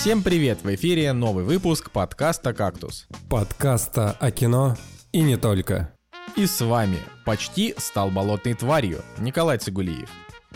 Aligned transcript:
Всем 0.00 0.22
привет! 0.22 0.60
В 0.62 0.74
эфире 0.76 1.12
новый 1.12 1.44
выпуск 1.44 1.90
подкаста 1.90 2.54
«Кактус». 2.54 3.06
Подкаста 3.28 4.16
о 4.18 4.30
кино 4.30 4.74
и 5.12 5.20
не 5.20 5.36
только. 5.36 5.92
И 6.36 6.46
с 6.46 6.62
вами 6.62 6.96
почти 7.26 7.74
стал 7.76 8.10
болотной 8.10 8.54
тварью 8.54 9.02
Николай 9.18 9.58
Цигулиев. 9.58 10.08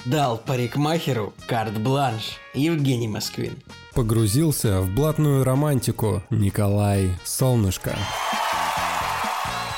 Дал 0.06 0.38
парикмахеру 0.38 1.34
карт-бланш 1.46 2.38
Евгений 2.54 3.06
Москвин. 3.06 3.62
Погрузился 3.92 4.80
в 4.80 4.94
блатную 4.94 5.44
романтику 5.44 6.22
Николай 6.30 7.10
Солнышко. 7.22 7.94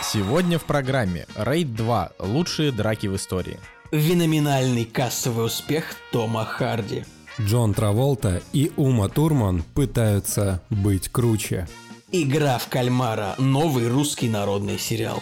Сегодня 0.01 0.61
в 0.61 0.65
программе 0.65 1.27
Рейд 1.35 1.75
2. 1.75 2.13
Лучшие 2.21 2.71
драки 2.71 3.09
в 3.09 3.17
истории. 3.17 3.59
Феноменальный 3.91 4.85
кассовый 4.85 5.47
успех 5.47 5.97
Тома 6.13 6.45
Харди. 6.45 7.05
Джон 7.41 7.75
Траволта 7.75 8.43
и 8.53 8.73
Ума 8.77 9.09
Турман 9.09 9.63
пытаются 9.75 10.63
быть 10.71 11.09
круче. 11.11 11.69
Игра 12.11 12.57
в 12.57 12.69
кальмара. 12.69 13.35
Новый 13.37 13.89
русский 13.89 14.29
народный 14.29 14.79
сериал. 14.79 15.21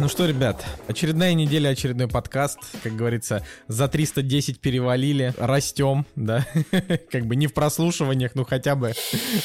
Ну 0.00 0.08
что, 0.08 0.26
ребят, 0.26 0.64
очередная 0.86 1.34
неделя, 1.34 1.70
очередной 1.70 2.06
подкаст. 2.06 2.60
Как 2.84 2.94
говорится, 2.94 3.44
за 3.66 3.88
310 3.88 4.60
перевалили, 4.60 5.34
растем, 5.38 6.06
да. 6.14 6.46
Как 7.10 7.26
бы 7.26 7.34
не 7.34 7.48
в 7.48 7.52
прослушиваниях, 7.52 8.36
ну 8.36 8.44
хотя 8.44 8.76
бы, 8.76 8.92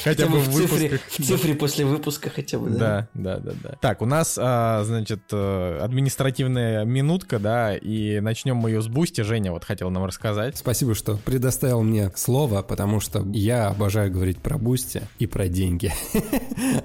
хотя 0.04 0.28
бы 0.28 0.40
в 0.40 0.54
цифре, 0.54 0.90
выпусках. 0.90 1.02
в 1.10 1.26
цифре 1.26 1.56
после 1.56 1.86
выпуска 1.86 2.30
хотя 2.30 2.60
бы, 2.60 2.70
да? 2.70 3.08
Да, 3.16 3.38
да, 3.38 3.40
да, 3.40 3.52
да. 3.64 3.78
Так, 3.82 4.04
у 4.04 4.06
нас, 4.06 4.38
а, 4.40 4.84
значит, 4.84 5.22
э, 5.32 5.80
административная 5.82 6.86
минутка, 6.86 7.40
да, 7.40 7.76
и 7.76 8.20
начнем 8.20 8.58
мы 8.58 8.70
ее 8.70 8.84
с 8.84 8.88
Бусти. 8.88 9.22
Женя 9.22 9.52
вот 9.52 9.64
хотел 9.66 9.90
нам 9.90 10.06
рассказать. 10.06 10.56
Спасибо, 10.56 10.94
что 10.94 11.18
предоставил 11.18 11.82
мне 11.82 12.12
слово, 12.16 12.62
потому 12.62 13.00
что 13.00 13.26
я 13.34 13.70
обожаю 13.70 14.12
говорить 14.12 14.38
про 14.38 14.60
Бусти 14.60 15.02
и 15.18 15.26
про 15.26 15.48
деньги. 15.48 15.92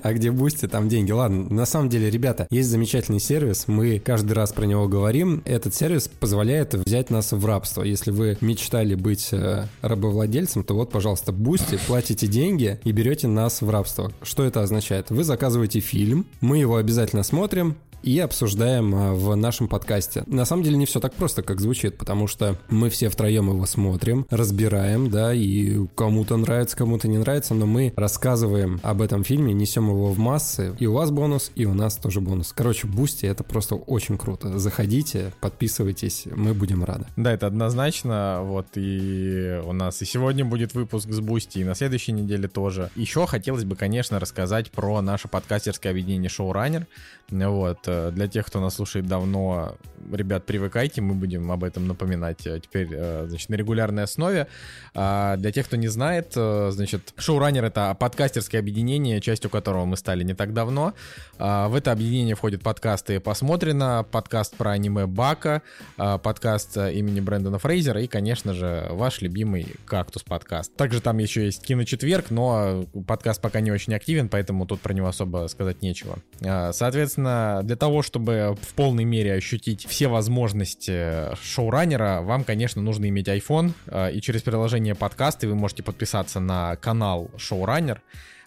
А 0.02 0.12
где 0.12 0.30
Бусти, 0.30 0.66
там 0.66 0.88
деньги. 0.88 1.12
Ладно, 1.12 1.48
на 1.50 1.66
самом 1.66 1.88
деле, 1.88 2.10
ребята, 2.10 2.46
есть 2.50 2.68
замечательный 2.68 3.20
сервис, 3.20 3.57
мы 3.66 3.98
каждый 3.98 4.32
раз 4.32 4.52
про 4.52 4.64
него 4.64 4.88
говорим. 4.88 5.42
Этот 5.44 5.74
сервис 5.74 6.08
позволяет 6.08 6.74
взять 6.74 7.10
нас 7.10 7.32
в 7.32 7.44
рабство. 7.44 7.82
Если 7.82 8.10
вы 8.10 8.38
мечтали 8.40 8.94
быть 8.94 9.28
э, 9.32 9.66
рабовладельцем, 9.82 10.64
то 10.64 10.74
вот, 10.74 10.90
пожалуйста, 10.90 11.32
Бусти, 11.32 11.78
платите 11.86 12.26
деньги 12.26 12.78
и 12.84 12.92
берете 12.92 13.26
нас 13.26 13.62
в 13.62 13.70
рабство. 13.70 14.12
Что 14.22 14.44
это 14.44 14.62
означает? 14.62 15.10
Вы 15.10 15.24
заказываете 15.24 15.80
фильм, 15.80 16.26
мы 16.40 16.58
его 16.58 16.76
обязательно 16.76 17.22
смотрим, 17.22 17.76
и 18.02 18.18
обсуждаем 18.18 18.94
а, 18.94 19.14
в 19.14 19.34
нашем 19.36 19.68
подкасте. 19.68 20.22
На 20.26 20.44
самом 20.44 20.62
деле 20.62 20.76
не 20.76 20.86
все 20.86 21.00
так 21.00 21.14
просто, 21.14 21.42
как 21.42 21.60
звучит, 21.60 21.98
потому 21.98 22.26
что 22.26 22.56
мы 22.68 22.90
все 22.90 23.08
втроем 23.08 23.48
его 23.48 23.66
смотрим, 23.66 24.26
разбираем, 24.30 25.10
да, 25.10 25.34
и 25.34 25.86
кому-то 25.94 26.36
нравится, 26.36 26.76
кому-то 26.76 27.08
не 27.08 27.18
нравится, 27.18 27.54
но 27.54 27.66
мы 27.66 27.92
рассказываем 27.96 28.80
об 28.82 29.02
этом 29.02 29.24
фильме, 29.24 29.52
несем 29.52 29.88
его 29.88 30.12
в 30.12 30.18
массы, 30.18 30.74
и 30.78 30.86
у 30.86 30.94
вас 30.94 31.10
бонус, 31.10 31.50
и 31.54 31.64
у 31.64 31.74
нас 31.74 31.96
тоже 31.96 32.20
бонус. 32.20 32.52
Короче, 32.56 32.86
Бусти 32.86 33.26
это 33.26 33.44
просто 33.44 33.74
очень 33.74 34.18
круто. 34.18 34.58
Заходите, 34.58 35.32
подписывайтесь, 35.40 36.24
мы 36.34 36.54
будем 36.54 36.84
рады. 36.84 37.06
Да, 37.16 37.32
это 37.32 37.46
однозначно, 37.46 38.40
вот, 38.42 38.66
и 38.74 39.60
у 39.64 39.72
нас 39.72 40.00
и 40.02 40.04
сегодня 40.04 40.44
будет 40.44 40.74
выпуск 40.74 41.10
с 41.10 41.20
Бусти, 41.20 41.58
и 41.58 41.64
на 41.64 41.74
следующей 41.74 42.12
неделе 42.12 42.48
тоже. 42.48 42.90
Еще 42.96 43.26
хотелось 43.26 43.64
бы, 43.64 43.76
конечно, 43.76 44.18
рассказать 44.18 44.70
про 44.70 45.00
наше 45.00 45.28
подкастерское 45.28 45.92
объединение 45.92 46.30
Showrunner, 46.30 46.86
вот, 47.30 47.80
э, 47.86 48.10
для 48.10 48.26
тех, 48.26 48.46
кто 48.46 48.60
нас 48.60 48.76
слушает 48.76 49.06
давно, 49.06 49.76
ребят, 50.10 50.46
привыкайте, 50.46 51.02
мы 51.02 51.14
будем 51.14 51.50
об 51.52 51.62
этом 51.62 51.86
напоминать 51.86 52.46
э, 52.46 52.58
теперь, 52.60 52.88
э, 52.90 53.26
значит, 53.28 53.50
на 53.50 53.54
регулярной 53.54 54.04
основе. 54.04 54.46
А 54.94 55.36
для 55.36 55.52
тех, 55.52 55.66
кто 55.66 55.76
не 55.76 55.88
знает, 55.88 56.32
значит, 56.32 57.12
Showrunner— 57.18 57.66
это 57.66 57.94
подкастерское 57.98 58.60
объединение, 58.60 59.20
частью 59.20 59.50
которого 59.50 59.84
мы 59.84 59.96
стали 59.96 60.24
не 60.24 60.34
так 60.34 60.54
давно. 60.54 60.94
А 61.38 61.68
в 61.68 61.74
это 61.74 61.92
объединение 61.92 62.34
входят 62.34 62.62
подкасты 62.62 63.20
«Посмотрено», 63.20 64.06
подкаст 64.10 64.56
про 64.56 64.70
аниме 64.70 65.06
Бака, 65.06 65.62
подкаст 65.96 66.76
имени 66.76 67.20
Брэндона 67.20 67.58
Фрейзера 67.58 68.00
и, 68.00 68.06
конечно 68.06 68.54
же, 68.54 68.86
ваш 68.90 69.20
любимый 69.20 69.76
«Кактус» 69.84 70.22
подкаст. 70.22 70.74
Также 70.76 71.00
там 71.00 71.18
еще 71.18 71.44
есть 71.44 71.62
«Киночетверг», 71.62 72.30
но 72.30 72.86
подкаст 73.06 73.40
пока 73.40 73.60
не 73.60 73.70
очень 73.70 73.94
активен, 73.94 74.28
поэтому 74.28 74.66
тут 74.66 74.80
про 74.80 74.94
него 74.94 75.08
особо 75.08 75.46
сказать 75.48 75.82
нечего. 75.82 76.18
А, 76.42 76.72
Соответственно, 77.18 77.62
для 77.64 77.74
того, 77.76 78.02
чтобы 78.02 78.56
в 78.62 78.74
полной 78.74 79.04
мере 79.04 79.34
ощутить 79.34 79.86
все 79.86 80.06
возможности 80.06 81.34
шоураннера, 81.42 82.20
вам, 82.22 82.44
конечно, 82.44 82.80
нужно 82.80 83.08
иметь 83.08 83.26
iPhone, 83.26 83.72
э, 83.86 84.12
и 84.12 84.20
через 84.20 84.42
приложение 84.42 84.94
подкасты 84.94 85.48
вы 85.48 85.56
можете 85.56 85.82
подписаться 85.82 86.38
на 86.38 86.76
канал 86.76 87.28
Showrunner, 87.36 87.98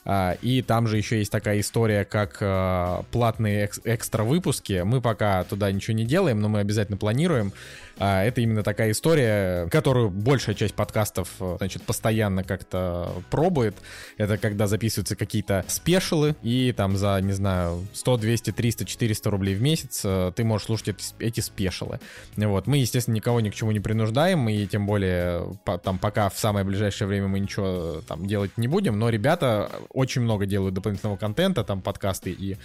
а, 0.03 0.37
и 0.41 0.61
там 0.61 0.87
же 0.87 0.97
еще 0.97 1.19
есть 1.19 1.31
такая 1.31 1.59
история, 1.59 2.05
как 2.05 2.37
э, 2.39 3.03
платные 3.11 3.65
экс- 3.65 3.81
экстра 3.83 4.23
выпуски. 4.23 4.81
Мы 4.83 5.01
пока 5.01 5.43
туда 5.43 5.71
ничего 5.71 5.95
не 5.95 6.05
делаем, 6.05 6.39
но 6.39 6.49
мы 6.49 6.59
обязательно 6.59 6.97
планируем. 6.97 7.51
А, 7.97 8.23
это 8.23 8.41
именно 8.41 8.63
такая 8.63 8.91
история, 8.91 9.67
которую 9.69 10.09
большая 10.09 10.55
часть 10.55 10.73
подкастов, 10.73 11.29
э, 11.39 11.55
значит, 11.57 11.83
постоянно 11.83 12.43
как-то 12.43 13.11
пробует. 13.29 13.75
Это 14.17 14.37
когда 14.37 14.67
записываются 14.67 15.15
какие-то 15.15 15.65
спешилы, 15.67 16.35
и 16.41 16.73
там 16.75 16.97
за, 16.97 17.19
не 17.21 17.33
знаю, 17.33 17.85
100, 17.93 18.17
200, 18.17 18.51
300, 18.51 18.85
400 18.85 19.29
рублей 19.29 19.55
в 19.55 19.61
месяц 19.61 20.01
э, 20.03 20.31
ты 20.35 20.43
можешь 20.43 20.67
слушать 20.67 20.89
эти, 20.89 21.03
эти 21.19 21.39
спешилы. 21.39 21.99
Вот. 22.35 22.67
Мы, 22.67 22.77
естественно, 22.77 23.15
никого 23.15 23.39
ни 23.39 23.49
к 23.49 23.55
чему 23.55 23.71
не 23.71 23.79
принуждаем, 23.79 24.47
и 24.49 24.65
тем 24.65 24.85
более 24.85 25.57
по, 25.65 25.77
там 25.77 25.99
пока 25.99 26.29
в 26.29 26.37
самое 26.37 26.65
ближайшее 26.65 27.07
время 27.07 27.27
мы 27.27 27.39
ничего 27.39 28.01
там 28.07 28.25
делать 28.25 28.57
не 28.57 28.67
будем, 28.67 28.99
но 28.99 29.09
ребята 29.09 29.71
очень 29.89 30.21
много 30.21 30.45
делают 30.45 30.73
дополнительного 30.73 31.17
контента, 31.17 31.63
там 31.63 31.81
подкасты 31.81 32.31
и 32.31 32.57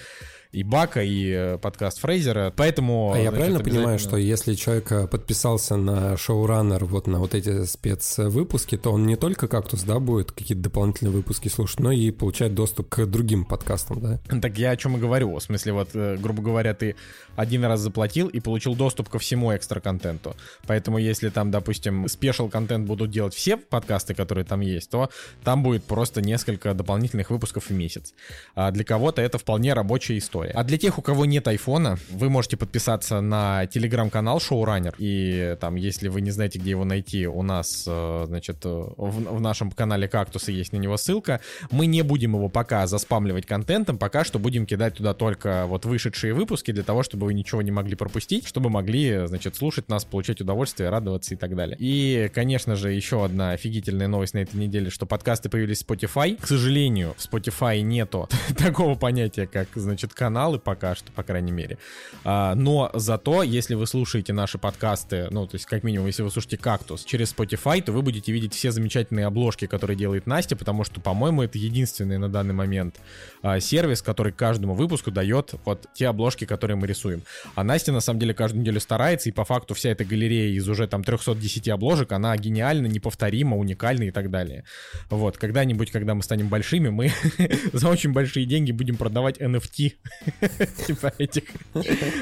и 0.56 0.62
Бака, 0.62 1.02
и 1.02 1.30
э, 1.30 1.58
подкаст 1.58 2.00
Фрейзера, 2.00 2.50
поэтому... 2.56 3.12
А 3.12 3.18
я 3.18 3.30
правильно 3.30 3.60
понимаю, 3.60 3.98
что 3.98 4.16
если 4.16 4.54
человек 4.54 4.90
э, 4.90 5.06
подписался 5.06 5.76
на 5.76 6.16
шоураннер, 6.16 6.86
вот 6.86 7.06
на 7.06 7.18
вот 7.18 7.34
эти 7.34 7.66
спецвыпуски, 7.66 8.78
то 8.78 8.90
он 8.90 9.04
не 9.04 9.16
только 9.16 9.48
«Кактус», 9.48 9.82
да, 9.82 10.00
будет 10.00 10.32
какие-то 10.32 10.62
дополнительные 10.62 11.12
выпуски 11.12 11.48
слушать, 11.48 11.80
но 11.80 11.92
и 11.92 12.10
получает 12.10 12.54
доступ 12.54 12.88
к 12.88 13.04
другим 13.04 13.44
подкастам, 13.44 14.00
да? 14.00 14.38
Так 14.40 14.56
я 14.56 14.70
о 14.70 14.76
чем 14.78 14.96
и 14.96 14.98
говорю. 14.98 15.36
В 15.36 15.42
смысле, 15.42 15.74
вот, 15.74 15.90
э, 15.92 16.16
грубо 16.16 16.42
говоря, 16.42 16.72
ты 16.72 16.96
один 17.36 17.62
раз 17.66 17.80
заплатил 17.80 18.28
и 18.28 18.40
получил 18.40 18.74
доступ 18.74 19.10
ко 19.10 19.18
всему 19.18 19.54
экстра-контенту. 19.54 20.36
Поэтому 20.66 20.96
если 20.96 21.28
там, 21.28 21.50
допустим, 21.50 22.08
спешл-контент 22.08 22.86
будут 22.86 23.10
делать 23.10 23.34
все 23.34 23.58
подкасты, 23.58 24.14
которые 24.14 24.46
там 24.46 24.60
есть, 24.60 24.88
то 24.88 25.10
там 25.44 25.62
будет 25.62 25.84
просто 25.84 26.22
несколько 26.22 26.72
дополнительных 26.72 27.28
выпусков 27.28 27.68
в 27.68 27.74
месяц. 27.74 28.14
А 28.54 28.70
для 28.70 28.84
кого-то 28.84 29.20
это 29.20 29.36
вполне 29.36 29.74
рабочая 29.74 30.16
история. 30.16 30.45
А 30.54 30.64
для 30.64 30.78
тех, 30.78 30.98
у 30.98 31.02
кого 31.02 31.24
нет 31.24 31.46
айфона, 31.48 31.98
вы 32.10 32.30
можете 32.30 32.56
подписаться 32.56 33.20
на 33.20 33.66
телеграм-канал 33.66 34.38
Showrunner. 34.38 34.94
И 34.98 35.56
там, 35.60 35.76
если 35.76 36.08
вы 36.08 36.20
не 36.20 36.30
знаете, 36.30 36.58
где 36.58 36.70
его 36.70 36.84
найти, 36.84 37.26
у 37.26 37.42
нас, 37.42 37.84
э, 37.86 38.24
значит, 38.26 38.64
э, 38.64 38.68
в, 38.68 39.36
в 39.36 39.40
нашем 39.40 39.70
канале 39.70 40.08
Кактусы 40.08 40.52
есть 40.52 40.72
на 40.72 40.78
него 40.78 40.96
ссылка. 40.96 41.40
Мы 41.70 41.86
не 41.86 42.02
будем 42.02 42.34
его 42.34 42.48
пока 42.48 42.86
заспамливать 42.86 43.46
контентом, 43.46 43.98
пока 43.98 44.24
что 44.24 44.38
будем 44.38 44.66
кидать 44.66 44.94
туда 44.94 45.14
только 45.14 45.66
вот 45.66 45.84
вышедшие 45.84 46.34
выпуски 46.34 46.72
для 46.72 46.82
того, 46.82 47.02
чтобы 47.02 47.26
вы 47.26 47.34
ничего 47.34 47.62
не 47.62 47.70
могли 47.70 47.96
пропустить, 47.96 48.46
чтобы 48.46 48.70
могли, 48.70 49.26
значит, 49.26 49.56
слушать 49.56 49.88
нас, 49.88 50.04
получать 50.04 50.40
удовольствие, 50.40 50.90
радоваться 50.90 51.34
и 51.34 51.36
так 51.36 51.54
далее. 51.54 51.76
И, 51.78 52.30
конечно 52.34 52.76
же, 52.76 52.92
еще 52.92 53.24
одна 53.24 53.52
офигительная 53.52 54.08
новость 54.08 54.34
на 54.34 54.38
этой 54.38 54.56
неделе, 54.56 54.90
что 54.90 55.06
подкасты 55.06 55.48
появились 55.48 55.82
в 55.82 55.88
Spotify. 55.88 56.36
К 56.40 56.46
сожалению, 56.46 57.14
в 57.16 57.24
Spotify 57.24 57.80
нету 57.80 58.28
такого 58.56 58.94
понятия, 58.94 59.46
как, 59.46 59.68
значит, 59.74 60.14
каналы 60.26 60.58
пока 60.58 60.96
что, 60.96 61.12
по 61.12 61.22
крайней 61.22 61.52
мере. 61.52 61.78
А, 62.24 62.56
но 62.56 62.90
зато, 62.94 63.44
если 63.44 63.74
вы 63.74 63.86
слушаете 63.86 64.32
наши 64.32 64.58
подкасты, 64.58 65.28
ну, 65.30 65.46
то 65.46 65.54
есть, 65.54 65.66
как 65.66 65.84
минимум, 65.84 66.08
если 66.08 66.24
вы 66.24 66.32
слушаете 66.32 66.56
«Кактус» 66.56 67.04
через 67.04 67.32
Spotify, 67.32 67.80
то 67.80 67.92
вы 67.92 68.02
будете 68.02 68.32
видеть 68.32 68.52
все 68.52 68.72
замечательные 68.72 69.26
обложки, 69.26 69.68
которые 69.68 69.96
делает 69.96 70.26
Настя, 70.26 70.56
потому 70.56 70.82
что, 70.82 71.00
по-моему, 71.00 71.42
это 71.42 71.58
единственный 71.58 72.18
на 72.18 72.28
данный 72.28 72.54
момент 72.54 72.96
а, 73.40 73.60
сервис, 73.60 74.02
который 74.02 74.32
каждому 74.32 74.74
выпуску 74.74 75.12
дает 75.12 75.54
вот 75.64 75.86
те 75.94 76.08
обложки, 76.08 76.44
которые 76.44 76.76
мы 76.76 76.88
рисуем. 76.88 77.22
А 77.54 77.62
Настя, 77.62 77.92
на 77.92 78.00
самом 78.00 78.18
деле, 78.18 78.34
каждую 78.34 78.62
неделю 78.62 78.80
старается, 78.80 79.28
и 79.28 79.32
по 79.32 79.44
факту 79.44 79.74
вся 79.74 79.90
эта 79.90 80.04
галерея 80.04 80.56
из 80.56 80.68
уже 80.68 80.88
там 80.88 81.04
310 81.04 81.68
обложек, 81.68 82.10
она 82.10 82.36
гениальна, 82.36 82.88
неповторима, 82.88 83.56
уникальна 83.56 84.04
и 84.04 84.10
так 84.10 84.28
далее. 84.30 84.64
Вот, 85.08 85.38
когда-нибудь, 85.38 85.92
когда 85.92 86.16
мы 86.16 86.24
станем 86.24 86.48
большими, 86.48 86.88
мы 86.88 87.12
за 87.72 87.88
очень 87.88 88.12
большие 88.12 88.44
деньги 88.44 88.72
будем 88.72 88.96
продавать 88.96 89.38
NFT. 89.38 89.92
Типа 90.86 91.12
этих. 91.18 91.44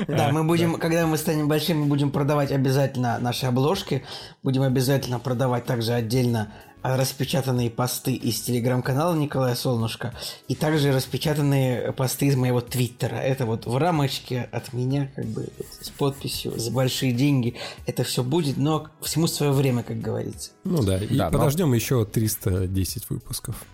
Да, 0.09 0.31
мы 0.33 0.45
будем, 0.45 0.75
когда 0.79 1.07
мы 1.07 1.17
станем 1.17 1.49
большими, 1.49 1.79
мы 1.79 1.87
будем 1.87 2.11
продавать 2.11 2.53
обязательно 2.53 3.19
наши 3.19 3.47
обложки, 3.47 4.05
будем 4.43 4.63
обязательно 4.63 5.19
продавать 5.19 5.65
также 5.65 5.93
отдельно 5.93 6.53
распечатанные 6.85 7.71
посты 7.71 8.13
из 8.13 8.43
телеграм-канала 8.43 9.15
Николая 9.15 9.55
Солнышко 9.55 10.13
и 10.49 10.55
также 10.55 10.93
распечатанные 10.93 11.93
посты 11.93 12.27
из 12.27 12.37
моего 12.37 12.61
твиттера. 12.61 13.17
Это 13.17 13.47
вот 13.47 13.65
в 13.65 13.75
рамочке 13.79 14.51
от 14.53 14.75
меня, 14.75 15.11
как 15.17 15.25
бы 15.25 15.49
с 15.81 15.89
подписью 15.89 16.59
за 16.59 16.71
большие 16.71 17.13
деньги. 17.13 17.55
Это 17.87 18.05
все 18.05 18.23
будет, 18.23 18.59
но 18.59 18.89
всему 19.01 19.27
свое 19.29 19.53
время, 19.53 19.83
как 19.83 20.03
говорится. 20.03 20.51
Ну 20.65 20.83
да, 20.83 20.99
и 20.99 21.17
Да, 21.17 21.31
но- 21.31 21.39
подождем 21.39 21.73
еще 21.73 22.05
310 22.05 23.09
выпусков. 23.09 23.65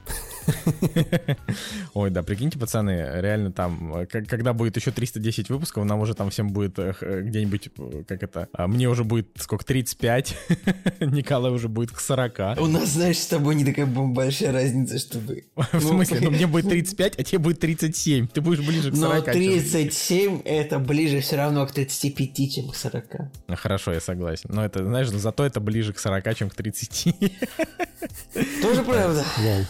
Ой, 1.94 2.10
да, 2.10 2.22
прикиньте, 2.22 2.58
пацаны, 2.58 3.08
реально 3.20 3.52
там, 3.52 4.06
когда 4.06 4.52
будет 4.52 4.76
еще 4.76 4.90
310 4.90 5.50
выпусков, 5.50 5.84
нам 5.84 6.00
уже 6.00 6.14
там 6.14 6.30
всем 6.30 6.50
будет 6.50 6.78
э, 6.78 6.94
где-нибудь, 7.22 7.70
э, 7.78 8.04
как 8.06 8.22
это, 8.22 8.48
а 8.52 8.66
мне 8.66 8.88
уже 8.88 9.04
будет 9.04 9.28
сколько, 9.38 9.64
35, 9.64 10.36
Николай 11.00 11.52
уже 11.52 11.68
будет 11.68 11.90
к 11.90 12.00
40. 12.00 12.60
У 12.60 12.66
нас, 12.66 12.90
знаешь, 12.90 13.18
с 13.18 13.26
тобой 13.26 13.54
не 13.54 13.64
такая 13.64 13.86
большая 13.86 14.52
разница, 14.52 14.98
чтобы... 14.98 15.44
В 15.72 15.80
смысле, 15.80 16.20
ну 16.20 16.30
мне 16.30 16.46
будет 16.46 16.68
35, 16.68 17.18
а 17.18 17.22
тебе 17.22 17.38
будет 17.38 17.60
37, 17.60 18.28
ты 18.28 18.40
будешь 18.40 18.60
ближе 18.60 18.90
к 18.90 18.96
40. 18.96 19.26
Но 19.26 19.32
чем- 19.32 19.32
37 19.32 20.42
это 20.44 20.78
ближе 20.78 21.20
все 21.20 21.36
равно 21.36 21.66
к 21.66 21.72
35, 21.72 22.54
чем 22.54 22.68
к 22.68 22.76
40. 22.76 23.04
Ну, 23.48 23.56
Хорошо, 23.56 23.92
я 23.92 24.00
согласен. 24.00 24.50
Но 24.52 24.64
это, 24.64 24.84
знаешь, 24.84 25.10
ну, 25.10 25.18
зато 25.18 25.44
это 25.44 25.60
ближе 25.60 25.92
к 25.92 25.98
40, 25.98 26.34
чем 26.36 26.50
к 26.50 26.54
30. 26.54 27.14
Тоже 28.62 28.82
правда. 28.82 29.24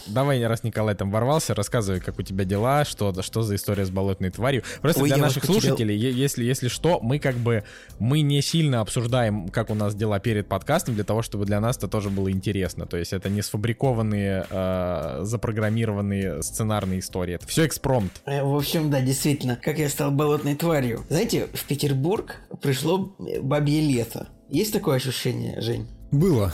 Давай, 0.06 0.44
раз 0.46 0.62
Николай 0.70 0.94
там 0.94 1.10
ворвался, 1.10 1.54
рассказывай, 1.54 2.00
как 2.00 2.18
у 2.18 2.22
тебя 2.22 2.44
дела, 2.44 2.84
что, 2.84 3.12
что 3.22 3.42
за 3.42 3.56
история 3.56 3.84
с 3.84 3.90
болотной 3.90 4.30
тварью. 4.30 4.62
Просто 4.80 5.02
Ой, 5.02 5.08
для 5.08 5.16
наших 5.18 5.44
слушателей, 5.44 5.96
е- 5.96 6.12
если, 6.12 6.44
если 6.44 6.68
что, 6.68 7.00
мы 7.00 7.18
как 7.18 7.34
бы, 7.36 7.64
мы 7.98 8.20
не 8.22 8.40
сильно 8.40 8.80
обсуждаем, 8.80 9.48
как 9.48 9.70
у 9.70 9.74
нас 9.74 9.94
дела 9.94 10.20
перед 10.20 10.46
подкастом, 10.48 10.94
для 10.94 11.04
того, 11.04 11.22
чтобы 11.22 11.44
для 11.44 11.60
нас 11.60 11.76
это 11.76 11.88
тоже 11.88 12.08
было 12.08 12.30
интересно. 12.30 12.86
То 12.86 12.96
есть 12.96 13.12
это 13.12 13.28
не 13.28 13.42
сфабрикованные, 13.42 14.46
э, 14.48 15.18
запрограммированные 15.22 16.42
сценарные 16.42 17.00
истории. 17.00 17.34
Это 17.34 17.46
все 17.46 17.66
экспромт. 17.66 18.22
Э, 18.26 18.42
В 18.42 18.54
общем, 18.54 18.90
да, 18.90 19.00
действительно, 19.00 19.56
как 19.56 19.78
я 19.78 19.88
стал 19.88 20.10
болотной 20.12 20.54
тварью. 20.54 21.04
Знаете, 21.08 21.48
в 21.52 21.64
Петербург 21.64 22.36
пришло 22.62 23.14
э, 23.18 23.40
бабье 23.40 23.80
лето. 23.80 24.28
Есть 24.48 24.72
такое 24.72 24.96
ощущение, 24.96 25.60
Жень? 25.60 25.88
Было. 26.12 26.52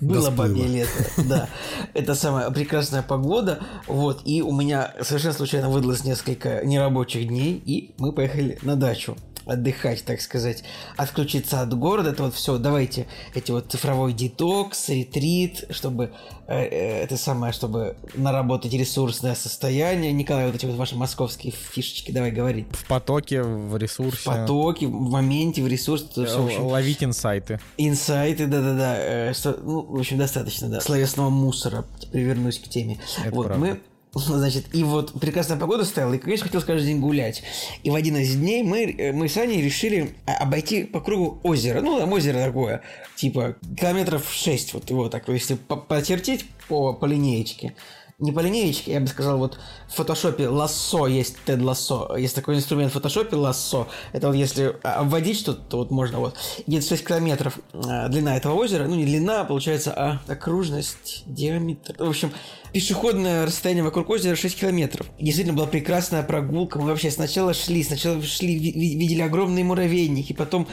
Было 0.00 0.30
бабье 0.30 0.66
лето, 0.66 0.90
да. 1.28 1.48
Это 1.94 2.14
самая 2.14 2.50
прекрасная 2.50 3.02
погода. 3.02 3.60
Вот, 3.86 4.22
и 4.24 4.42
у 4.42 4.52
меня 4.52 4.92
совершенно 5.02 5.34
случайно 5.34 5.70
выдалось 5.70 6.04
несколько 6.04 6.64
нерабочих 6.64 7.28
дней, 7.28 7.62
и 7.64 7.94
мы 7.98 8.12
поехали 8.12 8.58
на 8.62 8.76
дачу 8.76 9.16
отдыхать, 9.46 10.04
так 10.04 10.20
сказать, 10.20 10.64
отключиться 10.96 11.60
от 11.60 11.72
города, 11.72 12.10
это 12.10 12.24
вот 12.24 12.34
все, 12.34 12.58
давайте 12.58 13.06
эти 13.34 13.52
вот 13.52 13.70
цифровой 13.70 14.12
детокс, 14.12 14.88
ретрит, 14.88 15.64
чтобы 15.70 16.12
э, 16.48 16.64
э, 16.64 17.02
это 17.04 17.16
самое, 17.16 17.52
чтобы 17.52 17.96
наработать 18.14 18.72
ресурсное 18.72 19.34
состояние. 19.34 20.12
Николай, 20.12 20.46
вот 20.46 20.54
эти 20.56 20.66
вот 20.66 20.76
ваши 20.76 20.96
московские 20.96 21.52
фишечки, 21.52 22.10
давай 22.10 22.32
говори. 22.32 22.66
В 22.72 22.86
потоке, 22.86 23.42
в 23.42 23.76
ресурсе. 23.76 24.18
В 24.20 24.24
потоке, 24.24 24.86
в 24.88 24.90
моменте, 24.90 25.62
в 25.62 25.68
ресурсе, 25.68 26.06
всё, 26.12 26.42
в 26.42 26.46
общем, 26.46 26.66
Ловить 26.66 27.02
инсайты. 27.04 27.60
Инсайты, 27.78 28.46
да-да-да. 28.46 28.96
э, 28.98 29.32
что- 29.34 29.58
ну, 29.62 29.82
в 29.82 29.98
общем, 29.98 30.18
достаточно, 30.18 30.68
да. 30.68 30.80
Словесного 30.80 31.30
мусора. 31.30 31.84
Теперь 32.00 32.22
вернусь 32.22 32.58
к 32.58 32.68
теме. 32.68 32.98
Это 33.24 33.34
вот, 33.34 33.46
правда. 33.46 33.64
мы 33.64 33.80
Значит, 34.26 34.74
и 34.74 34.82
вот 34.82 35.12
прекрасная 35.20 35.58
погода 35.58 35.84
стояла, 35.84 36.14
и, 36.14 36.18
конечно, 36.18 36.46
хотел 36.46 36.62
каждый 36.62 36.86
день 36.86 37.00
гулять. 37.00 37.42
И 37.82 37.90
в 37.90 37.94
один 37.94 38.16
из 38.16 38.34
дней 38.34 38.62
мы, 38.62 38.84
э, 38.84 39.12
мы 39.12 39.28
с 39.28 39.36
Аней 39.36 39.62
решили 39.62 40.14
а, 40.26 40.38
обойти 40.38 40.84
по 40.84 41.00
кругу 41.00 41.38
озеро. 41.42 41.82
Ну, 41.82 41.98
там 41.98 42.12
озеро 42.12 42.42
такое, 42.42 42.82
типа, 43.14 43.56
километров 43.78 44.32
6, 44.32 44.74
вот 44.74 44.88
его 44.88 45.08
так, 45.10 45.28
если 45.28 45.54
по- 45.54 45.76
потертеть 45.76 46.46
по, 46.68 46.94
по 46.94 47.04
линеечке. 47.04 47.74
Не 48.18 48.32
по 48.32 48.40
линеечке, 48.40 48.92
я 48.92 49.00
бы 49.00 49.08
сказал, 49.08 49.36
вот 49.36 49.58
в 49.88 49.94
фотошопе 49.94 50.48
лассо 50.48 51.06
есть, 51.06 51.36
тед 51.44 51.60
лассо, 51.60 52.16
есть 52.16 52.34
такой 52.34 52.56
инструмент 52.56 52.90
в 52.90 52.94
фотошопе 52.94 53.36
лассо. 53.36 53.88
Это 54.14 54.28
вот 54.28 54.36
если 54.36 54.74
а, 54.82 55.00
обводить 55.00 55.38
что-то, 55.38 55.60
то 55.60 55.76
вот 55.76 55.90
можно 55.90 56.20
вот 56.20 56.34
где-то 56.66 56.86
6 56.86 57.06
километров 57.06 57.58
а, 57.74 58.08
длина 58.08 58.34
этого 58.38 58.54
озера, 58.54 58.86
ну 58.86 58.94
не 58.94 59.04
длина, 59.04 59.44
получается, 59.44 59.92
а 59.92 60.22
окружность, 60.32 61.24
диаметр. 61.26 61.94
В 61.98 62.08
общем, 62.08 62.32
пешеходное 62.72 63.44
расстояние 63.44 63.84
вокруг 63.84 64.08
озера 64.08 64.34
6 64.34 64.60
километров. 64.60 65.06
Действительно 65.20 65.54
была 65.54 65.66
прекрасная 65.66 66.22
прогулка. 66.22 66.78
Мы 66.78 66.86
вообще 66.86 67.10
сначала 67.10 67.52
шли, 67.52 67.82
сначала 67.84 68.22
шли, 68.22 68.58
ви- 68.58 68.72
ви- 68.72 68.96
видели 68.96 69.20
огромные 69.20 69.62
муравейники, 69.62 70.32
потом 70.32 70.66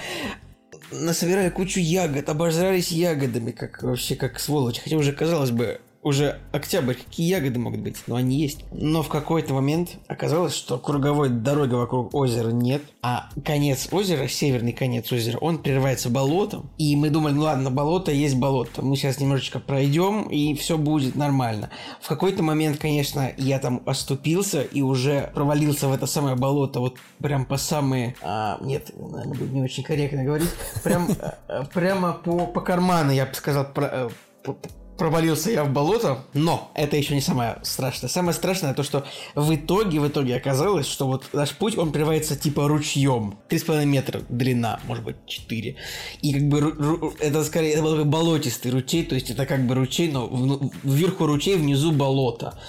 насобирали 0.91 1.49
кучу 1.49 1.81
ягод, 1.81 2.29
обожрались 2.29 2.89
ягодами, 2.89 3.51
как 3.51 3.83
вообще 3.83 4.15
как 4.15 4.39
сволочь. 4.39 4.79
Хотя 4.79 4.95
уже 4.95 5.11
казалось 5.11 5.51
бы, 5.51 5.81
уже 6.03 6.39
октябрь, 6.51 6.95
какие 6.95 7.27
ягоды 7.29 7.59
могут 7.59 7.79
быть? 7.81 7.97
Но 8.07 8.15
они 8.15 8.37
есть. 8.37 8.65
Но 8.71 9.01
в 9.01 9.09
какой-то 9.09 9.53
момент 9.53 9.97
оказалось, 10.07 10.53
что 10.53 10.77
круговой 10.77 11.29
дороги 11.29 11.73
вокруг 11.73 12.13
озера 12.13 12.49
нет, 12.49 12.81
а 13.01 13.29
конец 13.43 13.87
озера, 13.91 14.27
северный 14.27 14.73
конец 14.73 15.11
озера, 15.11 15.37
он 15.37 15.59
прерывается 15.59 16.09
болотом. 16.09 16.69
И 16.77 16.95
мы 16.95 17.09
думали, 17.09 17.33
ну 17.33 17.43
ладно, 17.43 17.71
болото 17.71 18.11
есть 18.11 18.35
болото. 18.35 18.81
Мы 18.81 18.95
сейчас 18.95 19.19
немножечко 19.19 19.59
пройдем, 19.59 20.23
и 20.23 20.53
все 20.55 20.77
будет 20.77 21.15
нормально. 21.15 21.69
В 22.01 22.07
какой-то 22.07 22.43
момент, 22.43 22.77
конечно, 22.77 23.31
я 23.37 23.59
там 23.59 23.81
оступился 23.85 24.61
и 24.61 24.81
уже 24.81 25.31
провалился 25.33 25.87
в 25.87 25.93
это 25.93 26.05
самое 26.05 26.35
болото, 26.35 26.79
вот 26.79 26.97
прям 27.19 27.45
по 27.45 27.57
самые... 27.57 28.15
а, 28.21 28.57
нет, 28.61 28.91
наверное, 28.97 29.35
будет 29.37 29.51
не 29.51 29.61
очень 29.61 29.83
корректно 29.83 30.23
говорить. 30.23 30.49
Прям, 30.83 31.07
э, 31.47 31.63
прямо 31.73 32.13
по, 32.13 32.45
по 32.45 32.61
карману, 32.61 33.11
я 33.11 33.25
бы 33.25 33.33
сказал, 33.33 33.65
про- 33.65 34.09
э, 34.45 34.53
провалился 34.97 35.51
я 35.51 35.63
в 35.63 35.71
болото, 35.71 36.25
но 36.33 36.71
это 36.75 36.97
еще 36.97 37.15
не 37.15 37.21
самое 37.21 37.57
страшное. 37.63 38.09
Самое 38.09 38.33
страшное 38.33 38.73
то, 38.73 38.83
что 38.83 39.05
в 39.35 39.53
итоге, 39.55 39.99
в 39.99 40.07
итоге 40.07 40.35
оказалось, 40.35 40.87
что 40.87 41.07
вот 41.07 41.25
наш 41.33 41.51
путь, 41.51 41.77
он 41.77 41.91
прерывается 41.91 42.35
типа 42.35 42.67
ручьем. 42.67 43.37
3,5 43.49 43.85
метра 43.85 44.21
длина, 44.29 44.79
может 44.87 45.03
быть, 45.03 45.15
4. 45.25 45.75
И 46.21 46.33
как 46.33 46.43
бы 46.47 47.13
это 47.19 47.43
скорее, 47.43 47.73
это 47.73 47.81
был 47.83 48.05
болотистый 48.05 48.71
ручей, 48.71 49.03
то 49.03 49.15
есть 49.15 49.29
это 49.29 49.45
как 49.45 49.65
бы 49.65 49.75
ручей, 49.75 50.11
но 50.11 50.27
вну- 50.27 50.71
вверху 50.83 51.25
ручей, 51.25 51.55
внизу 51.57 51.91
болото. 51.91 52.59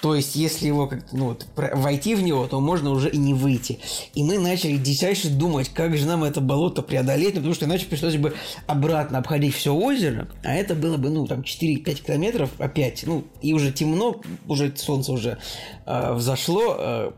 То 0.00 0.14
есть, 0.14 0.34
если 0.34 0.66
его 0.66 0.86
как-то, 0.86 1.14
ну, 1.14 1.28
вот, 1.28 1.46
войти 1.56 2.14
в 2.14 2.22
него, 2.22 2.46
то 2.46 2.60
можно 2.60 2.90
уже 2.90 3.10
и 3.10 3.18
не 3.18 3.34
выйти. 3.34 3.80
И 4.14 4.22
мы 4.22 4.38
начали 4.38 4.76
дичайше 4.76 5.28
думать, 5.28 5.68
как 5.68 5.96
же 5.96 6.06
нам 6.06 6.24
это 6.24 6.40
болото 6.40 6.82
преодолеть, 6.82 7.34
ну, 7.34 7.40
потому 7.40 7.54
что 7.54 7.66
иначе 7.66 7.86
пришлось 7.86 8.16
бы 8.16 8.34
обратно 8.66 9.18
обходить 9.18 9.54
все 9.54 9.74
озеро, 9.74 10.28
а 10.42 10.54
это 10.54 10.74
было 10.74 10.96
бы, 10.96 11.10
ну, 11.10 11.26
там, 11.26 11.40
4-5 11.40 12.06
километров 12.06 12.50
опять, 12.58 13.04
ну, 13.06 13.24
и 13.42 13.52
уже 13.52 13.72
темно, 13.72 14.20
уже 14.48 14.72
солнце 14.76 15.12
уже 15.12 15.38
э, 15.84 16.12
взошло, 16.14 16.76
э, 16.78 17.10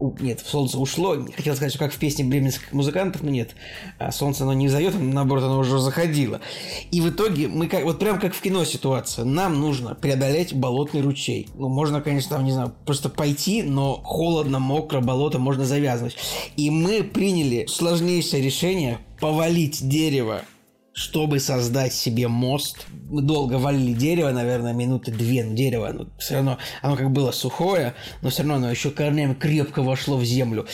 нет, 0.00 0.40
солнце 0.40 0.78
ушло. 0.78 1.16
Хотел 1.34 1.54
сказать, 1.54 1.72
что 1.72 1.78
как 1.84 1.92
в 1.92 1.98
песне 1.98 2.24
бременских 2.24 2.72
музыкантов, 2.72 3.22
но 3.22 3.30
нет. 3.30 3.50
А 3.98 4.12
солнце 4.12 4.44
оно 4.44 4.52
не 4.52 4.68
взойдет, 4.68 4.94
наоборот, 4.98 5.44
оно 5.44 5.58
уже 5.58 5.78
заходило. 5.78 6.40
И 6.90 7.00
в 7.00 7.10
итоге 7.10 7.48
мы 7.48 7.66
как, 7.66 7.84
вот 7.84 7.98
прям 7.98 8.20
как 8.20 8.34
в 8.34 8.40
кино 8.40 8.64
ситуация. 8.64 9.24
Нам 9.24 9.60
нужно 9.60 9.94
преодолеть 9.94 10.54
болотный 10.54 11.00
ручей. 11.00 11.48
Ну, 11.54 11.68
можно, 11.68 12.00
конечно, 12.00 12.36
там, 12.36 12.44
не 12.44 12.52
знаю, 12.52 12.72
просто 12.86 13.08
пойти, 13.08 13.62
но 13.62 14.00
холодно, 14.04 14.58
мокро, 14.58 15.00
болото 15.00 15.38
можно 15.38 15.64
завязнуть. 15.64 16.16
И 16.56 16.70
мы 16.70 17.02
приняли 17.02 17.66
сложнейшее 17.66 18.42
решение 18.42 18.98
повалить 19.20 19.88
дерево 19.88 20.42
чтобы 20.98 21.38
создать 21.38 21.92
себе 21.92 22.26
мост. 22.26 22.86
Мы 23.08 23.22
долго 23.22 23.54
валили 23.54 23.92
дерево, 23.92 24.30
наверное, 24.30 24.72
минуты 24.72 25.12
две, 25.12 25.44
но 25.44 25.54
дерево, 25.54 25.90
ну, 25.92 26.08
все 26.18 26.34
равно, 26.34 26.58
оно 26.82 26.96
как 26.96 27.12
было 27.12 27.30
сухое, 27.30 27.94
но 28.20 28.30
все 28.30 28.42
равно 28.42 28.56
оно 28.56 28.70
еще 28.70 28.90
корнями 28.90 29.34
крепко 29.34 29.82
вошло 29.82 30.16
в 30.16 30.24
землю. 30.24 30.66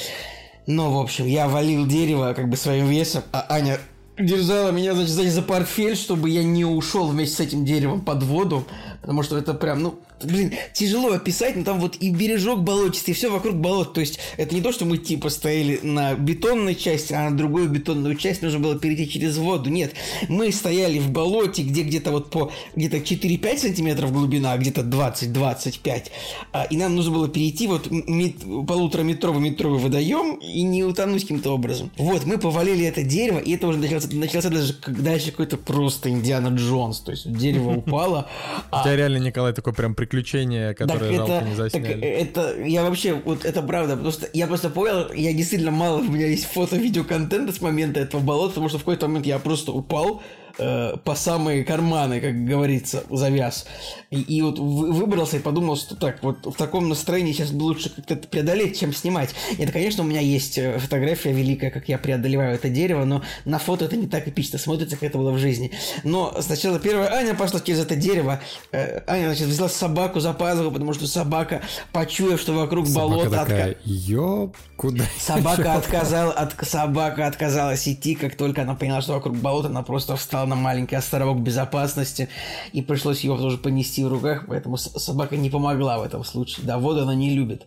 Но, 0.67 0.91
в 0.91 0.99
общем, 0.99 1.27
я 1.27 1.47
валил 1.47 1.87
дерево 1.87 2.33
как 2.33 2.49
бы 2.49 2.57
своим 2.57 2.87
весом, 2.87 3.23
а 3.33 3.45
Аня 3.51 3.79
держала 4.19 4.71
меня, 4.71 4.95
значит, 4.95 5.13
за 5.13 5.43
портфель, 5.43 5.95
чтобы 5.95 6.31
я 6.31 6.43
не 6.43 6.65
ушел 6.65 7.09
вместе 7.09 7.37
с 7.37 7.41
этим 7.41 7.67
деревом 7.67 8.01
под 8.01 8.23
воду, 8.23 8.67
потому 9.05 9.23
что 9.23 9.37
это 9.37 9.53
прям, 9.53 9.83
ну, 9.83 9.99
блин, 10.23 10.55
тяжело 10.73 11.13
описать, 11.13 11.57
но 11.57 11.65
там 11.65 11.79
вот 11.79 11.97
и 11.97 12.11
бережок 12.11 12.63
болотистый, 12.63 13.13
и 13.13 13.15
все 13.15 13.31
вокруг 13.31 13.57
болот, 13.57 13.93
то 13.93 14.01
есть 14.01 14.19
это 14.39 14.55
не 14.55 14.63
то, 14.63 14.73
что 14.73 14.87
мы 14.87 14.97
типа 14.97 15.29
стояли 15.29 15.79
на 15.83 16.15
бетонной 16.15 16.75
части, 16.75 17.13
а 17.13 17.29
на 17.29 17.37
другую 17.37 17.69
бетонную 17.69 18.17
часть 18.17 18.41
нужно 18.41 18.61
было 18.61 18.79
перейти 18.79 19.09
через 19.09 19.37
воду, 19.37 19.69
нет, 19.69 19.93
мы 20.29 20.51
стояли 20.53 20.99
в 20.99 21.11
болоте, 21.11 21.63
где 21.63 21.83
где-то 21.83 22.13
вот 22.13 22.31
по 22.31 22.51
где-то 22.77 22.97
4-5 22.97 23.59
сантиметров 23.59 24.11
глубина, 24.11 24.53
а 24.53 24.59
где-то 24.59 24.81
20-25, 24.81 26.05
а, 26.53 26.65
и 26.65 26.77
нам 26.77 26.97
нужно 26.97 27.13
было 27.13 27.29
перейти 27.29 27.67
вот 27.67 27.91
мет- 27.91 28.41
полутораметровый 28.67 29.43
метровый 29.43 29.81
водоем 29.81 30.37
и 30.37 30.63
не 30.63 30.83
утонуть 30.83 31.23
каким-то 31.23 31.53
образом. 31.53 31.91
Вот, 31.99 32.25
мы 32.25 32.39
повалили 32.39 32.87
это 32.87 33.03
дерево, 33.03 33.39
и 33.39 33.53
это 33.53 33.69
уже 33.69 33.79
начался, 33.79 34.09
начался 34.13 34.49
даже 34.49 34.75
дальше 34.87 35.31
какой-то 35.31 35.59
просто 35.59 36.09
Индиана 36.09 36.49
Джонс, 36.49 37.01
то 37.01 37.11
есть 37.11 37.31
дерево 37.31 37.71
упало, 37.77 38.31
а 38.71 38.94
тебя 38.95 39.09
реально, 39.09 39.19
Николай, 39.19 39.53
такое 39.53 39.75
прям 39.75 39.95
приключение, 39.95 40.75
так 40.75 40.89
которое 40.89 41.17
жалко 41.17 41.33
это, 41.33 41.45
не 41.45 41.51
так 41.51 41.71
засняли. 41.71 42.01
это, 42.01 42.63
я 42.65 42.83
вообще, 42.83 43.15
вот 43.15 43.45
это 43.45 43.63
правда, 43.63 43.95
потому 43.95 44.13
что 44.13 44.29
я 44.33 44.47
просто 44.47 44.71
понял, 44.71 45.13
я 45.13 45.33
действительно 45.33 45.71
мало, 45.71 45.99
у 45.99 46.11
меня 46.11 46.27
есть 46.27 46.47
фото-видеоконтента 46.47 47.53
с 47.53 47.61
момента 47.61 48.01
этого 48.01 48.21
болота, 48.21 48.51
потому 48.51 48.69
что 48.69 48.79
в 48.79 48.83
какой-то 48.83 49.09
момент 49.09 49.27
я 49.27 49.39
просто 49.39 49.73
упал, 49.73 50.23
э, 50.59 50.97
по 51.05 51.15
самые 51.15 51.65
карманы, 51.65 52.21
как 52.21 52.45
говорится, 52.45 53.05
завяз. 53.11 53.67
И, 54.11 54.21
и 54.21 54.43
вот 54.43 54.59
вы- 54.59 54.93
выбрался 54.93 55.37
и 55.37 55.41
подумал, 55.41 55.77
что 55.77 55.97
так, 55.97 56.23
вот 56.23 56.47
в 56.47 56.53
таком 56.57 56.89
настроении 56.89 57.33
сейчас 57.33 57.51
лучше 57.53 57.91
как-то 57.91 58.15
это 58.15 58.29
преодолеть, 58.29 58.79
чем 58.79 58.93
снимать. 58.93 59.35
Это, 59.59 59.73
конечно, 59.73 60.05
у 60.05 60.07
меня 60.07 60.21
есть 60.21 60.59
э, 60.59 60.79
фотография 60.79 61.33
великая, 61.33 61.71
как 61.71 61.89
я 61.89 61.99
преодолеваю 61.99 62.55
это 62.55 62.69
дерево, 62.69 63.05
но 63.05 63.23
на 63.45 63.59
фото 63.59 63.87
это 63.87 63.97
не 63.97 64.07
так 64.07 64.29
эпично 64.29 64.59
смотрится, 64.59 64.97
как 64.97 65.05
это 65.11 65.19
было 65.19 65.33
в 65.33 65.39
жизни. 65.39 65.73
Но 66.05 66.35
сначала 66.41 66.79
первая 66.79 67.13
Аня 67.13 67.35
пошла 67.35 67.61
через 67.61 67.81
это 67.81 67.97
дерево. 67.97 68.41
Э, 68.73 69.01
Аня, 69.07 69.27
значит, 69.27 69.49
взяла 69.49 69.69
собаку 69.69 70.21
за 70.21 70.33
пазуху, 70.33 70.71
потому 70.71 70.93
что 70.95 71.07
собака, 71.07 71.63
почуяв, 71.93 72.41
что 72.41 72.53
вокруг 72.53 72.87
Собака 72.87 73.09
болото, 73.09 73.29
отка- 73.37 73.47
такая, 73.47 73.77
ёп, 73.85 74.57
куда 74.77 75.05
Собака, 75.19 75.75
отказала, 75.75 76.33
от, 76.33 76.55
собака 76.67 77.27
отказалась 77.27 77.89
идти, 77.89 78.15
как 78.15 78.37
только 78.37 78.63
она 78.63 78.75
поняла, 78.75 79.01
что 79.03 79.15
вокруг 79.15 79.37
болота, 79.37 79.69
она 79.69 79.83
просто 79.83 80.15
встала 80.17 80.44
на 80.47 80.55
маленький 80.57 80.97
островок 80.97 81.41
безопасности, 81.41 82.29
и 82.73 82.83
пришлось 82.83 83.21
ее 83.25 83.37
тоже 83.37 83.59
понести 83.59 84.05
в 84.05 84.09
руках, 84.09 84.45
поэтому 84.49 84.77
собака 84.77 85.37
не 85.37 85.51
помогла 85.51 85.99
в 85.99 86.03
этом 86.03 86.25
случае. 86.25 86.67
Да, 86.67 86.79
воду 86.79 87.03
она 87.03 87.15
не 87.15 87.31
любит. 87.35 87.67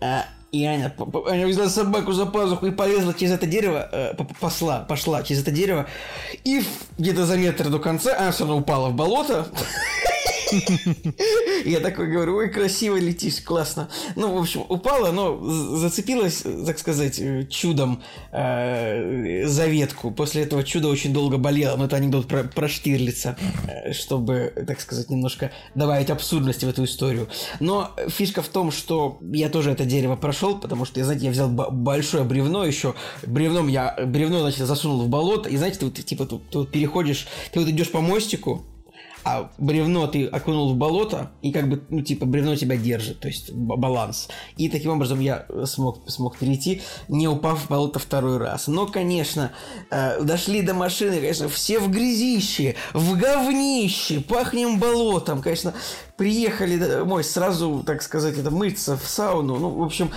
А, 0.00 0.24
И 0.52 0.64
Аня, 0.64 0.94
Аня 1.28 1.46
взяла 1.48 1.68
собаку 1.68 2.12
за 2.12 2.26
пазуху 2.26 2.66
и 2.66 2.70
полезла 2.70 3.12
через 3.14 3.32
это 3.32 3.46
дерево, 3.46 3.88
э, 3.90 4.14
п- 4.14 4.26
посла, 4.40 4.80
пошла 4.88 5.22
через 5.24 5.42
это 5.42 5.50
дерево, 5.50 5.86
и 6.44 6.62
где-то 6.98 7.26
за 7.26 7.36
метр 7.36 7.70
до 7.70 7.78
конца 7.80 8.16
она 8.16 8.30
все 8.30 8.40
равно 8.44 8.58
упала 8.58 8.88
в 8.90 8.94
болото. 8.94 9.46
Я 11.64 11.80
такой 11.80 12.08
говорю, 12.08 12.36
ой, 12.36 12.50
красиво 12.50 12.96
летишь, 12.96 13.40
классно. 13.40 13.88
Ну, 14.16 14.34
в 14.36 14.40
общем, 14.40 14.64
упала, 14.68 15.12
но 15.12 15.38
зацепилась, 15.76 16.44
так 16.66 16.78
сказать, 16.78 17.18
э, 17.18 17.46
чудом 17.48 18.02
э, 18.32 19.46
за 19.46 19.66
ветку. 19.66 20.10
После 20.10 20.42
этого 20.42 20.62
чудо 20.64 20.88
очень 20.88 21.12
долго 21.12 21.38
болело. 21.38 21.76
Но 21.76 21.86
это 21.86 21.96
анекдот 21.96 22.26
про, 22.26 22.44
про 22.44 22.68
Штирлица, 22.68 23.36
э, 23.66 23.92
чтобы, 23.92 24.52
так 24.66 24.80
сказать, 24.80 25.10
немножко 25.10 25.50
добавить 25.74 26.10
абсурдности 26.10 26.64
в 26.64 26.68
эту 26.68 26.84
историю. 26.84 27.28
Но 27.60 27.90
фишка 28.08 28.42
в 28.42 28.48
том, 28.48 28.70
что 28.70 29.18
я 29.20 29.48
тоже 29.48 29.70
это 29.70 29.84
дерево 29.84 30.16
прошел, 30.16 30.58
потому 30.58 30.84
что, 30.84 31.02
знаете, 31.02 31.26
я 31.26 31.30
взял 31.30 31.48
большое 31.48 32.24
бревно 32.24 32.64
еще. 32.64 32.94
Бревном 33.26 33.68
я, 33.68 33.96
бревно, 34.06 34.40
значит, 34.40 34.66
засунул 34.66 35.02
в 35.02 35.08
болото. 35.08 35.48
И, 35.48 35.56
знаете, 35.56 35.78
ты, 35.80 35.86
вот, 35.86 35.94
типа, 35.94 36.26
ты 36.26 36.58
вот 36.58 36.70
переходишь, 36.70 37.26
ты 37.52 37.60
вот 37.60 37.68
идешь 37.68 37.90
по 37.90 38.00
мостику, 38.00 38.64
а 39.24 39.50
бревно 39.58 40.06
ты 40.06 40.26
окунул 40.26 40.72
в 40.72 40.76
болото, 40.76 41.30
и 41.42 41.50
как 41.50 41.68
бы, 41.68 41.82
ну, 41.88 42.02
типа, 42.02 42.26
бревно 42.26 42.56
тебя 42.56 42.76
держит, 42.76 43.20
то 43.20 43.28
есть 43.28 43.52
баланс. 43.52 44.28
И 44.56 44.68
таким 44.68 44.92
образом 44.92 45.20
я 45.20 45.46
смог, 45.64 46.08
смог 46.08 46.38
перейти, 46.38 46.82
не 47.08 47.26
упав 47.26 47.64
в 47.64 47.68
болото 47.68 47.98
второй 47.98 48.36
раз. 48.36 48.66
Но, 48.66 48.86
конечно, 48.86 49.52
э, 49.90 50.22
дошли 50.22 50.62
до 50.62 50.74
машины, 50.74 51.16
конечно, 51.16 51.48
все 51.48 51.78
в 51.78 51.90
грязище, 51.90 52.76
в 52.92 53.16
говнище, 53.16 54.20
пахнем 54.20 54.78
болотом, 54.78 55.40
конечно, 55.40 55.74
приехали 56.16 56.76
домой 56.76 57.24
сразу, 57.24 57.82
так 57.84 58.02
сказать, 58.02 58.38
это 58.38 58.50
мыться 58.50 58.96
в 58.96 59.06
сауну, 59.06 59.58
ну, 59.58 59.68
в 59.70 59.82
общем, 59.82 60.10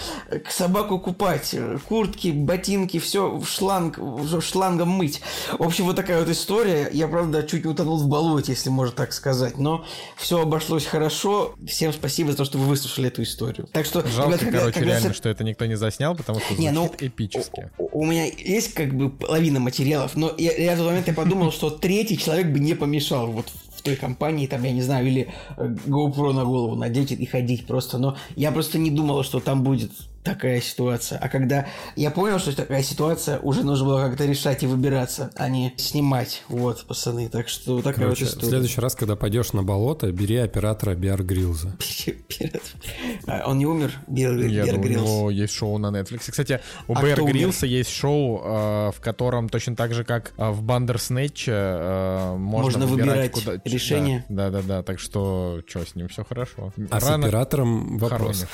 к 0.46 0.52
собаку 0.52 1.00
купать, 1.00 1.54
э, 1.54 1.78
куртки, 1.88 2.30
ботинки, 2.30 3.00
все 3.00 3.30
в 3.36 3.48
шланг, 3.48 4.00
шлангом 4.42 4.90
мыть. 4.90 5.22
В 5.58 5.64
общем, 5.64 5.86
вот 5.86 5.96
такая 5.96 6.20
вот 6.20 6.30
история. 6.30 6.90
Я, 6.92 7.08
правда, 7.08 7.44
чуть 7.44 7.66
не 7.66 7.72
утонул 7.72 7.98
в 7.98 8.08
болоте, 8.08 8.52
если 8.52 8.70
можно 8.70 8.96
так 8.96 9.12
сказать, 9.14 9.58
но 9.58 9.86
все 10.16 10.42
обошлось 10.42 10.86
хорошо. 10.86 11.56
Всем 11.66 11.92
спасибо 11.94 12.32
за 12.32 12.38
то, 12.38 12.46
что 12.46 12.58
вы 12.58 12.66
выслушали 12.68 13.08
эту 13.08 13.24
историю. 13.24 13.68
Так 13.72 13.86
что, 13.86 14.06
Жалко, 14.08 14.30
ребята, 14.38 14.46
когда- 14.46 14.60
короче, 14.60 14.80
когда 14.80 14.92
реально, 14.94 15.14
с- 15.14 15.18
что 15.18 15.30
это 15.30 15.44
никто 15.44 15.66
не 15.66 15.76
заснял, 15.76 16.16
потому 16.16 16.40
что 16.40 16.54
Не, 16.56 16.72
звучит 16.72 16.74
ну, 17.02 17.08
эпически. 17.08 17.72
у, 17.80 18.02
у 18.02 18.06
меня 18.06 18.26
есть 18.26 18.74
как 18.74 18.94
бы 18.94 19.10
половина 19.10 19.60
материалов, 19.60 20.16
но 20.16 20.32
я, 20.38 20.52
я 20.56 20.76
в 20.76 20.78
тот 20.78 20.88
момент 20.88 21.08
я 21.08 21.14
подумал, 21.14 21.52
что 21.52 21.70
третий 21.72 22.18
человек 22.18 22.48
бы 22.48 22.60
не 22.60 22.76
помешал 22.76 23.28
вот 23.28 23.48
в 23.50 23.67
той 23.88 23.96
компании, 23.96 24.48
там, 24.48 24.64
я 24.64 24.74
не 24.74 24.82
знаю, 24.82 25.08
или 25.08 25.30
э, 25.56 25.76
GoPro 25.88 26.34
на 26.34 26.44
голову 26.44 26.76
надеть 26.76 27.12
и 27.12 27.26
ходить 27.26 27.66
просто, 27.66 27.98
но 27.98 28.18
я 28.36 28.52
просто 28.52 28.78
не 28.78 28.92
думал, 28.92 29.24
что 29.24 29.40
там 29.40 29.64
будет 29.64 29.92
такая 30.28 30.62
ситуация. 30.62 31.18
А 31.20 31.30
когда 31.30 31.68
я 31.96 32.12
понял, 32.12 32.40
что 32.40 32.56
такая 32.56 32.84
ситуация, 32.84 33.40
уже 33.40 33.64
нужно 33.64 33.86
было 33.86 34.08
как-то 34.08 34.26
решать 34.26 34.64
и 34.64 34.68
выбираться, 34.68 35.32
а 35.36 35.50
не 35.50 35.74
снимать. 35.78 36.44
Вот, 36.50 36.86
пацаны. 36.86 37.30
Так 37.30 37.48
что 37.50 37.78
такая 37.82 38.06
Короче, 38.06 38.26
вот 38.26 38.32
в 38.32 38.34
история. 38.34 38.50
следующий 38.50 38.82
раз, 38.82 38.96
когда 38.96 39.16
пойдешь 39.16 39.54
на 39.54 39.64
болото, 39.64 40.12
бери 40.12 40.38
оператора 40.38 40.96
Биар 40.96 41.24
Грилза. 41.24 41.78
А, 43.28 43.50
Он 43.50 43.58
не 43.58 43.66
умер? 43.66 43.94
Бер 44.08 44.34
думаю, 44.36 44.82
у 44.82 44.88
него 44.88 45.32
есть 45.32 45.54
шоу 45.54 45.78
на 45.78 45.88
Netflix. 45.88 46.30
Кстати, 46.30 46.60
у 46.88 46.96
А 46.96 47.00
умер? 47.00 47.24
Гриллса 47.26 47.66
есть 47.66 47.92
шоу, 47.92 48.42
э, 48.44 48.92
в 48.92 49.00
котором 49.00 49.50
точно 49.50 49.76
так 49.76 49.94
же, 49.94 50.04
как 50.04 50.34
э, 50.38 50.50
в 50.50 50.62
Бандерснэче, 50.62 51.52
э, 51.52 52.36
можно, 52.38 52.80
Можно 52.80 52.86
выбирать 52.88 53.08
выбирать 53.08 53.32
куда... 53.32 53.62
решение. 53.64 54.26
Да, 54.30 54.50
да, 54.50 54.62
да. 54.62 54.84
Так 54.84 55.00
что, 55.00 55.62
что, 55.68 55.86
с 55.86 55.96
ним 55.96 56.08
все 56.08 56.24
хорошо. 56.24 56.74
А 56.90 57.00
с 57.00 57.10
оператором 57.10 57.98
вопрос. 57.98 58.46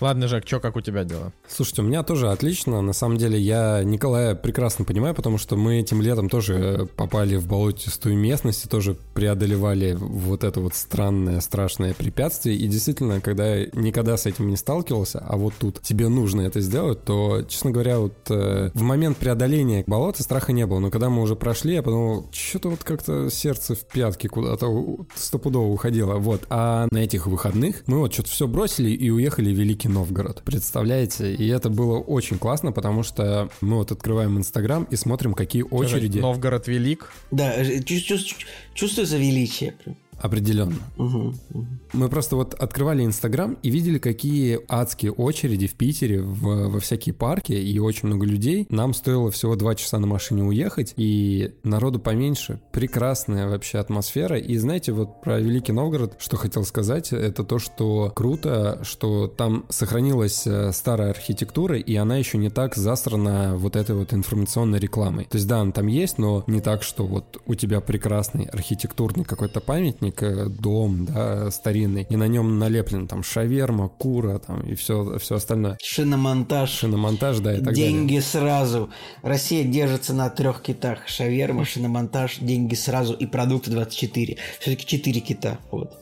Ладно, 0.00 0.28
Жак, 0.28 0.46
что, 0.46 0.60
как 0.60 0.69
у 0.76 0.80
тебя 0.80 1.04
дела? 1.04 1.32
Слушайте, 1.48 1.82
у 1.82 1.84
меня 1.84 2.02
тоже 2.02 2.30
отлично. 2.30 2.80
На 2.80 2.92
самом 2.92 3.16
деле 3.16 3.38
я 3.38 3.82
Николая 3.84 4.34
прекрасно 4.34 4.84
понимаю, 4.84 5.14
потому 5.14 5.38
что 5.38 5.56
мы 5.56 5.80
этим 5.80 6.02
летом 6.02 6.28
тоже 6.28 6.54
э, 6.54 6.86
попали 6.86 7.36
в 7.36 7.46
болотистую 7.46 8.16
местность 8.16 8.64
и 8.64 8.68
тоже 8.68 8.96
преодолевали 9.14 9.96
вот 9.98 10.44
это 10.44 10.60
вот 10.60 10.74
странное, 10.74 11.40
страшное 11.40 11.94
препятствие. 11.94 12.56
И 12.56 12.66
действительно, 12.66 13.20
когда 13.20 13.64
никогда 13.66 14.16
с 14.16 14.26
этим 14.26 14.48
не 14.48 14.56
сталкивался, 14.56 15.18
а 15.20 15.36
вот 15.36 15.54
тут 15.58 15.80
тебе 15.82 16.08
нужно 16.08 16.42
это 16.42 16.60
сделать, 16.60 17.04
то, 17.04 17.42
честно 17.48 17.70
говоря, 17.70 17.98
вот 17.98 18.14
э, 18.30 18.70
в 18.74 18.82
момент 18.82 19.16
преодоления 19.18 19.84
болота 19.86 20.22
страха 20.22 20.52
не 20.52 20.66
было. 20.66 20.78
Но 20.78 20.90
когда 20.90 21.10
мы 21.10 21.22
уже 21.22 21.36
прошли, 21.36 21.74
я 21.74 21.82
подумал, 21.82 22.28
что-то 22.32 22.70
вот 22.70 22.84
как-то 22.84 23.30
сердце 23.30 23.74
в 23.74 23.84
пятки 23.86 24.26
куда-то 24.26 25.06
стопудово 25.14 25.66
уходило. 25.66 26.14
Вот. 26.16 26.46
А 26.50 26.86
на 26.90 26.98
этих 26.98 27.26
выходных 27.26 27.82
мы 27.86 27.98
вот 27.98 28.12
что-то 28.12 28.30
все 28.30 28.46
бросили 28.46 28.90
и 28.90 29.10
уехали 29.10 29.52
в 29.52 29.58
Великий 29.58 29.88
Новгород. 29.88 30.42
Представляете? 30.50 31.34
И 31.34 31.46
это 31.48 31.70
было 31.70 31.98
очень 31.98 32.38
классно, 32.38 32.72
потому 32.72 33.02
что 33.02 33.48
мы 33.60 33.76
вот 33.76 33.92
открываем 33.92 34.36
Инстаграм 34.38 34.84
и 34.84 34.96
смотрим, 34.96 35.34
какие 35.34 35.62
очереди. 35.62 36.18
Новгород 36.18 36.68
велик. 36.68 37.12
Да, 37.30 37.54
э, 37.54 37.80
чу- 37.82 38.00
чу- 38.00 38.36
чувствуется 38.74 39.16
величие. 39.16 39.74
Определенно. 40.20 40.76
Мгм, 40.96 41.34
мгм. 41.50 41.80
Мы 41.92 42.08
просто 42.08 42.36
вот 42.36 42.54
открывали 42.54 43.04
Инстаграм 43.04 43.56
и 43.62 43.70
видели, 43.70 43.98
какие 43.98 44.60
адские 44.68 45.12
очереди 45.12 45.66
в 45.66 45.74
Питере 45.74 46.20
в- 46.22 46.68
во 46.68 46.78
всякие 46.80 47.14
парки 47.14 47.52
и 47.52 47.78
очень 47.78 48.08
много 48.08 48.26
людей. 48.26 48.66
Нам 48.68 48.92
стоило 48.94 49.30
всего 49.30 49.56
два 49.56 49.74
часа 49.74 49.98
на 49.98 50.06
машине 50.06 50.44
уехать, 50.44 50.92
и 50.96 51.52
народу 51.64 51.98
поменьше. 51.98 52.60
Прекрасная 52.72 53.48
вообще 53.48 53.78
атмосфера. 53.78 54.38
И 54.38 54.56
знаете, 54.58 54.92
вот 54.92 55.20
про 55.22 55.40
Великий 55.40 55.72
Новгород, 55.72 56.16
что 56.18 56.36
хотел 56.36 56.64
сказать, 56.64 57.12
это 57.12 57.42
то, 57.44 57.58
что 57.58 58.12
круто, 58.14 58.80
что 58.84 59.26
там 59.26 59.64
сохранилась 59.68 60.46
э, 60.46 60.72
старая 60.72 61.10
архитектура, 61.10 61.78
и 61.78 61.94
она 61.96 62.16
еще 62.18 62.36
не 62.38 62.50
так 62.50 62.76
засрана 62.76 63.56
вот 63.56 63.74
этой 63.76 63.94
вот 63.96 64.12
информационной 64.12 64.78
рекламой. 64.78 65.24
То 65.30 65.36
есть 65.38 65.48
да, 65.48 65.60
она 65.60 65.72
там 65.72 65.86
есть, 65.86 66.18
но 66.18 66.44
не 66.46 66.60
так, 66.60 66.82
что 66.82 67.06
вот 67.06 67.40
у 67.46 67.54
тебя 67.54 67.80
прекрасный 67.80 68.44
архитектурный 68.44 69.24
какой-то 69.24 69.60
памятник, 69.60 70.09
э, 70.18 70.46
дом, 70.46 71.06
да, 71.06 71.50
старинный, 71.50 72.06
и 72.08 72.16
на 72.16 72.28
нем 72.28 72.58
налеплен 72.58 73.06
там 73.06 73.22
шаверма, 73.22 73.88
кура 73.88 74.38
там 74.38 74.60
и 74.62 74.74
все, 74.74 75.18
все 75.18 75.36
остальное. 75.36 75.78
Шиномонтаж. 75.82 76.70
Шиномонтаж, 76.70 77.38
да, 77.40 77.52
и 77.52 77.56
так 77.56 77.66
далее. 77.66 77.84
деньги 77.84 78.18
сразу. 78.18 78.90
Россия 79.22 79.64
держится 79.64 80.12
на 80.14 80.30
трех 80.30 80.62
китах. 80.62 81.08
Шаверма, 81.08 81.64
шиномонтаж, 81.64 82.38
деньги 82.38 82.74
сразу 82.74 83.14
и 83.14 83.26
продукты 83.26 83.70
24. 83.70 84.36
Все-таки 84.60 84.86
4 84.86 85.20
кита. 85.20 85.58
Вот. 85.70 85.96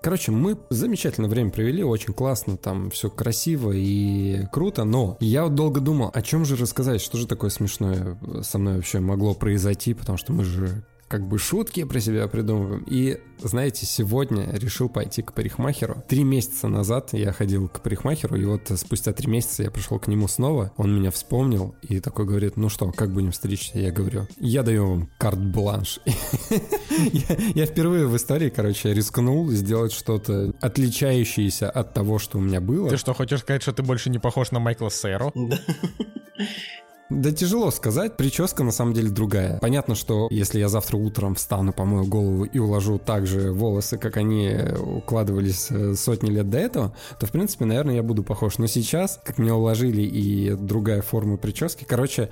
Короче, 0.00 0.32
мы 0.32 0.56
замечательное 0.70 1.28
время 1.28 1.50
провели, 1.50 1.82
очень 1.82 2.14
классно, 2.14 2.56
там 2.56 2.90
все 2.90 3.10
красиво 3.10 3.72
и 3.72 4.46
круто, 4.50 4.84
но 4.84 5.16
я 5.20 5.44
вот 5.44 5.54
долго 5.54 5.80
думал, 5.80 6.10
о 6.12 6.22
чем 6.22 6.44
же 6.44 6.56
рассказать, 6.56 7.00
что 7.00 7.18
же 7.18 7.26
такое 7.26 7.50
смешное 7.50 8.18
со 8.42 8.58
мной 8.58 8.76
вообще 8.76 9.00
могло 9.00 9.34
произойти, 9.34 9.92
потому 9.94 10.16
что 10.16 10.32
мы 10.32 10.44
же 10.44 10.84
как 11.08 11.26
бы 11.26 11.38
шутки 11.38 11.84
про 11.84 12.00
себя 12.00 12.28
придумываем. 12.28 12.84
И, 12.86 13.18
знаете, 13.38 13.86
сегодня 13.86 14.50
решил 14.52 14.88
пойти 14.88 15.22
к 15.22 15.32
парикмахеру. 15.32 16.02
Три 16.06 16.22
месяца 16.22 16.68
назад 16.68 17.10
я 17.12 17.32
ходил 17.32 17.68
к 17.68 17.80
парикмахеру, 17.80 18.36
и 18.36 18.44
вот 18.44 18.70
спустя 18.76 19.12
три 19.12 19.28
месяца 19.30 19.62
я 19.62 19.70
пришел 19.70 19.98
к 19.98 20.06
нему 20.06 20.28
снова. 20.28 20.72
Он 20.76 20.94
меня 20.94 21.10
вспомнил 21.10 21.74
и 21.82 22.00
такой 22.00 22.26
говорит, 22.26 22.56
ну 22.56 22.68
что, 22.68 22.92
как 22.92 23.12
будем 23.12 23.32
стричься? 23.32 23.78
Я 23.78 23.90
говорю, 23.90 24.26
я 24.38 24.62
даю 24.62 24.88
вам 24.88 25.10
карт-бланш. 25.18 26.00
Я 27.12 27.36
я 27.54 27.66
впервые 27.66 28.06
в 28.06 28.16
истории, 28.16 28.50
короче, 28.50 28.92
рискнул 28.92 29.48
сделать 29.50 29.92
что-то 29.92 30.52
отличающееся 30.60 31.70
от 31.70 31.94
того, 31.94 32.18
что 32.18 32.38
у 32.38 32.40
меня 32.40 32.60
было. 32.60 32.90
Ты 32.90 32.96
что, 32.96 33.14
хочешь 33.14 33.40
сказать, 33.40 33.62
что 33.62 33.72
ты 33.72 33.82
больше 33.82 34.10
не 34.10 34.18
похож 34.18 34.50
на 34.50 34.58
Майкла 34.58 34.88
Сэро? 34.88 35.32
Да 37.10 37.32
тяжело 37.32 37.70
сказать, 37.70 38.18
прическа 38.18 38.62
на 38.62 38.70
самом 38.70 38.92
деле 38.92 39.08
другая. 39.08 39.58
Понятно, 39.60 39.94
что 39.94 40.28
если 40.30 40.58
я 40.58 40.68
завтра 40.68 40.98
утром 40.98 41.36
встану, 41.36 41.72
помою 41.72 42.04
голову 42.04 42.44
и 42.44 42.58
уложу 42.58 42.98
так 42.98 43.26
же 43.26 43.50
волосы, 43.50 43.96
как 43.96 44.18
они 44.18 44.54
укладывались 44.78 45.68
э, 45.70 45.94
сотни 45.94 46.28
лет 46.28 46.50
до 46.50 46.58
этого, 46.58 46.94
то, 47.18 47.26
в 47.26 47.30
принципе, 47.30 47.64
наверное, 47.64 47.94
я 47.94 48.02
буду 48.02 48.22
похож. 48.22 48.58
Но 48.58 48.66
сейчас, 48.66 49.18
как 49.24 49.38
меня 49.38 49.54
уложили 49.54 50.02
и 50.02 50.54
другая 50.54 51.00
форма 51.00 51.38
прически, 51.38 51.84
короче, 51.84 52.28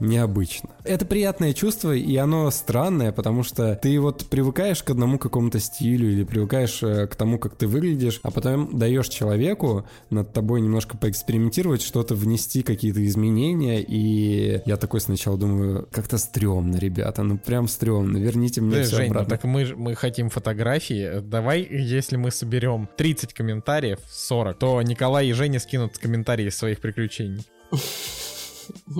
необычно. 0.00 0.70
Это 0.84 1.06
приятное 1.06 1.52
чувство, 1.52 1.94
и 1.94 2.16
оно 2.16 2.50
странное, 2.50 3.12
потому 3.12 3.42
что 3.42 3.74
ты 3.76 3.98
вот 4.00 4.26
привыкаешь 4.26 4.82
к 4.82 4.90
одному 4.90 5.18
какому-то 5.18 5.58
стилю 5.58 6.10
или 6.10 6.24
привыкаешь 6.24 6.82
э, 6.82 7.06
к 7.06 7.16
тому, 7.16 7.38
как 7.38 7.56
ты 7.56 7.66
выглядишь, 7.66 8.20
а 8.22 8.30
потом 8.30 8.78
даешь 8.78 9.08
человеку 9.08 9.86
над 10.10 10.32
тобой 10.32 10.60
немножко 10.60 10.96
поэкспериментировать, 10.96 11.82
что-то 11.82 12.14
внести, 12.14 12.62
какие-то 12.62 13.04
изменения, 13.04 13.82
и 13.82 14.62
я 14.66 14.76
такой 14.76 15.00
сначала 15.00 15.38
думаю, 15.38 15.88
как-то 15.90 16.18
стрёмно, 16.18 16.76
ребята, 16.76 17.22
ну 17.22 17.38
прям 17.38 17.68
стрёмно, 17.68 18.18
верните 18.18 18.60
мне 18.60 18.76
Да, 18.76 18.82
все 18.82 18.96
Жень, 18.96 19.06
ну 19.06 19.10
обратно. 19.12 19.30
так 19.36 19.44
мы, 19.44 19.74
мы 19.76 19.94
хотим 19.94 20.30
фотографии. 20.30 21.20
Давай, 21.20 21.66
если 21.70 22.16
мы 22.16 22.30
соберем 22.30 22.88
30 22.96 23.32
комментариев, 23.32 23.98
40, 24.08 24.58
то 24.58 24.82
Николай 24.82 25.28
и 25.28 25.32
Женя 25.32 25.60
скинут 25.60 25.98
комментарии 25.98 26.48
своих 26.50 26.80
приключений. 26.80 27.46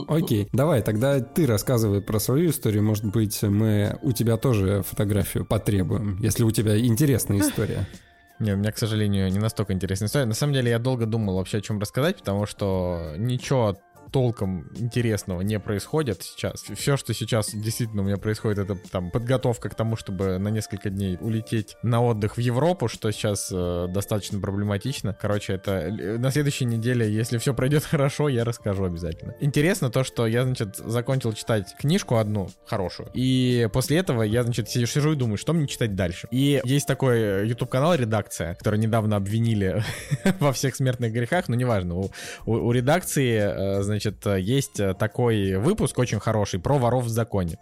Окей, 0.08 0.48
давай, 0.52 0.82
тогда 0.82 1.20
ты 1.20 1.46
рассказывай 1.46 2.00
про 2.00 2.18
свою 2.18 2.50
историю, 2.50 2.82
может 2.82 3.04
быть, 3.04 3.40
мы 3.42 3.98
у 4.02 4.12
тебя 4.12 4.36
тоже 4.36 4.82
фотографию 4.82 5.44
потребуем, 5.44 6.18
если 6.20 6.42
у 6.42 6.50
тебя 6.50 6.78
интересная 6.78 7.38
история. 7.40 7.86
Не, 8.38 8.52
у 8.52 8.56
меня, 8.56 8.70
к 8.70 8.78
сожалению, 8.78 9.30
не 9.30 9.38
настолько 9.38 9.72
интересная 9.72 10.08
история. 10.08 10.26
На 10.26 10.34
самом 10.34 10.52
деле, 10.52 10.70
я 10.70 10.78
долго 10.78 11.06
думал 11.06 11.36
вообще 11.36 11.58
о 11.58 11.60
чем 11.62 11.78
рассказать, 11.78 12.18
потому 12.18 12.44
что 12.44 13.14
ничего 13.16 13.78
толком 14.10 14.68
интересного 14.76 15.40
не 15.40 15.58
происходит 15.58 16.22
сейчас. 16.22 16.64
Все, 16.74 16.96
что 16.96 17.14
сейчас 17.14 17.54
действительно 17.54 18.02
у 18.02 18.04
меня 18.04 18.16
происходит, 18.16 18.58
это 18.58 18.76
там 18.90 19.10
подготовка 19.10 19.68
к 19.68 19.74
тому, 19.74 19.96
чтобы 19.96 20.38
на 20.38 20.48
несколько 20.48 20.90
дней 20.90 21.18
улететь 21.20 21.76
на 21.82 22.02
отдых 22.02 22.36
в 22.36 22.40
Европу, 22.40 22.88
что 22.88 23.10
сейчас 23.10 23.50
э, 23.52 23.86
достаточно 23.88 24.40
проблематично. 24.40 25.16
Короче, 25.20 25.54
это 25.54 25.72
э, 25.72 26.18
на 26.18 26.30
следующей 26.30 26.64
неделе, 26.64 27.10
если 27.10 27.38
все 27.38 27.54
пройдет 27.54 27.84
хорошо, 27.90 28.28
я 28.28 28.44
расскажу 28.44 28.84
обязательно. 28.84 29.34
Интересно 29.40 29.90
то, 29.90 30.04
что 30.04 30.26
я, 30.26 30.44
значит, 30.44 30.76
закончил 30.76 31.32
читать 31.32 31.74
книжку 31.78 32.16
одну 32.16 32.50
хорошую, 32.66 33.10
и 33.14 33.68
после 33.72 33.98
этого 33.98 34.22
я, 34.22 34.42
значит, 34.42 34.68
сижу, 34.68 35.12
и 35.12 35.16
думаю, 35.16 35.36
что 35.36 35.52
мне 35.52 35.66
читать 35.66 35.94
дальше. 35.94 36.28
И 36.30 36.60
есть 36.64 36.86
такой 36.86 37.18
э, 37.18 37.46
YouTube-канал 37.46 37.94
«Редакция», 37.94 38.54
который 38.54 38.78
недавно 38.78 39.16
обвинили 39.16 39.82
во 40.40 40.52
всех 40.52 40.76
смертных 40.76 41.12
грехах, 41.12 41.48
но 41.48 41.54
неважно. 41.54 41.96
У, 41.96 42.10
у, 42.46 42.52
у 42.52 42.72
редакции, 42.72 43.36
э, 43.36 43.82
значит, 43.96 44.26
э, 44.26 44.40
есть 44.40 44.78
э, 44.78 44.94
такой 44.94 45.56
выпуск 45.56 45.98
очень 45.98 46.20
хороший 46.20 46.60
про 46.60 46.78
воров 46.78 47.04
в 47.04 47.08
законе. 47.08 47.58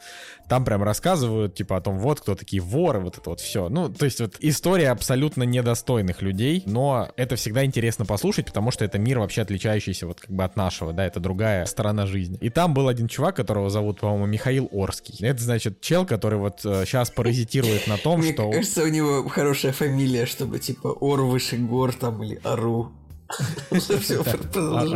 Там 0.48 0.64
прям 0.64 0.82
рассказывают, 0.82 1.54
типа, 1.54 1.76
о 1.76 1.80
том, 1.80 1.98
вот 1.98 2.20
кто 2.20 2.34
такие 2.34 2.60
воры, 2.60 3.00
вот 3.00 3.18
это 3.18 3.30
вот 3.30 3.40
все. 3.40 3.68
Ну, 3.68 3.88
то 3.88 4.04
есть 4.04 4.20
вот 4.20 4.36
история 4.40 4.90
абсолютно 4.90 5.44
недостойных 5.44 6.22
людей, 6.22 6.62
но 6.66 7.08
это 7.16 7.36
всегда 7.36 7.64
интересно 7.64 8.04
послушать, 8.04 8.46
потому 8.46 8.70
что 8.70 8.84
это 8.84 8.98
мир 8.98 9.20
вообще 9.20 9.42
отличающийся 9.42 10.06
вот 10.06 10.20
как 10.20 10.30
бы 10.30 10.44
от 10.44 10.56
нашего, 10.56 10.92
да, 10.92 11.06
это 11.06 11.20
другая 11.20 11.64
сторона 11.66 12.06
жизни. 12.06 12.36
И 12.40 12.50
там 12.50 12.74
был 12.74 12.88
один 12.88 13.08
чувак, 13.08 13.36
которого 13.36 13.70
зовут, 13.70 14.00
по-моему, 14.00 14.26
Михаил 14.26 14.68
Орский. 14.72 15.24
Это, 15.24 15.42
значит, 15.42 15.80
чел, 15.80 16.04
который 16.04 16.38
вот 16.38 16.60
сейчас 16.60 17.10
паразитирует 17.10 17.86
на 17.86 17.96
том, 17.96 18.20
Мне 18.20 18.32
что... 18.32 18.50
кажется, 18.50 18.82
у 18.82 18.88
него 18.88 19.28
хорошая 19.28 19.72
фамилия, 19.72 20.26
чтобы 20.26 20.58
типа 20.58 20.88
Ор 20.88 21.22
выше 21.22 21.56
гор 21.56 21.94
там 21.94 22.22
или 22.22 22.40
Ару. 22.44 22.92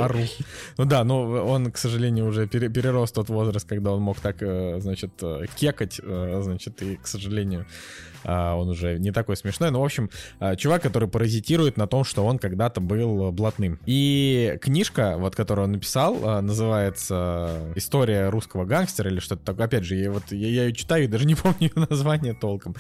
Ару. 0.01 0.19
Ну 0.77 0.85
да, 0.85 1.05
но 1.05 1.23
он, 1.47 1.71
к 1.71 1.79
сожалению, 1.79 2.27
уже 2.29 2.47
пере- 2.47 2.69
перерос 2.69 3.13
тот 3.13 3.29
возраст, 3.29 3.69
когда 3.69 3.93
он 3.93 4.03
мог 4.03 4.21
так, 4.21 4.37
э, 4.43 4.81
значит, 4.81 5.11
э, 5.23 5.47
кекать, 5.57 6.01
э, 6.03 6.41
значит, 6.43 6.83
и, 6.83 6.97
к 6.97 7.07
сожалению, 7.07 7.67
он 8.25 8.69
уже 8.69 8.99
не 8.99 9.13
такой 9.13 9.37
смешной. 9.37 9.71
Ну, 9.71 9.81
в 9.81 9.85
общем, 9.85 10.11
а, 10.41 10.57
чувак, 10.57 10.83
который 10.83 11.09
паразитирует 11.09 11.77
на 11.77 11.87
том, 11.87 12.05
что 12.05 12.25
он 12.25 12.39
когда-то 12.39 12.81
был 12.81 13.31
блатным. 13.33 13.79
И 13.87 14.59
книжка, 14.61 15.17
вот, 15.19 15.35
которую 15.37 15.67
он 15.67 15.73
написал, 15.73 16.17
а, 16.23 16.41
называется 16.41 17.73
«История 17.77 18.29
русского 18.31 18.65
гангстера» 18.65 19.11
или 19.11 19.21
что-то 19.21 19.45
такое. 19.45 19.67
Опять 19.67 19.85
же, 19.85 19.97
я, 19.97 20.11
вот, 20.11 20.25
я, 20.31 20.49
я 20.49 20.65
ее 20.65 20.73
читаю 20.73 21.05
и 21.05 21.07
даже 21.07 21.27
не 21.27 21.35
помню 21.37 21.57
её 21.75 21.87
название 21.89 22.35
толком. 22.35 22.75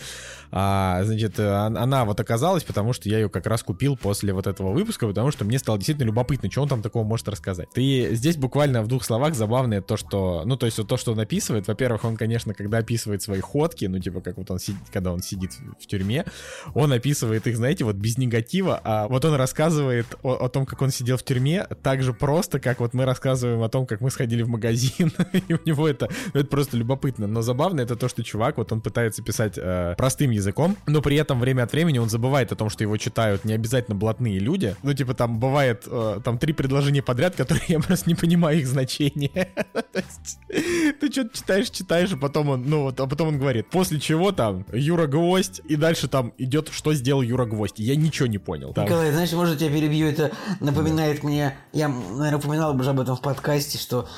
А, 0.50 1.02
значит, 1.04 1.38
э, 1.38 1.50
он- 1.66 1.76
она 1.76 2.04
вот 2.04 2.18
оказалась, 2.20 2.64
потому 2.64 2.92
что 2.92 3.08
я 3.08 3.18
ее 3.18 3.28
как 3.28 3.46
раз 3.46 3.62
купил 3.62 3.96
после 3.96 4.32
вот 4.32 4.46
этого 4.46 4.72
выпуска, 4.72 5.06
потому 5.06 5.30
что 5.30 5.44
мне 5.44 5.58
стало 5.58 5.78
действительно 5.78 6.06
любопытно, 6.06 6.50
что 6.50 6.62
он 6.62 6.68
там 6.68 6.82
такого 6.82 7.04
может 7.04 7.28
рассказать. 7.28 7.68
Ты 7.74 8.14
здесь 8.14 8.36
буквально 8.36 8.82
в 8.82 8.88
двух 8.88 9.04
словах 9.04 9.34
забавное 9.34 9.80
то, 9.82 9.96
что, 9.96 10.42
ну, 10.44 10.56
то 10.56 10.66
есть 10.66 10.78
вот 10.78 10.88
то, 10.88 10.96
что 10.96 11.12
он 11.12 11.20
описывает, 11.20 11.68
во-первых, 11.68 12.04
он, 12.04 12.16
конечно, 12.16 12.54
когда 12.54 12.78
описывает 12.78 13.22
свои 13.22 13.40
ходки, 13.40 13.84
ну, 13.86 13.98
типа, 13.98 14.20
как 14.20 14.36
вот 14.38 14.50
он 14.50 14.58
сидит, 14.58 14.80
когда 14.92 15.12
он 15.12 15.20
сидит 15.28 15.52
в, 15.80 15.86
тюрьме, 15.86 16.24
он 16.74 16.92
описывает 16.92 17.46
их, 17.46 17.56
знаете, 17.56 17.84
вот 17.84 17.96
без 17.96 18.18
негатива, 18.18 18.80
а 18.82 19.08
вот 19.08 19.24
он 19.24 19.34
рассказывает 19.34 20.06
о, 20.22 20.34
о 20.34 20.48
том, 20.48 20.66
как 20.66 20.82
он 20.82 20.90
сидел 20.90 21.16
в 21.16 21.22
тюрьме, 21.22 21.66
так 21.82 22.02
же 22.02 22.12
просто, 22.12 22.60
как 22.60 22.80
вот 22.80 22.94
мы 22.94 23.04
рассказываем 23.04 23.62
о 23.62 23.68
том, 23.68 23.86
как 23.86 24.00
мы 24.00 24.10
сходили 24.10 24.42
в 24.42 24.48
магазин, 24.48 25.12
и 25.48 25.54
у 25.54 25.58
него 25.64 25.88
это, 25.88 26.08
ну, 26.34 26.40
это 26.40 26.48
просто 26.48 26.76
любопытно, 26.76 27.26
но 27.26 27.42
забавно 27.42 27.80
это 27.80 27.96
то, 27.96 28.08
что 28.08 28.22
чувак, 28.22 28.58
вот 28.58 28.72
он 28.72 28.80
пытается 28.80 29.22
писать 29.22 29.54
э, 29.56 29.94
простым 29.96 30.30
языком, 30.30 30.76
но 30.86 31.02
при 31.02 31.16
этом 31.16 31.40
время 31.40 31.62
от 31.62 31.72
времени 31.72 31.98
он 31.98 32.08
забывает 32.08 32.52
о 32.52 32.56
том, 32.56 32.70
что 32.70 32.84
его 32.84 32.96
читают 32.96 33.44
не 33.44 33.52
обязательно 33.52 33.96
блатные 33.96 34.38
люди, 34.38 34.76
ну, 34.82 34.92
типа, 34.94 35.14
там 35.14 35.38
бывает, 35.38 35.84
э, 35.86 36.20
там 36.24 36.38
три 36.38 36.52
предложения 36.52 37.02
подряд, 37.02 37.36
которые 37.36 37.64
я 37.68 37.80
просто 37.80 38.08
не 38.08 38.14
понимаю 38.14 38.58
их 38.58 38.68
есть, 39.98 40.38
Ты 41.00 41.12
что-то 41.12 41.36
читаешь, 41.36 41.70
читаешь, 41.70 42.12
а 42.12 42.16
потом 42.16 42.48
он, 42.48 42.64
ну 42.66 42.82
вот, 42.82 43.00
а 43.00 43.06
потом 43.06 43.28
он 43.28 43.38
говорит, 43.38 43.70
после 43.70 44.00
чего 44.00 44.32
там 44.32 44.64
Юра 44.72 45.06
Гвоздь, 45.18 45.60
и 45.68 45.76
дальше 45.76 46.08
там 46.08 46.32
идет, 46.38 46.68
что 46.70 46.94
сделал 46.94 47.22
Юра 47.22 47.44
Гвоздь. 47.44 47.78
Я 47.78 47.96
ничего 47.96 48.26
не 48.26 48.38
понял. 48.38 48.72
Там. 48.72 48.84
Николай, 48.84 49.10
знаешь, 49.10 49.32
может, 49.32 49.60
я 49.60 49.68
перебью, 49.68 50.06
это 50.06 50.30
напоминает 50.60 51.24
мне, 51.24 51.56
я, 51.72 51.88
наверное, 51.88 52.36
упоминал 52.36 52.74
уже 52.74 52.90
об 52.90 53.00
этом 53.00 53.16
в 53.16 53.20
подкасте, 53.20 53.78
что 53.78 54.08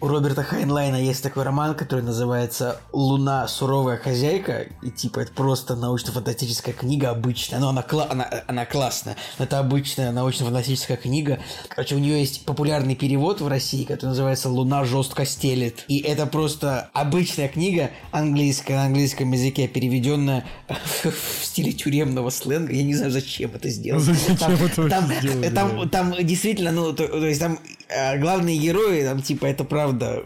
у 0.00 0.08
Роберта 0.08 0.42
Хайнлайна 0.42 0.96
есть 0.96 1.22
такой 1.22 1.44
роман, 1.44 1.74
который 1.74 2.02
называется 2.02 2.80
«Луна. 2.92 3.48
Суровая 3.48 3.96
хозяйка». 3.96 4.66
И 4.82 4.90
типа 4.90 5.20
это 5.20 5.32
просто 5.32 5.76
научно-фантастическая 5.76 6.74
книга 6.74 7.10
обычная. 7.10 7.58
Но 7.58 7.70
она, 7.70 7.80
кла- 7.82 8.08
она, 8.10 8.28
она 8.46 8.66
классная. 8.66 9.16
Это 9.38 9.58
обычная 9.60 10.12
научно-фантастическая 10.12 10.96
книга. 10.98 11.38
Короче, 11.68 11.94
у 11.94 11.98
нее 11.98 12.20
есть 12.20 12.44
популярный 12.44 12.96
перевод 12.96 13.40
в 13.40 13.48
России, 13.48 13.84
который 13.84 14.10
называется 14.10 14.50
«Луна 14.50 14.84
жестко 14.84 15.24
стелет». 15.24 15.84
И 15.88 16.00
это 16.00 16.26
просто 16.26 16.90
обычная 16.92 17.48
книга 17.48 17.90
английская, 18.10 18.74
на 18.76 18.84
английском 18.86 19.32
языке, 19.32 19.68
переведенная 19.68 20.44
в 21.04 21.44
стиле 21.44 21.72
тюремного 21.72 22.28
сленга. 22.30 22.72
Я 22.72 22.82
не 22.82 22.94
знаю, 22.94 23.10
зачем 23.10 23.52
это 23.54 23.70
сделано. 23.70 24.04
Зачем 24.04 24.36
Там- 24.36 24.52
это 24.54 24.88
там, 24.88 25.12
сделали, 25.18 25.88
там, 25.88 26.14
действительно, 26.26 26.72
ну, 26.72 26.92
то, 26.92 27.06
то 27.08 27.24
есть 27.26 27.40
там 27.40 27.58
э, 27.88 28.18
главные 28.18 28.58
герои, 28.58 29.02
там, 29.04 29.22
типа, 29.22 29.46
это 29.46 29.64
правда 29.84 30.24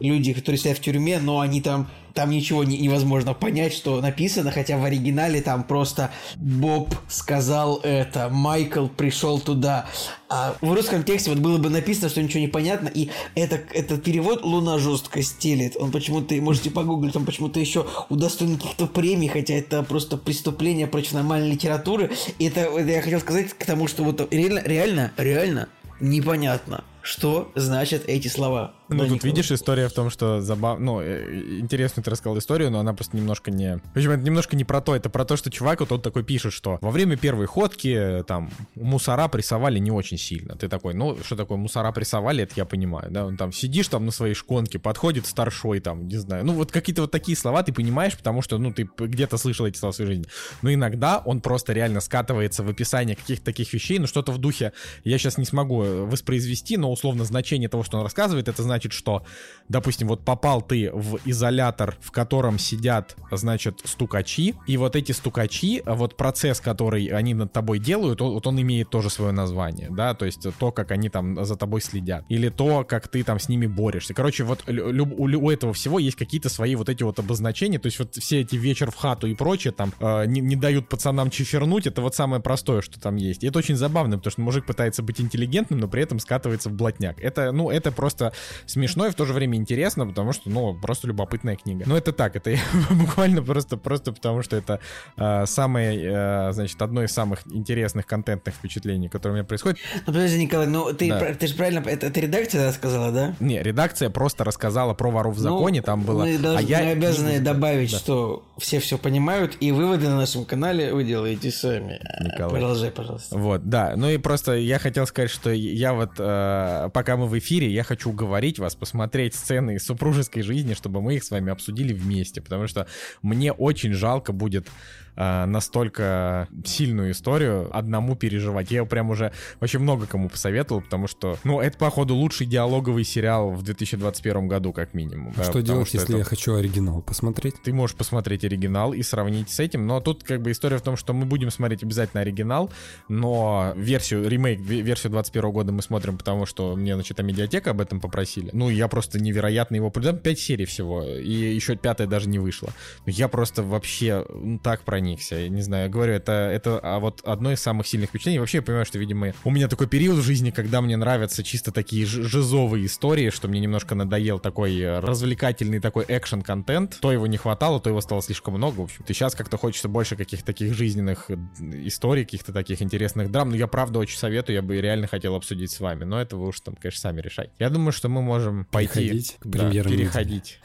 люди, 0.00 0.32
которые 0.32 0.58
сидят 0.58 0.78
в 0.78 0.80
тюрьме, 0.80 1.20
но 1.20 1.38
они 1.38 1.60
там, 1.60 1.88
там 2.14 2.30
ничего 2.30 2.64
не- 2.64 2.78
невозможно 2.78 3.32
понять, 3.32 3.72
что 3.72 4.00
написано, 4.00 4.50
хотя 4.50 4.76
в 4.76 4.84
оригинале 4.84 5.40
там 5.40 5.62
просто 5.62 6.10
Боб 6.34 6.92
сказал 7.08 7.78
это, 7.84 8.28
Майкл 8.28 8.88
пришел 8.88 9.38
туда. 9.38 9.86
А 10.28 10.56
в 10.60 10.72
русском 10.72 11.04
тексте 11.04 11.30
вот 11.30 11.38
было 11.38 11.58
бы 11.58 11.70
написано, 11.70 12.08
что 12.08 12.20
ничего 12.20 12.40
не 12.40 12.48
понятно, 12.48 12.88
и 12.88 13.10
это, 13.36 13.60
этот 13.72 14.02
перевод 14.02 14.42
«Луна 14.42 14.78
жестко 14.78 15.22
стелит», 15.22 15.76
он 15.76 15.92
почему-то, 15.92 16.34
можете 16.36 16.70
погуглить, 16.70 17.14
он 17.14 17.24
почему-то 17.24 17.60
еще 17.60 17.86
удостоен 18.08 18.56
каких-то 18.56 18.86
премий, 18.88 19.28
хотя 19.28 19.54
это 19.54 19.84
просто 19.84 20.16
преступление 20.16 20.88
против 20.88 21.12
нормальной 21.12 21.52
литературы. 21.52 22.10
И 22.40 22.46
это, 22.46 22.62
это 22.62 22.90
я 22.90 23.00
хотел 23.00 23.20
сказать 23.20 23.52
к 23.52 23.64
тому, 23.64 23.86
что 23.86 24.02
вот 24.02 24.26
реально, 24.32 24.60
реально, 24.64 25.12
реально 25.16 25.68
непонятно, 26.00 26.82
что 27.00 27.52
значат 27.54 28.02
эти 28.08 28.26
слова. 28.26 28.74
Ну, 28.88 29.04
Да, 29.04 29.08
тут 29.08 29.24
видишь, 29.24 29.50
история 29.50 29.88
в 29.88 29.92
том, 29.92 30.10
что 30.10 30.40
забав... 30.40 30.78
Ну, 30.78 31.00
э, 31.00 31.58
интересную 31.60 32.04
ты 32.04 32.10
рассказал 32.10 32.38
историю, 32.38 32.70
но 32.70 32.78
она 32.80 32.94
просто 32.94 33.16
немножко 33.16 33.50
не... 33.50 33.76
В 33.76 33.96
общем, 33.96 34.12
это 34.12 34.22
немножко 34.22 34.56
не 34.56 34.64
про 34.64 34.80
то, 34.80 34.96
это 34.96 35.10
про 35.10 35.24
то, 35.24 35.36
что 35.36 35.50
чувак 35.50 35.80
вот 35.80 35.92
он 35.92 36.00
такой 36.00 36.24
пишет, 36.24 36.52
что 36.52 36.78
во 36.80 36.90
время 36.90 37.16
первой 37.16 37.46
ходки 37.46 37.88
э, 37.88 38.22
там 38.24 38.50
мусора 38.74 39.28
прессовали 39.28 39.78
не 39.78 39.90
очень 39.90 40.18
сильно. 40.18 40.56
Ты 40.56 40.68
такой, 40.68 40.94
ну, 40.94 41.18
что 41.22 41.36
такое 41.36 41.58
мусора 41.58 41.92
прессовали, 41.92 42.44
это 42.44 42.54
я 42.56 42.64
понимаю, 42.64 43.10
да? 43.10 43.26
Он 43.26 43.36
там 43.36 43.52
сидишь 43.52 43.88
там 43.88 44.06
на 44.06 44.12
своей 44.12 44.34
шконке, 44.34 44.78
подходит 44.78 45.26
старшой 45.26 45.80
там, 45.80 46.08
не 46.08 46.16
знаю. 46.16 46.44
Ну, 46.44 46.54
вот 46.54 46.72
какие-то 46.72 47.02
вот 47.02 47.10
такие 47.10 47.36
слова 47.36 47.62
ты 47.62 47.72
понимаешь, 47.72 48.16
потому 48.16 48.42
что, 48.42 48.58
ну, 48.58 48.72
ты 48.72 48.88
где-то 48.98 49.36
слышал 49.36 49.66
эти 49.66 49.76
слова 49.76 49.92
в 49.92 49.96
своей 49.96 50.10
жизни. 50.12 50.26
Но 50.62 50.72
иногда 50.72 51.18
он 51.18 51.40
просто 51.40 51.72
реально 51.72 52.00
скатывается 52.00 52.62
в 52.62 52.68
описание 52.68 53.16
каких-то 53.16 53.44
таких 53.44 53.72
вещей, 53.72 53.98
ну, 53.98 54.06
что-то 54.06 54.32
в 54.32 54.38
духе, 54.38 54.72
я 55.04 55.18
сейчас 55.18 55.38
не 55.38 55.44
смогу 55.44 55.82
э, 55.82 56.04
воспроизвести, 56.04 56.76
но 56.76 56.90
условно 56.90 57.24
значение 57.24 57.68
того, 57.68 57.82
что 57.82 57.98
он 57.98 58.04
рассказывает, 58.04 58.48
это 58.48 58.62
значит, 58.62 58.77
что, 58.92 59.24
допустим, 59.68 60.08
вот 60.08 60.24
попал 60.24 60.62
ты 60.62 60.90
в 60.92 61.18
изолятор, 61.24 61.96
в 62.00 62.10
котором 62.10 62.58
сидят, 62.58 63.16
значит, 63.30 63.80
стукачи, 63.84 64.54
и 64.66 64.76
вот 64.76 64.96
эти 64.96 65.12
стукачи, 65.12 65.82
вот 65.84 66.16
процесс, 66.16 66.60
который 66.60 67.06
они 67.06 67.34
над 67.34 67.52
тобой 67.52 67.78
делают, 67.78 68.20
вот 68.20 68.46
он 68.46 68.60
имеет 68.60 68.90
тоже 68.90 69.10
свое 69.10 69.32
название, 69.32 69.88
да, 69.90 70.14
то 70.14 70.24
есть 70.24 70.46
то, 70.58 70.72
как 70.72 70.90
они 70.90 71.08
там 71.08 71.44
за 71.44 71.56
тобой 71.56 71.80
следят, 71.80 72.24
или 72.28 72.48
то, 72.48 72.84
как 72.84 73.08
ты 73.08 73.22
там 73.22 73.38
с 73.38 73.48
ними 73.48 73.66
борешься. 73.66 74.14
Короче, 74.14 74.44
вот 74.44 74.64
у, 74.68 75.50
этого 75.50 75.72
всего 75.72 75.98
есть 75.98 76.16
какие-то 76.16 76.48
свои 76.48 76.74
вот 76.74 76.88
эти 76.88 77.02
вот 77.02 77.18
обозначения, 77.18 77.78
то 77.78 77.86
есть 77.86 77.98
вот 77.98 78.14
все 78.14 78.40
эти 78.40 78.56
вечер 78.56 78.90
в 78.90 78.96
хату 78.96 79.26
и 79.26 79.34
прочее 79.34 79.72
там 79.72 79.92
э, 80.00 80.26
не, 80.26 80.40
не 80.40 80.56
дают 80.56 80.88
пацанам 80.88 81.30
чефернуть, 81.30 81.86
это 81.86 82.02
вот 82.02 82.14
самое 82.14 82.42
простое, 82.42 82.80
что 82.80 83.00
там 83.00 83.16
есть. 83.16 83.44
И 83.44 83.46
это 83.46 83.58
очень 83.58 83.76
забавно, 83.76 84.16
потому 84.16 84.30
что 84.30 84.40
мужик 84.40 84.66
пытается 84.66 85.02
быть 85.02 85.20
интеллигентным, 85.20 85.80
но 85.80 85.88
при 85.88 86.02
этом 86.02 86.18
скатывается 86.18 86.68
в 86.68 86.72
блатняк. 86.72 87.20
Это, 87.20 87.52
ну, 87.52 87.70
это 87.70 87.92
просто 87.92 88.32
смешно 88.68 89.06
и 89.06 89.10
в 89.10 89.14
то 89.14 89.24
же 89.24 89.32
время 89.32 89.56
интересно, 89.56 90.06
потому 90.06 90.32
что, 90.32 90.50
ну, 90.50 90.74
просто 90.74 91.08
любопытная 91.08 91.56
книга. 91.56 91.84
Но 91.86 91.96
это 91.96 92.12
так, 92.12 92.36
это 92.36 92.50
я 92.50 92.60
буквально 92.90 93.42
просто, 93.42 93.76
просто 93.76 94.12
потому 94.12 94.42
что 94.42 94.56
это 94.56 94.80
э, 95.16 95.46
самое, 95.46 95.98
э, 96.00 96.52
значит, 96.52 96.80
одно 96.82 97.02
из 97.02 97.12
самых 97.12 97.40
интересных 97.46 98.06
контентных 98.06 98.54
впечатлений, 98.54 99.08
которые 99.08 99.32
у 99.32 99.36
меня 99.36 99.44
происходит. 99.44 99.78
Ну, 100.06 100.12
подожди, 100.12 100.38
Николай, 100.38 100.66
ну 100.66 100.92
ты, 100.92 101.08
да. 101.08 101.34
ты 101.34 101.46
же 101.46 101.54
правильно, 101.54 101.80
это, 101.80 102.06
это 102.06 102.20
редакция 102.20 102.68
рассказала, 102.68 103.10
да? 103.10 103.34
Не, 103.40 103.62
редакция 103.62 104.10
просто 104.10 104.44
рассказала 104.44 104.94
про 104.94 105.10
воров 105.10 105.36
в 105.36 105.42
ну, 105.42 105.56
законе, 105.58 105.80
ну, 105.80 105.86
там 105.86 106.02
было... 106.02 106.24
Мы, 106.24 106.38
должны, 106.38 106.58
а 106.58 106.62
я... 106.62 106.80
мы 106.80 106.90
обязаны 106.90 107.40
добавить, 107.40 107.92
да. 107.92 107.98
что 107.98 108.44
все 108.58 108.80
все 108.80 108.98
понимают, 108.98 109.56
и 109.60 109.72
выводы 109.72 110.08
на 110.08 110.16
нашем 110.16 110.44
канале 110.44 110.92
вы 110.92 111.04
делаете 111.04 111.50
сами. 111.50 112.00
Николай. 112.20 112.50
Продолжай, 112.50 112.90
пожалуйста. 112.90 113.36
Вот, 113.36 113.68
да, 113.68 113.94
ну 113.96 114.10
и 114.10 114.18
просто 114.18 114.54
я 114.56 114.78
хотел 114.78 115.06
сказать, 115.06 115.30
что 115.30 115.50
я 115.50 115.94
вот, 115.94 116.12
э, 116.18 116.90
пока 116.92 117.16
мы 117.16 117.26
в 117.26 117.38
эфире, 117.38 117.70
я 117.70 117.82
хочу 117.82 118.10
уговорить 118.10 118.57
вас 118.58 118.74
посмотреть 118.74 119.34
сцены 119.34 119.76
из 119.76 119.86
супружеской 119.86 120.42
жизни, 120.42 120.74
чтобы 120.74 121.00
мы 121.00 121.16
их 121.16 121.24
с 121.24 121.30
вами 121.30 121.52
обсудили 121.52 121.92
вместе, 121.92 122.40
потому 122.40 122.66
что 122.66 122.86
мне 123.22 123.52
очень 123.52 123.92
жалко 123.92 124.32
будет 124.32 124.68
э, 125.16 125.44
настолько 125.46 126.48
сильную 126.64 127.12
историю 127.12 127.68
одному 127.76 128.16
переживать. 128.16 128.70
Я 128.70 128.84
прям 128.84 129.10
уже 129.10 129.32
вообще 129.60 129.78
много 129.78 130.06
кому 130.06 130.28
посоветовал, 130.28 130.82
потому 130.82 131.06
что, 131.06 131.38
ну, 131.44 131.60
это, 131.60 131.76
походу, 131.78 132.14
лучший 132.14 132.46
диалоговый 132.46 133.04
сериал 133.04 133.50
в 133.50 133.62
2021 133.62 134.48
году, 134.48 134.72
как 134.72 134.94
минимум. 134.94 135.34
А 135.36 135.44
что 135.44 135.60
делать, 135.60 135.88
что 135.88 135.98
если 135.98 136.14
это... 136.14 136.18
я 136.18 136.24
хочу 136.24 136.54
оригинал 136.54 137.02
посмотреть? 137.02 137.56
Ты 137.62 137.72
можешь 137.72 137.96
посмотреть 137.96 138.44
оригинал 138.44 138.92
и 138.92 139.02
сравнить 139.02 139.50
с 139.50 139.60
этим, 139.60 139.86
но 139.86 140.00
тут 140.00 140.24
как 140.24 140.42
бы 140.42 140.52
история 140.52 140.78
в 140.78 140.82
том, 140.82 140.96
что 140.96 141.12
мы 141.12 141.26
будем 141.26 141.50
смотреть 141.50 141.82
обязательно 141.82 142.22
оригинал, 142.22 142.70
но 143.08 143.72
версию, 143.76 144.28
ремейк, 144.28 144.60
версию 144.60 145.12
21 145.12 145.50
года 145.50 145.72
мы 145.72 145.82
смотрим, 145.82 146.16
потому 146.18 146.46
что 146.46 146.76
мне, 146.76 146.94
значит, 146.94 147.18
а 147.18 147.22
медиатека 147.22 147.70
об 147.70 147.80
этом 147.80 148.00
попросили. 148.00 148.47
Ну, 148.52 148.70
я 148.70 148.88
просто 148.88 149.20
невероятно 149.20 149.76
его... 149.76 149.90
Там 149.90 150.18
5 150.18 150.38
серий 150.38 150.64
всего, 150.64 151.02
и 151.04 151.30
еще 151.30 151.76
пятая 151.76 152.06
даже 152.06 152.28
не 152.28 152.38
вышла. 152.38 152.70
Я 153.06 153.28
просто 153.28 153.62
вообще 153.62 154.24
ну, 154.28 154.58
так 154.58 154.82
проник 154.82 155.08
проникся. 155.08 155.36
Я 155.36 155.48
не 155.48 155.62
знаю, 155.62 155.84
я 155.84 155.88
говорю, 155.88 156.12
это, 156.12 156.32
это 156.32 156.80
а 156.82 156.98
вот 156.98 157.22
одно 157.24 157.52
из 157.52 157.60
самых 157.60 157.86
сильных 157.86 158.10
впечатлений. 158.10 158.38
Вообще, 158.38 158.58
я 158.58 158.62
понимаю, 158.62 158.84
что, 158.84 158.98
видимо, 158.98 159.32
у 159.44 159.50
меня 159.50 159.68
такой 159.68 159.86
период 159.86 160.18
в 160.18 160.22
жизни, 160.22 160.50
когда 160.50 160.80
мне 160.80 160.96
нравятся 160.96 161.42
чисто 161.42 161.72
такие 161.72 162.06
жизовые 162.06 162.86
истории, 162.86 163.30
что 163.30 163.48
мне 163.48 163.60
немножко 163.60 163.94
надоел 163.94 164.38
такой 164.38 164.78
э, 164.78 165.00
развлекательный 165.00 165.80
такой 165.80 166.04
экшен-контент. 166.08 166.98
То 167.00 167.12
его 167.12 167.26
не 167.26 167.36
хватало, 167.36 167.80
то 167.80 167.90
его 167.90 168.00
стало 168.00 168.22
слишком 168.22 168.54
много. 168.54 168.80
В 168.80 168.84
общем, 168.84 169.04
и 169.06 169.12
сейчас 169.12 169.34
как-то 169.34 169.56
хочется 169.56 169.88
больше 169.88 170.16
каких-то 170.16 170.46
таких 170.46 170.74
жизненных 170.74 171.30
историй, 171.60 172.24
каких-то 172.24 172.52
таких 172.52 172.82
интересных 172.82 173.30
драм. 173.30 173.48
Но 173.48 173.56
я 173.56 173.66
правда 173.66 173.98
очень 173.98 174.18
советую, 174.18 174.56
я 174.56 174.62
бы 174.62 174.80
реально 174.80 175.06
хотел 175.06 175.34
обсудить 175.34 175.70
с 175.70 175.80
вами. 175.80 176.04
Но 176.04 176.20
это 176.20 176.36
вы 176.36 176.48
уж 176.48 176.60
там, 176.60 176.74
конечно, 176.74 177.00
сами 177.00 177.20
решайте. 177.20 177.52
Я 177.58 177.70
думаю, 177.70 177.92
что 177.92 178.08
мы 178.08 178.22
можем 178.28 178.64
пойти... 178.66 178.92
Переходить 178.94 179.36
к 179.40 179.46
да, 179.46 179.70
переходить. 179.70 180.60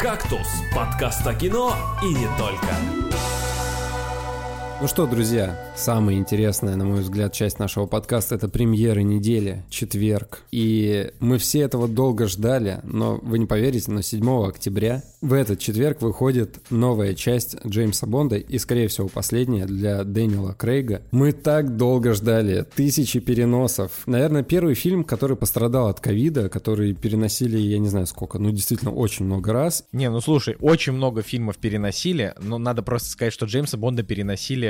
«Кактус»— 0.00 0.48
подкаст 0.74 1.26
о 1.26 1.34
кино 1.34 1.76
и 2.02 2.06
не 2.06 2.26
только. 2.38 3.39
Ну 4.82 4.88
что, 4.88 5.06
друзья, 5.06 5.58
самая 5.76 6.16
интересная, 6.16 6.74
на 6.74 6.86
мой 6.86 7.02
взгляд, 7.02 7.34
часть 7.34 7.58
нашего 7.58 7.84
подкаста— 7.84 8.34
это 8.36 8.48
премьеры 8.48 9.02
недели, 9.02 9.62
четверг. 9.68 10.40
И 10.52 11.12
мы 11.20 11.36
все 11.36 11.60
этого 11.60 11.86
долго 11.86 12.26
ждали, 12.26 12.80
но 12.82 13.20
вы 13.20 13.38
не 13.38 13.44
поверите, 13.44 13.90
но 13.90 14.00
7 14.00 14.46
октября 14.48 15.02
в 15.20 15.34
этот 15.34 15.58
четверг 15.58 16.00
выходит 16.00 16.60
новая 16.70 17.12
часть 17.12 17.58
Джеймса 17.66 18.06
Бонда 18.06 18.36
и, 18.36 18.56
скорее 18.56 18.88
всего, 18.88 19.08
последняя 19.08 19.66
для 19.66 20.02
Дэниела 20.02 20.54
Крейга. 20.54 21.02
Мы 21.10 21.32
так 21.32 21.76
долго 21.76 22.14
ждали, 22.14 22.64
тысячи 22.74 23.20
переносов. 23.20 24.06
Наверное, 24.06 24.42
первый 24.42 24.74
фильм, 24.74 25.04
который 25.04 25.36
пострадал 25.36 25.88
от 25.88 26.00
ковида, 26.00 26.48
который 26.48 26.94
переносили, 26.94 27.58
я 27.58 27.78
не 27.78 27.88
знаю 27.88 28.06
сколько, 28.06 28.38
ну 28.38 28.50
действительно 28.50 28.92
очень 28.94 29.26
много 29.26 29.52
раз. 29.52 29.84
Не, 29.92 30.08
ну 30.08 30.22
слушай, 30.22 30.56
очень 30.58 30.94
много 30.94 31.20
фильмов 31.20 31.58
переносили, 31.58 32.32
но 32.40 32.56
надо 32.56 32.80
просто 32.80 33.10
сказать, 33.10 33.34
что 33.34 33.44
Джеймса 33.44 33.76
Бонда 33.76 34.02
переносили 34.02 34.69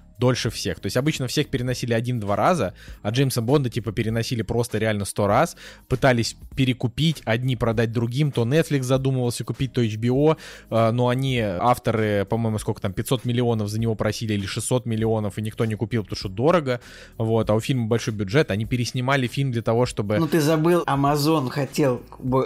дольше 0.21 0.51
всех. 0.51 0.79
То 0.79 0.85
есть 0.85 0.97
обычно 0.97 1.27
всех 1.27 1.49
переносили 1.49 1.93
один-два 1.93 2.35
раза, 2.35 2.73
а 3.01 3.09
Джеймса 3.09 3.41
Бонда 3.41 3.69
типа 3.69 3.91
переносили 3.91 4.43
просто 4.43 4.77
реально 4.77 5.05
сто 5.05 5.25
раз, 5.25 5.57
пытались 5.87 6.37
перекупить, 6.55 7.23
одни 7.25 7.55
продать 7.55 7.91
другим, 7.91 8.31
то 8.31 8.43
Netflix 8.43 8.83
задумывался 8.83 9.43
купить, 9.43 9.73
то 9.73 9.83
HBO, 9.83 10.37
э, 10.69 10.91
но 10.91 11.07
они, 11.07 11.39
авторы, 11.39 12.25
по-моему, 12.29 12.59
сколько 12.59 12.81
там, 12.81 12.93
500 12.93 13.25
миллионов 13.25 13.67
за 13.67 13.79
него 13.79 13.95
просили 13.95 14.33
или 14.33 14.45
600 14.45 14.85
миллионов, 14.85 15.39
и 15.39 15.41
никто 15.41 15.65
не 15.65 15.75
купил, 15.75 16.03
потому 16.03 16.17
что 16.17 16.29
дорого, 16.29 16.79
вот, 17.17 17.49
а 17.49 17.55
у 17.55 17.59
фильма 17.59 17.87
большой 17.87 18.13
бюджет, 18.13 18.51
они 18.51 18.65
переснимали 18.65 19.25
фильм 19.25 19.51
для 19.51 19.63
того, 19.63 19.87
чтобы... 19.87 20.19
Ну 20.19 20.27
ты 20.27 20.39
забыл, 20.39 20.83
Amazon 20.83 21.49
хотел, 21.49 22.01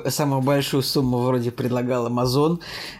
самую 0.08 0.42
большую 0.42 0.82
сумму 0.82 1.18
вроде 1.18 1.52
предлагал 1.52 2.08
Amazon 2.08 2.60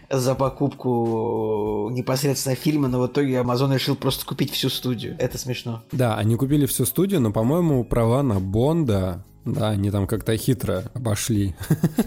за 0.10 0.36
покупку 0.36 1.90
непосредственно 1.92 2.56
фильма, 2.56 2.90
но 2.90 3.02
в 3.02 3.08
итоге 3.08 3.36
Amazon 3.36 3.74
решил 3.74 3.96
просто 3.96 4.26
купить 4.26 4.52
всю 4.52 4.65
студию. 4.70 5.16
Это 5.20 5.38
смешно. 5.38 5.84
Да, 5.92 6.16
они 6.16 6.36
купили 6.36 6.66
всю 6.66 6.86
студию, 6.86 7.22
но, 7.22 7.32
по-моему, 7.32 7.84
права 7.84 8.24
на 8.24 8.40
Бонда 8.40 9.24
да, 9.46 9.70
они 9.70 9.92
там 9.92 10.08
как-то 10.08 10.36
хитро 10.38 10.84
обошли 10.94 11.56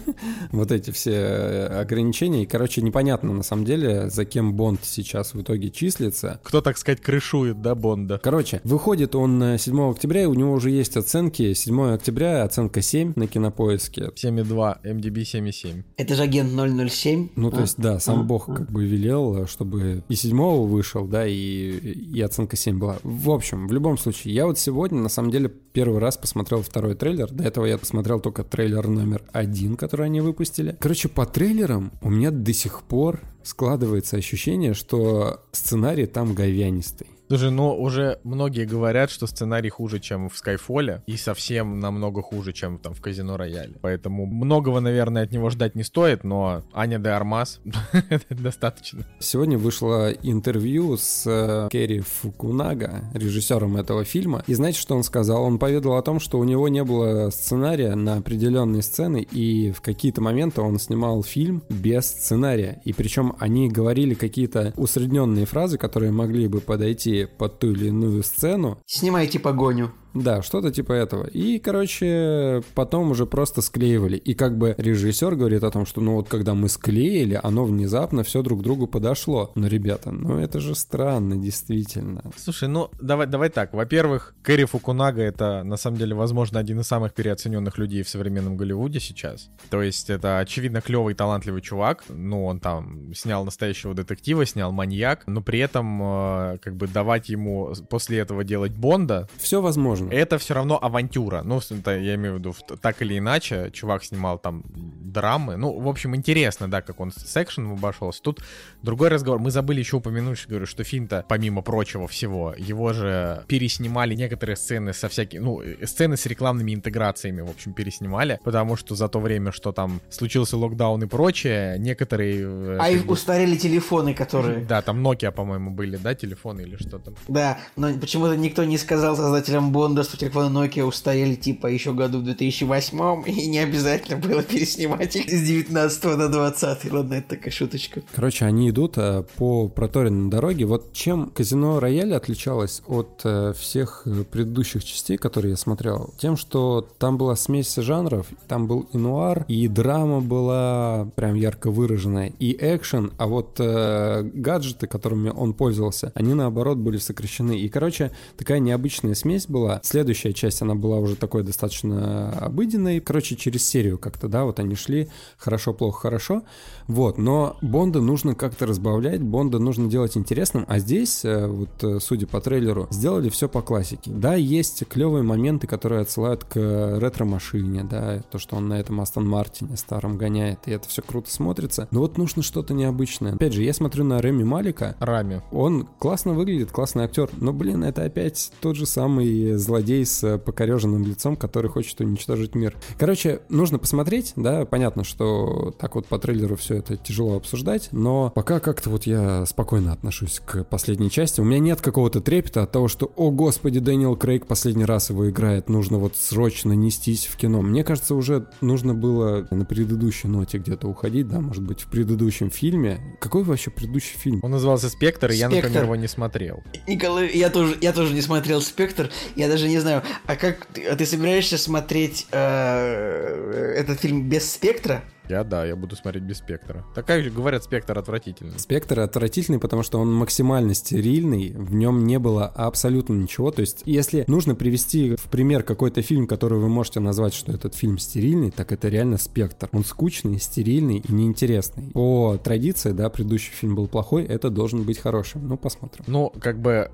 вот 0.53 0.73
эти 0.73 0.91
все 0.91 1.13
э, 1.13 1.81
ограничения. 1.81 2.43
И, 2.43 2.47
короче, 2.47 2.83
непонятно 2.83 3.33
на 3.33 3.43
самом 3.43 3.65
деле, 3.65 4.11
за 4.11 4.25
кем 4.25 4.55
Бонд 4.55 4.81
сейчас 4.83 5.35
в 5.35 5.41
итоге 5.41 5.71
числится. 5.71 6.41
Кто, 6.43 6.61
так 6.61 6.77
сказать, 6.79 7.01
крышует, 7.01 7.63
да, 7.63 7.75
Бонда? 7.75 8.21
Короче, 8.23 8.61
выходит 8.65 9.15
он 9.15 9.57
7 9.59 9.91
октября, 9.91 10.23
и 10.23 10.27
у 10.27 10.35
него 10.35 10.53
уже 10.53 10.71
есть 10.71 10.97
оценки. 10.97 11.55
7 11.55 11.95
октября 11.95 12.43
оценка 12.43 12.83
7 12.83 13.13
на 13.15 13.27
кинопоиске. 13.29 14.11
7,2, 14.15 14.83
MDB 14.83 15.23
7,7. 15.23 15.85
Это 15.97 16.15
же 16.15 16.23
агент 16.23 16.51
007? 16.91 17.29
Ну, 17.37 17.51
то 17.51 17.61
есть, 17.61 17.79
да, 17.79 18.01
сам 18.01 18.27
Бог 18.27 18.47
как 18.47 18.71
бы 18.71 18.85
велел, 18.85 19.47
чтобы 19.47 20.03
и 20.09 20.15
7 20.15 20.67
вышел, 20.67 21.07
да, 21.07 21.27
и, 21.27 21.35
и 21.35 22.21
оценка 22.21 22.57
7 22.57 22.79
была. 22.79 22.99
В 23.03 23.31
общем, 23.31 23.69
в 23.69 23.73
любом 23.73 23.97
случае, 23.97 24.35
я 24.35 24.47
вот 24.47 24.59
сегодня, 24.59 25.01
на 25.01 25.09
самом 25.09 25.31
деле, 25.31 25.49
первый 25.49 26.01
раз 26.01 26.17
посмотрел 26.17 26.63
второй 26.63 26.95
трейлер, 26.95 27.28
трейлер. 27.29 27.33
До 27.33 27.45
этого 27.45 27.67
я 27.67 27.79
посмотрел 27.79 28.21
только 28.21 28.45
трейлер 28.45 28.87
номер 28.89 29.23
один, 29.33 29.77
который 29.77 30.07
они 30.07 30.21
выпустили. 30.21 30.77
Короче, 30.79 31.09
по 31.09 31.27
трейлерам 31.27 31.93
у 32.03 32.11
меня 32.11 32.31
до 32.31 32.53
сих 32.53 32.83
пор 32.83 33.21
складывается 33.43 34.17
ощущение, 34.17 34.75
что 34.75 35.45
сценарий 35.53 36.07
там 36.07 36.35
говянистый. 36.35 37.09
Слушай, 37.29 37.51
ну 37.51 37.79
уже 37.79 38.21
многие 38.25 38.65
говорят, 38.65 39.11
что 39.11 39.27
сценарий 39.27 39.69
хуже, 39.69 40.01
чем 40.01 40.31
в 40.31 40.37
Скайфоле, 40.39 41.03
и 41.07 41.19
совсем 41.19 41.79
намного 41.79 42.23
хуже, 42.23 42.55
чем 42.55 42.79
там 42.79 42.95
в 42.95 43.03
Казино 43.03 43.37
Рояле. 43.37 43.75
Поэтому 43.83 44.25
многого, 44.25 44.81
наверное, 44.81 45.25
от 45.25 45.33
него 45.33 45.51
ждать 45.51 45.75
не 45.75 45.85
стоит, 45.85 46.25
но 46.25 46.63
Аня 46.73 46.99
де 46.99 47.11
Армас 47.11 47.61
достаточно. 48.31 49.05
Сегодня 49.19 49.59
вышло 49.59 50.11
интервью 50.11 50.97
с 50.97 51.25
э, 51.27 51.69
Керри 51.71 52.01
Фукунага, 52.01 53.05
режиссером 53.13 53.77
этого 53.77 54.05
фильма. 54.05 54.43
И 54.47 54.55
знаете, 54.55 54.81
что 54.81 54.97
он 54.97 55.03
сказал? 55.03 55.43
Он 55.43 55.59
поведал 55.59 55.97
о 55.97 56.03
том, 56.03 56.21
что 56.21 56.39
у 56.39 56.45
него 56.45 56.69
не 56.69 56.83
было 56.83 57.29
сценария 57.29 57.95
на 57.95 58.17
определенные 58.17 58.81
сцены, 58.81 59.21
и 59.21 59.71
в 59.73 59.83
какие-то 59.83 60.23
моменты 60.23 60.63
он 60.63 60.79
снимал 60.79 61.23
фильм 61.23 61.63
без 61.69 62.07
сценария. 62.07 62.81
И 62.87 62.95
причем 62.95 63.37
они 63.39 63.69
говорили 63.69 64.15
какие-то 64.15 64.73
усредненные 64.79 65.45
фразы, 65.45 65.77
которые 65.77 66.11
могли 66.11 66.49
бы 66.49 66.63
подойти 66.63 67.18
под 67.27 67.59
ту 67.59 67.73
или 67.73 67.87
иную 67.89 68.23
сцену. 68.23 68.79
Снимайте 68.87 69.39
погоню. 69.39 69.93
Да, 70.15 70.43
что-то 70.43 70.71
типа 70.71 70.93
этого. 70.93 71.27
И, 71.27 71.59
короче, 71.59 72.63
потом 72.75 73.11
уже 73.11 73.27
просто 73.27 73.63
склеивали. 73.63 74.17
И 74.17 74.35
как 74.35 74.57
бы 74.57 74.75
режиссер 74.79 75.35
говорит 75.37 75.65
о 75.65 75.71
том, 75.71 75.87
что 75.87 76.01
ну 76.01 76.15
вот 76.17 76.29
когда 76.29 76.55
мы 76.55 76.69
склеили, 76.69 77.39
оно 77.43 77.65
внезапно 77.65 78.23
все 78.23 78.43
друг 78.43 78.63
другу 78.63 78.87
подошло. 78.87 79.53
Но, 79.55 79.67
ребята, 79.67 80.11
ну 80.11 80.39
это 80.39 80.61
же 80.61 80.75
странно, 80.75 81.37
действительно. 81.37 82.31
Слушай, 82.37 82.69
ну 82.69 82.91
давай, 83.01 83.27
давай 83.27 83.51
так. 83.51 83.73
Во-первых, 83.75 84.35
Кэрри 84.43 84.65
Фукунага 84.65 85.23
это 85.23 85.63
на 85.63 85.77
самом 85.77 85.99
деле, 85.99 86.15
возможно, 86.15 86.59
один 86.59 86.81
из 86.81 86.87
самых 86.87 87.13
переоцененных 87.13 87.79
людей 87.79 88.03
в 88.03 88.09
современном 88.09 88.57
Голливуде 88.57 89.01
сейчас. 89.01 89.51
То 89.71 89.83
есть 89.83 90.11
это, 90.11 90.39
очевидно, 90.39 90.81
клевый, 90.81 91.15
талантливый 91.15 91.61
чувак. 91.61 92.05
Ну, 92.09 92.47
он 92.47 92.61
там 92.61 93.13
снял 93.15 93.45
настоящего 93.45 93.95
детектива, 93.95 94.47
снял 94.47 94.73
маньяк, 94.73 95.25
но 95.27 95.43
при 95.43 95.59
этом 95.59 96.03
э, 96.03 96.59
как 96.59 96.77
бы 96.77 96.89
давать 96.89 97.29
ему 97.29 97.73
после 97.89 98.19
этого 98.19 98.45
делать 98.45 98.73
Бонда... 98.73 99.29
Все 99.37 99.61
возможно 99.61 99.98
это 100.11 100.39
все 100.39 100.55
равно 100.55 100.79
авантюра. 100.81 101.43
Ну, 101.43 101.61
это 101.71 101.99
я 101.99 102.15
имею 102.15 102.35
в 102.35 102.39
виду, 102.39 102.55
так 102.81 103.03
или 103.03 103.19
иначе, 103.19 103.71
чувак 103.73 104.05
снимал 104.05 104.39
там 104.39 104.65
драмы. 104.67 105.57
Ну, 105.57 105.79
в 105.79 105.89
общем, 105.89 106.15
интересно, 106.15 106.71
да, 106.71 106.83
как 106.83 107.01
он 107.01 107.13
с 107.13 107.37
экшеном 107.37 107.73
обошелся. 107.73 108.23
Тут 108.23 108.43
другой 108.83 109.09
разговор. 109.09 109.41
Мы 109.41 109.51
забыли 109.51 109.81
еще 109.81 109.97
упомянуть, 109.97 110.47
говорю, 110.49 110.67
что 110.67 110.85
фильм-то, 110.85 111.25
помимо 111.29 111.63
прочего 111.63 112.07
всего, 112.09 112.55
его 112.57 112.93
же 112.93 113.45
переснимали 113.49 114.15
некоторые 114.15 114.57
сцены 114.57 114.93
со 114.93 115.09
всякими, 115.09 115.41
ну, 115.41 115.61
э, 115.61 115.87
сцены 115.87 116.17
с 116.17 116.27
рекламными 116.27 116.75
интеграциями, 116.75 117.41
в 117.41 117.51
общем, 117.51 117.73
переснимали, 117.73 118.41
потому 118.45 118.77
что 118.77 118.95
за 118.95 119.09
то 119.09 119.21
время, 119.21 119.53
что 119.53 119.73
там 119.73 120.01
случился 120.11 120.57
локдаун 120.57 121.03
и 121.03 121.07
прочее, 121.07 121.77
некоторые... 121.79 122.43
э, 122.43 122.79
А 122.81 122.91
их 122.91 123.07
бы, 123.07 123.13
устарели 123.15 123.57
телефоны, 123.57 124.15
которые... 124.15 124.65
Да, 124.65 124.83
там 124.83 125.07
Nokia, 125.07 125.33
по-моему, 125.33 125.71
были, 125.71 125.97
да, 125.97 126.15
телефоны 126.15 126.63
или 126.63 126.77
что 126.77 126.99
там. 126.99 127.15
Да, 127.29 127.59
но 127.77 127.93
почему-то 127.99 128.37
никто 128.37 128.65
не 128.65 128.79
сказал 128.79 129.17
создателям 129.17 129.73
Бонда, 129.89 130.05
телефоны 130.05 130.55
Nokia 130.55 130.85
устарели 130.85 131.35
типа 131.35 131.67
еще 131.69 131.95
году 131.95 132.19
в 132.19 132.25
2008 132.25 133.23
и 133.27 133.47
не 133.47 133.59
обязательно 133.59 134.19
было 134.19 134.43
переснимать 134.43 135.17
их 135.17 135.31
с 135.31 135.43
19 135.47 136.05
на 136.05 136.29
20 136.29 136.93
Ладно, 136.93 137.15
это 137.15 137.37
такая 137.37 137.51
шуточка. 137.51 138.03
Короче, 138.15 138.45
они 138.45 138.69
идут 138.69 138.99
э, 138.99 139.25
по 139.37 139.69
проторенной 139.69 140.31
дороге. 140.31 140.67
Вот 140.67 140.93
чем 140.93 141.31
казино 141.31 141.81
Рояль 141.81 142.13
отличалось 142.13 142.83
от 142.87 143.23
э, 143.25 143.55
всех 143.59 144.03
э, 144.05 144.25
предыдущих 144.25 144.85
частей, 144.85 145.17
которые 145.17 145.53
я 145.53 145.57
смотрел? 145.57 146.13
Тем, 146.19 146.37
что 146.37 146.87
там 146.99 147.17
была 147.17 147.35
смесь 147.35 147.75
жанров, 147.77 148.27
там 148.47 148.67
был 148.67 148.89
и 148.93 148.99
нуар, 148.99 149.47
и 149.49 149.69
драма 149.69 150.21
была 150.21 151.09
прям 151.17 151.35
ярко 151.35 151.71
выраженная, 151.71 152.33
и 152.39 152.55
экшен, 152.61 153.13
а 153.17 153.27
вот 153.27 153.57
э, 153.59 154.23
гаджеты, 154.35 154.87
которыми 154.87 155.31
он 155.31 155.55
пользовался, 155.55 156.13
они 156.15 156.35
наоборот 156.35 156.77
были 156.77 156.99
сокращены. 156.99 157.59
И, 157.59 157.69
короче, 157.71 158.11
такая 158.37 158.59
необычная 158.59 159.15
смесь 159.15 159.47
была. 159.47 159.78
Следующая 159.83 160.33
часть, 160.33 160.63
она 160.63 160.75
была 160.75 160.99
уже 160.99 161.17
такой 161.17 161.43
достаточно 161.43 162.31
обыденной. 162.39 163.01
Короче, 163.01 163.37
через 163.37 163.67
серию 163.67 163.99
как-то, 163.99 164.29
да, 164.29 164.45
вот 164.45 164.61
они 164.61 164.75
шли 164.75 165.09
хорошо, 165.37 165.75
плохо, 165.75 166.01
хорошо. 166.03 166.43
Вот, 166.89 167.19
но 167.19 167.57
Бонда 167.61 168.01
нужно 168.01 168.35
как-то 168.35 168.67
разбавлять, 168.67 169.23
Бонда 169.23 169.59
нужно 169.59 169.89
делать 169.89 170.17
интересным, 170.17 170.65
а 170.67 170.79
здесь, 170.79 171.23
э, 171.25 171.47
вот 171.47 171.69
э, 171.83 171.99
судя 172.01 172.27
по 172.27 172.41
трейлеру, 172.41 172.89
сделали 172.91 173.29
все 173.29 173.47
по 173.47 173.61
классике. 173.61 174.11
Да, 174.11 174.35
есть 174.35 174.85
клевые 174.89 175.23
моменты, 175.23 175.67
которые 175.67 176.01
отсылают 176.01 176.45
к 176.45 176.57
ретро-машине, 176.99 177.85
да, 177.85 178.23
то, 178.31 178.39
что 178.39 178.57
он 178.57 178.69
на 178.69 178.81
этом 178.81 179.01
Астон 179.03 179.29
Мартине 179.29 179.77
старом 179.77 180.17
гоняет, 180.17 180.61
и 180.67 180.71
это 180.71 180.89
все 180.89 181.03
круто 181.03 181.31
смотрится. 181.31 181.89
Но 181.91 182.01
вот 182.01 182.17
нужно 182.17 182.43
что-то 182.43 182.73
необычное. 182.73 183.35
Опять 183.35 183.53
же, 183.53 183.63
я 183.63 183.75
смотрю 183.75 184.05
на 184.05 184.21
Реми 184.23 184.45
Малика, 184.45 184.97
Рами. 184.99 185.43
он 185.53 185.87
классно 185.99 186.33
выглядит, 186.33 186.73
классный 186.73 187.05
актер, 187.05 187.29
но, 187.37 187.53
блин, 187.53 187.85
это 187.85 188.05
опять 188.05 188.51
тот 188.63 188.77
же 188.77 188.87
самый 188.87 189.53
злодей 189.55 190.07
с 190.07 190.39
покореженным 190.39 191.05
лицом, 191.05 191.37
который 191.37 191.71
хочет 191.71 192.01
уничтожить 192.01 192.55
мир. 192.55 192.75
Короче, 192.99 193.41
нужно 193.51 193.79
посмотреть, 193.79 194.33
да, 194.37 194.65
понятно, 194.65 195.05
что 195.05 195.75
так 195.79 195.95
вот 195.95 196.07
по 196.07 196.19
трейлеру 196.19 196.57
все 196.57 196.78
это 196.79 196.97
тяжело 196.97 197.37
обсуждать, 197.37 197.89
но 197.93 198.31
пока 198.35 198.61
как-то 198.61 198.91
вот 198.91 199.05
я 199.05 199.45
спокойно 199.47 199.93
отношусь 199.93 200.41
к 200.45 200.65
последней 200.65 201.11
части. 201.11 201.41
У 201.41 201.45
меня 201.45 201.59
нет 201.59 201.81
какого-то 201.81 202.21
трепета 202.21 202.63
от 202.63 202.73
того, 202.73 202.89
что, 202.89 203.13
о 203.17 203.31
господи, 203.31 203.81
Дэниел 203.81 204.17
Крейг 204.17 204.47
последний 204.47 204.85
раз 204.85 205.11
его 205.11 205.29
играет, 205.29 205.69
нужно 205.69 205.99
вот 205.99 206.17
срочно 206.17 206.73
нестись 206.73 207.27
в 207.27 207.37
кино. 207.37 207.63
Мне 207.63 207.85
кажется, 207.85 208.15
уже 208.15 208.49
нужно 208.61 208.95
было 208.95 209.47
на 209.51 209.65
предыдущей 209.65 210.29
ноте 210.29 210.59
где-то 210.59 210.89
уходить, 210.89 211.29
да, 211.29 211.41
может 211.41 211.63
быть, 211.63 211.83
в 211.83 211.89
предыдущем 211.89 212.51
фильме. 212.51 213.17
Какой 213.21 213.43
вообще 213.43 213.71
предыдущий 213.71 214.19
фильм? 214.19 214.41
Он 214.43 214.51
назывался 214.51 214.89
«Спектр», 214.89 215.31
и 215.31 215.37
я, 215.37 215.49
например, 215.49 215.85
его 215.85 215.97
не 215.97 216.09
смотрел. 216.09 216.63
Николай, 216.87 217.31
я 217.37 217.51
тоже, 217.51 217.77
я 217.81 217.93
тоже 217.93 218.15
не 218.15 218.23
смотрел 218.23 218.61
«Спектр», 218.61 219.11
я 219.37 219.49
даже 219.49 219.69
не 219.69 219.79
знаю, 219.79 220.03
а 220.27 220.37
как 220.37 220.67
ты, 220.67 220.85
а 220.85 220.97
ты 220.97 221.07
собираешься 221.07 221.59
смотреть 221.59 222.27
э, 222.31 223.75
этот 223.77 224.01
фильм 224.01 224.29
без 224.29 224.51
«Спектра»? 224.53 225.03
Я, 225.29 225.45
да, 225.45 225.65
я 225.65 225.77
буду 225.77 225.97
смотреть 225.97 226.25
без 226.25 226.39
«Спектра». 226.39 226.85
Такая 226.95 227.23
же, 227.23 227.31
говорят, 227.31 227.65
«Спектр» 227.65 227.99
отвратительный. 227.99 228.59
Спектр 228.59 229.01
отвратительный, 229.01 229.59
потому 229.59 229.83
что 229.83 229.99
он 229.99 230.13
максимально 230.13 230.75
стерильный, 230.75 231.53
в 231.53 231.75
нем 231.75 232.05
не 232.05 232.19
было 232.19 232.47
абсолютно 232.47 233.15
ничего. 233.15 233.51
То 233.51 233.61
есть, 233.61 233.83
если 233.85 234.25
нужно 234.27 234.55
привести 234.55 235.17
в 235.17 235.25
пример 235.25 235.63
какой-то 235.63 236.03
фильм, 236.03 236.27
который 236.27 236.59
вы 236.59 236.69
можете 236.69 237.01
назвать, 237.01 237.35
что 237.35 237.53
этот 237.53 237.75
фильм 237.75 237.99
стерильный, 237.99 238.51
так 238.51 238.73
это 238.73 238.89
реально 238.89 239.19
Спектр. 239.19 239.69
Он 239.73 239.85
скучный, 239.85 240.41
стерильный 240.41 240.99
и 241.07 241.13
неинтересный. 241.13 241.91
По 241.93 242.39
традиции, 242.43 242.93
да, 242.93 243.11
предыдущий 243.11 243.53
фильм 243.53 243.75
был 243.75 243.89
плохой, 243.89 244.25
это 244.25 244.49
должен 244.49 244.85
быть 244.85 244.99
хорошим. 244.99 245.47
Ну, 245.47 245.57
посмотрим. 245.57 246.05
Ну, 246.07 246.33
как 246.41 246.61
бы, 246.61 246.91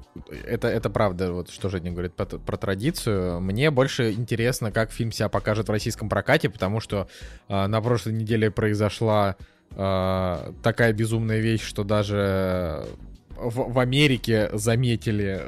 это, 0.47 0.69
это 0.69 0.91
правда, 0.91 1.33
вот 1.33 1.51
что 1.51 1.69
Женя 1.69 1.93
говорит 1.93 2.15
про, 2.15 2.27
про 2.27 2.57
традицию. 2.57 3.41
Мне 3.41 3.71
больше 3.71 4.13
интересно, 4.13 4.73
как 4.73 4.91
фильм 4.91 5.13
себя 5.13 5.29
покажет 5.29 5.69
в 5.69 5.71
российском 5.71 6.09
прокате, 6.09 6.49
потому 6.49 6.81
что 6.81 7.09
а, 7.49 7.69
на 7.69 7.81
прошлой 7.81 8.15
неделе 8.15 8.24
произошла 8.51 9.37
а, 9.73 10.53
такая 10.63 10.93
безумная 10.93 11.39
вещь, 11.39 11.63
что 11.63 11.85
даже 11.85 12.87
в, 13.37 13.73
в 13.73 13.79
Америке 13.79 14.51
заметили, 14.53 15.43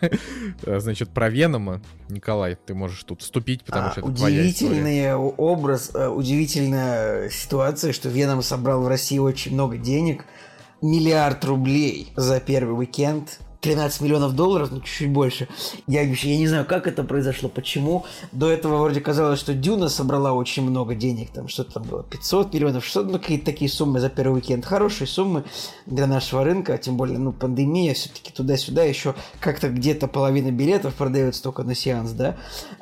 значит, 0.80 1.10
про 1.10 1.28
Венома. 1.28 1.80
Николай, 2.08 2.56
ты 2.56 2.74
можешь 2.74 3.02
тут 3.04 3.22
вступить, 3.22 3.64
потому 3.64 3.88
А, 3.88 3.90
что 3.90 4.00
это 4.00 4.08
удивительный 4.08 5.14
образ, 5.14 5.90
э, 5.94 6.08
удивительная 6.08 7.28
ситуация, 7.30 7.92
что 7.92 8.08
Веном 8.08 8.42
собрал 8.42 8.82
в 8.82 8.88
России 8.88 9.18
очень 9.18 9.54
много 9.54 9.76
денег. 9.76 10.24
Миллиард 10.82 11.44
рублей 11.44 12.12
за 12.14 12.40
первый 12.40 12.78
уикенд. 12.78 13.38
13 13.64 14.02
миллионов 14.02 14.34
долларов, 14.34 14.68
ну 14.70 14.80
чуть-чуть 14.80 15.10
больше. 15.10 15.48
Я, 15.86 16.04
вообще- 16.04 16.32
я 16.32 16.36
не 16.36 16.46
знаю, 16.46 16.66
как 16.66 16.86
это 16.86 17.02
произошло, 17.02 17.48
почему. 17.48 18.04
До 18.30 18.50
этого 18.50 18.76
вроде 18.76 19.00
казалось, 19.00 19.40
что 19.40 19.54
Дюна 19.54 19.88
собрала 19.88 20.32
очень 20.32 20.62
много 20.62 20.94
денег, 20.94 21.30
там 21.30 21.48
что-то 21.48 21.74
там 21.74 21.84
было 21.84 22.02
500 22.02 22.52
миллионов, 22.52 22.84
600, 22.84 23.06
ну 23.06 23.18
какие-то 23.18 23.46
такие 23.46 23.70
суммы 23.70 24.00
за 24.00 24.10
первый 24.10 24.34
уикенд. 24.34 24.66
Хорошие 24.66 25.08
суммы 25.08 25.44
для 25.86 26.06
нашего 26.06 26.44
рынка, 26.44 26.76
тем 26.76 26.98
более, 26.98 27.18
ну, 27.18 27.32
пандемия, 27.32 27.94
все-таки 27.94 28.32
туда-сюда 28.32 28.84
еще 28.84 29.14
как-то 29.40 29.70
где-то 29.70 30.08
половина 30.08 30.50
билетов 30.50 30.94
продается 30.94 31.42
только 31.42 31.62
на 31.62 31.74
сеанс, 31.74 32.10
да. 32.10 32.36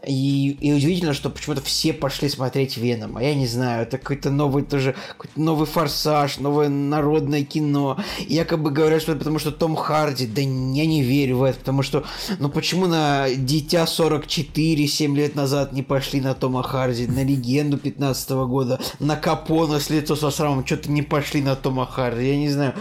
И, 0.04 0.50
и 0.60 0.72
удивительно, 0.72 1.14
что 1.14 1.30
почему-то 1.30 1.62
все 1.62 1.92
пошли 1.92 2.28
смотреть 2.28 2.76
Веном. 2.76 3.16
А 3.16 3.22
я 3.22 3.36
не 3.36 3.46
знаю, 3.46 3.82
это 3.82 3.98
какой-то 3.98 4.30
новый 4.30 4.64
тоже, 4.64 4.96
какой-то 5.16 5.40
новый 5.40 5.66
форсаж, 5.66 6.38
новое 6.38 6.68
народное 6.68 7.44
кино. 7.44 7.98
И 8.18 8.34
якобы 8.34 8.72
говорят, 8.72 9.00
что 9.00 9.12
это 9.12 9.20
потому 9.20 9.38
что 9.38 9.52
Том 9.52 9.76
Харди. 9.76 10.26
Да 10.26 10.42
я 10.72 10.86
не 10.86 11.02
верю 11.02 11.38
в 11.38 11.42
это, 11.44 11.58
потому 11.58 11.82
что, 11.82 12.04
ну 12.38 12.48
почему 12.48 12.86
на 12.86 13.28
Дитя 13.34 13.86
44 13.86 14.86
7 14.86 15.16
лет 15.16 15.34
назад 15.34 15.72
не 15.72 15.82
пошли 15.82 16.20
на 16.20 16.34
Тома 16.34 16.62
Харди, 16.62 17.06
на 17.06 17.24
Легенду 17.24 17.78
15 17.78 18.30
года, 18.30 18.80
на 18.98 19.16
Капона 19.16 19.80
с 19.80 19.90
лицо 19.90 20.16
со 20.16 20.30
срамом, 20.30 20.66
что-то 20.66 20.90
не 20.90 21.02
пошли 21.02 21.42
на 21.42 21.56
Тома 21.56 21.86
Харди, 21.86 22.28
я 22.28 22.36
не 22.36 22.50
знаю, 22.50 22.74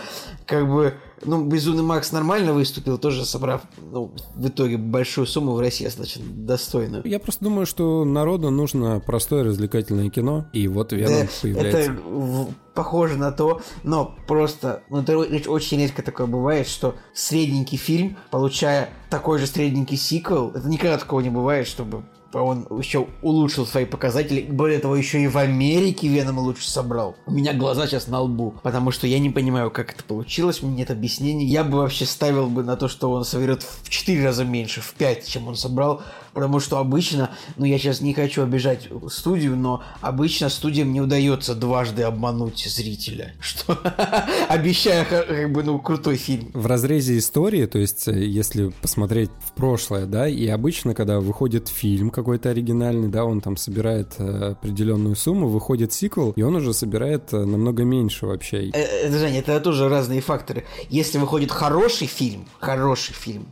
как 0.46 0.70
бы, 0.70 0.96
ну, 1.24 1.44
Безумный 1.46 1.84
Макс 1.84 2.12
нормально 2.12 2.54
выступил, 2.54 2.98
тоже 2.98 3.26
собрав, 3.26 3.62
ну, 3.92 4.14
в 4.36 4.48
итоге 4.48 4.78
большую 4.78 5.28
сумму 5.28 5.54
в 5.54 5.60
России, 5.60 5.86
достаточно 5.86 6.24
достойную. 6.26 7.04
Я 7.06 7.20
просто 7.20 7.44
думаю, 7.44 7.66
что 7.66 8.06
народу 8.06 8.50
нужно 8.50 9.00
простое 9.00 9.44
развлекательное 9.44 10.10
кино, 10.10 10.48
и 10.54 10.68
вот 10.68 10.94
Веном 10.94 11.22
Да, 11.22 11.28
появляется. 11.42 11.92
это 11.92 12.48
похоже 12.74 13.18
на 13.18 13.32
то, 13.32 13.62
но 13.84 14.16
просто, 14.28 14.84
ну, 14.90 15.02
это 15.02 15.18
очень 15.50 15.80
редко 15.80 16.02
такое 16.04 16.28
бывает, 16.28 16.68
что 16.68 16.96
средненький 17.14 17.78
фильм, 17.78 18.18
получая 18.30 18.90
такой 19.10 19.40
же 19.40 19.48
средненький 19.48 19.98
сиквел, 19.98 20.52
это 20.52 20.68
никогда 20.68 20.98
такого 20.98 21.20
не 21.22 21.30
бывает, 21.30 21.68
чтобы 21.68 22.04
он 22.34 22.68
еще 22.78 23.08
улучшил 23.22 23.66
свои 23.66 23.86
показатели. 23.86 24.42
Более 24.42 24.80
того, 24.80 24.96
еще 24.96 25.22
и 25.22 25.28
в 25.28 25.38
Америке 25.38 26.08
Веном 26.08 26.40
лучше 26.40 26.70
собрал. 26.70 27.16
У 27.26 27.32
меня 27.32 27.54
глаза 27.54 27.88
сейчас 27.88 28.08
на 28.08 28.22
лбу, 28.22 28.56
потому 28.64 28.92
что 28.92 29.08
я 29.08 29.20
не 29.20 29.30
понимаю, 29.30 29.72
как 29.72 29.94
это 29.94 30.04
получилось, 30.04 30.62
меня 30.62 30.78
нет 30.78 30.92
объяснений. 30.92 31.46
Я 31.46 31.64
бы 31.64 31.78
вообще 31.78 32.06
ставил 32.06 32.48
бы 32.48 32.64
на 32.64 32.76
то, 32.78 32.88
что 32.88 33.12
он 33.12 33.26
соберет 33.26 33.64
в 33.64 33.90
4 33.90 34.24
раза 34.24 34.46
меньше, 34.46 34.82
в 34.82 34.94
5, 34.94 35.28
чем 35.28 35.48
он 35.48 35.56
собрал, 35.56 36.02
потому 36.34 36.60
что 36.60 36.78
обычно, 36.78 37.32
ну 37.58 37.66
я 37.66 37.78
сейчас 37.78 38.02
не 38.02 38.14
хочу 38.14 38.44
обижать 38.44 38.90
студию, 39.10 39.56
но 39.56 39.84
обычно 40.02 40.50
студиям 40.50 40.92
не 40.94 41.02
удается 41.02 41.56
дважды 41.56 42.04
обмануть 42.04 42.66
зрителя, 42.68 43.34
что 43.40 43.78
обещая 44.50 45.06
как 45.06 45.52
бы 45.52 45.64
ну 45.64 45.80
крутой 45.80 46.16
фильм. 46.16 46.52
В 46.54 46.66
разрезе 46.66 47.18
истории, 47.18 47.66
то 47.66 47.80
есть 47.80 48.08
э, 48.08 48.24
если 48.24 48.70
посмотреть 48.82 49.30
в 49.46 49.54
прошлое, 49.54 50.06
да, 50.06 50.28
и 50.28 50.48
обычно, 50.48 50.94
когда 50.94 51.20
выходит 51.20 51.68
фильм 51.68 52.10
какой-то 52.10 52.50
оригинальный, 52.50 53.10
да, 53.10 53.26
он 53.26 53.42
там 53.42 53.58
собирает 53.58 54.16
э, 54.18 54.52
определенную 54.52 55.16
сумму, 55.16 55.48
выходит 55.48 55.94
сиквел, 55.94 56.32
и 56.36 56.42
он 56.42 56.56
уже 56.56 56.74
собирает 56.74 57.34
э, 57.34 57.38
намного 57.38 57.84
меньше 57.84 58.26
вообще. 58.26 58.70
Это, 58.70 59.18
Женя, 59.18 59.40
это 59.40 59.60
тоже 59.60 59.90
разные 59.90 60.22
факторы. 60.22 60.66
Если 60.90 61.18
выходит 61.18 61.52
хороший 61.52 62.08
фильм, 62.08 62.48
хороший 62.60 63.14
фильм, 63.14 63.48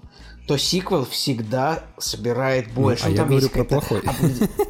то 0.49 0.57
сиквел 0.57 1.05
всегда 1.05 1.83
собирает 1.99 2.71
больше. 2.71 3.03
а 3.05 3.09
Ну, 3.09 3.12
я 3.12 3.17
там 3.17 3.27
говорю 3.29 3.49
про 3.49 3.63
плохой. 3.63 4.01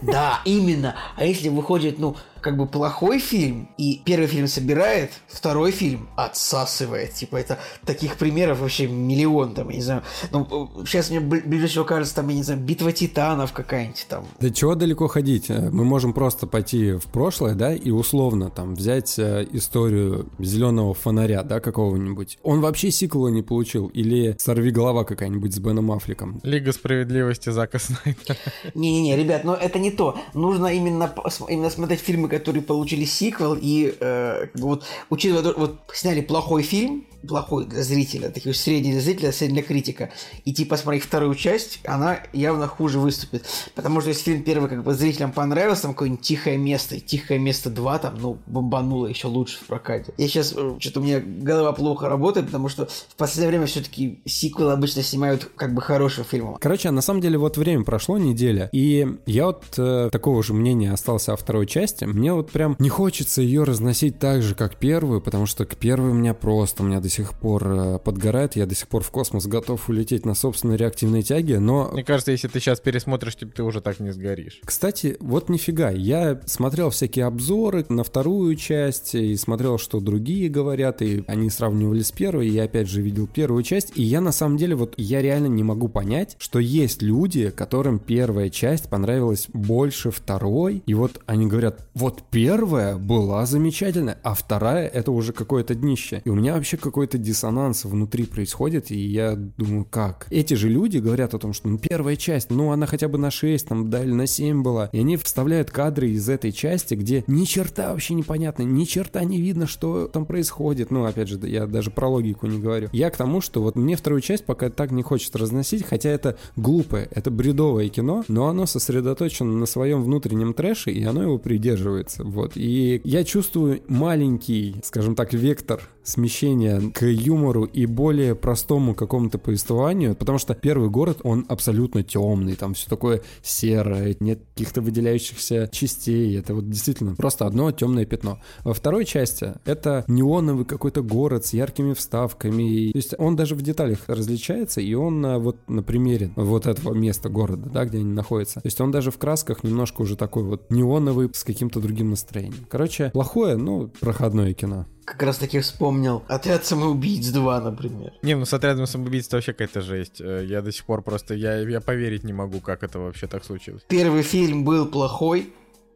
Да, 0.02 0.42
именно. 0.44 0.98
А 1.16 1.24
если 1.24 1.48
выходит, 1.48 2.00
ну, 2.00 2.18
как 2.42 2.58
бы 2.58 2.66
плохой 2.68 3.20
фильм, 3.20 3.70
и 3.78 4.02
первый 4.06 4.28
фильм 4.28 4.48
собирает, 4.48 5.12
второй 5.28 5.72
фильм 5.72 6.10
отсасывает. 6.16 7.14
Типа 7.14 7.38
это 7.38 7.60
таких 7.86 8.16
примеров 8.16 8.60
вообще 8.60 8.88
миллион 8.88 9.54
там, 9.54 9.70
я 9.70 9.76
не 9.76 9.82
знаю. 9.82 10.04
Ну, 10.32 10.70
сейчас 10.86 11.10
мне 11.10 11.20
бл- 11.20 11.46
ближе 11.46 11.68
всего 11.68 11.84
кажется, 11.86 12.16
там, 12.16 12.28
я 12.30 12.36
не 12.36 12.44
знаю, 12.44 12.60
битва 12.62 12.92
титанов 12.92 13.52
какая-нибудь 13.54 14.06
там. 14.10 14.26
Да 14.40 14.50
чего 14.50 14.76
далеко 14.76 15.08
ходить? 15.08 15.50
Э, 15.50 15.70
Мы 15.72 15.84
можем 15.84 16.14
просто 16.14 16.48
пойти 16.48 16.94
в 16.94 17.06
прошлое, 17.06 17.56
да, 17.56 17.74
и 17.74 17.92
условно 17.92 18.50
там 18.50 18.76
взять 18.76 19.18
э, 19.20 19.46
историю 19.52 20.30
зеленого 20.40 20.94
фонаря, 20.94 21.44
да, 21.44 21.60
какого-нибудь. 21.60 22.38
Он 22.44 22.62
вообще 22.62 22.92
сиквела 22.92 23.28
не 23.30 23.42
получил. 23.42 23.88
Или 23.88 24.36
сорви 24.40 24.72
голова 24.72 25.04
какая-нибудь 25.04 25.54
с 25.54 25.60
Беном 25.60 25.92
Аффлеком. 25.92 26.40
Лига 26.44 26.72
справедливости 26.72 27.50
Зака 27.50 27.80
Снайдера. 27.80 28.38
Не-не-не, 28.74 29.16
ребят, 29.18 29.44
но 29.44 29.54
это 29.56 29.80
не 29.80 29.92
то. 29.92 30.18
Нужно 30.34 30.68
именно, 30.68 31.14
именно 31.50 31.70
смотреть 31.70 32.00
фильмы, 32.00 32.29
которые 32.30 32.64
получили 32.64 33.06
сиквел, 33.06 33.58
и 33.60 33.96
э, 34.00 34.48
вот, 34.56 34.86
учитывая, 35.10 35.54
вот 35.54 35.80
сняли 35.94 36.22
плохой 36.22 36.64
фильм, 36.64 37.06
плохой 37.28 37.66
для 37.66 37.84
зрителя, 37.84 38.30
такой 38.30 38.54
средний 38.54 38.92
для 38.92 39.02
зрителя, 39.02 39.32
средний 39.32 39.62
для 39.62 39.68
критика, 39.68 40.10
и 40.46 40.54
типа 40.54 40.72
посмотреть 40.72 41.04
вторую 41.04 41.36
часть, 41.36 41.80
она 41.86 42.20
явно 42.32 42.68
хуже 42.68 43.00
выступит. 43.00 43.46
Потому 43.76 44.02
что 44.02 44.10
если 44.10 44.24
фильм 44.24 44.44
первый 44.44 44.70
как 44.70 44.84
бы 44.84 44.94
зрителям 44.94 45.32
понравился, 45.32 45.84
там 45.84 45.94
какое-нибудь 45.94 46.22
«Тихое 46.24 46.58
место», 46.58 46.96
и 46.96 47.00
«Тихое 47.00 47.40
место 47.40 47.70
2» 47.70 48.00
там, 48.00 48.18
ну, 48.20 48.38
бомбануло 48.46 49.08
еще 49.08 49.28
лучше 49.28 49.58
в 49.58 49.68
прокате. 49.68 50.14
Я 50.18 50.28
сейчас, 50.28 50.56
что-то 50.80 51.00
у 51.00 51.04
меня 51.04 51.20
голова 51.20 51.74
плохо 51.74 52.08
работает, 52.08 52.46
потому 52.46 52.70
что 52.70 52.86
в 52.86 53.16
последнее 53.16 53.50
время 53.50 53.66
все-таки 53.66 54.22
сиквелы 54.26 54.72
обычно 54.72 55.04
снимают 55.04 55.50
как 55.56 55.74
бы 55.74 55.82
хорошим 55.82 56.24
фильмом. 56.24 56.58
Короче, 56.60 56.92
на 56.92 57.02
самом 57.02 57.22
деле 57.22 57.38
вот 57.38 57.58
время 57.58 57.84
прошло, 57.84 58.18
неделя, 58.18 58.70
и 58.72 59.08
я 59.26 59.48
вот 59.48 59.66
э, 59.78 60.10
такого 60.12 60.44
же 60.44 60.54
мнения 60.54 60.94
остался 60.94 61.34
о 61.34 61.36
второй 61.36 61.68
части. 61.68 62.06
Мне 62.06 62.34
вот 62.34 62.52
прям 62.52 62.76
не 62.80 62.90
хочется 62.90 63.42
ее 63.42 63.64
разносить 63.64 64.20
так 64.20 64.42
же, 64.42 64.56
как 64.56 64.78
первую, 64.78 65.22
потому 65.22 65.46
что 65.46 65.66
к 65.66 65.76
первой 65.76 66.12
у 66.12 66.14
меня 66.14 66.34
просто, 66.34 66.84
у 66.84 66.86
меня 66.86 67.00
до 67.00 67.09
сих 67.10 67.34
пор 67.34 67.68
э, 67.68 68.00
подгорает, 68.00 68.56
я 68.56 68.66
до 68.66 68.76
сих 68.76 68.88
пор 68.88 69.04
в 69.04 69.12
космос 69.12 69.48
готов 69.48 69.90
улететь 69.90 70.26
на 70.26 70.36
собственной 70.36 70.78
реактивной 70.78 71.24
тяге, 71.24 71.60
но 71.60 71.90
Мне 71.92 72.04
кажется, 72.04 72.32
если 72.32 72.48
ты 72.48 72.60
сейчас 72.60 72.80
пересмотришь, 72.80 73.36
типа, 73.36 73.54
ты 73.54 73.64
уже 73.64 73.82
так 73.82 74.00
не 74.00 74.12
сгоришь. 74.12 74.62
Кстати, 74.64 75.18
вот 75.20 75.50
нифига, 75.50 75.90
я 75.90 76.42
смотрел 76.46 76.90
всякие 76.90 77.26
обзоры 77.26 77.86
на 77.90 78.04
вторую 78.04 78.56
часть 78.56 79.16
и 79.16 79.36
смотрел, 79.36 79.78
что 79.78 80.00
другие 80.00 80.50
говорят, 80.50 81.02
и 81.02 81.24
они 81.28 81.50
сравнивали 81.50 82.02
с 82.02 82.12
первой, 82.12 82.48
и 82.48 82.52
я 82.52 82.64
опять 82.64 82.88
же 82.88 83.02
видел 83.02 83.28
первую 83.28 83.64
часть, 83.64 83.94
и 83.96 84.04
я 84.04 84.22
на 84.22 84.32
самом 84.32 84.58
деле 84.58 84.76
вот, 84.76 84.94
я 84.98 85.22
реально 85.22 85.48
не 85.48 85.64
могу 85.64 85.88
понять, 85.88 86.36
что 86.40 86.60
есть 86.60 87.02
люди, 87.02 87.50
которым 87.50 88.00
первая 88.00 88.50
часть 88.50 88.90
понравилась 88.90 89.48
больше 89.54 90.12
второй, 90.12 90.84
и 90.86 90.94
вот 90.94 91.22
они 91.26 91.48
говорят, 91.48 91.88
вот 91.94 92.24
первая 92.30 92.98
была 92.98 93.46
замечательная, 93.46 94.18
а 94.24 94.34
вторая 94.34 94.88
это 94.88 95.12
уже 95.12 95.34
какое-то 95.34 95.76
днище. 95.76 96.22
И 96.26 96.30
у 96.30 96.36
меня 96.36 96.54
вообще 96.54 96.78
какой-то 97.00 97.18
диссонанс 97.18 97.86
внутри 97.86 98.26
происходит, 98.26 98.92
и 98.92 98.98
я 98.98 99.36
думаю, 99.36 99.88
как? 99.90 100.28
Эти 100.30 100.56
же 100.56 100.68
люди 100.68 100.98
говорят 100.98 101.34
о 101.34 101.40
том, 101.40 101.54
что 101.54 101.70
ну, 101.70 101.78
первая 101.78 102.18
часть, 102.18 102.50
ну 102.50 102.74
она 102.74 102.88
хотя 102.88 103.08
бы 103.08 103.18
на 103.18 103.32
6, 103.32 103.70
там, 103.70 103.90
да, 103.90 104.04
или 104.04 104.12
на 104.12 104.28
7 104.28 104.62
была, 104.62 104.90
и 104.92 105.00
они 105.00 105.16
вставляют 105.16 105.72
кадры 105.72 106.10
из 106.10 106.28
этой 106.28 106.52
части, 106.52 106.96
где 106.96 107.24
ни 107.26 107.46
черта 107.46 107.92
вообще 107.92 108.16
непонятно, 108.16 108.64
ни 108.64 108.84
черта 108.84 109.24
не 109.24 109.40
видно, 109.40 109.66
что 109.66 110.10
там 110.10 110.26
происходит. 110.26 110.92
Ну, 110.92 111.06
опять 111.06 111.30
же, 111.30 111.40
я 111.48 111.68
даже 111.68 111.90
про 111.90 112.10
логику 112.10 112.48
не 112.48 112.60
говорю. 112.60 112.90
Я 112.92 113.10
к 113.12 113.16
тому, 113.16 113.40
что 113.40 113.62
вот 113.62 113.78
мне 113.78 113.96
вторую 113.96 114.20
часть 114.20 114.44
пока 114.44 114.70
так 114.70 114.92
не 114.92 115.02
хочется 115.02 115.38
разносить, 115.38 115.86
хотя 115.86 116.10
это 116.10 116.38
глупое, 116.58 117.08
это 117.12 117.32
бредовое 117.32 117.88
кино, 117.88 118.26
но 118.28 118.50
оно 118.50 118.66
сосредоточено 118.66 119.54
на 119.54 119.66
своем 119.68 120.04
внутреннем 120.04 120.54
трэше, 120.54 120.92
и 120.92 121.02
оно 121.06 121.24
его 121.24 121.38
придерживается. 121.38 122.26
Вот. 122.26 122.58
И 122.58 123.00
я 123.06 123.24
чувствую 123.24 123.84
маленький, 123.88 124.76
скажем 124.84 125.16
так, 125.16 125.32
вектор 125.32 125.80
смещения 126.04 126.82
к 126.94 127.06
юмору 127.06 127.64
и 127.64 127.86
более 127.86 128.36
простому 128.36 128.96
какому-то 128.96 129.38
повествованию, 129.38 130.16
потому 130.16 130.38
что 130.38 130.54
первый 130.54 130.90
город, 130.90 131.20
он 131.24 131.46
абсолютно 131.48 132.04
темный, 132.04 132.56
там 132.56 132.74
все 132.74 132.90
такое 132.90 133.22
серое, 133.42 134.16
нет 134.20 134.42
каких-то 134.54 134.82
выделяющихся 134.82 135.70
частей, 135.72 136.38
это 136.38 136.56
вот 136.56 136.70
действительно 136.70 137.16
просто 137.16 137.46
одно 137.46 137.72
темное 137.72 138.06
пятно. 138.06 138.40
Во 138.64 138.74
второй 138.74 139.06
части 139.06 139.54
это 139.66 140.04
неоновый 140.08 140.66
какой-то 140.66 141.02
город 141.02 141.46
с 141.46 141.54
яркими 141.54 141.94
вставками, 141.94 142.92
то 142.92 142.98
есть 142.98 143.14
он 143.18 143.36
даже 143.36 143.56
в 143.56 143.62
деталях 143.62 144.00
различается, 144.08 144.82
и 144.82 144.94
он 144.94 145.22
на, 145.22 145.40
вот 145.40 145.58
на 145.68 145.84
примере 145.84 146.32
вот 146.36 146.66
этого 146.66 146.94
места 146.94 147.30
города, 147.30 147.70
да, 147.70 147.86
где 147.86 148.00
они 148.00 148.14
находятся, 148.14 148.62
то 148.62 148.68
есть 148.68 148.80
он 148.82 148.92
даже 148.92 149.12
в 149.12 149.18
красках 149.18 149.64
немножко 149.64 150.02
уже 150.02 150.16
такой 150.16 150.44
вот 150.44 150.72
неоновый 150.72 151.30
с 151.34 151.44
каким-то 151.44 151.80
другим 151.80 152.10
настроением. 152.10 152.66
Короче, 152.70 153.12
плохое, 153.12 153.56
но 153.58 153.90
проходное 154.00 154.54
кино. 154.54 154.86
Как 155.10 155.24
раз 155.24 155.38
таки 155.38 155.60
вспомнил 155.60 156.24
«Отряд 156.28 156.66
самоубийц 156.66 157.26
2», 157.34 157.62
например. 157.64 158.14
Не, 158.22 158.36
ну 158.36 158.46
с 158.46 158.54
отрядом 158.54 158.86
самоубийц 158.86 159.26
это 159.28 159.38
вообще 159.38 159.54
какая-то 159.54 159.82
жесть. 159.82 160.22
Э, 160.22 160.46
Я 160.46 160.62
до 160.62 160.72
сих 160.72 160.86
пор 160.86 161.02
просто, 161.02 161.34
я, 161.34 161.58
я 161.60 161.82
поверить 161.82 162.24
не 162.24 162.32
могу, 162.34 162.60
как 162.60 162.84
это 162.84 163.00
вообще 163.00 163.26
так 163.28 163.44
случилось. 163.44 163.82
Первый 163.88 164.22
фильм 164.22 164.64
был 164.64 164.86
плохой, 164.86 165.52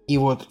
и 0.08 0.18
вот 0.18 0.48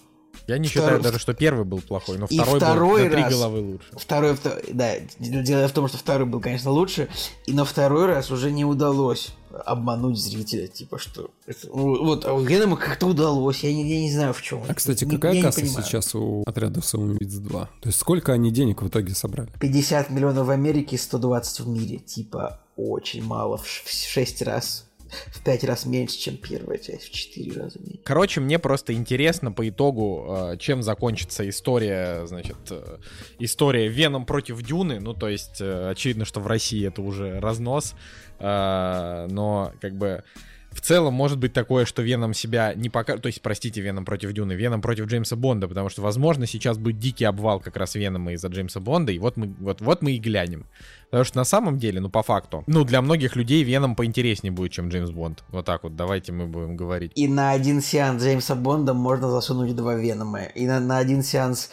Я 0.46 0.58
не 0.58 0.68
Второй- 0.68 0.86
считаю 0.86 1.02
даже, 1.02 1.18
что 1.18 1.34
первый 1.34 1.64
был 1.64 1.80
плохой, 1.80 2.18
но 2.18 2.26
И 2.30 2.38
второй, 2.38 2.60
второй 2.60 3.00
был 3.02 3.08
на 3.08 3.12
три 3.14 3.22
раз. 3.24 3.32
головы 3.32 3.58
лучше. 3.60 3.86
второй, 3.96 4.32
вто- 4.34 4.62
да, 4.72 4.92
дело 5.18 5.66
в 5.68 5.72
том, 5.72 5.88
что 5.88 5.98
второй 5.98 6.26
был, 6.26 6.40
конечно, 6.40 6.70
лучше, 6.70 7.08
и 7.46 7.52
на 7.52 7.64
второй 7.64 8.06
раз 8.06 8.30
уже 8.30 8.52
не 8.52 8.64
удалось 8.64 9.34
обмануть 9.64 10.18
зрителя, 10.18 10.66
типа 10.66 10.98
что... 10.98 11.30
это- 11.46 11.68
вот, 11.70 12.24
а 12.24 12.32
у 12.34 12.40
Венома 12.40 12.76
как-то 12.76 13.06
удалось, 13.06 13.62
я 13.64 13.72
не, 13.72 13.88
я 13.88 14.00
не 14.00 14.10
знаю 14.12 14.32
в 14.32 14.42
чем. 14.42 14.62
А, 14.68 14.74
кстати, 14.74 15.04
какая 15.04 15.34
я 15.34 15.42
касса 15.42 15.66
сейчас 15.66 16.14
у 16.14 16.42
отряда 16.46 16.80
самоубийц 16.82 17.34
2? 17.34 17.70
То 17.80 17.88
есть 17.88 17.98
сколько 17.98 18.32
они 18.32 18.50
денег 18.50 18.82
в 18.82 18.88
итоге 18.88 19.14
собрали? 19.14 19.50
50 19.60 20.10
миллионов 20.10 20.46
в 20.46 20.50
Америке, 20.50 20.96
120 20.98 21.60
в 21.60 21.68
мире. 21.68 21.98
Типа 21.98 22.60
очень 22.76 23.22
мало, 23.22 23.58
в 23.58 23.66
6 23.66 24.42
раз, 24.42 24.86
в 25.28 25.42
5 25.44 25.64
раз 25.64 25.84
меньше, 25.84 26.16
чем 26.18 26.36
первая 26.38 26.78
часть, 26.78 27.04
в 27.04 27.12
4 27.12 27.52
раза 27.60 27.78
меньше. 27.80 28.00
Короче, 28.04 28.40
мне 28.40 28.58
просто 28.58 28.94
интересно 28.94 29.52
по 29.52 29.68
итогу, 29.68 30.26
э, 30.52 30.56
чем 30.58 30.82
закончится 30.82 31.46
история, 31.48 32.26
значит, 32.26 32.56
э, 32.70 32.96
история 33.38 33.88
Веном 33.88 34.24
против 34.24 34.62
Дюны. 34.62 35.00
Ну, 35.00 35.12
то 35.12 35.28
есть, 35.28 35.60
э, 35.60 35.90
очевидно, 35.90 36.24
что 36.24 36.40
в 36.40 36.46
России 36.46 36.86
это 36.86 37.02
уже 37.02 37.40
разнос. 37.40 37.94
Э, 38.42 39.28
Но, 39.30 39.72
как 39.80 39.94
бы, 39.94 40.24
в 40.72 40.80
целом 40.80 41.14
может 41.14 41.38
быть 41.38 41.52
такое, 41.52 41.84
что 41.84 42.02
Веном 42.02 42.34
себя 42.34 42.72
не 42.74 42.88
покажет. 42.88 43.22
То 43.22 43.26
есть, 43.26 43.42
простите, 43.42 43.80
Веном 43.80 44.04
против 44.04 44.32
Дюны, 44.32 44.52
Веном 44.52 44.80
против 44.80 45.06
Джеймса 45.06 45.36
Бонда, 45.36 45.68
потому 45.68 45.88
что, 45.88 46.02
возможно, 46.02 46.46
сейчас 46.46 46.78
будет 46.78 46.98
дикий 46.98 47.24
обвал 47.24 47.60
как 47.60 47.76
раз 47.76 47.94
Венома 47.94 48.32
из-за 48.32 48.48
Джеймса 48.48 48.80
Бонда, 48.80 49.12
и 49.12 49.18
вот 49.18 49.36
мы, 49.36 49.54
вот, 49.60 49.80
вот 49.80 50.02
мы 50.02 50.12
и 50.12 50.18
глянем. 50.18 50.66
Потому 51.10 51.24
что 51.24 51.36
на 51.36 51.44
самом 51.44 51.78
деле, 51.78 52.00
ну, 52.00 52.08
по 52.08 52.22
факту, 52.22 52.64
ну, 52.66 52.84
для 52.84 53.02
многих 53.02 53.36
людей 53.36 53.62
Веном 53.64 53.94
поинтереснее 53.94 54.50
будет, 54.50 54.72
чем 54.72 54.88
Джеймс 54.88 55.10
Бонд. 55.10 55.44
Вот 55.50 55.66
так 55.66 55.82
вот, 55.82 55.94
давайте 55.94 56.32
мы 56.32 56.46
будем 56.46 56.74
говорить. 56.74 57.12
И 57.14 57.28
на 57.28 57.50
один 57.50 57.82
сеанс 57.82 58.22
Джеймса 58.22 58.54
Бонда 58.54 58.94
можно 58.94 59.30
засунуть 59.30 59.76
два 59.76 59.94
Венома. 59.94 60.44
И 60.44 60.66
на, 60.66 60.80
на 60.80 60.96
один 60.96 61.22
сеанс 61.22 61.68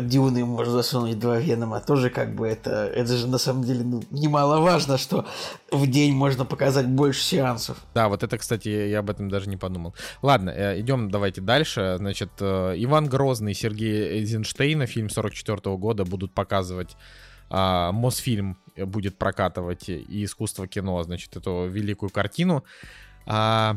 Дюны 0.00 0.44
можно 0.44 0.72
засунуть 0.72 1.18
два 1.18 1.38
Венома. 1.38 1.80
Тоже 1.80 2.10
как 2.10 2.34
бы 2.34 2.46
это... 2.46 2.86
Это 2.86 3.16
же 3.16 3.26
на 3.26 3.38
самом 3.38 3.64
деле 3.64 3.84
ну, 3.84 4.02
немаловажно, 4.10 4.98
что 4.98 5.26
в 5.70 5.86
день 5.86 6.14
можно 6.14 6.44
показать 6.44 6.86
больше 6.86 7.22
сеансов. 7.22 7.76
Да, 7.94 8.08
вот 8.08 8.22
это, 8.22 8.38
кстати, 8.38 8.68
я 8.68 9.00
об 9.00 9.10
этом 9.10 9.28
даже 9.28 9.48
не 9.48 9.56
подумал. 9.56 9.94
Ладно, 10.22 10.50
э, 10.50 10.80
идем 10.80 11.10
давайте 11.10 11.40
дальше. 11.40 11.96
Значит, 11.98 12.30
э, 12.40 12.74
Иван 12.76 13.08
Грозный, 13.08 13.54
Сергей 13.54 14.20
Эйзенштейна, 14.20 14.86
фильм 14.86 15.10
44 15.10 15.76
года 15.76 16.04
будут 16.04 16.32
показывать. 16.34 16.96
а, 17.50 17.92
Мосфильм 17.92 18.56
будет 18.76 19.18
прокатывать 19.18 19.88
и 19.88 20.24
искусство 20.24 20.66
кино, 20.66 21.02
значит, 21.02 21.36
эту 21.36 21.66
великую 21.66 22.10
картину. 22.10 22.64
А, 23.26 23.76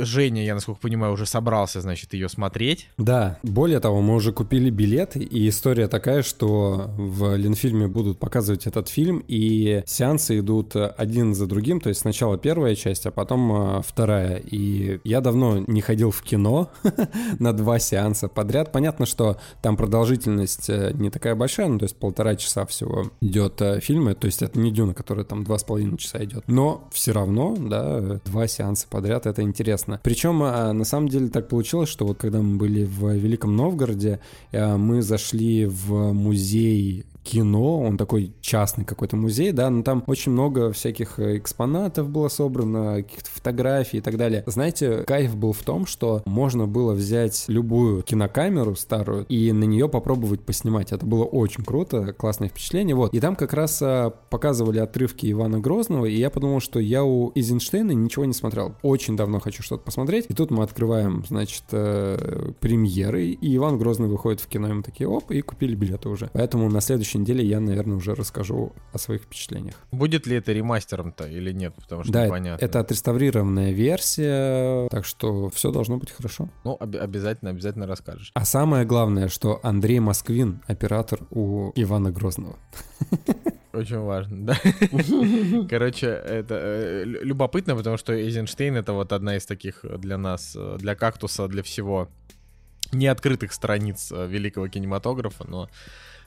Женя, 0.00 0.44
я 0.44 0.54
насколько 0.54 0.80
понимаю, 0.80 1.12
уже 1.12 1.26
собрался, 1.26 1.80
значит, 1.80 2.14
ее 2.14 2.28
смотреть. 2.28 2.88
Да, 2.98 3.38
более 3.42 3.80
того, 3.80 4.00
мы 4.00 4.14
уже 4.14 4.32
купили 4.32 4.70
билеты, 4.70 5.20
и 5.20 5.48
история 5.48 5.88
такая, 5.88 6.22
что 6.22 6.90
в 6.96 7.36
Ленфильме 7.36 7.88
будут 7.88 8.18
показывать 8.18 8.66
этот 8.66 8.88
фильм, 8.88 9.24
и 9.28 9.82
сеансы 9.86 10.38
идут 10.38 10.76
один 10.76 11.34
за 11.34 11.46
другим, 11.46 11.80
то 11.80 11.88
есть 11.88 12.00
сначала 12.00 12.38
первая 12.38 12.74
часть, 12.74 13.06
а 13.06 13.10
потом 13.10 13.78
э, 13.78 13.82
вторая. 13.86 14.36
И 14.36 15.00
я 15.04 15.20
давно 15.20 15.64
не 15.66 15.80
ходил 15.80 16.10
в 16.10 16.22
кино 16.22 16.70
на 17.38 17.52
два 17.52 17.78
сеанса 17.78 18.28
подряд. 18.28 18.72
Понятно, 18.72 19.06
что 19.06 19.38
там 19.62 19.76
продолжительность 19.76 20.68
э, 20.68 20.92
не 20.94 21.10
такая 21.10 21.34
большая, 21.34 21.68
ну 21.68 21.78
то 21.78 21.84
есть 21.84 21.96
полтора 21.96 22.36
часа 22.36 22.66
всего 22.66 23.10
идет 23.20 23.60
э, 23.60 23.80
фильм, 23.80 24.14
то 24.14 24.26
есть 24.26 24.42
это 24.42 24.58
не 24.58 24.70
Дюна, 24.70 24.94
которая 24.94 25.24
там 25.24 25.44
два 25.44 25.58
с 25.58 25.64
половиной 25.64 25.98
часа 25.98 26.22
идет. 26.24 26.44
Но 26.46 26.88
все 26.92 27.12
равно, 27.12 27.56
да, 27.58 27.98
э, 28.00 28.18
два 28.48 28.54
сеанса 28.54 28.86
подряд, 28.88 29.26
это 29.26 29.42
интересно. 29.42 30.00
Причем, 30.02 30.42
а, 30.42 30.72
на 30.72 30.84
самом 30.84 31.08
деле, 31.08 31.28
так 31.28 31.48
получилось, 31.48 31.88
что 31.88 32.06
вот 32.06 32.18
когда 32.18 32.40
мы 32.40 32.56
были 32.56 32.84
в 32.84 33.12
Великом 33.12 33.56
Новгороде, 33.56 34.20
а, 34.52 34.76
мы 34.76 35.02
зашли 35.02 35.66
в 35.66 36.12
музей 36.12 37.04
кино, 37.22 37.80
он 37.80 37.96
такой 37.96 38.32
частный 38.40 38.84
какой-то 38.84 39.16
музей, 39.16 39.52
да, 39.52 39.70
но 39.70 39.82
там 39.82 40.02
очень 40.06 40.32
много 40.32 40.72
всяких 40.72 41.18
э, 41.18 41.38
экспонатов 41.38 42.08
было 42.08 42.28
собрано, 42.28 43.02
каких-то 43.02 43.30
фотографий 43.30 43.98
и 43.98 44.00
так 44.00 44.16
далее. 44.16 44.42
Знаете, 44.46 45.04
кайф 45.06 45.36
был 45.36 45.52
в 45.52 45.62
том, 45.62 45.86
что 45.86 46.22
можно 46.24 46.66
было 46.66 46.92
взять 46.94 47.44
любую 47.48 48.02
кинокамеру 48.02 48.76
старую 48.76 49.26
и 49.26 49.52
на 49.52 49.64
нее 49.64 49.88
попробовать 49.88 50.40
поснимать. 50.40 50.92
Это 50.92 51.04
было 51.04 51.24
очень 51.24 51.64
круто, 51.64 52.12
классное 52.12 52.48
впечатление. 52.48 52.94
Вот. 52.94 53.12
И 53.14 53.20
там 53.20 53.36
как 53.36 53.52
раз 53.52 53.80
а, 53.82 54.10
показывали 54.10 54.78
отрывки 54.78 55.30
Ивана 55.30 55.60
Грозного, 55.60 56.06
и 56.06 56.16
я 56.16 56.30
подумал, 56.30 56.60
что 56.60 56.80
я 56.80 57.04
у 57.04 57.32
Эйзенштейна 57.34 57.92
ничего 57.92 58.24
не 58.24 58.32
смотрел. 58.32 58.74
Очень 58.82 59.16
давно 59.16 59.40
хочу 59.40 59.62
что-то 59.62 59.84
посмотреть. 59.84 60.26
И 60.28 60.34
тут 60.34 60.50
мы 60.50 60.62
открываем, 60.62 61.24
значит, 61.28 61.64
э, 61.72 62.52
премьеры, 62.60 63.26
и 63.26 63.56
Иван 63.56 63.78
Грозный 63.78 64.08
выходит 64.08 64.40
в 64.40 64.46
кино, 64.46 64.68
и 64.68 64.72
мы 64.72 64.82
такие, 64.82 65.08
оп, 65.08 65.30
и 65.30 65.40
купили 65.40 65.74
билеты 65.74 66.08
уже. 66.08 66.30
Поэтому 66.32 66.68
на 66.70 66.80
следующей 67.08 67.18
неделе 67.18 67.44
я, 67.48 67.60
наверное, 67.60 67.96
уже 67.96 68.14
расскажу 68.14 68.72
о 68.92 68.98
своих 68.98 69.22
впечатлениях. 69.22 69.74
Будет 69.92 70.26
ли 70.26 70.36
это 70.36 70.52
ремастером-то 70.52 71.26
или 71.26 71.52
нет? 71.52 71.74
Потому 71.74 72.04
что 72.04 72.12
Да, 72.12 72.26
непонятно. 72.26 72.64
это 72.64 72.80
отреставрированная 72.80 73.72
версия, 73.72 74.88
так 74.88 75.04
что 75.04 75.48
все 75.50 75.70
должно 75.70 75.96
быть 75.96 76.10
хорошо. 76.10 76.48
Ну, 76.64 76.76
об- 76.78 76.96
обязательно, 76.96 77.50
обязательно 77.50 77.86
расскажешь. 77.86 78.30
А 78.34 78.44
самое 78.44 78.84
главное, 78.84 79.28
что 79.28 79.60
Андрей 79.62 80.00
Москвин, 80.00 80.60
оператор 80.66 81.20
у 81.30 81.72
Ивана 81.76 82.10
Грозного. 82.10 82.56
Очень 83.72 83.98
важно, 84.00 84.46
да. 84.46 84.56
Короче, 85.70 86.06
это 86.06 86.54
э, 86.54 87.04
лю- 87.04 87.20
любопытно, 87.24 87.76
потому 87.76 87.96
что 87.98 88.12
Эйзенштейн 88.12 88.76
это 88.76 88.92
вот 88.92 89.12
одна 89.12 89.36
из 89.36 89.46
таких 89.46 89.84
для 89.98 90.16
нас, 90.18 90.56
э, 90.56 90.76
для 90.78 90.94
кактуса, 90.94 91.46
для 91.48 91.62
всего 91.62 92.08
неоткрытых 92.92 93.52
страниц 93.52 94.10
э, 94.10 94.26
великого 94.26 94.68
кинематографа, 94.68 95.44
но 95.46 95.68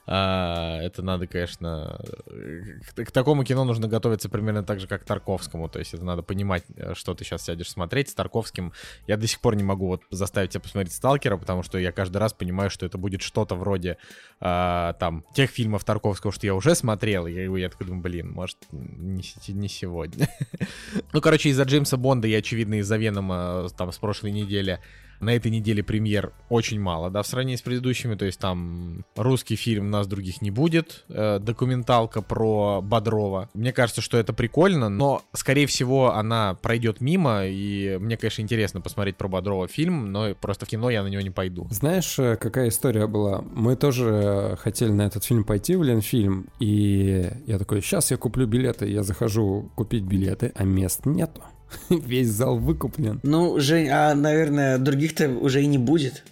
а, 0.04 0.80
это 0.80 1.00
надо, 1.02 1.28
конечно, 1.28 2.00
э, 2.26 2.80
к, 2.94 3.04
к 3.04 3.10
такому 3.12 3.44
кино 3.44 3.64
нужно 3.64 3.86
готовиться 3.86 4.28
примерно 4.28 4.64
так 4.64 4.80
же, 4.80 4.88
как 4.88 5.02
к 5.02 5.04
Тарковскому, 5.04 5.68
то 5.68 5.78
есть 5.78 5.94
это 5.94 6.04
надо 6.04 6.22
понимать, 6.22 6.64
э, 6.76 6.94
что 6.94 7.14
ты 7.14 7.24
сейчас 7.24 7.44
сядешь 7.44 7.70
смотреть. 7.70 8.08
С 8.08 8.14
Тарковским 8.14 8.72
я 9.06 9.16
до 9.16 9.28
сих 9.28 9.40
пор 9.40 9.54
не 9.54 9.62
могу 9.62 9.86
вот 9.86 10.02
заставить 10.10 10.50
тебя 10.50 10.60
посмотреть 10.60 10.92
Сталкера, 10.92 11.36
потому 11.36 11.62
что 11.62 11.78
я 11.78 11.92
каждый 11.92 12.16
раз 12.16 12.32
понимаю, 12.32 12.68
что 12.68 12.84
это 12.84 12.98
будет 12.98 13.22
что-то 13.22 13.54
вроде 13.54 13.96
а, 14.40 14.94
там 14.94 15.24
тех 15.34 15.50
фильмов 15.50 15.84
Тарковского, 15.84 16.32
что 16.32 16.46
я 16.46 16.54
уже 16.56 16.74
смотрел, 16.74 17.28
и 17.28 17.32
я, 17.32 17.44
я 17.56 17.68
такой 17.68 17.86
думаю, 17.86 18.02
блин, 18.02 18.32
может, 18.32 18.58
не, 18.72 19.22
не 19.48 19.68
сегодня. 19.68 20.28
ну, 21.12 21.20
короче, 21.20 21.50
из-за 21.50 21.62
Джеймса 21.62 21.96
Бонда 21.96 22.26
и, 22.26 22.34
очевидно, 22.34 22.80
из-за 22.80 22.96
Венома 22.96 23.68
там 23.76 23.92
с 23.92 23.98
прошлой 23.98 24.32
недели 24.32 24.80
на 25.22 25.34
этой 25.34 25.50
неделе 25.50 25.82
премьер 25.82 26.32
очень 26.48 26.80
мало, 26.80 27.10
да, 27.10 27.22
в 27.22 27.26
сравнении 27.26 27.56
с 27.56 27.62
предыдущими, 27.62 28.14
то 28.14 28.24
есть 28.24 28.38
там 28.38 29.04
русский 29.16 29.56
фильм 29.56 29.90
«Нас 29.90 30.06
других 30.06 30.42
не 30.42 30.50
будет», 30.50 31.04
э, 31.08 31.38
документалка 31.38 32.22
про 32.22 32.80
Бодрова. 32.82 33.48
Мне 33.54 33.72
кажется, 33.72 34.00
что 34.00 34.18
это 34.18 34.32
прикольно, 34.32 34.88
но, 34.88 35.22
скорее 35.32 35.66
всего, 35.66 36.14
она 36.14 36.54
пройдет 36.54 37.00
мимо, 37.00 37.46
и 37.46 37.96
мне, 37.98 38.16
конечно, 38.16 38.42
интересно 38.42 38.80
посмотреть 38.80 39.16
про 39.16 39.28
Бодрова 39.28 39.68
фильм, 39.68 40.12
но 40.12 40.34
просто 40.34 40.66
в 40.66 40.68
кино 40.68 40.90
я 40.90 41.02
на 41.02 41.08
него 41.08 41.22
не 41.22 41.30
пойду. 41.30 41.68
Знаешь, 41.70 42.18
э, 42.18 42.36
какая 42.36 42.68
история 42.68 43.06
была? 43.06 43.42
Мы 43.54 43.76
тоже 43.76 44.08
э, 44.12 44.56
хотели 44.56 44.90
на 44.90 45.02
этот 45.02 45.24
фильм 45.24 45.44
пойти 45.44 45.76
в 45.76 45.82
Ленфильм, 45.82 46.48
и 46.58 47.30
я 47.46 47.58
такой, 47.58 47.80
сейчас 47.80 48.10
я 48.10 48.16
куплю 48.16 48.46
билеты. 48.46 48.88
Я 48.88 49.02
захожу 49.02 49.70
купить 49.74 50.04
билеты, 50.04 50.52
а 50.54 50.64
мест 50.64 51.06
нету. 51.06 51.42
Весь 51.90 52.28
зал 52.28 52.58
выкуплен. 52.58 53.20
Ну, 53.22 53.58
Жень, 53.58 53.88
а, 53.88 54.14
наверное, 54.14 54.78
других-то 54.78 55.28
уже 55.28 55.62
и 55.62 55.66
не 55.66 55.78
будет. 55.78 56.22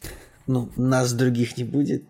Ну, 0.50 0.68
нас 0.74 1.12
других 1.12 1.56
не 1.56 1.62
будет. 1.62 2.02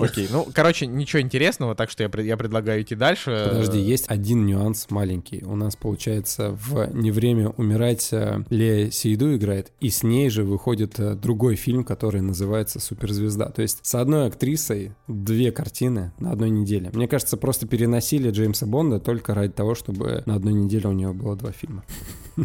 Окей, 0.00 0.26
ну, 0.30 0.48
короче, 0.54 0.86
ничего 0.86 1.20
интересного, 1.20 1.74
так 1.74 1.90
что 1.90 2.02
я, 2.02 2.08
пред- 2.08 2.24
я 2.24 2.38
предлагаю 2.38 2.80
идти 2.80 2.94
дальше. 2.94 3.48
Подожди, 3.50 3.78
есть 3.80 4.06
один 4.08 4.46
нюанс 4.46 4.86
маленький. 4.88 5.44
У 5.44 5.56
нас, 5.56 5.76
получается, 5.76 6.56
в 6.58 6.90
«Не 6.94 7.10
время 7.10 7.50
умирать» 7.50 8.08
э, 8.12 8.44
Лея 8.48 8.90
Сейду 8.90 9.36
играет, 9.36 9.72
и 9.80 9.90
с 9.90 10.02
ней 10.02 10.30
же 10.30 10.42
выходит 10.42 10.98
э, 10.98 11.14
другой 11.16 11.56
фильм, 11.56 11.84
который 11.84 12.22
называется 12.22 12.80
«Суперзвезда». 12.80 13.50
То 13.50 13.60
есть 13.60 13.80
с 13.82 13.94
одной 13.94 14.28
актрисой 14.28 14.94
две 15.06 15.52
картины 15.52 16.12
на 16.18 16.32
одной 16.32 16.48
неделе. 16.48 16.90
Мне 16.94 17.06
кажется, 17.06 17.36
просто 17.36 17.66
переносили 17.66 18.30
Джеймса 18.30 18.64
Бонда 18.64 19.00
только 19.00 19.34
ради 19.34 19.52
того, 19.52 19.74
чтобы 19.74 20.22
на 20.24 20.36
одной 20.36 20.54
неделе 20.54 20.88
у 20.88 20.92
него 20.92 21.12
было 21.12 21.36
два 21.36 21.52
фильма. 21.52 21.84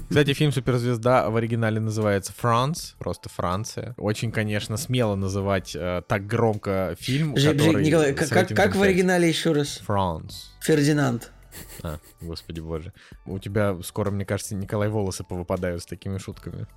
Кстати, 0.09 0.33
фильм 0.33 0.51
«Суперзвезда» 0.51 1.29
в 1.29 1.37
оригинале 1.37 1.79
называется 1.79 2.33
«Франц», 2.37 2.91
просто 2.99 3.29
Франция. 3.29 3.93
Очень, 3.97 4.33
конечно, 4.33 4.75
смело 4.75 5.15
называть 5.37 5.75
э, 5.75 6.01
так 6.07 6.25
громко 6.25 6.95
фильм, 6.99 7.37
Жень, 7.37 7.57
который... 7.57 7.85
Николай, 7.85 8.13
как, 8.13 8.29
как, 8.29 8.49
как 8.49 8.75
в 8.75 8.79
5. 8.79 8.81
оригинале 8.81 9.29
еще 9.29 9.51
раз? 9.51 9.77
«Франц». 9.85 10.47
Фердинанд. 10.61 11.31
А, 11.83 11.99
господи 12.21 12.59
боже. 12.59 12.93
У 13.25 13.39
тебя 13.39 13.77
скоро, 13.83 14.11
мне 14.11 14.25
кажется, 14.25 14.55
Николай 14.55 14.89
волосы 14.89 15.23
повыпадают 15.23 15.83
с 15.83 15.85
такими 15.85 16.17
шутками. 16.17 16.67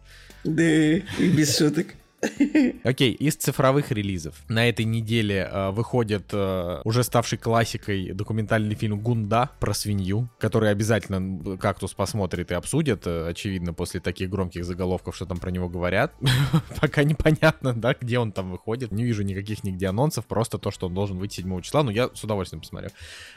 Да, 0.44 0.62
и 0.62 1.02
без 1.18 1.56
шуток. 1.56 1.88
Окей, 2.84 3.12
из 3.12 3.36
цифровых 3.36 3.90
релизов. 3.92 4.34
На 4.48 4.68
этой 4.68 4.84
неделе 4.84 5.48
э, 5.50 5.70
выходит 5.70 6.28
э, 6.32 6.80
уже 6.84 7.02
ставший 7.02 7.38
классикой 7.38 8.12
документальный 8.12 8.74
фильм 8.74 9.00
«Гунда» 9.00 9.50
про 9.58 9.72
свинью, 9.72 10.28
который 10.38 10.70
обязательно 10.70 11.56
«Кактус» 11.56 11.94
посмотрит 11.94 12.50
и 12.50 12.54
обсудит, 12.54 13.06
э, 13.06 13.28
очевидно, 13.28 13.72
после 13.72 14.00
таких 14.00 14.28
громких 14.28 14.64
заголовков, 14.64 15.16
что 15.16 15.24
там 15.24 15.38
про 15.38 15.50
него 15.50 15.68
говорят. 15.68 16.12
Пока 16.80 17.04
непонятно, 17.04 17.72
да, 17.72 17.94
где 17.98 18.18
он 18.18 18.32
там 18.32 18.50
выходит. 18.50 18.92
Не 18.92 19.04
вижу 19.04 19.22
никаких 19.22 19.64
нигде 19.64 19.86
анонсов, 19.88 20.26
просто 20.26 20.58
то, 20.58 20.70
что 20.70 20.88
он 20.88 20.94
должен 20.94 21.18
выйти 21.18 21.36
7 21.36 21.60
числа, 21.62 21.82
но 21.82 21.90
я 21.90 22.10
с 22.12 22.22
удовольствием 22.22 22.60
посмотрю. 22.60 22.90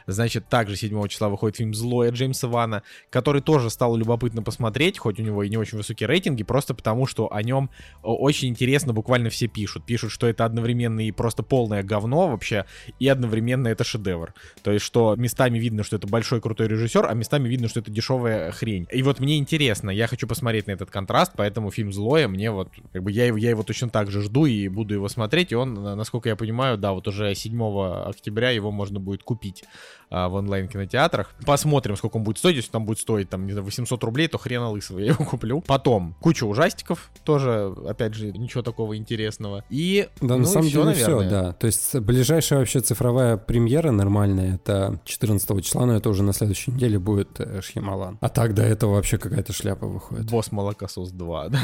Значит, 0.07 0.49
также 0.49 0.75
7 0.75 1.07
числа 1.07 1.29
выходит 1.29 1.57
фильм 1.57 1.73
«Злое» 1.73 2.11
Джеймса 2.11 2.49
Вана, 2.49 2.83
который 3.09 3.41
тоже 3.41 3.69
стало 3.69 3.95
любопытно 3.95 4.43
посмотреть, 4.43 4.97
хоть 4.97 5.19
у 5.19 5.23
него 5.23 5.43
и 5.43 5.49
не 5.49 5.57
очень 5.57 5.77
высокие 5.77 6.07
рейтинги, 6.07 6.43
просто 6.43 6.73
потому, 6.73 7.05
что 7.05 7.33
о 7.33 7.41
нем 7.41 7.69
о, 8.01 8.15
очень 8.15 8.49
интересно 8.49 8.72
буквально 8.93 9.29
все 9.29 9.47
пишут. 9.47 9.85
Пишут, 9.85 10.11
что 10.11 10.27
это 10.27 10.45
одновременно 10.45 11.05
и 11.05 11.11
просто 11.11 11.43
полное 11.43 11.83
говно 11.83 12.29
вообще, 12.29 12.65
и 12.99 13.07
одновременно 13.07 13.67
это 13.67 13.83
шедевр. 13.83 14.33
То 14.63 14.71
есть, 14.71 14.85
что 14.85 15.15
местами 15.15 15.59
видно, 15.59 15.83
что 15.83 15.95
это 15.95 16.07
большой 16.07 16.41
крутой 16.41 16.67
режиссер, 16.67 17.05
а 17.05 17.13
местами 17.13 17.47
видно, 17.47 17.67
что 17.67 17.79
это 17.79 17.91
дешевая 17.91 18.51
хрень. 18.51 18.87
И 18.91 19.03
вот 19.03 19.19
мне 19.19 19.37
интересно, 19.37 19.89
я 19.89 20.07
хочу 20.07 20.27
посмотреть 20.27 20.67
на 20.67 20.71
этот 20.71 20.89
контраст, 20.89 21.33
поэтому 21.35 21.71
фильм 21.71 21.93
«Злое» 21.93 22.27
мне 22.27 22.51
вот, 22.51 22.69
как 22.91 23.03
бы 23.03 23.11
я 23.11 23.25
его, 23.25 23.37
я 23.37 23.49
его 23.51 23.63
точно 23.63 23.89
так 23.89 24.11
же 24.11 24.21
жду 24.21 24.45
и 24.45 24.67
буду 24.67 24.93
его 24.93 25.07
смотреть, 25.09 25.51
и 25.51 25.55
он, 25.55 25.73
насколько 25.73 26.29
я 26.29 26.35
понимаю, 26.35 26.77
да, 26.77 26.93
вот 26.93 27.07
уже 27.07 27.33
7 27.35 27.61
октября 28.07 28.49
его 28.51 28.71
можно 28.71 28.99
будет 28.99 29.23
купить 29.23 29.63
а, 30.13 30.29
в 30.29 30.35
онлайн-кинотеатрах. 30.35 31.33
Посмотрим, 31.43 31.95
сколько 31.95 32.17
он 32.17 32.23
будет 32.23 32.37
стоить. 32.37 32.57
Если 32.57 32.69
там 32.71 32.85
будет 32.85 32.99
стоить, 32.99 33.29
там, 33.29 33.47
не 33.47 33.51
знаю, 33.53 33.65
800 33.65 34.03
рублей, 34.03 34.27
то 34.27 34.37
хрена 34.37 34.69
лысого 34.69 34.99
я 34.99 35.07
его 35.13 35.25
куплю. 35.25 35.61
Потом 35.65 36.15
куча 36.21 36.43
ужастиков, 36.43 37.09
тоже, 37.23 37.73
опять 37.87 38.13
же, 38.13 38.31
ничего 38.31 38.61
такого 38.61 38.95
интересного. 38.95 39.63
И, 39.71 40.07
Да, 40.21 40.35
ну, 40.35 40.37
на 40.39 40.45
самом 40.45 40.67
всё, 40.69 40.83
деле 40.83 40.93
все, 40.95 41.07
наверное. 41.15 41.29
да. 41.29 41.53
То 41.53 41.65
есть 41.65 41.95
ближайшая 41.95 42.59
вообще 42.59 42.79
цифровая 42.81 43.37
премьера 43.37 43.89
нормальная, 43.91 44.55
это 44.55 44.99
14 45.03 45.63
числа, 45.65 45.85
но 45.87 45.95
это 45.95 46.09
уже 46.09 46.21
на 46.21 46.33
следующей 46.33 46.71
неделе 46.71 46.99
будет 46.99 47.39
э, 47.39 47.61
Шьямалан. 47.61 48.19
А 48.21 48.29
так 48.29 48.53
до 48.53 48.61
этого 48.61 48.93
вообще 48.93 49.17
какая-то 49.17 49.51
шляпа 49.51 49.87
выходит. 49.87 50.29
Босс 50.29 50.51
Молокосос 50.51 51.09
2, 51.11 51.49
да. 51.49 51.59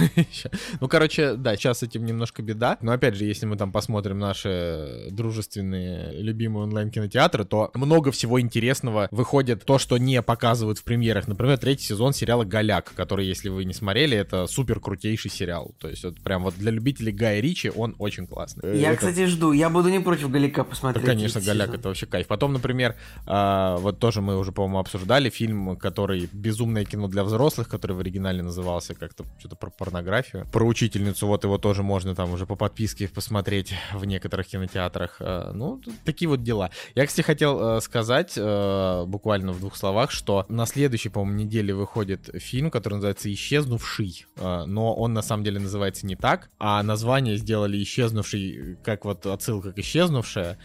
Ну, 0.82 0.88
короче, 0.88 1.36
да, 1.36 1.56
сейчас 1.56 1.80
с 1.80 1.84
этим 1.84 2.04
немножко 2.06 2.41
беда. 2.41 2.78
Но, 2.82 2.93
опять 2.93 3.14
же, 3.16 3.26
если 3.26 3.45
мы 3.45 3.58
там 3.58 3.72
посмотрим 3.72 4.18
наши 4.18 5.08
дружественные, 5.12 6.14
любимые 6.22 6.64
онлайн-кинотеатры, 6.64 7.45
то 7.45 7.70
много 7.76 8.12
всего 8.12 8.39
интересного 8.40 9.08
выходит. 9.12 9.66
То, 9.66 9.78
что 9.78 9.98
не 9.98 10.22
показывают 10.22 10.80
в 10.80 10.84
премьерах. 10.84 11.28
Например, 11.28 11.58
третий 11.58 11.86
сезон 11.86 12.14
сериала 12.14 12.44
«Голяк», 12.44 12.92
который, 12.96 13.26
если 13.28 13.50
вы 13.50 13.66
не 13.66 13.74
смотрели, 13.74 14.18
это 14.18 14.48
супер 14.48 14.80
крутейший 14.80 15.32
сериал. 15.32 15.72
То 15.80 15.90
есть, 15.90 16.04
вот 16.04 16.20
прям 16.22 16.44
вот 16.44 16.56
для 16.56 16.72
любителей 16.72 17.12
Гая 17.12 17.40
Ричи 17.40 17.70
он 17.76 17.96
очень 18.00 18.28
классный. 18.28 18.80
Я, 18.80 18.90
Это- 18.92 18.98
кстати, 18.98 19.26
жду. 19.26 19.52
Я 19.52 19.70
буду 19.70 19.90
не 19.90 20.00
против 20.00 20.30
Галика 20.30 20.64
да, 20.64 20.70
посмотреть. 20.70 21.06
конечно, 21.06 21.40
этот 21.40 21.46
Голяк 21.48 21.68
сезон. 21.68 21.80
это 21.80 21.88
вообще 21.90 22.06
кайф. 22.06 22.28
Потом, 22.28 22.54
например, 22.54 22.96
а, 23.26 23.78
вот 23.78 24.00
тоже 24.00 24.22
мы 24.22 24.38
уже, 24.38 24.52
по-моему, 24.52 24.80
обсуждали 24.80 25.30
фильм, 25.30 25.76
который 25.78 26.30
«Безумное 26.32 26.86
кино 26.86 27.08
для 27.08 27.24
взрослых», 27.24 27.68
который 27.70 27.94
в 27.96 28.00
оригинале 28.00 28.42
назывался 28.44 28.96
как-то 28.96 29.26
что-то 29.40 29.56
про 29.56 29.70
порнографию. 29.70 30.46
Про 30.52 30.66
учительницу, 30.66 31.28
вот 31.28 31.44
его 31.44 31.58
тоже 31.58 31.84
можно 31.84 32.16
там 32.16 32.32
уже 32.34 32.46
по 32.46 32.56
подписке 32.56 33.08
посмотреть 33.08 33.74
в 33.94 34.06
некоторых 34.06 34.48
кинотеатрах. 34.48 35.18
А, 35.20 35.52
Ну, 35.54 35.82
такие 36.06 36.28
вот 36.30 36.44
дела. 36.44 36.70
Я, 36.96 37.06
кстати, 37.06 37.26
хотел 37.26 37.78
э, 37.78 37.82
сказать 37.82 38.28
э, 38.38 39.05
буквально 39.05 39.51
в 39.51 39.59
двух 39.59 39.75
словах, 39.75 40.11
что 40.11 40.45
на 40.49 40.65
следующей, 40.65 41.09
по-моему, 41.09 41.39
неделе 41.39 41.73
выходит 41.73 42.30
фильм, 42.36 42.71
который 42.71 42.95
называется 42.95 43.32
«Исчезнувший», 43.32 44.25
Э, 44.39 44.63
но 44.65 44.93
он 44.95 45.13
на 45.13 45.21
самом 45.21 45.43
деле 45.43 45.59
называется 45.59 46.05
не 46.05 46.15
так, 46.15 46.49
а 46.59 46.82
название 46.84 47.38
сделали 47.38 47.82
«Исчезнувший», 47.82 48.77
как 48.84 49.05
вот 49.05 49.25
отсылка 49.25 49.71
к 49.71 49.80
«Исчезнувшая», 49.80 50.57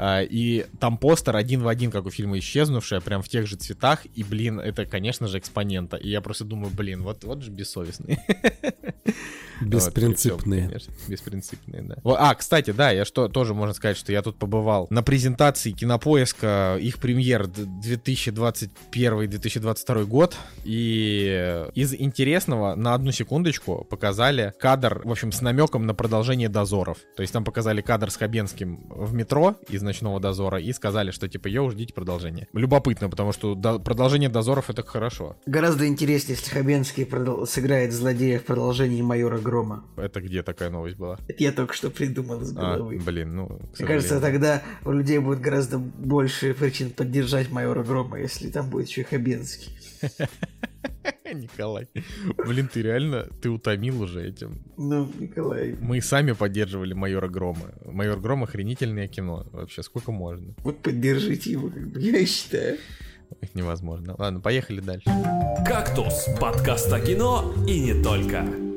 И 0.00 0.66
там 0.80 0.98
постер 0.98 1.36
один 1.36 1.62
в 1.62 1.68
один, 1.68 1.90
как 1.90 2.06
у 2.06 2.10
фильма 2.10 2.38
«Исчезнувшая», 2.38 3.00
прям 3.00 3.22
в 3.22 3.28
тех 3.28 3.46
же 3.46 3.56
цветах. 3.56 4.04
И, 4.14 4.24
блин, 4.24 4.60
это, 4.60 4.86
конечно 4.86 5.28
же, 5.28 5.38
экспонента. 5.38 5.96
И 5.96 6.08
я 6.08 6.20
просто 6.20 6.44
думаю, 6.44 6.72
блин, 6.74 7.02
вот, 7.02 7.24
вот 7.24 7.42
же 7.42 7.50
бессовестные. 7.50 8.24
Беспринципные. 9.60 10.62
Вот, 10.62 10.70
всё, 10.82 10.90
конечно, 10.90 10.92
беспринципные, 11.08 11.82
да. 11.82 11.96
А, 12.04 12.34
кстати, 12.34 12.70
да, 12.72 12.90
я 12.90 13.04
что 13.04 13.28
тоже 13.28 13.54
можно 13.54 13.74
сказать, 13.74 13.96
что 13.96 14.12
я 14.12 14.22
тут 14.22 14.36
побывал 14.36 14.86
на 14.90 15.02
презентации 15.02 15.70
Кинопоиска, 15.70 16.78
их 16.80 16.98
премьер 16.98 17.46
д- 17.46 17.62
2021-2022 17.96 20.04
год. 20.04 20.36
И 20.64 21.64
из 21.74 21.94
интересного 21.94 22.74
на 22.74 22.94
одну 22.94 23.12
секундочку 23.12 23.86
показали 23.88 24.52
кадр, 24.58 25.02
в 25.04 25.10
общем, 25.10 25.32
с 25.32 25.40
намеком 25.40 25.86
на 25.86 25.94
продолжение 25.94 26.48
дозоров. 26.48 26.98
То 27.16 27.22
есть 27.22 27.32
там 27.32 27.44
показали 27.44 27.80
кадр 27.82 28.10
с 28.10 28.16
Хабенским 28.16 28.86
в 28.88 29.14
метро 29.14 29.56
из 29.68 29.81
ночного 29.82 30.20
дозора 30.20 30.60
и 30.60 30.72
сказали, 30.72 31.10
что 31.10 31.28
типа, 31.28 31.48
йоу, 31.48 31.70
ждите 31.70 31.92
продолжение. 31.94 32.48
Любопытно, 32.52 33.08
потому 33.10 33.32
что 33.32 33.54
до- 33.54 33.78
продолжение 33.78 34.28
дозоров 34.28 34.70
это 34.70 34.82
хорошо. 34.82 35.36
Гораздо 35.46 35.86
интереснее, 35.86 36.36
если 36.38 36.50
Хабенский 36.54 37.04
продол- 37.04 37.46
сыграет 37.46 37.92
злодея 37.92 38.38
в 38.38 38.44
продолжении 38.44 39.02
майора 39.02 39.38
Грома. 39.38 39.84
Это 39.96 40.20
где 40.20 40.42
такая 40.42 40.70
новость 40.70 40.96
была? 40.96 41.18
Это 41.28 41.42
я 41.42 41.52
только 41.52 41.74
что 41.74 41.90
придумал 41.90 42.40
из 42.42 42.52
А, 42.56 42.76
головы. 42.76 43.00
блин, 43.04 43.36
ну, 43.36 43.60
Мне 43.78 43.86
кажется, 43.88 44.20
тогда 44.20 44.62
у 44.84 44.92
людей 44.92 45.18
будет 45.18 45.40
гораздо 45.40 45.78
больше 45.78 46.54
причин 46.54 46.90
поддержать 46.90 47.50
майора 47.50 47.82
Грома, 47.82 48.18
если 48.20 48.50
там 48.50 48.68
будет 48.70 48.88
еще 48.88 49.02
и 49.02 49.04
Хабенский. 49.04 49.76
Николай, 51.32 51.88
блин, 52.46 52.68
ты 52.72 52.82
реально, 52.82 53.28
ты 53.40 53.48
утомил 53.48 54.02
уже 54.02 54.26
этим. 54.28 54.62
Ну, 54.76 55.08
Николай, 55.18 55.74
Мы 55.80 56.00
сами 56.00 56.32
поддерживали 56.32 56.92
майора 56.92 57.28
Грома. 57.28 57.72
Майор 57.84 58.20
Гром 58.20 58.44
охренительное 58.44 59.08
кино. 59.08 59.46
Вообще, 59.52 59.82
сколько 59.82 60.12
можно? 60.12 60.54
вот 60.58 60.82
поддержите 60.82 61.52
его, 61.52 61.68
как 61.68 61.86
бы, 61.88 62.00
я 62.00 62.24
считаю. 62.26 62.78
Невозможно. 63.54 64.14
Ладно, 64.18 64.40
поехали 64.40 64.80
дальше. 64.80 65.08
«Кактус»— 65.66 66.26
подкаст 66.40 66.92
о 66.92 67.00
кино 67.00 67.54
и 67.66 67.80
не 67.80 68.02
только. 68.02 68.71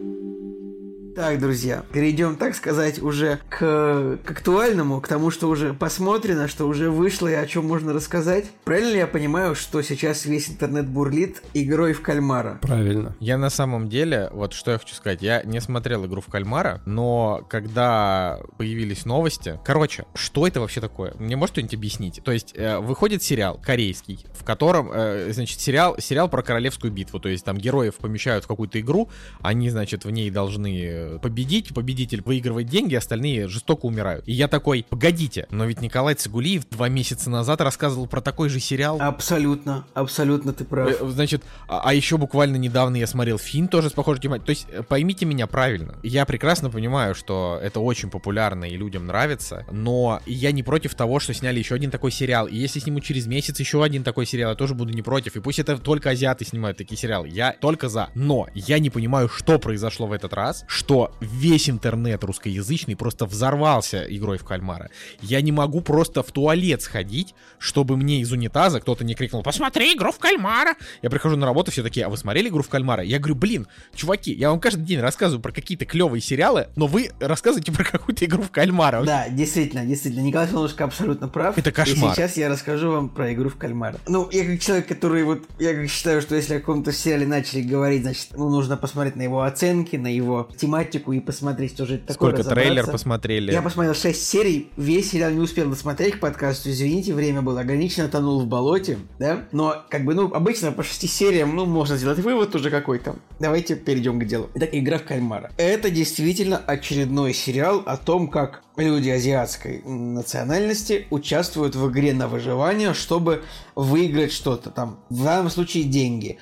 Так, 1.15 1.39
друзья, 1.39 1.85
перейдем, 1.93 2.35
так 2.35 2.55
сказать, 2.55 3.01
уже 3.01 3.39
к, 3.47 4.17
к 4.21 4.31
актуальному, 4.31 4.99
к 4.99 5.07
тому, 5.07 5.31
что 5.31 5.47
уже 5.47 5.73
посмотрено, 5.73 6.49
что 6.49 6.67
уже 6.67 6.89
вышло 6.89 7.29
и 7.29 7.33
о 7.33 7.45
чем 7.47 7.65
можно 7.65 7.93
рассказать. 7.93 8.47
Правильно 8.65 8.91
ли 8.91 8.97
я 8.97 9.07
понимаю, 9.07 9.55
что 9.55 9.81
сейчас 9.81 10.25
весь 10.25 10.49
интернет 10.49 10.89
бурлит 10.89 11.41
игрой 11.53 11.93
в 11.93 12.01
кальмара? 12.01 12.59
Правильно. 12.61 13.15
Я 13.21 13.37
на 13.37 13.49
самом 13.49 13.87
деле, 13.87 14.29
вот 14.33 14.51
что 14.51 14.71
я 14.71 14.77
хочу 14.77 14.93
сказать, 14.93 15.21
я 15.21 15.41
не 15.43 15.61
смотрел 15.61 16.05
игру 16.05 16.19
в 16.19 16.25
кальмара, 16.25 16.81
но 16.85 17.45
когда 17.49 18.41
появились 18.57 19.05
новости, 19.05 19.57
короче, 19.63 20.03
что 20.15 20.45
это 20.45 20.59
вообще 20.59 20.81
такое? 20.81 21.13
Мне 21.17 21.37
может 21.37 21.53
кто-нибудь 21.53 21.75
объяснить? 21.75 22.21
То 22.25 22.33
есть 22.33 22.51
э, 22.57 22.77
выходит 22.79 23.23
сериал 23.23 23.57
корейский, 23.63 24.25
в 24.37 24.43
котором, 24.43 24.91
э, 24.93 25.31
значит, 25.31 25.61
сериал, 25.61 25.95
сериал 25.97 26.27
про 26.27 26.43
королевскую 26.43 26.91
битву, 26.91 27.21
то 27.21 27.29
есть 27.29 27.45
там 27.45 27.57
героев 27.57 27.95
помещают 27.95 28.43
в 28.43 28.47
какую-то 28.47 28.81
игру, 28.81 29.09
они, 29.39 29.69
значит, 29.69 30.03
в 30.03 30.09
ней 30.09 30.29
должны 30.29 31.04
победить, 31.21 31.73
победитель 31.73 32.21
выигрывает 32.21 32.67
деньги, 32.67 32.95
остальные 32.95 33.47
жестоко 33.47 33.85
умирают. 33.85 34.27
И 34.27 34.33
я 34.33 34.47
такой, 34.47 34.85
погодите, 34.89 35.47
но 35.49 35.65
ведь 35.65 35.81
Николай 35.81 36.15
Цигулиев 36.15 36.67
два 36.69 36.89
месяца 36.89 37.29
назад 37.29 37.61
рассказывал 37.61 38.07
про 38.07 38.21
такой 38.21 38.49
же 38.49 38.59
сериал. 38.59 38.97
Абсолютно, 38.99 39.85
абсолютно 39.93 40.53
ты 40.53 40.63
прав. 40.65 40.89
Э, 40.89 41.07
Значит, 41.09 41.43
а, 41.67 41.81
а 41.85 41.93
еще 41.93 42.17
буквально 42.17 42.57
недавно 42.57 42.97
я 42.97 43.07
смотрел 43.07 43.37
фильм 43.37 43.67
тоже 43.67 43.89
с 43.89 43.93
похожей 43.93 44.21
тематикой. 44.21 44.45
То 44.45 44.49
есть, 44.51 44.67
э, 44.71 44.83
поймите 44.83 45.25
меня 45.25 45.47
правильно. 45.47 45.95
Я 46.03 46.25
прекрасно 46.25 46.69
понимаю, 46.69 47.15
что 47.15 47.59
это 47.61 47.79
очень 47.79 48.09
популярно 48.09 48.65
и 48.65 48.77
людям 48.77 49.07
нравится, 49.07 49.65
но 49.71 50.21
я 50.25 50.51
не 50.51 50.63
против 50.63 50.95
того, 50.95 51.19
что 51.19 51.33
сняли 51.33 51.59
еще 51.59 51.75
один 51.75 51.91
такой 51.91 52.11
сериал. 52.11 52.47
И 52.47 52.55
если 52.55 52.79
снимут 52.79 53.03
через 53.03 53.27
месяц 53.27 53.59
еще 53.59 53.83
один 53.83 54.03
такой 54.03 54.25
сериал, 54.25 54.51
я 54.51 54.55
тоже 54.55 54.73
буду 54.75 54.93
не 54.93 55.01
против. 55.01 55.35
И 55.35 55.39
пусть 55.39 55.59
это 55.59 55.77
только 55.77 56.09
азиаты 56.09 56.45
снимают 56.45 56.77
такие 56.77 56.97
сериалы. 56.97 57.27
Я 57.27 57.53
только 57.53 57.89
за. 57.89 58.09
Но 58.15 58.47
я 58.53 58.79
не 58.79 58.89
понимаю, 58.89 59.29
что 59.29 59.59
произошло 59.59 60.07
в 60.07 60.11
этот 60.11 60.33
раз, 60.33 60.65
что 60.95 61.11
весь 61.19 61.69
интернет 61.69 62.23
русскоязычный 62.23 62.95
просто 62.95 63.25
взорвался 63.25 64.05
игрой 64.07 64.37
в 64.37 64.45
кальмара. 64.45 64.89
Я 65.21 65.41
не 65.41 65.51
могу 65.51 65.81
просто 65.81 66.23
в 66.23 66.31
туалет 66.31 66.81
сходить, 66.81 67.35
чтобы 67.59 67.97
мне 67.97 68.21
из 68.21 68.31
унитаза 68.31 68.79
кто-то 68.79 69.03
не 69.03 69.13
крикнул 69.13 69.43
«Посмотри 69.43 69.93
игру 69.93 70.13
в 70.13 70.19
кальмара!» 70.19 70.75
Я 71.01 71.09
прихожу 71.09 71.35
на 71.35 71.45
работу, 71.45 71.69
все 71.69 71.83
такие 71.83 72.05
«А 72.05 72.09
вы 72.09 72.15
смотрели 72.15 72.47
игру 72.47 72.63
в 72.63 72.69
кальмара?» 72.69 73.03
Я 73.03 73.19
говорю, 73.19 73.35
блин, 73.35 73.67
чуваки, 73.93 74.33
я 74.33 74.51
вам 74.51 74.61
каждый 74.61 74.85
день 74.85 75.01
рассказываю 75.01 75.41
про 75.41 75.51
какие-то 75.51 75.83
клевые 75.85 76.21
сериалы, 76.21 76.69
но 76.77 76.87
вы 76.87 77.11
рассказываете 77.19 77.73
про 77.73 77.83
какую-то 77.83 78.23
игру 78.23 78.43
в 78.43 78.51
кальмара. 78.51 79.03
Да, 79.03 79.27
действительно, 79.27 79.85
действительно, 79.85 80.23
Николай 80.23 80.47
Солнышко 80.47 80.85
абсолютно 80.85 81.27
прав. 81.27 81.57
Это 81.57 81.73
кошмар. 81.73 82.13
И 82.13 82.15
сейчас 82.15 82.37
я 82.37 82.47
расскажу 82.47 82.91
вам 82.91 83.09
про 83.09 83.33
игру 83.33 83.49
в 83.49 83.57
кальмара. 83.57 83.97
Ну, 84.07 84.29
я 84.31 84.45
как 84.45 84.61
человек, 84.61 84.87
который 84.87 85.25
вот, 85.25 85.43
я 85.59 85.73
как 85.73 85.89
считаю, 85.89 86.21
что 86.21 86.35
если 86.35 86.53
о 86.53 86.59
каком-то 86.59 86.93
сериале 86.93 87.27
начали 87.27 87.63
говорить, 87.63 88.03
значит, 88.03 88.29
ну, 88.31 88.49
нужно 88.49 88.77
посмотреть 88.77 89.17
на 89.17 89.23
его 89.23 89.41
оценки, 89.41 89.97
на 89.97 90.07
его 90.07 90.49
тематику 90.57 90.84
и 90.93 91.19
посмотреть, 91.19 91.71
что 91.71 91.85
же 91.85 91.95
это 91.95 92.13
такое, 92.13 92.33
Сколько 92.33 92.49
трейлер 92.49 92.85
посмотрели. 92.85 93.51
Я 93.51 93.61
посмотрел 93.61 93.93
6 93.95 94.23
серий, 94.23 94.69
весь 94.77 95.11
сериал 95.11 95.31
не 95.31 95.39
успел 95.39 95.69
досмотреть 95.69 96.15
к 96.15 96.19
подкасту, 96.19 96.69
извините, 96.69 97.13
время 97.13 97.41
было 97.41 97.61
ограничено, 97.61 98.07
тонул 98.07 98.41
в 98.41 98.47
болоте, 98.47 98.97
да? 99.19 99.45
Но, 99.51 99.83
как 99.89 100.05
бы, 100.05 100.13
ну, 100.13 100.33
обычно 100.33 100.71
по 100.71 100.83
6 100.83 101.09
сериям, 101.09 101.55
ну, 101.55 101.65
можно 101.65 101.97
сделать 101.97 102.19
вывод 102.19 102.53
уже 102.55 102.69
какой-то. 102.69 103.15
Давайте 103.39 103.75
перейдем 103.75 104.19
к 104.19 104.25
делу. 104.25 104.49
Итак, 104.55 104.69
игра 104.71 104.97
в 104.97 105.03
кальмара. 105.03 105.51
Это 105.57 105.89
действительно 105.89 106.57
очередной 106.57 107.33
сериал 107.33 107.83
о 107.85 107.97
том, 107.97 108.29
как 108.29 108.63
люди 108.77 109.09
азиатской 109.09 109.81
национальности 109.83 111.07
участвуют 111.09 111.75
в 111.75 111.89
игре 111.89 112.13
на 112.13 112.27
выживание, 112.27 112.93
чтобы 112.93 113.43
выиграть 113.75 114.31
что-то 114.31 114.69
там. 114.69 114.99
В 115.09 115.23
данном 115.23 115.49
случае 115.49 115.83
деньги. 115.83 116.37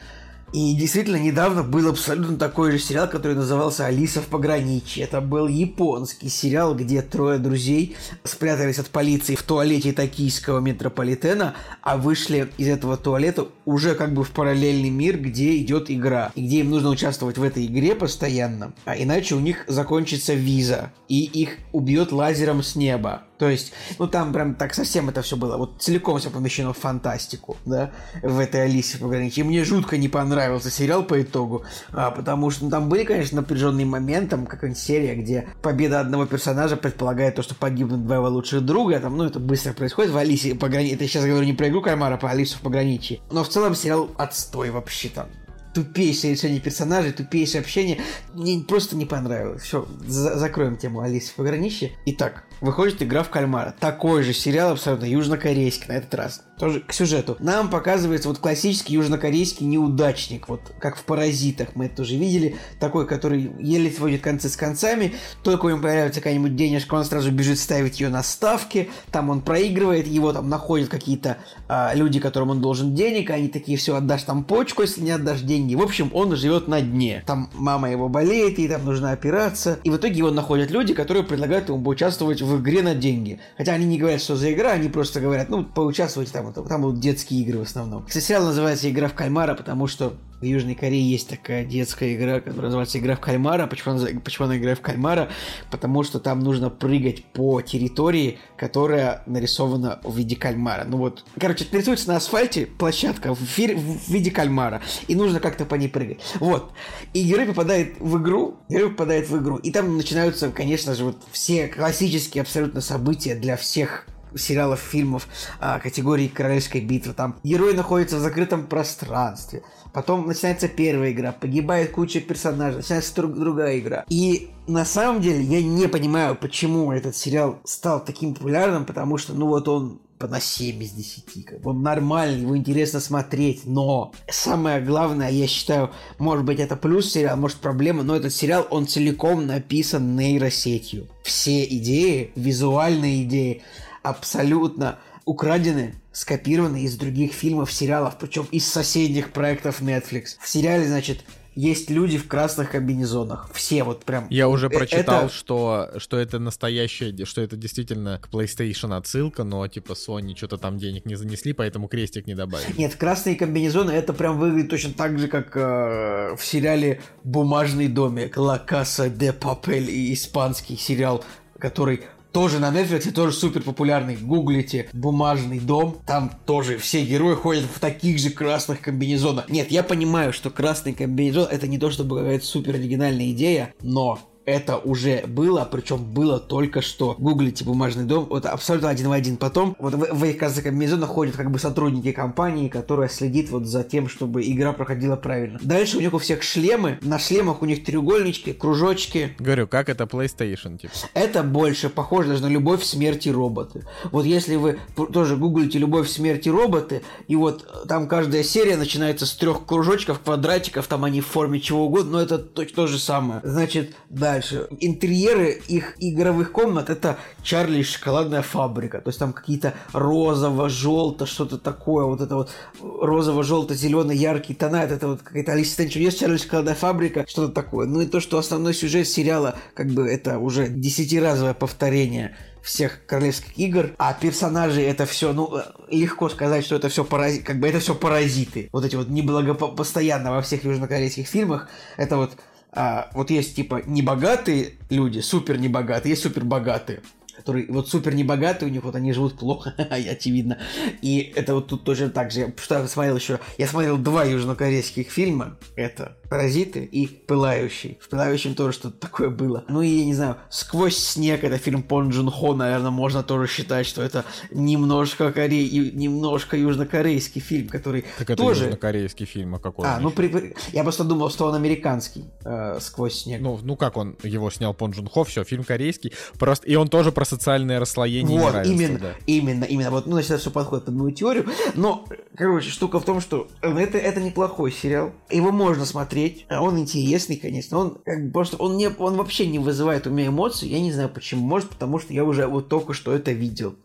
И 0.54 0.76
действительно, 0.76 1.16
недавно 1.16 1.64
был 1.64 1.90
абсолютно 1.90 2.38
такой 2.38 2.74
же 2.74 2.78
сериал, 2.78 3.10
который 3.10 3.36
назывался 3.36 3.88
«Алиса 3.88 4.22
в 4.22 4.28
пограничье». 4.28 5.04
Это 5.04 5.20
был 5.20 5.48
японский 5.48 6.30
сериал, 6.30 6.76
где 6.76 7.02
трое 7.02 7.40
друзей 7.40 7.96
спрятались 8.24 8.78
от 8.78 8.90
полиции 8.90 9.34
в 9.34 9.42
туалете 9.42 9.94
токийского 9.94 10.60
метрополитена, 10.60 11.56
а 11.82 11.98
вышли 11.98 12.52
из 12.60 12.68
этого 12.68 12.98
туалета 12.98 13.48
уже 13.66 13.96
как 13.96 14.14
бы 14.14 14.24
в 14.24 14.30
параллельный 14.30 14.92
мир, 14.92 15.18
где 15.18 15.58
идет 15.58 15.90
игра. 15.90 16.32
И 16.36 16.46
где 16.46 16.60
им 16.60 16.70
нужно 16.70 16.90
участвовать 16.90 17.40
в 17.40 17.44
этой 17.44 17.66
игре 17.66 17.96
постоянно, 17.96 18.74
а 18.86 18.96
иначе 18.96 19.34
у 19.34 19.40
них 19.40 19.66
закончится 19.68 20.36
виза, 20.36 20.92
и 21.08 21.24
их 21.24 21.58
убьет 21.72 22.12
лазером 22.12 22.62
с 22.62 22.76
неба. 22.76 23.24
То 23.44 23.50
есть, 23.50 23.74
ну 24.00 24.08
там 24.08 24.32
прям 24.32 24.56
так 24.56 24.74
совсем 24.74 25.10
это 25.10 25.22
все 25.22 25.36
было, 25.36 25.58
вот 25.58 25.82
целиком 25.82 26.18
все 26.18 26.30
помещено 26.30 26.72
в 26.72 26.78
фантастику, 26.78 27.58
да, 27.66 27.92
в 28.22 28.40
этой 28.40 28.64
Алисе 28.64 28.96
в 28.96 29.02
пограничье. 29.02 29.44
И 29.44 29.46
мне 29.46 29.66
жутко 29.66 29.98
не 29.98 30.08
понравился 30.08 30.72
сериал 30.72 31.04
по 31.04 31.22
итогу, 31.22 31.66
а, 31.92 32.10
потому 32.10 32.50
что 32.52 32.64
ну, 32.64 32.72
там 32.72 32.88
были, 32.88 33.04
конечно, 33.04 33.42
напряженные 33.42 33.86
моменты, 33.86 34.30
там 34.30 34.46
какая-нибудь 34.46 34.82
серия, 34.82 35.16
где 35.16 35.50
победа 35.62 36.00
одного 36.00 36.26
персонажа 36.26 36.78
предполагает 36.78 37.36
то, 37.36 37.42
что 37.42 37.54
погибнут 37.54 38.06
два 38.06 38.16
его 38.16 38.30
лучших 38.30 38.62
друга, 38.62 38.98
там, 39.02 39.18
ну 39.18 39.26
это 39.26 39.42
быстро 39.42 39.74
происходит 39.74 40.12
в 40.14 40.18
Алисе 40.18 40.54
в 40.54 40.58
пограничье. 40.58 40.96
Это 40.96 41.06
сейчас 41.06 41.26
говорю 41.26 41.44
не 41.44 41.52
про 41.52 41.68
игру 41.68 41.82
Кальмара, 41.82 42.14
а 42.14 42.18
про 42.18 42.30
Алису 42.30 42.60
в 42.60 42.62
пограничье. 42.62 43.20
Но 43.30 43.44
в 43.44 43.50
целом 43.50 43.76
сериал 43.76 44.10
отстой 44.18 44.70
вообще 44.70 45.10
там 45.10 45.28
тупейшее 45.74 46.34
решение 46.34 46.60
персонажей, 46.60 47.12
тупейшее 47.12 47.62
общение. 47.62 48.00
Мне 48.34 48.64
просто 48.64 48.96
не 48.96 49.06
понравилось. 49.06 49.62
Все, 49.64 49.88
закроем 50.08 50.78
тему 50.78 51.02
Алисы 51.02 51.32
в 51.32 51.36
пограничье. 51.36 51.92
Итак, 52.06 52.44
выходит 52.62 53.02
игра 53.02 53.24
в 53.24 53.30
кальмара. 53.30 53.76
Такой 53.80 54.24
же 54.24 54.34
сериал 54.34 54.72
абсолютно 54.72 55.06
южнокорейский 55.06 55.88
на 55.88 55.94
этот 55.94 56.14
раз. 56.14 56.44
Тоже 56.60 56.82
к 56.82 56.94
сюжету. 56.94 57.36
Нам 57.40 57.70
показывается 57.70 58.30
вот 58.30 58.38
классический 58.38 58.94
южнокорейский 58.94 59.66
неудачник. 59.66 60.48
Вот 60.48 60.62
как 60.80 60.98
в 60.98 61.04
«Паразитах» 61.04 61.70
мы 61.74 61.86
это 61.86 61.98
тоже 61.98 62.16
видели. 62.16 62.58
Такой, 62.80 63.08
который 63.08 63.52
еле 63.60 63.90
сводит 63.90 64.22
концы 64.22 64.50
с 64.50 64.56
концами. 64.56 65.14
Только 65.42 65.66
у 65.66 65.70
него 65.70 65.82
появляется 65.82 66.20
какая-нибудь 66.20 66.56
денежка, 66.56 66.94
он 66.94 67.06
сразу 67.06 67.32
бежит 67.32 67.58
ставить 67.58 68.00
ее 68.00 68.10
на 68.10 68.22
ставки. 68.22 68.92
Там 69.12 69.32
он 69.32 69.42
проигрывает, 69.42 70.06
его 70.06 70.32
там 70.32 70.48
находят 70.48 70.90
какие-то 70.90 71.38
а, 71.68 71.94
люди, 71.96 72.20
которым 72.20 72.52
он 72.52 72.62
должен 72.62 72.94
денег. 72.94 73.32
Они 73.32 73.48
такие, 73.48 73.76
все, 73.76 73.96
отдашь 73.96 74.24
там 74.24 74.44
почку, 74.44 74.84
если 74.84 75.02
не 75.02 75.12
отдашь 75.12 75.42
деньги. 75.42 75.74
В 75.74 75.82
общем, 75.82 76.12
он 76.14 76.36
живет 76.36 76.68
на 76.68 76.82
дне. 76.82 77.24
Там 77.26 77.50
мама 77.54 77.90
его 77.90 78.10
болеет, 78.10 78.60
ей 78.60 78.68
там 78.68 78.86
нужна 78.86 79.12
операция. 79.12 79.80
И 79.84 79.90
в 79.90 79.98
итоге 79.98 80.20
его 80.20 80.30
находят 80.30 80.70
люди, 80.70 80.94
которые 80.94 81.24
предлагают 81.24 81.70
ему 81.70 81.84
поучаствовать 81.84 82.44
в 82.44 82.62
игре 82.62 82.84
на 82.84 82.94
деньги. 82.94 83.40
Хотя 83.58 83.74
они 83.74 83.86
не 83.86 83.98
говорят, 83.98 84.22
что 84.22 84.36
за 84.36 84.54
игра, 84.54 84.74
они 84.74 84.88
просто 84.88 85.20
говорят, 85.20 85.50
ну, 85.50 85.64
поучаствуйте 85.64 86.32
там. 86.32 86.43
Там 86.52 86.82
будут 86.82 87.00
детские 87.00 87.42
игры 87.42 87.60
в 87.60 87.62
основном. 87.64 88.08
Сериал 88.10 88.44
называется 88.44 88.90
«Игра 88.90 89.08
в 89.08 89.14
кальмара», 89.14 89.56
потому 89.56 89.88
что 89.88 90.14
в 90.42 90.46
Южной 90.46 90.76
Корее 90.76 91.10
есть 91.10 91.30
такая 91.30 91.64
детская 91.64 92.14
игра, 92.16 92.42
которая 92.42 92.66
называется 92.66 93.00
«Игра 93.00 93.16
в 93.16 93.22
кальмара». 93.22 93.66
Почему 93.66 93.96
она, 93.96 94.08
почему 94.24 94.46
она 94.46 94.58
«Игра 94.58 94.76
в 94.76 94.82
кальмара»? 94.82 95.30
Потому 95.72 96.04
что 96.04 96.20
там 96.20 96.42
нужно 96.42 96.70
прыгать 96.70 97.24
по 97.24 97.62
территории, 97.62 98.40
которая 98.58 99.24
нарисована 99.26 100.02
в 100.04 100.18
виде 100.18 100.36
кальмара. 100.36 100.84
Ну 100.86 100.98
вот, 100.98 101.24
короче, 101.40 101.66
нарисуется 101.72 102.10
на 102.10 102.18
асфальте 102.18 102.66
площадка 102.66 103.34
в, 103.34 103.40
фир- 103.40 103.78
в 103.78 104.10
виде 104.10 104.32
кальмара, 104.32 104.82
и 105.08 105.16
нужно 105.16 105.40
как-то 105.40 105.64
по 105.64 105.76
ней 105.76 105.88
прыгать. 105.88 106.20
Вот. 106.42 106.74
И 107.14 107.24
герой 107.24 107.46
попадает 107.46 107.96
в 108.02 108.22
игру, 108.22 108.58
герой 108.68 108.90
попадает 108.90 109.30
в 109.30 109.38
игру, 109.42 109.56
и 109.58 109.72
там 109.72 109.96
начинаются, 109.96 110.50
конечно 110.52 110.94
же, 110.94 111.06
вот 111.06 111.24
все 111.32 111.68
классические 111.70 112.42
абсолютно 112.42 112.82
события 112.82 113.36
для 113.36 113.56
всех 113.56 114.08
сериалов, 114.38 114.80
фильмов 114.80 115.28
а, 115.60 115.80
категории 115.80 116.28
Королевской 116.28 116.82
битвы. 116.82 117.14
Там 117.14 117.36
герой 117.44 117.74
находится 117.74 118.18
в 118.18 118.20
закрытом 118.20 118.68
пространстве. 118.68 119.64
Потом 119.94 120.28
начинается 120.28 120.68
первая 120.68 121.12
игра, 121.12 121.32
погибает 121.32 121.92
куча 121.92 122.20
персонажей, 122.20 122.78
начинается 122.78 123.16
друг- 123.16 123.38
другая 123.38 123.80
игра. 123.80 124.06
И 124.10 124.50
на 124.68 124.86
самом 124.86 125.22
деле 125.22 125.44
я 125.44 125.62
не 125.62 125.88
понимаю, 125.88 126.36
почему 126.36 126.92
этот 126.92 127.16
сериал 127.16 127.60
стал 127.64 128.04
таким 128.04 128.34
популярным, 128.34 128.86
потому 128.86 129.18
что, 129.18 129.34
ну 129.34 129.48
вот 129.48 129.68
он 129.68 130.02
на 130.28 130.40
7 130.40 130.82
из 130.82 130.92
10. 130.92 131.46
Как 131.46 131.62
бы 131.62 131.72
он 131.72 131.82
нормальный, 131.82 132.42
его 132.42 132.58
интересно 132.58 133.00
смотреть, 133.00 133.66
но 133.66 134.14
самое 134.30 134.82
главное, 134.82 135.30
я 135.30 135.48
считаю, 135.48 135.92
может 136.18 136.46
быть 136.46 136.60
это 136.60 136.76
плюс 136.76 137.12
сериал, 137.12 137.38
может 137.38 137.58
проблема, 137.58 138.04
но 138.04 138.16
этот 138.16 138.34
сериал, 138.34 138.68
он 138.70 138.88
целиком 138.88 139.46
написан 139.46 140.16
нейросетью. 140.16 141.08
Все 141.24 141.64
идеи, 141.66 142.32
визуальные 142.36 143.24
идеи, 143.24 143.62
абсолютно 144.04 145.00
украдены, 145.26 145.96
скопированы 146.12 146.84
из 146.84 146.98
других 146.98 147.34
фильмов, 147.34 147.72
сериалов, 147.72 148.18
причем 148.20 148.46
из 148.52 148.68
соседних 148.68 149.32
проектов 149.32 149.82
Netflix. 149.82 150.36
В 150.42 150.48
сериале, 150.50 150.86
значит, 150.86 151.24
есть 151.56 151.90
люди 151.92 152.18
в 152.18 152.28
красных 152.28 152.72
комбинезонах. 152.72 153.50
Все 153.54 153.84
вот 153.84 154.04
прям. 154.06 154.26
Я 154.32 154.50
уже 154.50 154.68
Э, 154.68 154.70
прочитал, 154.72 155.26
это- 155.26 155.34
что, 155.34 155.92
что 155.98 156.18
это 156.18 156.40
настоящее, 156.40 157.26
что 157.26 157.42
это 157.42 157.56
действительно 157.56 158.20
к 158.20 158.28
PlayStation 158.30 158.96
отсылка, 158.98 159.44
но 159.44 159.66
типа 159.68 159.94
Sony 159.94 160.36
что-то 160.36 160.58
там 160.58 160.78
денег 160.80 161.06
не 161.06 161.16
занесли, 161.16 161.54
поэтому 161.54 161.88
крестик 161.88 162.26
не 162.28 162.34
добавили. 162.36 162.74
Нет, 162.78 162.96
красные 162.96 163.36
комбинезоны 163.36 163.92
это 163.92 164.14
прям 164.14 164.40
выглядит 164.40 164.72
точно 164.72 164.94
так 164.94 165.20
же, 165.20 165.28
как 165.28 165.56
э, 165.56 166.36
в 166.36 166.44
сериале 166.44 167.02
«Бумажный 167.24 167.88
домик» 167.88 168.36
«Ла 168.36 168.58
Каса 168.58 169.10
де 169.10 169.32
Папель» 169.32 169.90
и 169.92 170.12
испанский 170.14 170.76
сериал, 170.76 171.24
который 171.60 172.02
тоже 172.34 172.60
на 172.60 172.72
Netflix, 172.72 173.12
тоже 173.12 173.34
супер 173.34 173.62
популярный. 173.62 174.18
Гуглите 174.18 174.90
«Бумажный 174.92 175.60
дом», 175.60 175.98
там 176.06 176.32
тоже 176.46 176.78
все 176.78 177.06
герои 177.06 177.36
ходят 177.36 177.64
в 177.64 177.80
таких 177.80 178.20
же 178.20 178.32
красных 178.32 178.82
комбинезонах. 178.82 179.48
Нет, 179.50 179.72
я 179.72 179.84
понимаю, 179.84 180.34
что 180.34 180.50
красный 180.50 180.94
комбинезон 180.94 181.48
это 181.50 181.68
не 181.68 181.78
то 181.78 181.92
чтобы 181.92 182.18
какая-то 182.18 182.46
супер 182.46 182.76
оригинальная 182.76 183.32
идея, 183.32 183.74
но 183.82 184.20
это 184.46 184.78
уже 184.78 185.24
было, 185.28 185.68
причем 185.70 186.04
было 186.04 186.40
только 186.40 186.82
что. 186.82 187.16
Гуглите 187.18 187.64
бумажный 187.64 188.06
дом, 188.06 188.28
вот 188.30 188.46
абсолютно 188.46 188.90
один 188.90 189.10
в 189.10 189.12
один. 189.12 189.38
Потом 189.38 189.76
вот 189.80 189.94
в, 189.94 190.14
в 190.14 190.24
этих 190.24 190.40
красных 190.40 190.66
комбинезонах 190.66 191.10
ходят 191.10 191.36
как 191.36 191.52
бы 191.52 191.60
сотрудники 191.60 192.12
компании, 192.12 192.68
которая 192.68 193.10
следит 193.10 193.50
вот 193.50 193.66
за 193.66 193.84
тем, 193.84 194.10
чтобы 194.10 194.44
игра 194.44 194.74
проходила 194.74 195.16
правильно. 195.16 195.60
Дальше 195.62 195.98
у 195.98 196.02
них 196.02 196.14
у 196.14 196.18
всех 196.18 196.44
шлемы, 196.44 197.00
на 197.02 197.20
шлемах 197.20 197.62
у 197.62 197.66
них 197.66 197.84
треугольнички, 197.84 198.54
кружочки. 198.54 199.36
Говорю, 199.40 199.68
как 199.68 199.90
это 199.90 200.06
PlayStation, 200.06 200.78
типа. 200.78 200.94
Это 201.14 201.44
больше 201.44 201.90
похоже 201.90 202.30
даже 202.30 202.44
на 202.44 202.48
любовь, 202.48 202.84
смерти 202.84 203.30
роботы. 203.30 203.86
Вот 204.12 204.26
если 204.26 204.56
вы 204.56 204.80
тоже 205.12 205.38
гуглите 205.38 205.80
любовь, 205.80 206.10
смерти 206.10 206.50
роботы, 206.50 207.02
и 207.28 207.36
вот 207.36 207.64
э, 207.64 207.88
там 207.88 208.08
каждая 208.08 208.44
серия 208.44 208.76
начинается 208.76 209.26
с 209.26 209.34
трех 209.34 209.66
кружочков, 209.66 210.20
квадратиков, 210.20 210.88
там 210.88 211.04
они 211.04 211.22
в 211.22 211.28
форме 211.28 211.60
чего 211.60 211.86
угодно, 211.86 212.14
но 212.14 212.22
это 212.22 212.38
точно 212.38 212.76
то 212.76 212.88
же 212.88 213.00
самое. 213.00 213.42
Значит, 213.44 213.96
дальше. 214.34 214.68
Интерьеры 214.80 215.62
их 215.68 215.96
игровых 216.00 216.52
комнат 216.52 216.90
это 216.90 217.18
Чарли 217.44 217.80
и 217.80 217.84
шоколадная 217.84 218.42
фабрика. 218.42 219.00
То 219.00 219.10
есть 219.10 219.20
там 219.20 219.34
какие-то 219.34 219.74
розово-желто, 219.94 221.26
что-то 221.26 221.58
такое, 221.58 222.06
вот 222.06 222.22
это 222.22 222.36
вот 222.36 222.52
розово-желто-зеленый 222.82 224.18
яркий 224.18 224.56
тона, 224.56 224.84
это 224.84 225.08
вот 225.08 225.22
какая-то 225.22 225.52
Алиса 225.52 225.74
стране 225.74 225.92
чудес, 225.92 226.16
Чарли 226.16 226.38
шоколадная 226.38 226.76
фабрика, 226.76 227.26
что-то 227.28 227.54
такое. 227.54 227.88
Ну 227.88 228.02
и 228.02 228.08
то, 228.08 228.20
что 228.20 228.38
основной 228.38 228.74
сюжет 228.74 229.08
сериала, 229.08 229.56
как 229.76 229.88
бы 229.88 230.08
это 230.08 230.40
уже 230.40 230.68
десятиразовое 230.68 231.54
повторение 231.54 232.36
всех 232.64 233.06
королевских 233.06 233.58
игр, 233.58 233.92
а 233.98 234.14
персонажи 234.14 234.82
это 234.82 235.06
все, 235.06 235.34
ну, 235.34 235.62
легко 235.92 236.30
сказать, 236.30 236.66
что 236.66 236.78
это 236.78 236.88
все 236.88 237.04
парази... 237.04 237.42
как 237.42 237.60
бы 237.60 237.68
это 237.68 237.80
все 237.80 237.94
паразиты. 237.94 238.70
Вот 238.72 238.86
эти 238.86 238.96
вот 238.96 239.10
неблагопостоянно 239.10 240.32
во 240.32 240.42
всех 240.42 240.64
южнокорейских 240.64 241.28
фильмах, 241.28 241.68
это 241.98 242.16
вот 242.16 242.32
а, 242.76 243.10
вот 243.14 243.30
есть 243.30 243.56
типа 243.56 243.84
небогатые 243.86 244.74
люди, 244.90 245.20
супер 245.20 245.58
небогатые, 245.58 246.12
есть 246.12 246.24
супер 246.24 246.44
богатые. 246.44 247.02
Которые 247.36 247.66
вот 247.70 247.90
супер 247.90 248.14
небогатые, 248.14 248.70
у 248.70 248.72
них 248.74 248.84
вот 248.84 248.96
они 248.96 249.12
живут 249.12 249.38
плохо, 249.40 249.74
очевидно. 249.90 250.60
И 251.02 251.34
это 251.36 251.56
вот 251.56 251.68
тут 251.68 251.84
тоже 251.84 252.10
так 252.10 252.32
же. 252.32 252.40
Я 252.42 252.54
что 252.62 252.76
я 252.80 252.88
смотрел 252.88 253.16
еще. 253.18 253.40
Я 253.58 253.68
смотрел 253.68 253.98
два 253.98 254.24
южнокорейских 254.24 255.10
фильма. 255.10 255.58
Это 255.76 256.18
Паразиты 256.30 256.84
и 256.86 257.08
Пылающий. 257.08 257.98
В 258.02 258.10
Пылающем 258.10 258.56
тоже 258.56 258.74
что-то 258.74 258.98
такое 258.98 259.30
было. 259.30 259.64
Ну 259.68 259.82
и 259.82 259.88
я 259.88 260.06
не 260.06 260.14
знаю, 260.14 260.38
Сквозь 260.50 260.98
снег 260.98 261.44
это 261.44 261.58
фильм 261.58 261.84
Пон 261.84 262.10
Джун 262.10 262.30
Хо, 262.30 262.54
наверное, 262.56 262.92
можно 262.92 263.24
тоже 263.24 263.48
считать, 263.48 263.86
что 263.88 264.02
это 264.04 264.26
немножко 264.52 265.32
корей, 265.32 265.92
немножко 265.94 266.56
южнокорейский 266.58 267.42
фильм, 267.42 267.68
который 267.68 268.06
Так 268.18 268.30
это 268.30 268.36
тоже. 268.42 268.66
южнокорейский 268.66 269.26
фильм, 269.26 269.56
а 269.56 269.60
какой? 269.60 269.88
А, 269.88 270.00
ну 270.00 270.10
при- 270.12 270.56
я 270.72 270.84
просто 270.84 271.04
думал, 271.04 271.30
что 271.30 271.46
он 271.46 271.56
американский. 271.56 272.26
э, 272.46 272.78
Сквозь 272.80 273.22
снег. 273.24 273.42
Ну, 273.42 273.60
ну 273.62 273.76
как 273.76 273.98
он 273.98 274.16
его 274.24 274.50
снял 274.50 274.74
Пон 274.74 274.92
Джун 274.92 275.08
Хо, 275.08 275.24
все, 275.24 275.44
фильм 275.44 275.64
корейский. 275.64 276.14
Просто 276.40 276.68
и 276.68 276.76
он 276.76 276.88
тоже 276.88 277.12
про 277.12 277.23
социальное 277.26 277.80
расслоение 277.80 278.40
Вот, 278.40 278.66
именно, 278.66 279.00
да. 279.00 279.14
именно, 279.26 279.64
именно. 279.64 279.92
Вот, 279.92 280.06
ну, 280.06 280.14
значит, 280.14 280.32
это 280.32 280.40
все 280.42 280.52
подходит 280.52 280.86
под 280.86 280.96
мою 280.96 281.12
теорию. 281.12 281.48
Но, 281.76 282.06
короче, 282.36 282.70
штука 282.70 283.00
в 283.00 283.06
том, 283.06 283.22
что 283.22 283.48
э, 283.62 283.78
это, 283.78 283.98
это 283.98 284.22
неплохой 284.22 284.72
сериал. 284.72 285.12
Его 285.30 285.52
можно 285.52 285.86
смотреть. 285.86 286.46
а 286.50 286.62
Он 286.62 286.78
интересный, 286.80 287.38
конечно. 287.38 287.78
Он 287.78 287.98
как 288.04 288.26
бы 288.26 288.32
просто, 288.32 288.58
он, 288.58 288.78
не, 288.78 288.90
он 288.90 289.16
вообще 289.16 289.48
не 289.48 289.60
вызывает 289.60 290.08
у 290.08 290.10
меня 290.10 290.28
эмоций. 290.28 290.70
Я 290.70 290.80
не 290.80 290.92
знаю 290.92 291.10
почему. 291.10 291.46
Может, 291.46 291.70
потому 291.70 292.00
что 292.00 292.14
я 292.14 292.24
уже 292.24 292.48
вот 292.48 292.70
только 292.70 292.94
что 292.94 293.14
это 293.14 293.32
видел. 293.32 293.76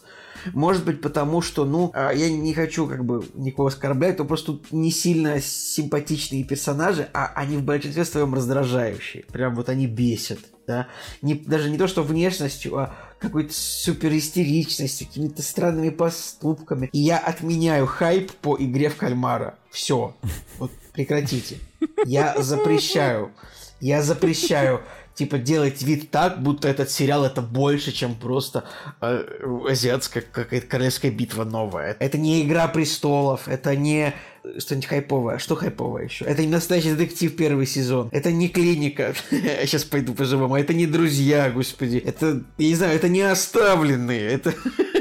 Может 0.55 0.84
быть, 0.84 1.01
потому 1.01 1.43
что, 1.43 1.64
ну, 1.64 1.91
а, 1.95 2.12
я 2.12 2.30
не 2.30 2.55
хочу 2.55 2.86
как 2.86 3.05
бы 3.05 3.24
никого 3.34 3.68
оскорблять, 3.68 4.18
но 4.18 4.24
просто 4.24 4.53
тут 4.53 4.72
не 4.72 4.91
сильно 4.91 5.41
симпатичные 5.41 6.45
персонажи, 6.45 7.09
а 7.12 7.32
они 7.34 7.57
в 7.57 7.62
большинстве 7.62 8.05
своем 8.05 8.34
раздражающие. 8.34 9.24
Прям 9.24 9.55
вот 9.55 9.68
они 9.68 9.86
бесят, 9.86 10.39
да. 10.68 10.86
Не, 11.22 11.34
даже 11.34 11.70
не 11.70 11.78
то, 11.78 11.88
что 11.88 12.02
внешностью, 12.02 12.76
а 12.78 12.94
какой-то 13.18 13.52
супер 13.54 14.12
истеричностью, 14.12 15.06
какими-то 15.08 15.42
странными 15.42 15.88
поступками. 15.88 16.90
И 16.92 16.98
я 16.98 17.18
отменяю 17.18 17.86
хайп 17.86 18.30
по 18.32 18.54
игре 18.60 18.90
в 18.90 18.96
кальмара. 18.96 19.58
Все. 19.70 20.14
Вот 20.58 20.70
прекратите. 20.92 21.56
Я 22.04 22.34
запрещаю. 22.38 23.32
Я 23.80 24.02
запрещаю 24.02 24.82
типа 25.14 25.38
делать 25.38 25.82
вид 25.82 26.10
так, 26.10 26.42
будто 26.42 26.68
этот 26.68 26.90
сериал 26.90 27.24
это 27.24 27.42
больше, 27.42 27.90
чем 27.90 28.14
просто 28.14 28.64
э, 29.00 29.24
азиатская 29.68 30.22
какая-то 30.22 30.66
королевская 30.66 31.10
битва 31.10 31.44
новая. 31.44 31.96
Это 31.98 32.18
не 32.18 32.42
Игра 32.42 32.68
престолов, 32.68 33.48
это 33.48 33.74
не 33.74 34.14
что-нибудь 34.59 34.86
хайповое. 34.86 35.39
Что 35.39 35.57
хайповое 35.57 36.05
еще? 36.05 36.24
Это 36.24 36.43
не 36.43 36.49
настоящий 36.49 36.93
детектив 36.95 37.34
первый 37.36 37.66
сезон. 37.66 38.09
Это 38.12 38.32
не 38.32 38.49
клиника. 38.49 39.14
Я 39.30 39.66
сейчас 39.66 39.84
пойду 39.84 40.14
по-живому. 40.14 40.57
Это 40.57 40.74
не 40.74 40.86
друзья, 40.86 41.51
господи. 41.51 41.97
Это, 41.97 42.43
я 42.59 42.68
не 42.68 42.74
знаю, 42.74 42.97
это 42.97 43.09
не 43.09 43.22
оставленные. 43.22 44.28
Это... 44.30 44.55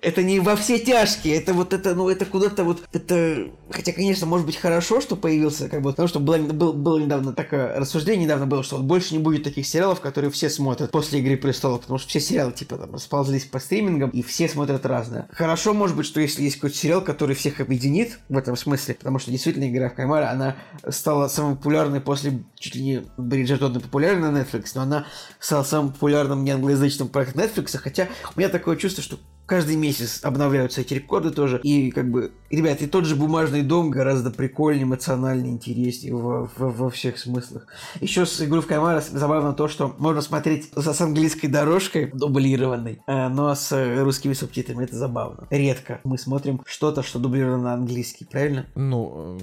Это 0.00 0.22
не 0.22 0.40
во 0.40 0.56
все 0.56 0.78
тяжкие, 0.78 1.36
это 1.36 1.54
вот 1.54 1.72
это, 1.72 1.94
ну, 1.94 2.08
это 2.08 2.24
куда-то 2.24 2.64
вот, 2.64 2.82
это, 2.92 3.48
хотя, 3.70 3.92
конечно, 3.92 4.26
может 4.26 4.46
быть 4.46 4.56
хорошо, 4.56 5.00
что 5.00 5.16
появился, 5.16 5.68
как 5.68 5.82
бы, 5.82 5.90
потому 5.90 6.08
что 6.08 6.20
было, 6.20 6.38
был- 6.38 6.72
было 6.72 6.98
недавно 6.98 7.32
такое 7.32 7.78
рассуждение, 7.78 8.24
недавно 8.24 8.46
было, 8.46 8.62
что 8.62 8.76
вот 8.76 8.84
больше 8.84 9.14
не 9.14 9.20
будет 9.20 9.44
таких 9.44 9.66
сериалов, 9.66 10.00
которые 10.00 10.30
все 10.30 10.50
смотрят 10.50 10.90
после 10.90 11.20
Игры 11.20 11.36
Престолов, 11.36 11.82
потому 11.82 11.98
что 11.98 12.08
все 12.08 12.20
сериалы, 12.20 12.52
типа, 12.52 12.76
там, 12.76 12.92
расползлись 12.94 13.44
по 13.44 13.58
стримингам, 13.58 14.10
и 14.10 14.22
все 14.22 14.48
смотрят 14.48 14.84
разное. 14.86 15.28
Хорошо, 15.32 15.74
может 15.74 15.96
быть, 15.96 16.06
что 16.06 16.20
если 16.20 16.42
есть 16.42 16.56
какой-то 16.56 16.76
сериал, 16.76 17.00
который 17.02 17.34
всех 17.34 17.60
объединит 17.60 18.18
в 18.28 18.36
этом 18.36 18.56
смысле, 18.56 18.94
потому 18.94 19.18
что 19.18 19.30
действительно 19.30 19.68
Игра 19.68 19.88
в 19.88 19.94
Кальмара, 19.94 20.30
она 20.30 20.56
стала 20.88 21.28
самой 21.28 21.56
популярной 21.56 22.00
после, 22.00 22.42
чуть 22.58 22.74
ли 22.74 22.82
не, 22.82 23.02
Бриджертон 23.16 23.80
популярна 23.80 24.30
на 24.30 24.38
Netflix, 24.38 24.72
но 24.74 24.82
она 24.82 25.06
стала 25.38 25.64
самым 25.64 25.92
популярным 25.92 26.44
неанглоязычным 26.44 27.08
проектом 27.08 27.42
Netflix, 27.42 27.76
хотя 27.78 28.08
у 28.34 28.38
меня 28.38 28.48
такое 28.48 28.76
чувство, 28.76 29.02
что 29.02 29.18
каждый 29.52 29.76
месяц 29.76 30.20
обновляются 30.22 30.80
эти 30.80 30.94
рекорды 30.94 31.30
тоже. 31.30 31.60
И 31.62 31.90
как 31.90 32.10
бы, 32.10 32.32
ребят, 32.48 32.80
и 32.80 32.86
тот 32.86 33.04
же 33.04 33.16
бумажный 33.16 33.60
дом 33.60 33.90
гораздо 33.90 34.30
прикольнее, 34.30 34.84
эмоциональнее, 34.84 35.52
интереснее 35.52 36.14
во, 36.14 36.48
во- 36.56 36.70
во 36.70 36.88
всех 36.88 37.18
смыслах. 37.18 37.66
Еще 38.00 38.24
с 38.24 38.40
игрой 38.40 38.62
в 38.62 38.66
кальмара 38.66 39.02
забавно 39.02 39.52
то, 39.52 39.68
что 39.68 39.94
можно 39.98 40.22
смотреть 40.22 40.70
с, 40.74 41.00
английской 41.02 41.48
дорожкой, 41.48 42.06
дублированной, 42.14 43.02
э, 43.06 43.28
но 43.28 43.54
с 43.54 44.00
русскими 44.02 44.32
субтитрами. 44.32 44.84
Это 44.84 44.96
забавно. 44.96 45.46
Редко 45.50 46.00
мы 46.04 46.16
смотрим 46.16 46.62
что-то, 46.64 47.02
что 47.02 47.18
дублировано 47.18 47.62
на 47.62 47.74
английский, 47.74 48.24
правильно? 48.24 48.64
Ну, 48.74 49.38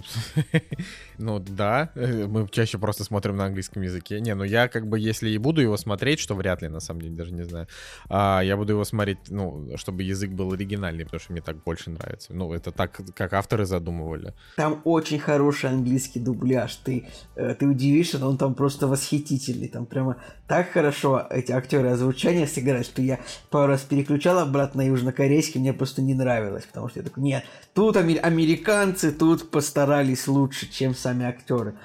э, 0.51 0.59
ну 1.19 1.39
да, 1.39 1.91
э, 1.95 2.25
мы 2.27 2.47
чаще 2.49 2.77
просто 2.77 3.03
смотрим 3.03 3.35
на 3.35 3.45
английском 3.45 3.83
языке. 3.83 4.19
Не, 4.19 4.35
ну 4.35 4.43
я 4.43 4.67
как 4.67 4.87
бы, 4.87 4.99
если 4.99 5.29
и 5.29 5.37
буду 5.37 5.61
его 5.61 5.77
смотреть, 5.77 6.19
что 6.19 6.35
вряд 6.35 6.61
ли, 6.61 6.69
на 6.69 6.79
самом 6.79 7.01
деле, 7.01 7.15
даже 7.15 7.33
не 7.33 7.43
знаю, 7.43 7.67
а, 8.09 8.41
я 8.41 8.57
буду 8.57 8.73
его 8.73 8.85
смотреть, 8.85 9.19
ну, 9.29 9.69
чтобы 9.75 10.03
язык 10.03 10.31
был 10.31 10.53
оригинальный, 10.53 11.03
потому 11.03 11.19
что 11.19 11.33
мне 11.33 11.41
так 11.41 11.63
больше 11.63 11.89
нравится. 11.91 12.33
Ну, 12.33 12.53
это 12.53 12.71
так, 12.71 12.99
как 13.13 13.33
авторы 13.33 13.65
задумывали. 13.65 14.33
Там 14.55 14.81
очень 14.85 15.19
хороший 15.19 15.69
английский 15.69 16.19
дубляж. 16.19 16.75
Ты, 16.77 17.07
э, 17.35 17.53
ты 17.53 17.67
удивишься, 17.67 18.17
но 18.17 18.29
он 18.29 18.37
там 18.37 18.55
просто 18.55 18.87
восхитительный. 18.87 19.67
Там 19.67 19.85
прямо 19.85 20.15
так 20.47 20.71
хорошо 20.71 21.27
эти 21.29 21.51
актеры 21.51 21.89
озвучания 21.89 22.47
сыграют, 22.47 22.87
что 22.87 23.01
я 23.01 23.19
пару 23.49 23.67
раз 23.67 23.81
переключал 23.81 24.39
обратно 24.39 24.79
на 24.79 24.87
южнокорейский, 24.87 25.59
мне 25.59 25.73
просто 25.73 26.01
не 26.01 26.13
нравилось, 26.13 26.65
потому 26.65 26.87
что 26.87 26.99
я 26.99 27.03
такой, 27.03 27.23
нет, 27.23 27.43
тут 27.73 27.97
американцы, 27.97 29.11
тут 29.11 29.51
постарались 29.51 30.27
лучше, 30.27 30.71
чем 30.71 30.95
сами 30.95 31.08
актеры. 31.27 31.75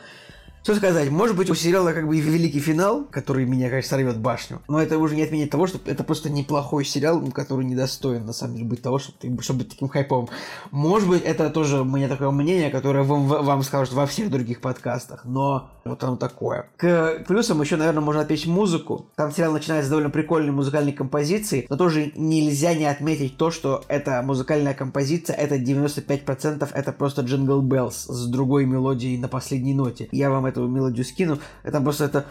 Что 0.65 0.75
сказать, 0.77 1.11
может 1.11 1.37
быть, 1.37 1.51
у 1.51 1.55
сериала 1.55 1.93
как 1.93 2.09
бы 2.09 2.17
и 2.17 2.21
великий 2.23 2.59
финал, 2.59 3.05
который 3.11 3.45
меня, 3.45 3.69
конечно, 3.69 3.91
сорвет 3.91 4.19
башню, 4.19 4.62
но 4.67 4.81
это 4.81 4.97
уже 4.97 5.15
не 5.15 5.23
отменит 5.23 5.51
того, 5.51 5.67
что 5.67 5.79
это 5.85 6.05
просто 6.05 6.31
неплохой 6.31 6.87
сериал, 6.87 7.21
который 7.33 7.67
недостоин, 7.67 8.25
на 8.25 8.33
самом 8.33 8.55
деле, 8.55 8.69
быть 8.69 8.81
того, 8.81 8.99
чтобы, 8.99 9.43
чтобы 9.43 9.59
быть 9.59 9.69
таким 9.69 9.89
хайповым. 9.89 10.31
Может 10.71 11.07
быть, 11.07 11.23
это 11.23 11.51
тоже 11.51 11.83
у 11.83 11.85
меня 11.85 12.09
такое 12.09 12.31
мнение, 12.31 12.71
которое 12.71 13.05
вам, 13.05 13.27
вам 13.27 13.62
скажут 13.62 13.93
во 13.93 14.07
всех 14.07 14.31
других 14.31 14.62
подкастах, 14.62 15.27
но 15.27 15.69
вот 15.85 16.03
оно 16.03 16.17
такое. 16.17 16.71
К 16.79 17.23
плюсам 17.29 17.61
еще, 17.61 17.77
наверное, 17.77 18.01
можно 18.01 18.23
отметить 18.23 18.47
музыку. 18.47 19.11
Там 19.17 19.33
сериал 19.33 19.53
начинается 19.53 19.89
с 19.89 19.91
довольно 19.91 20.09
прикольной 20.09 20.53
музыкальной 20.53 20.93
композиции, 20.93 21.67
но 21.69 21.77
тоже 21.77 22.11
нельзя 22.17 22.73
не 22.73 22.87
отметить 22.87 23.37
то, 23.37 23.51
что 23.51 23.85
эта 23.89 24.23
музыкальная 24.23 24.73
композиция, 24.73 25.37
это 25.37 25.57
95% 25.57 26.71
это 26.73 26.93
просто 26.93 27.21
Jingle 27.21 27.61
Bells 27.61 28.07
с 28.09 28.27
другой 28.29 28.65
мелодией 28.65 29.19
на 29.19 29.29
последней 29.29 29.75
ноте. 29.75 30.09
Я 30.11 30.31
вам 30.31 30.47
эту 30.55 30.69
мелодию 30.69 31.05
скину, 31.05 31.39
это 31.63 31.81
просто 31.81 32.05
это 32.05 32.27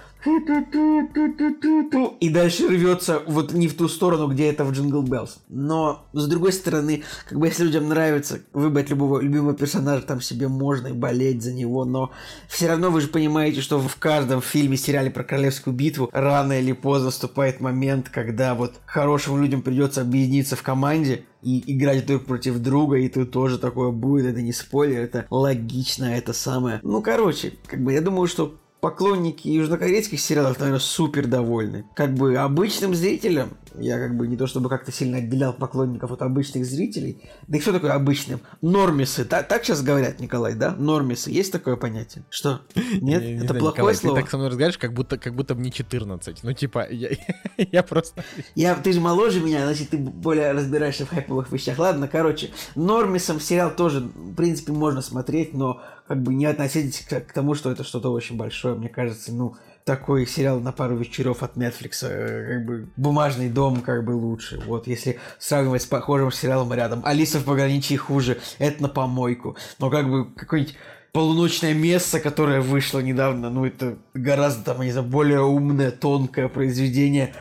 и 2.19 2.29
дальше 2.29 2.67
рвется 2.67 3.21
вот 3.27 3.51
не 3.53 3.67
в 3.67 3.75
ту 3.75 3.89
сторону, 3.89 4.27
где 4.29 4.49
это 4.49 4.63
в 4.63 4.71
Jingle 4.71 5.03
Bells. 5.03 5.31
Но, 5.49 6.05
с 6.13 6.27
другой 6.27 6.53
стороны, 6.53 7.03
как 7.27 7.37
бы 7.37 7.47
если 7.47 7.63
людям 7.63 7.89
нравится 7.89 8.39
выбрать 8.53 8.89
любого 8.89 9.19
любимого 9.19 9.53
персонажа, 9.53 10.03
там 10.03 10.21
себе 10.21 10.47
можно 10.47 10.87
и 10.87 10.93
болеть 10.93 11.43
за 11.43 11.53
него, 11.53 11.83
но 11.83 12.11
все 12.47 12.69
равно 12.69 12.89
вы 12.89 13.01
же 13.01 13.07
понимаете, 13.07 13.59
что 13.61 13.79
в 13.79 13.95
каждом 13.97 14.41
фильме, 14.41 14.77
сериале 14.77 15.11
про 15.11 15.23
Королевскую 15.23 15.75
битву 15.75 16.09
рано 16.13 16.59
или 16.59 16.71
поздно 16.71 17.07
наступает 17.07 17.59
момент, 17.59 18.09
когда 18.09 18.55
вот 18.55 18.75
хорошим 18.85 19.41
людям 19.41 19.61
придется 19.61 20.01
объединиться 20.01 20.55
в 20.55 20.63
команде, 20.63 21.25
и 21.43 21.63
играть 21.73 22.05
друг 22.05 22.25
против 22.25 22.59
друга, 22.59 22.97
и 22.97 23.09
тут 23.09 23.31
тоже 23.31 23.57
такое 23.57 23.91
будет, 23.91 24.25
это 24.25 24.41
не 24.41 24.53
спойлер, 24.53 25.01
это 25.01 25.25
логично, 25.29 26.05
это 26.05 26.33
самое. 26.33 26.79
Ну, 26.83 27.01
короче, 27.01 27.53
как 27.67 27.83
бы 27.83 27.93
я 27.93 28.01
думаю, 28.01 28.27
что 28.27 28.55
поклонники 28.83 29.47
южнокорейских 29.47 30.19
сериалов, 30.19 30.59
наверное, 30.59 30.81
супер 30.81 31.25
довольны. 31.25 31.85
Как 31.95 32.13
бы 32.15 32.35
обычным 32.35 32.93
зрителям, 32.93 33.51
я 33.79 33.97
как 33.97 34.17
бы 34.17 34.27
не 34.27 34.35
то 34.35 34.45
чтобы 34.45 34.67
как-то 34.67 34.91
сильно 34.91 35.19
отделял 35.19 35.53
поклонников 35.53 36.11
от 36.11 36.21
обычных 36.21 36.65
зрителей, 36.65 37.23
да 37.47 37.57
и 37.57 37.61
что 37.61 37.71
такое 37.71 37.93
обычным? 37.93 38.41
Нормисы, 38.61 39.23
так, 39.23 39.47
так 39.47 39.63
сейчас 39.63 39.83
говорят, 39.83 40.19
Николай, 40.19 40.55
да? 40.55 40.75
Нормисы, 40.75 41.31
есть 41.31 41.53
такое 41.53 41.77
понятие? 41.77 42.25
Что? 42.29 42.59
Нет? 42.75 43.23
Не- 43.23 43.35
не 43.35 43.37
это 43.37 43.47
знаю, 43.47 43.59
плохое 43.61 43.71
Николай, 43.71 43.95
слово? 43.95 44.15
Ты 44.17 44.21
так 44.21 44.31
со 44.31 44.35
мной 44.35 44.49
разговариваешь, 44.49 44.77
как 44.77 44.93
будто, 44.93 45.17
как 45.17 45.33
будто 45.33 45.55
мне 45.55 45.71
14. 45.71 46.43
Ну, 46.43 46.51
типа, 46.51 46.85
я, 46.91 47.11
я 47.57 47.83
просто... 47.83 48.25
Я, 48.55 48.75
ты 48.75 48.91
же 48.91 48.99
моложе 48.99 49.39
меня, 49.39 49.65
значит, 49.65 49.91
ты 49.91 49.97
более 49.97 50.51
разбираешься 50.51 51.05
в 51.05 51.09
хайповых 51.09 51.53
вещах. 51.53 51.79
Ладно, 51.79 52.09
короче, 52.09 52.51
Нормисом 52.75 53.39
сериал 53.39 53.73
тоже, 53.73 54.01
в 54.01 54.35
принципе, 54.35 54.73
можно 54.73 55.01
смотреть, 55.01 55.53
но 55.53 55.81
как 56.07 56.21
бы 56.21 56.33
не 56.33 56.45
относитесь 56.45 57.01
к, 57.01 57.19
к 57.21 57.33
тому, 57.33 57.55
что 57.55 57.71
это 57.71 57.83
что-то 57.83 58.11
очень 58.11 58.37
большое. 58.37 58.75
Мне 58.75 58.89
кажется, 58.89 59.33
ну, 59.33 59.55
такой 59.85 60.25
сериал 60.25 60.59
на 60.59 60.71
пару 60.71 60.95
вечеров 60.95 61.43
от 61.43 61.57
Netflix, 61.57 62.07
э, 62.07 62.55
как 62.55 62.65
бы 62.65 62.89
«Бумажный 62.95 63.49
дом» 63.49 63.81
как 63.81 64.05
бы 64.05 64.11
лучше. 64.11 64.61
Вот, 64.65 64.87
если 64.87 65.19
сравнивать 65.39 65.81
с 65.81 65.85
похожим 65.85 66.31
сериалом 66.31 66.73
рядом. 66.73 67.01
«Алиса 67.05 67.39
в 67.39 67.45
пограничье» 67.45 67.97
хуже, 67.97 68.39
это 68.59 68.81
на 68.81 68.89
помойку. 68.89 69.57
Но 69.79 69.89
как 69.89 70.09
бы 70.09 70.33
какой-нибудь 70.33 70.75
полуночное 71.11 71.73
место, 71.73 72.19
которое 72.19 72.61
вышло 72.61 72.99
недавно, 72.99 73.49
ну, 73.49 73.65
это 73.65 73.97
гораздо, 74.13 74.63
там, 74.63 74.81
не 74.81 74.91
знаю, 74.91 75.07
более 75.07 75.41
умное, 75.41 75.91
тонкое 75.91 76.47
произведение, 76.47 77.33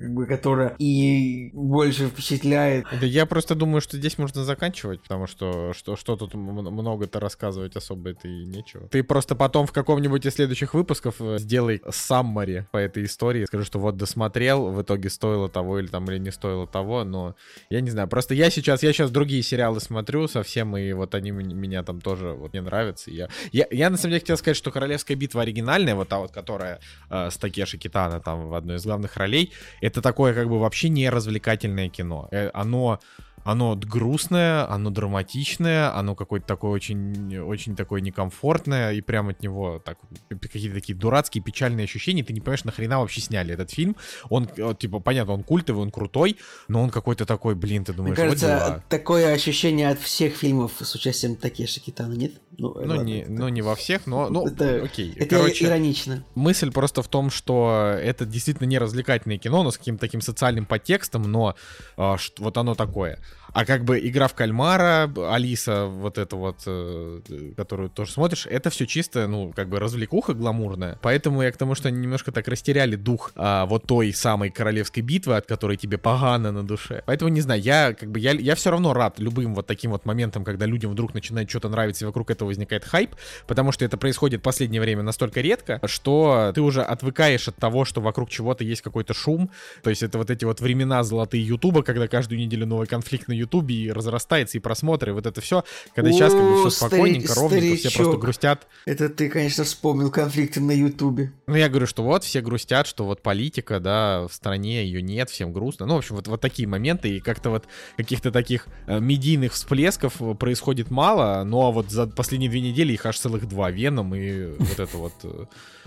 как 0.00 0.14
бы, 0.14 0.26
которое 0.26 0.74
и 0.78 1.50
больше 1.52 2.08
впечатляет. 2.08 2.86
Да 2.98 3.04
я 3.04 3.26
просто 3.26 3.54
думаю, 3.54 3.82
что 3.82 3.98
здесь 3.98 4.16
можно 4.16 4.44
заканчивать, 4.44 5.02
потому 5.02 5.26
что 5.26 5.74
что, 5.74 5.96
что 5.96 6.16
тут 6.16 6.34
много-то 6.34 7.20
рассказывать 7.20 7.76
особо 7.76 8.10
это 8.10 8.26
и 8.26 8.46
нечего. 8.46 8.88
Ты 8.88 9.02
просто 9.02 9.34
потом 9.34 9.66
в 9.66 9.72
каком-нибудь 9.72 10.24
из 10.24 10.34
следующих 10.34 10.72
выпусков 10.72 11.16
э, 11.20 11.38
сделай 11.38 11.82
саммари 11.90 12.66
по 12.72 12.78
этой 12.78 13.04
истории. 13.04 13.44
Скажи, 13.44 13.64
что 13.64 13.78
вот 13.78 13.98
досмотрел, 13.98 14.70
в 14.70 14.80
итоге 14.80 15.10
стоило 15.10 15.50
того 15.50 15.78
или 15.78 15.88
там 15.88 16.10
или 16.10 16.18
не 16.18 16.32
стоило 16.32 16.66
того, 16.66 17.04
но 17.04 17.34
я 17.68 17.82
не 17.82 17.90
знаю. 17.90 18.08
Просто 18.08 18.34
я 18.34 18.48
сейчас, 18.48 18.82
я 18.82 18.94
сейчас 18.94 19.10
другие 19.10 19.42
сериалы 19.42 19.80
смотрю 19.80 20.28
совсем, 20.28 20.76
и 20.78 20.92
вот 20.94 21.14
они 21.14 21.30
меня 21.30 21.82
там 21.82 22.00
тоже 22.00 22.32
вот 22.32 22.54
не 22.54 22.62
нравятся. 22.62 23.10
Я, 23.10 23.28
я, 23.52 23.66
я 23.70 23.90
на 23.90 23.98
самом 23.98 24.12
деле 24.12 24.20
хотел 24.20 24.38
сказать, 24.38 24.56
что 24.56 24.70
Королевская 24.70 25.16
битва 25.16 25.42
оригинальная, 25.42 25.94
вот 25.94 26.08
та 26.08 26.18
вот, 26.20 26.30
которая 26.32 26.80
э, 27.10 27.28
с 27.30 27.36
Такеши 27.36 27.76
Китана 27.76 28.20
там 28.20 28.48
в 28.48 28.54
одной 28.54 28.76
из 28.76 28.84
главных 28.84 29.18
ролей, 29.18 29.52
это 29.90 30.02
такое 30.02 30.34
как 30.34 30.48
бы 30.48 30.58
вообще 30.58 30.88
не 30.88 31.10
развлекательное 31.10 31.88
кино. 31.88 32.28
Э, 32.30 32.50
Оно 32.54 33.00
оно 33.44 33.74
грустное, 33.74 34.70
оно 34.70 34.90
драматичное, 34.90 35.94
оно 35.94 36.14
какое-то 36.14 36.46
такое 36.46 36.70
очень, 36.72 37.38
очень 37.38 37.74
такое 37.74 38.00
некомфортное, 38.00 38.92
и 38.92 39.00
прям 39.00 39.28
от 39.28 39.42
него 39.42 39.80
так 39.84 39.98
какие-то 40.40 40.74
такие 40.74 40.96
дурацкие, 40.96 41.42
печальные 41.42 41.84
ощущения. 41.84 42.22
Ты 42.22 42.32
не 42.32 42.40
понимаешь, 42.40 42.64
нахрена 42.64 43.00
вообще 43.00 43.20
сняли 43.20 43.54
этот 43.54 43.70
фильм. 43.70 43.96
Он, 44.28 44.48
э, 44.56 44.74
типа, 44.78 45.00
понятно, 45.00 45.34
он 45.34 45.42
культовый, 45.42 45.82
он 45.82 45.90
крутой, 45.90 46.36
но 46.68 46.82
он 46.82 46.90
какой-то 46.90 47.24
такой, 47.24 47.54
блин, 47.54 47.84
ты 47.84 47.92
Мне 47.92 47.96
думаешь, 47.96 48.16
кажется, 48.16 48.72
вот 48.74 48.84
такое 48.88 49.32
ощущение 49.32 49.88
от 49.88 50.00
всех 50.00 50.34
фильмов 50.34 50.72
с 50.80 50.94
участием 50.94 51.36
Такеши 51.36 51.80
Китана, 51.80 52.14
нет? 52.14 52.32
Ну, 52.60 52.74
Ну, 52.74 52.88
ладно, 52.88 53.00
не, 53.02 53.20
это- 53.22 53.32
ну, 53.32 53.48
не 53.48 53.62
во 53.62 53.74
всех, 53.74 54.06
но, 54.06 54.28
ну, 54.28 54.46
это, 54.46 54.82
окей. 54.84 55.12
это 55.16 55.36
Короче, 55.36 55.64
иронично. 55.64 56.24
мысль 56.34 56.70
просто 56.70 57.02
в 57.02 57.08
том, 57.08 57.30
что 57.30 57.96
это 57.98 58.26
действительно 58.26 58.66
не 58.66 58.78
развлекательное 58.78 59.38
кино, 59.38 59.62
но 59.62 59.70
с 59.70 59.78
каким-то 59.78 60.00
таким 60.02 60.20
социальным 60.20 60.66
подтекстом, 60.66 61.22
но 61.22 61.54
а, 61.96 62.18
ш- 62.18 62.32
вот 62.38 62.56
оно 62.58 62.74
такое. 62.74 63.18
А 63.52 63.64
как 63.64 63.84
бы 63.84 63.98
игра 63.98 64.28
в 64.28 64.34
кальмара, 64.34 65.10
Алиса, 65.30 65.86
вот 65.86 66.18
это 66.18 66.36
вот, 66.36 66.62
э, 66.66 67.20
которую 67.56 67.90
тоже 67.90 68.12
смотришь, 68.12 68.46
это 68.46 68.70
все 68.70 68.86
чисто, 68.86 69.26
ну, 69.26 69.52
как 69.54 69.68
бы 69.68 69.78
развлекуха 69.78 70.34
гламурная. 70.34 70.98
Поэтому 71.02 71.42
я 71.42 71.52
к 71.52 71.56
тому, 71.56 71.74
что 71.74 71.88
они 71.88 71.98
немножко 71.98 72.32
так 72.32 72.46
растеряли 72.48 72.96
дух 72.96 73.32
а, 73.34 73.66
вот 73.66 73.84
той 73.86 74.12
самой 74.12 74.50
королевской 74.50 75.02
битвы, 75.02 75.36
от 75.36 75.46
которой 75.46 75.76
тебе 75.76 75.98
погано 75.98 76.52
на 76.52 76.62
душе. 76.62 77.02
Поэтому, 77.06 77.30
не 77.30 77.40
знаю, 77.40 77.60
я 77.60 77.94
как 77.94 78.10
бы, 78.10 78.18
я, 78.18 78.32
я 78.32 78.54
все 78.54 78.70
равно 78.70 78.92
рад 78.94 79.18
любым 79.18 79.54
вот 79.54 79.66
таким 79.66 79.90
вот 79.90 80.04
моментам, 80.04 80.44
когда 80.44 80.66
людям 80.66 80.92
вдруг 80.92 81.14
начинает 81.14 81.50
что-то 81.50 81.68
нравиться, 81.68 82.04
и 82.04 82.06
вокруг 82.06 82.30
этого 82.30 82.48
возникает 82.48 82.84
хайп, 82.84 83.14
потому 83.46 83.72
что 83.72 83.84
это 83.84 83.96
происходит 83.96 84.40
в 84.40 84.44
последнее 84.44 84.80
время 84.80 85.02
настолько 85.02 85.40
редко, 85.40 85.80
что 85.84 86.52
ты 86.54 86.60
уже 86.60 86.82
отвыкаешь 86.82 87.48
от 87.48 87.56
того, 87.56 87.84
что 87.84 88.00
вокруг 88.00 88.30
чего-то 88.30 88.64
есть 88.64 88.82
какой-то 88.82 89.14
шум. 89.14 89.50
То 89.82 89.90
есть 89.90 90.02
это 90.02 90.18
вот 90.18 90.30
эти 90.30 90.44
вот 90.44 90.60
времена 90.60 91.02
золотые 91.02 91.44
Ютуба, 91.44 91.82
когда 91.82 92.08
каждую 92.08 92.38
неделю 92.38 92.66
новый 92.66 92.86
конфликт 92.86 93.28
на 93.28 93.39
Ютубе 93.40 93.74
и 93.74 93.90
разрастается, 93.90 94.58
и 94.58 94.60
просмотры, 94.60 95.12
вот 95.12 95.26
это 95.26 95.40
все. 95.40 95.64
Когда 95.94 96.12
сейчас 96.12 96.32
как 96.32 96.42
бы 96.42 96.52
О, 96.62 96.68
все 96.68 96.70
спокойненько, 96.70 97.28
стари- 97.32 97.38
ровненько, 97.40 97.76
все 97.76 97.88
просто 97.88 98.02
старичок. 98.02 98.20
грустят. 98.20 98.66
Это 98.86 99.08
ты, 99.08 99.28
конечно, 99.28 99.64
вспомнил 99.64 100.10
конфликты 100.10 100.60
на 100.60 100.72
Ютубе. 100.72 101.32
Ну, 101.46 101.54
я 101.54 101.68
говорю, 101.68 101.86
что 101.86 102.02
вот 102.02 102.24
все 102.24 102.40
грустят, 102.40 102.86
что 102.86 103.04
вот 103.04 103.22
политика, 103.22 103.80
да, 103.80 104.26
в 104.28 104.32
стране 104.32 104.84
ее 104.84 105.02
нет, 105.02 105.30
всем 105.30 105.52
грустно. 105.52 105.86
Ну, 105.86 105.94
в 105.94 105.98
общем, 105.98 106.16
вот, 106.16 106.28
вот 106.28 106.40
такие 106.40 106.68
моменты, 106.68 107.16
и 107.16 107.20
как-то 107.20 107.50
вот 107.50 107.64
каких-то 107.96 108.30
таких 108.30 108.66
э, 108.86 109.00
медийных 109.00 109.54
всплесков 109.54 110.20
э, 110.20 110.34
происходит 110.34 110.90
мало, 110.90 111.42
но 111.44 111.72
вот 111.72 111.90
за 111.90 112.06
последние 112.06 112.50
две 112.50 112.60
недели 112.60 112.92
их 112.92 113.06
аж 113.06 113.18
целых 113.18 113.48
два. 113.48 113.70
Веном 113.70 114.14
и 114.14 114.46
вот 114.58 114.78
это 114.80 114.96
вот 114.96 115.12
э, 115.22 115.44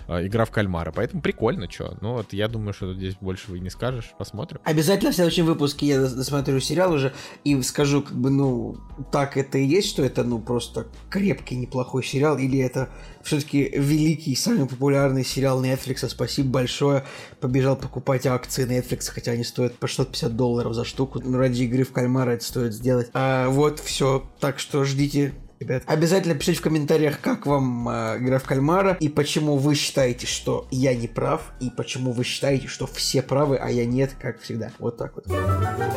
игра 0.08 0.44
в 0.44 0.50
кальмара. 0.50 0.92
Поэтому 0.92 1.22
прикольно, 1.22 1.70
что. 1.70 1.96
Ну, 2.00 2.14
вот 2.14 2.32
я 2.32 2.48
думаю, 2.48 2.72
что 2.72 2.94
здесь 2.94 3.16
больше 3.20 3.50
вы 3.50 3.60
не 3.60 3.70
скажешь. 3.70 4.12
Посмотрим. 4.18 4.60
Обязательно 4.64 5.12
в 5.12 5.14
следующем 5.14 5.46
выпуске 5.46 5.86
я 5.86 5.96
дос- 5.96 6.14
досмотрю 6.14 6.60
сериал 6.60 6.92
уже 6.92 7.12
и 7.44 7.60
скажу, 7.62 8.02
как 8.02 8.14
бы, 8.14 8.30
ну, 8.30 8.76
так 9.12 9.36
это 9.36 9.58
и 9.58 9.64
есть, 9.64 9.88
что 9.88 10.04
это, 10.04 10.24
ну, 10.24 10.38
просто 10.38 10.86
крепкий, 11.10 11.56
неплохой 11.56 12.04
сериал, 12.04 12.38
или 12.38 12.58
это 12.58 12.88
все-таки 13.22 13.70
великий, 13.74 14.34
самый 14.34 14.66
популярный 14.66 15.24
сериал 15.24 15.64
Netflix. 15.64 16.08
Спасибо 16.08 16.50
большое. 16.50 17.04
Побежал 17.40 17.76
покупать 17.76 18.26
акции 18.26 18.66
Netflix, 18.66 19.10
хотя 19.10 19.32
они 19.32 19.44
стоят 19.44 19.74
по 19.74 19.86
650 19.86 20.36
долларов 20.36 20.74
за 20.74 20.84
штуку. 20.84 21.20
Ну, 21.24 21.38
ради 21.38 21.62
игры 21.62 21.84
в 21.84 21.92
кальмара 21.92 22.32
это 22.32 22.44
стоит 22.44 22.72
сделать. 22.72 23.10
А, 23.14 23.48
вот, 23.48 23.80
все. 23.80 24.24
Так 24.40 24.58
что 24.58 24.84
ждите 24.84 25.34
Ребят, 25.60 25.82
обязательно 25.86 26.34
пишите 26.34 26.58
в 26.58 26.62
комментариях, 26.62 27.20
как 27.20 27.46
вам 27.46 27.88
э, 27.88 28.18
игра 28.18 28.38
в 28.38 28.44
кальмара 28.44 28.96
и 29.00 29.08
почему 29.08 29.56
вы 29.56 29.74
считаете, 29.74 30.26
что 30.26 30.66
я 30.70 30.94
не 30.94 31.08
прав, 31.08 31.52
и 31.60 31.70
почему 31.70 32.12
вы 32.12 32.24
считаете, 32.24 32.66
что 32.68 32.86
все 32.86 33.22
правы, 33.22 33.56
а 33.56 33.70
я 33.70 33.86
нет, 33.86 34.14
как 34.20 34.40
всегда. 34.40 34.70
Вот 34.78 34.96
так 34.96 35.14
вот. 35.14 35.26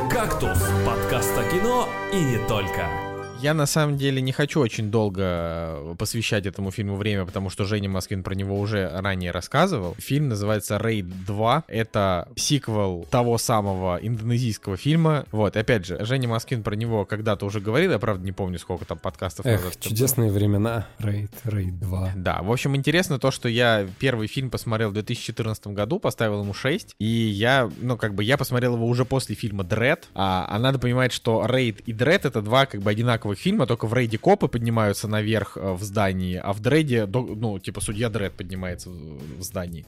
«Кактус»— 0.10 0.60
подкаст 0.86 1.38
о 1.38 1.44
кино 1.52 1.88
и 2.14 2.22
не 2.22 2.38
только. 2.48 3.17
Я 3.40 3.54
на 3.54 3.68
самом 3.68 3.98
деле 3.98 4.20
не 4.20 4.32
хочу 4.32 4.60
очень 4.60 4.90
долго 4.90 5.22
э, 5.24 5.96
посвящать 5.98 6.48
этому 6.48 6.72
фильму 6.72 6.96
время, 6.96 7.24
потому 7.24 7.52
что 7.52 7.66
Женя 7.66 7.88
Москвин 7.88 8.24
про 8.24 8.34
него 8.34 8.60
уже 8.60 8.90
ранее 8.92 9.30
рассказывал. 9.30 9.96
Фильм 10.00 10.28
называется 10.30 10.80
«Рейд 10.80 11.06
2». 11.06 11.64
Это 11.68 12.28
сиквел 12.36 13.06
того 13.12 13.38
самого 13.38 14.00
индонезийского 14.02 14.76
фильма. 14.76 15.26
Вот, 15.32 15.56
опять 15.56 15.86
же, 15.86 16.04
Женя 16.04 16.28
Москвин 16.28 16.64
про 16.64 16.76
него 16.76 17.06
когда-то 17.06 17.46
уже 17.46 17.60
говорил, 17.60 17.92
я 17.92 18.00
правда 18.00 18.26
не 18.26 18.32
помню, 18.32 18.58
сколько 18.58 18.86
там 18.86 18.98
подкастов 18.98 19.46
Эх, 19.46 19.60
назад. 19.60 19.74
это 19.74 19.84
было. 19.84 19.90
чудесные 19.90 20.32
времена. 20.32 20.88
Рейд, 20.98 21.32
Рейд 21.44 21.80
2. 21.80 22.14
Да, 22.16 22.42
в 22.42 22.52
общем, 22.52 22.76
интересно 22.76 23.20
то, 23.20 23.30
что 23.30 23.48
я 23.48 23.88
первый 24.00 24.28
фильм 24.28 24.50
посмотрел 24.50 24.90
в 24.90 24.94
2014 24.94 25.68
году, 25.68 26.00
поставил 26.00 26.42
ему 26.42 26.56
6, 26.56 26.96
и 26.98 27.06
я, 27.06 27.70
ну, 27.82 27.98
как 27.98 28.16
бы, 28.16 28.24
я 28.24 28.36
посмотрел 28.38 28.74
его 28.76 28.88
уже 28.88 29.06
после 29.06 29.36
фильма 29.36 29.64
«Дред», 29.64 30.08
а, 30.16 30.48
а 30.50 30.58
надо 30.58 30.80
понимать, 30.80 31.14
что 31.14 31.46
«Рейд» 31.46 31.82
и 31.82 31.94
«Дред»— 31.94 32.26
это 32.26 32.42
два, 32.42 32.66
как 32.66 32.82
бы, 32.82 32.90
одинаковых 32.90 33.27
фильма, 33.36 33.66
только 33.66 33.88
в 33.88 33.94
«Рейде» 33.94 34.18
копы 34.18 34.48
поднимаются 34.48 35.08
наверх 35.08 35.58
э, 35.58 35.74
в 35.74 35.84
здании, 35.84 36.36
а 36.36 36.54
в 36.54 36.60
«Дреде», 36.60 37.06
ну, 37.06 37.60
типа, 37.60 37.82
судья 37.82 38.10
«Дред» 38.10 38.34
поднимается 38.34 38.90
в 38.90 39.42
здании. 39.42 39.86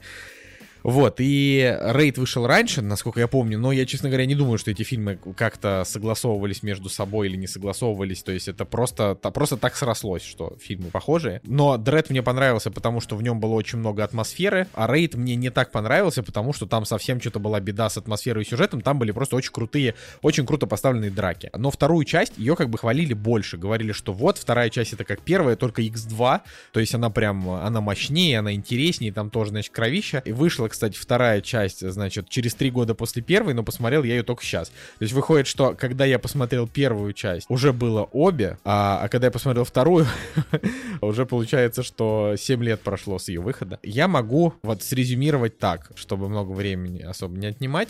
Вот, 0.82 1.16
и 1.18 1.78
Рейд 1.80 2.18
вышел 2.18 2.46
раньше, 2.46 2.82
насколько 2.82 3.20
я 3.20 3.28
помню, 3.28 3.58
но 3.58 3.72
я, 3.72 3.86
честно 3.86 4.08
говоря, 4.08 4.26
не 4.26 4.34
думаю, 4.34 4.58
что 4.58 4.70
эти 4.70 4.82
фильмы 4.82 5.18
как-то 5.36 5.84
согласовывались 5.84 6.62
между 6.62 6.88
собой 6.88 7.28
или 7.28 7.36
не 7.36 7.46
согласовывались, 7.46 8.22
то 8.22 8.32
есть 8.32 8.48
это 8.48 8.64
просто, 8.64 9.14
просто 9.14 9.56
так 9.56 9.76
срослось, 9.76 10.22
что 10.22 10.56
фильмы 10.60 10.90
похожие. 10.90 11.40
Но 11.44 11.76
Дред 11.76 12.10
мне 12.10 12.22
понравился, 12.22 12.70
потому 12.70 13.00
что 13.00 13.16
в 13.16 13.22
нем 13.22 13.40
было 13.40 13.54
очень 13.54 13.78
много 13.78 14.04
атмосферы, 14.04 14.66
а 14.74 14.92
Рейд 14.92 15.14
мне 15.14 15.36
не 15.36 15.50
так 15.50 15.70
понравился, 15.70 16.22
потому 16.22 16.52
что 16.52 16.66
там 16.66 16.84
совсем 16.84 17.20
что-то 17.20 17.38
была 17.38 17.60
беда 17.60 17.88
с 17.88 17.96
атмосферой 17.96 18.44
и 18.44 18.48
сюжетом, 18.48 18.80
там 18.80 18.98
были 18.98 19.12
просто 19.12 19.36
очень 19.36 19.52
крутые, 19.52 19.94
очень 20.22 20.46
круто 20.46 20.66
поставленные 20.66 21.10
драки. 21.10 21.50
Но 21.56 21.70
вторую 21.70 22.04
часть, 22.04 22.38
ее 22.38 22.56
как 22.56 22.70
бы 22.70 22.78
хвалили 22.78 23.14
больше, 23.14 23.56
говорили, 23.56 23.92
что 23.92 24.12
вот, 24.12 24.38
вторая 24.38 24.70
часть 24.70 24.92
это 24.92 25.04
как 25.04 25.20
первая, 25.20 25.56
только 25.56 25.82
X2, 25.82 26.40
то 26.72 26.80
есть 26.80 26.94
она 26.94 27.10
прям, 27.10 27.48
она 27.50 27.80
мощнее, 27.80 28.38
она 28.38 28.54
интереснее, 28.54 29.12
там 29.12 29.30
тоже, 29.30 29.50
значит, 29.50 29.72
кровища. 29.72 30.22
И 30.24 30.32
вышла, 30.32 30.68
кстати, 30.70 30.96
вторая 30.96 31.40
часть, 31.40 31.86
значит, 31.86 32.28
через 32.28 32.54
три 32.54 32.70
года 32.70 32.94
после 32.94 33.22
первой, 33.22 33.54
но 33.54 33.62
посмотрел 33.62 34.02
я 34.04 34.14
ее 34.14 34.22
только 34.22 34.42
сейчас. 34.44 34.68
То 34.68 35.02
есть 35.02 35.12
выходит, 35.12 35.46
что 35.46 35.74
когда 35.74 36.04
я 36.04 36.18
посмотрел 36.18 36.66
первую 36.66 37.12
часть, 37.12 37.46
уже 37.48 37.72
было 37.72 38.04
обе, 38.12 38.58
а, 38.64 39.00
а 39.02 39.08
когда 39.08 39.26
я 39.26 39.30
посмотрел 39.30 39.64
вторую, 39.64 40.06
уже 41.00 41.26
получается, 41.26 41.82
что 41.82 42.34
7 42.38 42.62
лет 42.62 42.80
прошло 42.80 43.18
с 43.18 43.28
ее 43.28 43.40
выхода. 43.40 43.78
Я 43.82 44.08
могу 44.08 44.54
вот 44.62 44.82
срезюмировать 44.82 45.58
так, 45.58 45.90
чтобы 45.94 46.28
много 46.28 46.52
времени 46.52 47.02
особо 47.02 47.36
не 47.36 47.46
отнимать. 47.46 47.88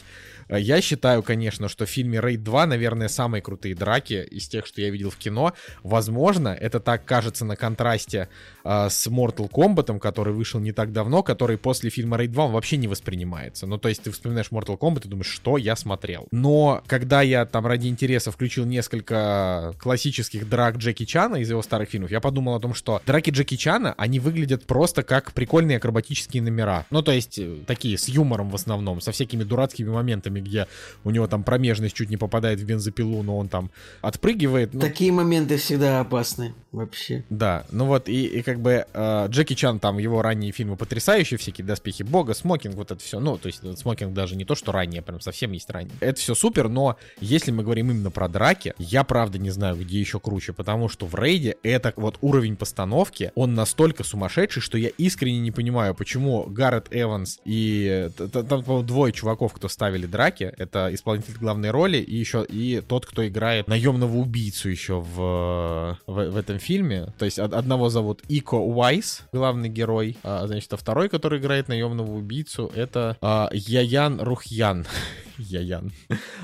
Я 0.48 0.80
считаю, 0.80 1.22
конечно, 1.22 1.68
что 1.68 1.86
в 1.86 1.88
фильме 1.88 2.20
Рейд 2.20 2.42
2, 2.42 2.66
наверное, 2.66 3.08
самые 3.08 3.40
крутые 3.40 3.74
драки 3.74 4.26
из 4.30 4.48
тех, 4.48 4.66
что 4.66 4.80
я 4.80 4.90
видел 4.90 5.10
в 5.10 5.16
кино. 5.16 5.52
Возможно, 5.82 6.48
это 6.48 6.80
так 6.80 7.04
кажется 7.04 7.44
на 7.44 7.56
контрасте 7.56 8.28
э, 8.64 8.88
с 8.88 9.06
Mortal 9.06 9.48
Kombat, 9.50 9.98
который 10.00 10.32
вышел 10.32 10.58
не 10.58 10.72
так 10.72 10.92
давно, 10.92 11.22
который 11.22 11.56
после 11.56 11.90
фильма 11.90 12.16
Рейд 12.16 12.32
2 12.32 12.46
он 12.46 12.52
вообще 12.52 12.69
не 12.76 12.88
воспринимается. 12.88 13.66
Ну, 13.66 13.78
то 13.78 13.88
есть 13.88 14.02
ты 14.02 14.10
вспоминаешь 14.10 14.48
Mortal 14.50 14.78
Kombat 14.78 15.06
и 15.06 15.08
думаешь, 15.08 15.28
что 15.28 15.56
я 15.56 15.76
смотрел. 15.76 16.26
Но 16.30 16.82
когда 16.86 17.22
я 17.22 17.46
там 17.46 17.66
ради 17.66 17.88
интереса 17.88 18.30
включил 18.30 18.64
несколько 18.64 19.74
классических 19.78 20.48
драк 20.48 20.76
Джеки 20.76 21.04
Чана 21.04 21.36
из 21.36 21.50
его 21.50 21.62
старых 21.62 21.88
фильмов, 21.88 22.10
я 22.10 22.20
подумал 22.20 22.54
о 22.54 22.60
том, 22.60 22.74
что 22.74 23.00
драки 23.06 23.30
Джеки 23.30 23.56
Чана, 23.56 23.94
они 23.96 24.20
выглядят 24.20 24.64
просто 24.64 25.02
как 25.02 25.32
прикольные 25.32 25.78
акробатические 25.78 26.42
номера. 26.42 26.86
Ну, 26.90 27.02
то 27.02 27.12
есть 27.12 27.38
э, 27.38 27.56
такие 27.66 27.98
с 27.98 28.08
юмором 28.08 28.50
в 28.50 28.54
основном, 28.54 29.00
со 29.00 29.12
всякими 29.12 29.44
дурацкими 29.44 29.88
моментами, 29.88 30.40
где 30.40 30.66
у 31.04 31.10
него 31.10 31.26
там 31.26 31.42
промежность 31.42 31.94
чуть 31.94 32.10
не 32.10 32.16
попадает 32.16 32.60
в 32.60 32.64
бензопилу, 32.64 33.22
но 33.22 33.38
он 33.38 33.48
там 33.48 33.70
отпрыгивает. 34.00 34.74
Ну, 34.74 34.80
Такие 34.80 35.12
моменты 35.12 35.56
всегда 35.56 36.00
опасны 36.00 36.54
вообще. 36.72 37.24
да, 37.30 37.64
ну 37.70 37.86
вот, 37.86 38.08
и, 38.08 38.26
и 38.26 38.42
как 38.42 38.60
бы 38.60 38.86
э, 38.92 39.26
Джеки 39.28 39.54
Чан, 39.54 39.78
там, 39.80 39.98
его 39.98 40.22
ранние 40.22 40.52
фильмы 40.52 40.76
потрясающие, 40.76 41.38
всякие 41.38 41.66
доспехи 41.66 42.02
бога, 42.02 42.34
смокинг, 42.60 42.76
вот 42.76 42.90
это 42.90 43.02
все, 43.02 43.20
ну, 43.20 43.38
то 43.38 43.46
есть 43.46 43.60
этот 43.60 43.78
смокинг 43.78 44.12
даже 44.12 44.36
не 44.36 44.44
то, 44.44 44.54
что 44.54 44.72
ранее, 44.72 45.02
прям 45.02 45.20
совсем 45.20 45.52
есть 45.52 45.70
ранее. 45.70 45.92
Это 46.00 46.20
все 46.20 46.34
супер, 46.34 46.68
но 46.68 46.96
если 47.20 47.50
мы 47.52 47.62
говорим 47.62 47.90
именно 47.90 48.10
про 48.10 48.28
драки, 48.28 48.74
я 48.78 49.04
правда 49.04 49.38
не 49.38 49.50
знаю, 49.50 49.76
где 49.76 49.98
еще 49.98 50.20
круче, 50.20 50.52
потому 50.52 50.88
что 50.88 51.06
в 51.06 51.14
рейде 51.14 51.56
это 51.62 51.92
вот 51.96 52.18
уровень 52.20 52.56
постановки, 52.56 53.32
он 53.34 53.54
настолько 53.54 54.04
сумасшедший, 54.04 54.62
что 54.62 54.76
я 54.78 54.88
искренне 54.98 55.40
не 55.40 55.50
понимаю, 55.50 55.94
почему 55.94 56.44
Гаррет 56.44 56.88
Эванс 56.90 57.38
и 57.44 58.10
т- 58.16 58.28
там, 58.28 58.62
по-моему, 58.64 58.82
двое 58.86 59.12
чуваков, 59.12 59.52
кто 59.54 59.68
ставили 59.68 60.06
драки, 60.06 60.52
это 60.58 60.90
исполнитель 60.92 61.34
главной 61.38 61.70
роли 61.70 61.98
и 61.98 62.16
еще 62.16 62.44
и 62.48 62.82
тот, 62.86 63.06
кто 63.06 63.26
играет 63.26 63.68
наемного 63.68 64.16
убийцу 64.16 64.68
еще 64.68 65.00
в, 65.00 65.98
в, 66.06 66.30
в 66.30 66.36
этом 66.36 66.58
фильме. 66.58 67.12
То 67.18 67.24
есть 67.24 67.38
од- 67.38 67.54
одного 67.54 67.88
зовут 67.88 68.22
Ико 68.28 68.56
Уайс, 68.56 69.22
главный 69.32 69.68
герой, 69.68 70.16
а, 70.22 70.46
значит, 70.46 70.72
а 70.72 70.76
второй, 70.76 71.08
который 71.08 71.38
играет 71.38 71.68
наемного 71.68 72.10
убийцу, 72.12 72.49
это 72.58 73.16
а, 73.20 73.48
Яян 73.52 74.20
Рухьян. 74.20 74.86
Яян. 75.38 75.92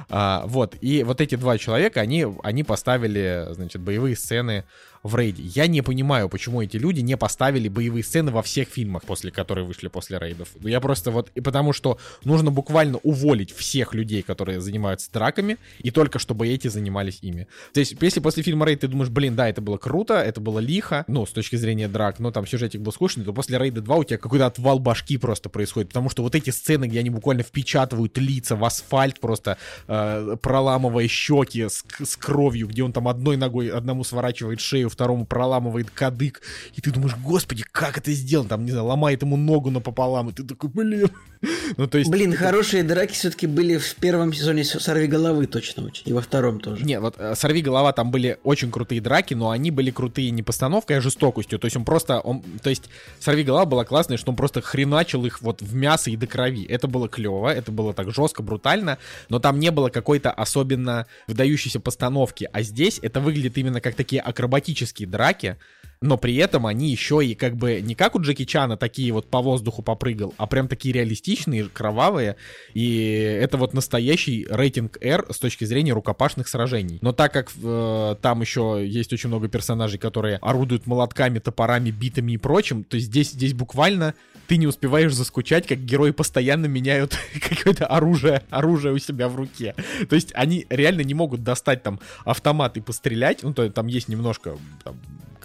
А, 0.08 0.44
вот, 0.46 0.76
и 0.80 1.02
вот 1.02 1.20
эти 1.20 1.34
два 1.34 1.58
человека, 1.58 2.00
они, 2.00 2.26
они 2.42 2.64
поставили, 2.64 3.46
значит, 3.50 3.82
боевые 3.82 4.16
сцены 4.16 4.64
в 5.06 5.16
рейде. 5.16 5.42
Я 5.42 5.66
не 5.66 5.82
понимаю, 5.82 6.28
почему 6.28 6.62
эти 6.62 6.76
люди 6.76 7.00
не 7.00 7.16
поставили 7.16 7.68
боевые 7.68 8.04
сцены 8.04 8.30
во 8.30 8.42
всех 8.42 8.68
фильмах, 8.68 9.04
после 9.04 9.30
которые 9.30 9.64
вышли 9.64 9.88
после 9.88 10.18
рейдов. 10.18 10.48
Я 10.60 10.80
просто 10.80 11.10
вот... 11.10 11.30
И 11.34 11.40
потому 11.40 11.72
что 11.72 11.98
нужно 12.24 12.50
буквально 12.50 12.98
уволить 12.98 13.54
всех 13.54 13.94
людей, 13.94 14.22
которые 14.22 14.60
занимаются 14.60 15.10
драками, 15.12 15.58
и 15.78 15.90
только 15.90 16.18
чтобы 16.18 16.48
эти 16.48 16.68
занимались 16.68 17.18
ими. 17.22 17.46
То 17.72 17.80
есть, 17.80 17.96
если 18.00 18.20
после 18.20 18.42
фильма 18.42 18.66
Рейд 18.66 18.80
ты 18.80 18.88
думаешь, 18.88 19.10
блин, 19.10 19.36
да, 19.36 19.48
это 19.48 19.60
было 19.60 19.76
круто, 19.76 20.14
это 20.14 20.40
было 20.40 20.58
лихо, 20.58 21.04
ну, 21.08 21.26
с 21.26 21.30
точки 21.30 21.56
зрения 21.56 21.88
драк, 21.88 22.18
но 22.18 22.30
там 22.30 22.46
сюжетик 22.46 22.80
был 22.80 22.92
скучный, 22.92 23.24
то 23.24 23.32
после 23.32 23.58
Рейда 23.58 23.80
2 23.80 23.96
у 23.96 24.04
тебя 24.04 24.18
какой-то 24.18 24.46
отвал 24.46 24.78
башки 24.78 25.18
просто 25.18 25.48
происходит, 25.48 25.88
потому 25.88 26.10
что 26.10 26.22
вот 26.22 26.34
эти 26.34 26.50
сцены, 26.50 26.86
где 26.86 27.00
они 27.00 27.10
буквально 27.10 27.42
впечатывают 27.42 28.18
лица 28.18 28.56
в 28.56 28.64
асфальт, 28.64 29.20
просто 29.20 29.58
э, 29.88 30.36
проламывая 30.40 31.08
щеки 31.08 31.68
с, 31.68 31.84
с 32.02 32.16
кровью, 32.16 32.68
где 32.68 32.82
он 32.82 32.92
там 32.92 33.08
одной 33.08 33.36
ногой 33.36 33.68
одному 33.68 34.04
сворачивает 34.04 34.60
шею, 34.60 34.90
второму 34.96 35.26
проламывает 35.26 35.90
кадык, 35.90 36.40
и 36.74 36.80
ты 36.80 36.90
думаешь, 36.90 37.14
господи, 37.16 37.64
как 37.70 37.98
это 37.98 38.12
сделано? 38.12 38.48
Там, 38.48 38.64
не 38.64 38.70
знаю, 38.70 38.86
ломает 38.86 39.22
ему 39.22 39.36
ногу 39.36 39.70
напополам, 39.70 40.30
и 40.30 40.32
ты 40.32 40.42
такой, 40.42 40.70
блин. 40.70 41.10
Ну, 41.76 41.86
то 41.86 41.98
есть... 41.98 42.10
Блин, 42.10 42.34
хорошие 42.34 42.82
драки 42.82 43.12
все-таки 43.12 43.46
были 43.46 43.76
в 43.76 43.94
первом 43.96 44.32
сезоне 44.32 44.64
«Сорви 44.64 45.06
головы» 45.06 45.46
точно 45.46 45.84
очень. 45.84 46.02
И 46.06 46.12
во 46.12 46.20
втором 46.20 46.60
тоже. 46.60 46.84
Не, 46.84 46.98
вот 46.98 47.16
э, 47.18 47.34
«Сорви 47.34 47.60
голова» 47.60 47.92
там 47.92 48.10
были 48.10 48.38
очень 48.42 48.70
крутые 48.70 49.00
драки, 49.00 49.34
но 49.34 49.50
они 49.50 49.70
были 49.70 49.90
крутые 49.90 50.30
не 50.30 50.42
постановкой, 50.42 50.98
а 50.98 51.00
жестокостью. 51.00 51.58
То 51.58 51.66
есть 51.66 51.76
он 51.76 51.84
просто, 51.84 52.20
он, 52.20 52.42
то 52.62 52.70
есть 52.70 52.84
«Сорви 53.20 53.44
голова» 53.44 53.66
была 53.66 53.84
классная, 53.84 54.16
что 54.16 54.30
он 54.30 54.36
просто 54.36 54.60
хреначил 54.62 55.26
их 55.26 55.42
вот 55.42 55.60
в 55.60 55.74
мясо 55.74 56.10
и 56.10 56.16
до 56.16 56.26
крови. 56.26 56.64
Это 56.64 56.88
было 56.88 57.08
клево, 57.08 57.52
это 57.52 57.70
было 57.70 57.92
так 57.92 58.12
жестко, 58.14 58.42
брутально, 58.42 58.98
но 59.28 59.38
там 59.38 59.60
не 59.60 59.70
было 59.70 59.90
какой-то 59.90 60.30
особенно 60.30 61.06
выдающейся 61.26 61.80
постановки. 61.80 62.48
А 62.52 62.62
здесь 62.62 62.98
это 63.02 63.20
выглядит 63.20 63.58
именно 63.58 63.80
как 63.80 63.94
такие 63.94 64.20
акробатические 64.22 64.85
драки, 64.94 65.56
но 66.00 66.16
при 66.16 66.36
этом 66.36 66.66
они 66.66 66.90
еще 66.90 67.24
и 67.24 67.34
как 67.34 67.56
бы 67.56 67.80
не 67.80 67.94
как 67.94 68.14
у 68.14 68.20
Джеки 68.20 68.44
Чана 68.44 68.76
такие 68.76 69.12
вот 69.12 69.28
по 69.28 69.40
воздуху 69.40 69.82
попрыгал, 69.82 70.34
а 70.36 70.46
прям 70.46 70.68
такие 70.68 70.92
реалистичные, 70.92 71.64
кровавые. 71.64 72.36
И 72.74 72.98
это 73.18 73.56
вот 73.56 73.72
настоящий 73.74 74.46
рейтинг 74.50 74.98
R 75.00 75.26
с 75.30 75.38
точки 75.38 75.64
зрения 75.64 75.92
рукопашных 75.92 76.48
сражений. 76.48 76.98
Но 77.00 77.12
так 77.12 77.32
как 77.32 77.50
э, 77.62 78.16
там 78.20 78.40
еще 78.40 78.82
есть 78.86 79.12
очень 79.12 79.28
много 79.28 79.48
персонажей, 79.48 79.98
которые 79.98 80.36
орудуют 80.36 80.86
молотками, 80.86 81.38
топорами, 81.38 81.90
битами 81.90 82.32
и 82.32 82.36
прочим, 82.36 82.84
то 82.84 82.98
здесь, 82.98 83.30
здесь 83.30 83.54
буквально 83.54 84.14
ты 84.46 84.56
не 84.56 84.66
успеваешь 84.66 85.14
заскучать, 85.14 85.66
как 85.66 85.78
герои 85.78 86.10
постоянно 86.10 86.66
меняют 86.66 87.18
какое-то 87.40 87.86
оружие, 87.86 88.42
оружие 88.50 88.94
у 88.94 88.98
себя 88.98 89.28
в 89.28 89.36
руке. 89.36 89.74
То 90.08 90.14
есть 90.14 90.32
они 90.34 90.66
реально 90.70 91.02
не 91.02 91.14
могут 91.14 91.42
достать 91.42 91.82
там 91.82 92.00
автомат 92.24 92.76
и 92.76 92.80
пострелять. 92.80 93.42
Ну, 93.42 93.52
то 93.52 93.68
там 93.70 93.86
есть 93.86 94.08
немножко 94.08 94.56
там, 94.84 94.96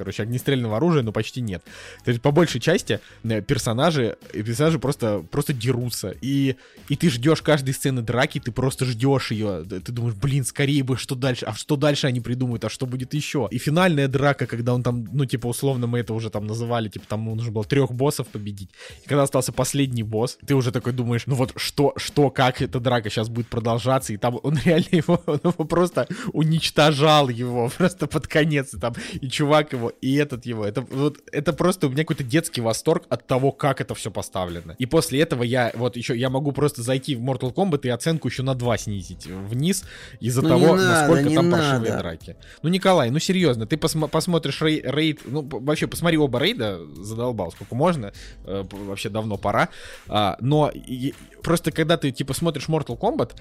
короче, 0.02 0.24
огнестрельного 0.24 0.78
оружия, 0.78 1.04
но 1.04 1.12
почти 1.12 1.41
нет. 1.41 1.64
То 2.04 2.10
есть, 2.10 2.22
по 2.22 2.32
большей 2.32 2.60
части, 2.60 2.99
э, 3.24 3.41
персонажи, 3.41 4.18
э, 4.34 4.41
персонажи 4.41 4.80
просто, 4.80 5.24
просто 5.30 5.54
дерутся. 5.54 6.16
И, 6.22 6.56
и 6.89 6.95
ты 6.95 7.10
ждешь 7.10 7.41
каждой 7.41 7.74
сцены 7.74 8.02
драки, 8.02 8.39
ты 8.39 8.52
просто 8.52 8.86
ждешь 8.86 9.32
ее. 9.32 9.64
Ты 9.64 9.91
думаешь, 9.91 10.16
блин, 10.16 10.43
скорее 10.43 10.84
бы, 10.84 10.97
что 10.97 11.16
дальше? 11.16 11.45
А 11.45 11.54
что 11.54 11.76
дальше 11.76 12.08
они 12.08 12.20
придумают? 12.20 12.66
А 12.66 12.70
что 12.70 12.86
будет 12.86 13.14
еще? 13.14 13.47
И 13.52 13.60
финальная 13.60 14.08
драка, 14.08 14.47
когда 14.47 14.74
он 14.74 14.82
там, 14.82 15.08
ну, 15.14 15.26
типа, 15.26 15.47
условно 15.47 15.88
мы 15.88 15.99
это 15.99 16.14
уже 16.14 16.30
там 16.30 16.47
называли, 16.47 16.89
типа, 16.89 17.06
там 17.08 17.26
нужно 17.26 17.52
было 17.52 17.64
трех 17.64 17.91
боссов 17.91 18.28
победить. 18.28 18.70
И 19.06 19.08
когда 19.08 19.24
остался 19.24 19.52
последний 19.52 20.04
босс, 20.04 20.38
ты 20.45 20.56
уже 20.56 20.72
такой 20.72 20.93
думаешь, 20.93 21.24
ну 21.28 21.36
вот 21.36 21.54
что, 21.56 21.93
что, 21.97 22.30
как 22.30 22.62
эта 22.62 22.80
драка 22.80 23.10
сейчас 23.10 23.30
будет 23.30 23.47
продолжаться, 23.47 24.14
и 24.14 24.18
там 24.18 24.39
он 24.43 24.58
реально 24.66 24.88
его, 24.91 25.22
он 25.26 25.39
его 25.43 25.66
просто 25.66 26.08
уничтожал 26.34 27.30
его 27.30 27.70
просто 27.78 28.08
под 28.08 28.28
конец, 28.28 28.74
и 28.74 28.80
там, 28.80 28.93
и 29.14 29.28
чувак 29.30 29.74
его, 29.74 29.91
его, 29.92 29.98
и 30.02 30.16
этот 30.16 30.46
его. 30.46 30.66
Это 30.66 30.82
вот 30.82 31.18
это 31.32 31.54
просто 31.54 31.88
у 31.88 31.89
меня 31.89 32.04
какой-то 32.04 32.24
детский 32.24 32.62
восторг 32.62 33.04
от 33.10 33.28
того, 33.28 33.52
как 33.52 33.82
это 33.82 33.94
все 33.96 34.12
поставлено. 34.12 34.76
И 34.80 34.86
после 34.86 35.22
этого 35.22 35.44
я 35.44 35.72
вот 35.76 35.96
еще 35.98 36.18
я 36.18 36.30
могу 36.30 36.52
просто 36.52 36.82
зайти 36.82 37.16
в 37.16 37.22
Mortal 37.22 37.54
Kombat 37.54 37.82
и 37.84 37.89
оценку 37.89 38.28
еще 38.28 38.44
на 38.44 38.56
2 38.56 38.78
снизить 38.78 39.26
вниз 39.28 39.84
из-за 40.20 40.42
Ну, 40.42 40.50
того, 40.50 40.76
надо, 40.76 40.88
насколько 40.88 41.30
там 41.34 41.50
надо. 41.50 41.64
паршивые 41.64 41.98
драки. 41.98 42.36
Ну, 42.64 42.70
Николай, 42.70 43.10
ну 43.10 43.20
серьезно, 43.20 43.66
ты 43.66 43.76
посма- 43.76 44.08
посмотришь 44.08 44.62
рей- 44.62 44.82
рейд, 44.84 45.22
ну 45.26 45.42
вообще 45.42 45.88
посмотри 45.88 46.18
оба 46.18 46.39
рейда, 46.39 46.80
задолбал, 46.96 47.52
сколько 47.52 47.76
можно, 47.76 48.14
э, 48.46 48.64
вообще 48.72 49.10
давно 49.10 49.38
пора. 49.38 49.70
А, 50.08 50.38
но 50.39 50.72
и- 50.74 51.14
просто 51.44 51.72
когда 51.72 51.98
ты 51.98 52.12
типа 52.12 52.34
смотришь 52.34 52.68
Mortal 52.68 52.98
Kombat, 52.98 53.32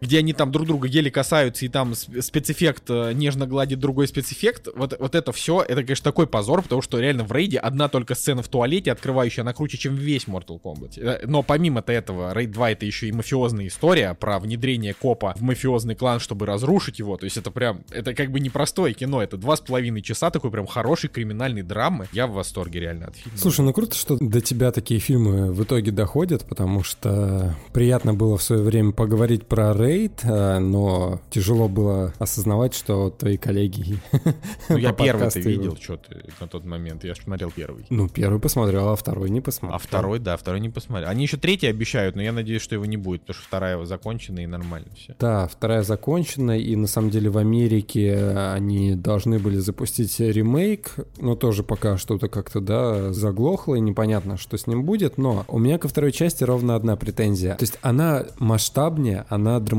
где 0.00 0.18
они 0.18 0.32
там 0.32 0.52
друг 0.52 0.66
друга 0.66 0.86
еле 0.88 1.10
касаются, 1.10 1.64
и 1.64 1.68
там 1.68 1.92
сп- 1.92 2.22
спецэффект 2.22 2.84
э, 2.88 3.12
нежно 3.12 3.46
гладит 3.46 3.78
другой 3.78 4.08
спецэффект, 4.08 4.68
вот, 4.74 4.96
вот 4.98 5.14
это 5.14 5.32
все, 5.32 5.62
это, 5.62 5.82
конечно, 5.82 6.04
такой 6.04 6.26
позор, 6.26 6.62
потому 6.62 6.82
что 6.82 6.98
реально 6.98 7.24
в 7.24 7.32
рейде 7.32 7.58
одна 7.58 7.88
только 7.88 8.14
сцена 8.14 8.42
в 8.42 8.48
туалете, 8.48 8.92
открывающая, 8.92 9.42
она 9.42 9.52
круче, 9.52 9.78
чем 9.78 9.94
весь 9.94 10.26
Mortal 10.26 10.60
Kombat. 10.60 11.00
Э, 11.00 11.26
Но 11.26 11.42
помимо-то 11.42 11.92
этого, 11.92 12.32
рейд 12.34 12.50
2 12.50 12.70
это 12.72 12.86
еще 12.86 13.08
и 13.08 13.12
мафиозная 13.12 13.66
история 13.66 14.14
про 14.14 14.38
внедрение 14.38 14.94
копа 14.94 15.34
в 15.36 15.42
мафиозный 15.42 15.94
клан, 15.94 16.20
чтобы 16.20 16.46
разрушить 16.46 16.98
его, 16.98 17.16
то 17.16 17.24
есть 17.24 17.36
это 17.36 17.50
прям, 17.50 17.82
это 17.90 18.14
как 18.14 18.30
бы 18.30 18.40
непростое 18.40 18.94
кино, 18.94 19.22
это 19.22 19.36
два 19.36 19.56
с 19.56 19.60
половиной 19.60 20.02
часа 20.02 20.30
такой 20.30 20.50
прям 20.50 20.66
хорошей 20.66 21.10
криминальной 21.10 21.62
драмы. 21.62 22.08
Я 22.12 22.26
в 22.26 22.32
восторге 22.32 22.80
реально 22.80 23.06
от 23.06 23.16
фильма. 23.16 23.38
Слушай, 23.38 23.62
ну 23.62 23.72
круто, 23.72 23.94
что 23.96 24.16
до 24.20 24.40
тебя 24.40 24.72
такие 24.72 25.00
фильмы 25.00 25.52
в 25.52 25.62
итоге 25.62 25.90
доходят, 25.90 26.44
потому 26.44 26.82
что 26.82 27.56
приятно 27.72 28.14
было 28.14 28.36
в 28.36 28.42
свое 28.42 28.62
время 28.62 28.92
поговорить 28.92 29.46
про 29.46 29.72
рейд, 29.74 29.87
э, 29.90 30.58
но 30.58 31.20
тяжело 31.30 31.68
было 31.68 32.12
осознавать, 32.18 32.74
что 32.74 33.10
твои 33.10 33.36
коллеги... 33.36 33.98
ну, 34.68 34.76
я 34.76 34.92
первый 34.92 35.30
ты 35.30 35.40
видел, 35.40 35.76
что 35.80 35.96
ты 35.96 36.24
на 36.40 36.48
тот 36.48 36.64
момент, 36.64 37.04
я 37.04 37.14
ж 37.14 37.18
смотрел 37.18 37.50
первый. 37.50 37.86
Ну, 37.90 38.08
первый 38.08 38.40
посмотрел, 38.40 38.88
а 38.88 38.96
второй 38.96 39.30
не 39.30 39.40
посмотрел. 39.40 39.76
А 39.76 39.78
второй, 39.78 40.18
да, 40.18 40.36
второй 40.36 40.60
не 40.60 40.68
посмотрел. 40.68 41.08
Они 41.08 41.22
еще 41.22 41.36
третий 41.36 41.66
обещают, 41.66 42.16
но 42.16 42.22
я 42.22 42.32
надеюсь, 42.32 42.62
что 42.62 42.74
его 42.74 42.84
не 42.84 42.96
будет, 42.96 43.22
потому 43.22 43.34
что 43.34 43.44
вторая 43.46 43.84
закончена 43.84 44.40
и 44.40 44.46
нормально 44.46 44.88
все. 44.96 45.14
Да, 45.18 45.46
вторая 45.48 45.82
закончена, 45.82 46.58
и 46.58 46.76
на 46.76 46.86
самом 46.86 47.10
деле 47.10 47.30
в 47.30 47.38
Америке 47.38 48.16
они 48.52 48.94
должны 48.94 49.38
были 49.38 49.56
запустить 49.56 50.18
ремейк, 50.20 50.96
но 51.18 51.34
тоже 51.34 51.62
пока 51.62 51.96
что-то 51.96 52.28
как-то, 52.28 52.60
да, 52.60 53.12
заглохло, 53.12 53.74
и 53.76 53.80
непонятно, 53.80 54.36
что 54.36 54.56
с 54.56 54.66
ним 54.66 54.84
будет, 54.84 55.18
но 55.18 55.44
у 55.48 55.58
меня 55.58 55.78
ко 55.78 55.88
второй 55.88 56.12
части 56.12 56.44
ровно 56.44 56.74
одна 56.74 56.96
претензия. 56.96 57.54
То 57.54 57.64
есть 57.64 57.78
она 57.82 58.26
масштабнее, 58.38 59.24
она 59.28 59.60
драматичнее, 59.60 59.77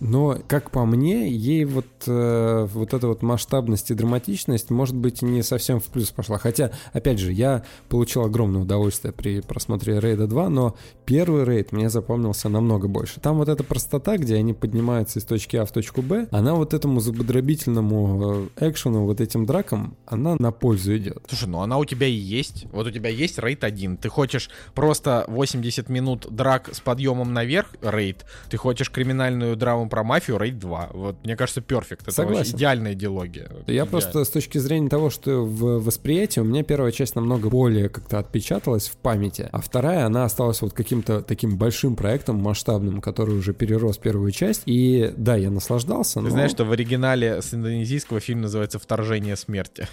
но, 0.00 0.38
как 0.48 0.70
по 0.70 0.84
мне, 0.84 1.28
ей 1.28 1.64
вот, 1.64 1.86
э, 2.06 2.68
вот 2.72 2.94
эта 2.94 3.08
вот 3.08 3.22
масштабность 3.22 3.90
и 3.90 3.94
драматичность, 3.94 4.70
может 4.70 4.96
быть, 4.96 5.22
не 5.22 5.42
совсем 5.42 5.80
в 5.80 5.84
плюс 5.84 6.10
пошла. 6.10 6.38
Хотя, 6.38 6.70
опять 6.92 7.18
же, 7.18 7.32
я 7.32 7.64
получил 7.88 8.24
огромное 8.24 8.62
удовольствие 8.62 9.12
при 9.12 9.40
просмотре 9.40 10.00
Рейда 10.00 10.26
2, 10.26 10.48
но 10.48 10.76
первый 11.04 11.44
рейд 11.44 11.72
мне 11.72 11.90
запомнился 11.90 12.48
намного 12.48 12.88
больше. 12.88 13.20
Там 13.20 13.38
вот 13.38 13.48
эта 13.48 13.64
простота, 13.64 14.16
где 14.16 14.36
они 14.36 14.52
поднимаются 14.52 15.18
из 15.18 15.24
точки 15.24 15.56
А 15.56 15.64
в 15.64 15.72
точку 15.72 16.02
Б, 16.02 16.28
она 16.30 16.54
вот 16.54 16.74
этому 16.74 17.00
зубодробительному 17.00 18.48
э, 18.56 18.68
экшену, 18.68 19.04
вот 19.04 19.20
этим 19.20 19.46
дракам, 19.46 19.96
она 20.06 20.36
на 20.38 20.52
пользу 20.52 20.96
идет. 20.96 21.24
Слушай, 21.28 21.48
ну 21.48 21.60
она 21.60 21.78
у 21.78 21.84
тебя 21.84 22.06
и 22.06 22.12
есть. 22.12 22.66
Вот 22.72 22.86
у 22.86 22.90
тебя 22.90 23.10
есть 23.10 23.38
рейд 23.38 23.64
1. 23.64 23.96
Ты 23.98 24.08
хочешь 24.08 24.50
просто 24.74 25.24
80 25.28 25.88
минут 25.88 26.26
драк 26.30 26.70
с 26.72 26.80
подъемом 26.80 27.32
наверх, 27.32 27.68
рейд. 27.82 28.24
Ты 28.48 28.56
хочешь 28.56 28.90
криминальную 28.94 29.56
драму 29.56 29.88
про 29.88 30.04
мафию, 30.04 30.38
рейд 30.38 30.58
2. 30.58 30.90
Вот, 30.92 31.24
мне 31.24 31.36
кажется, 31.36 31.60
перфект. 31.60 32.06
Это 32.06 32.42
идеальная 32.44 32.92
идеология. 32.92 33.48
Я 33.66 33.74
Идеально. 33.74 33.90
просто 33.90 34.24
с 34.24 34.28
точки 34.28 34.58
зрения 34.58 34.88
того, 34.88 35.10
что 35.10 35.44
в 35.44 35.82
восприятии 35.82 36.40
у 36.40 36.44
меня 36.44 36.62
первая 36.62 36.92
часть 36.92 37.16
намного 37.16 37.50
более 37.50 37.88
как-то 37.88 38.18
отпечаталась 38.20 38.88
в 38.88 38.96
памяти, 38.96 39.48
а 39.50 39.60
вторая, 39.60 40.06
она 40.06 40.24
осталась 40.24 40.62
вот 40.62 40.72
каким-то 40.72 41.22
таким 41.22 41.56
большим 41.58 41.96
проектом 41.96 42.36
масштабным, 42.36 43.00
который 43.00 43.36
уже 43.36 43.52
перерос 43.52 43.98
первую 43.98 44.30
часть. 44.30 44.62
И 44.66 45.12
да, 45.16 45.34
я 45.34 45.50
наслаждался, 45.50 46.20
но... 46.20 46.28
Ты 46.28 46.32
знаешь, 46.32 46.52
что 46.52 46.64
в 46.64 46.70
оригинале 46.70 47.42
с 47.42 47.52
индонезийского 47.52 48.20
фильм 48.20 48.42
называется 48.42 48.78
«Вторжение 48.78 49.36
смерти». 49.36 49.88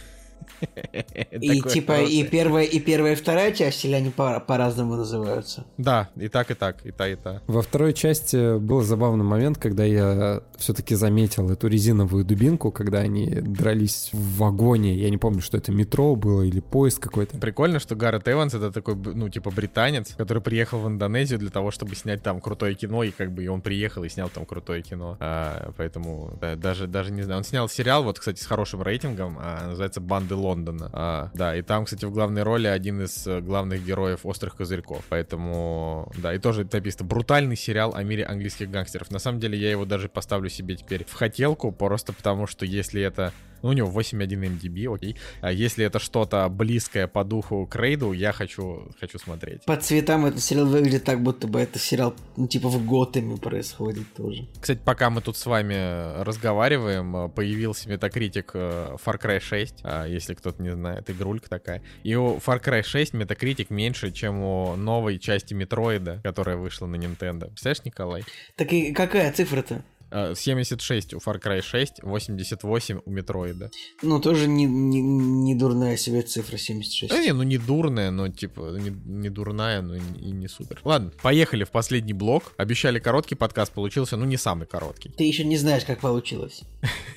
И 1.31 1.61
типа 1.61 2.01
и 2.01 2.23
первая, 2.23 2.65
и 2.65 2.79
первая, 2.79 3.13
и 3.13 3.15
вторая 3.15 3.51
часть, 3.51 3.85
или 3.85 3.93
они 3.93 4.09
по- 4.09 4.39
по-разному 4.39 4.95
называются? 4.95 5.65
Да, 5.77 6.09
и 6.15 6.27
так, 6.27 6.51
и 6.51 6.53
так, 6.53 6.85
и 6.85 6.91
та, 6.91 7.07
и 7.07 7.15
та. 7.15 7.41
Во 7.47 7.61
второй 7.61 7.93
части 7.93 8.57
был 8.57 8.81
забавный 8.81 9.23
момент, 9.23 9.57
когда 9.57 9.83
я 9.83 10.41
все-таки 10.57 10.95
заметил 10.95 11.49
эту 11.49 11.67
резиновую 11.67 12.25
дубинку, 12.25 12.71
когда 12.71 12.99
они 12.99 13.27
дрались 13.27 14.09
в 14.13 14.37
вагоне. 14.37 14.95
Я 14.95 15.09
не 15.09 15.17
помню, 15.17 15.41
что 15.41 15.57
это 15.57 15.71
метро 15.71 16.15
было 16.15 16.43
или 16.43 16.59
поезд 16.59 16.99
какой-то. 16.99 17.37
Прикольно, 17.37 17.79
что 17.79 17.95
Гаррет 17.95 18.27
Эванс 18.27 18.53
это 18.53 18.71
такой, 18.71 18.95
ну, 18.95 19.29
типа, 19.29 19.51
британец, 19.51 20.13
который 20.15 20.41
приехал 20.41 20.79
в 20.79 20.87
Индонезию 20.87 21.39
для 21.39 21.49
того, 21.49 21.71
чтобы 21.71 21.95
снять 21.95 22.21
там 22.21 22.41
крутое 22.41 22.75
кино, 22.75 23.03
и 23.03 23.11
как 23.11 23.31
бы 23.31 23.43
и 23.43 23.47
он 23.47 23.61
приехал 23.61 24.03
и 24.03 24.09
снял 24.09 24.29
там 24.29 24.45
крутое 24.45 24.81
кино. 24.81 25.17
А, 25.19 25.71
поэтому 25.77 26.37
да, 26.39 26.55
даже, 26.55 26.87
даже 26.87 27.11
не 27.11 27.23
знаю. 27.23 27.39
Он 27.39 27.43
снял 27.43 27.67
сериал, 27.69 28.03
вот, 28.03 28.19
кстати, 28.19 28.41
с 28.41 28.45
хорошим 28.45 28.81
рейтингом, 28.81 29.37
а, 29.39 29.67
называется 29.67 30.01
«Банды 30.01 30.35
Лондона». 30.41 30.89
А, 30.93 31.31
да, 31.33 31.55
и 31.55 31.61
там, 31.61 31.85
кстати, 31.85 32.05
в 32.05 32.11
главной 32.11 32.43
роли 32.43 32.67
один 32.67 33.01
из 33.01 33.25
э, 33.27 33.39
главных 33.41 33.85
героев 33.85 34.25
«Острых 34.25 34.55
козырьков». 34.55 35.03
Поэтому, 35.09 36.11
да, 36.17 36.33
и 36.33 36.39
тоже 36.39 36.67
написано 36.71 37.05
«Брутальный 37.07 37.55
сериал 37.55 37.93
о 37.95 38.03
мире 38.03 38.25
английских 38.25 38.69
гангстеров». 38.69 39.11
На 39.11 39.19
самом 39.19 39.39
деле, 39.39 39.57
я 39.57 39.71
его 39.71 39.85
даже 39.85 40.09
поставлю 40.09 40.49
себе 40.49 40.75
теперь 40.75 41.05
в 41.05 41.13
хотелку, 41.13 41.71
просто 41.71 42.13
потому 42.13 42.47
что 42.47 42.65
если 42.65 43.01
это 43.01 43.31
ну, 43.62 43.70
у 43.70 43.74
него 43.74 43.89
8.1 43.89 44.28
MDB, 44.28 44.93
окей. 44.93 45.16
А 45.41 45.51
если 45.51 45.86
это 45.86 45.99
что-то 45.99 46.47
близкое 46.49 47.07
по 47.07 47.24
духу 47.24 47.68
к 47.68 47.76
рейду, 47.76 48.12
я 48.12 48.32
хочу, 48.32 48.89
хочу 48.99 49.20
смотреть. 49.20 49.66
По 49.66 49.78
цветам 49.78 50.26
этот 50.26 50.41
сериал 50.41 50.66
выглядит 50.66 51.03
так, 51.03 51.22
будто 51.22 51.47
бы 51.47 51.59
это 51.59 51.80
сериал, 51.80 52.16
ну, 52.38 52.47
типа 52.47 52.70
в 52.70 52.86
Готэме 52.86 53.38
происходит 53.38 54.14
тоже. 54.16 54.47
Кстати, 54.59 54.80
пока 54.84 55.09
мы 55.09 55.22
тут 55.22 55.38
с 55.38 55.45
вами 55.45 56.22
разговариваем, 56.24 57.30
появился 57.32 57.89
метакритик 57.89 58.51
э, 58.53 58.95
Far 59.03 59.22
Cry 59.22 59.39
6, 59.39 59.82
а, 59.84 60.05
если 60.05 60.34
кто-то 60.34 60.62
не 60.62 60.72
знает, 60.72 61.09
игрулька 61.09 61.49
такая. 61.49 61.82
И 62.03 62.16
у 62.16 62.38
Far 62.38 62.64
Cry 62.64 62.84
6 62.84 63.14
метакритик 63.14 63.70
меньше, 63.70 64.12
чем 64.12 64.41
у 64.41 64.76
новой 64.76 65.20
части 65.20 65.53
Метроида, 65.53 66.22
которая 66.24 66.57
вышла 66.57 66.88
на 66.88 66.95
Nintendo. 66.95 67.47
Представляешь, 67.47 67.86
Николай? 67.86 68.24
Так 68.55 68.74
и 68.74 68.93
какая 68.93 69.32
цифра-то? 69.32 69.84
Э, 70.12 70.34
76 70.36 71.14
у 71.14 71.18
Far 71.18 71.41
Cry 71.41 71.62
6, 71.62 72.03
88 72.03 72.99
у 73.05 73.09
Метроида. 73.09 73.72
Ну, 74.01 74.20
тоже 74.20 74.47
не, 74.47 74.66
не, 74.66 75.01
не 75.01 75.55
дурная 75.55 75.97
себе 75.97 76.22
цифра 76.22 76.57
76. 76.57 77.12
Да 77.12 77.20
не, 77.20 77.34
ну 77.34 77.43
не 77.43 77.57
дурная, 77.57 78.12
но 78.12 78.30
типа 78.30 78.78
не, 78.80 78.89
не 78.89 79.30
дурная, 79.30 79.82
но 79.82 79.95
и 79.95 80.01
и 80.22 80.32
не 80.32 80.47
супер. 80.47 80.80
Ладно, 80.84 81.12
поехали 81.22 81.64
в 81.64 81.72
последний 81.72 82.14
блок. 82.14 82.53
Обещали 82.57 82.99
короткий 82.99 83.36
подкаст, 83.36 83.74
получился, 83.74 84.18
ну 84.18 84.26
не 84.26 84.38
самый 84.38 84.68
короткий. 84.68 85.09
Ты 85.09 85.24
еще 85.24 85.43
не 85.43 85.57
знаешь, 85.57 85.84
как 85.86 85.99
получилось. 85.99 86.62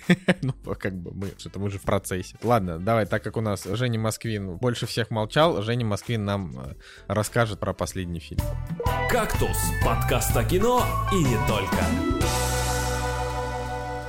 Ну, 0.42 0.52
как 0.74 0.94
бы 1.00 1.12
мы, 1.12 1.30
что-то 1.38 1.58
мы 1.58 1.70
же 1.70 1.78
в 1.78 1.82
процессе. 1.82 2.36
Ладно, 2.42 2.78
давай, 2.78 3.06
так 3.06 3.22
как 3.22 3.38
у 3.38 3.40
нас 3.40 3.64
Женя 3.64 3.98
Москвин 3.98 4.56
больше 4.56 4.86
всех 4.86 5.10
молчал, 5.10 5.62
Женя 5.62 5.86
Москвин 5.86 6.24
нам 6.24 6.58
э, 6.58 6.74
расскажет 7.08 7.60
про 7.60 7.72
последний 7.72 8.20
фильм. 8.20 8.42
«Кактус»— 9.08 9.56
подкаст 9.84 10.36
о 10.36 10.44
кино 10.44 10.84
и 11.12 11.16
не 11.16 11.38
только. 11.48 12.43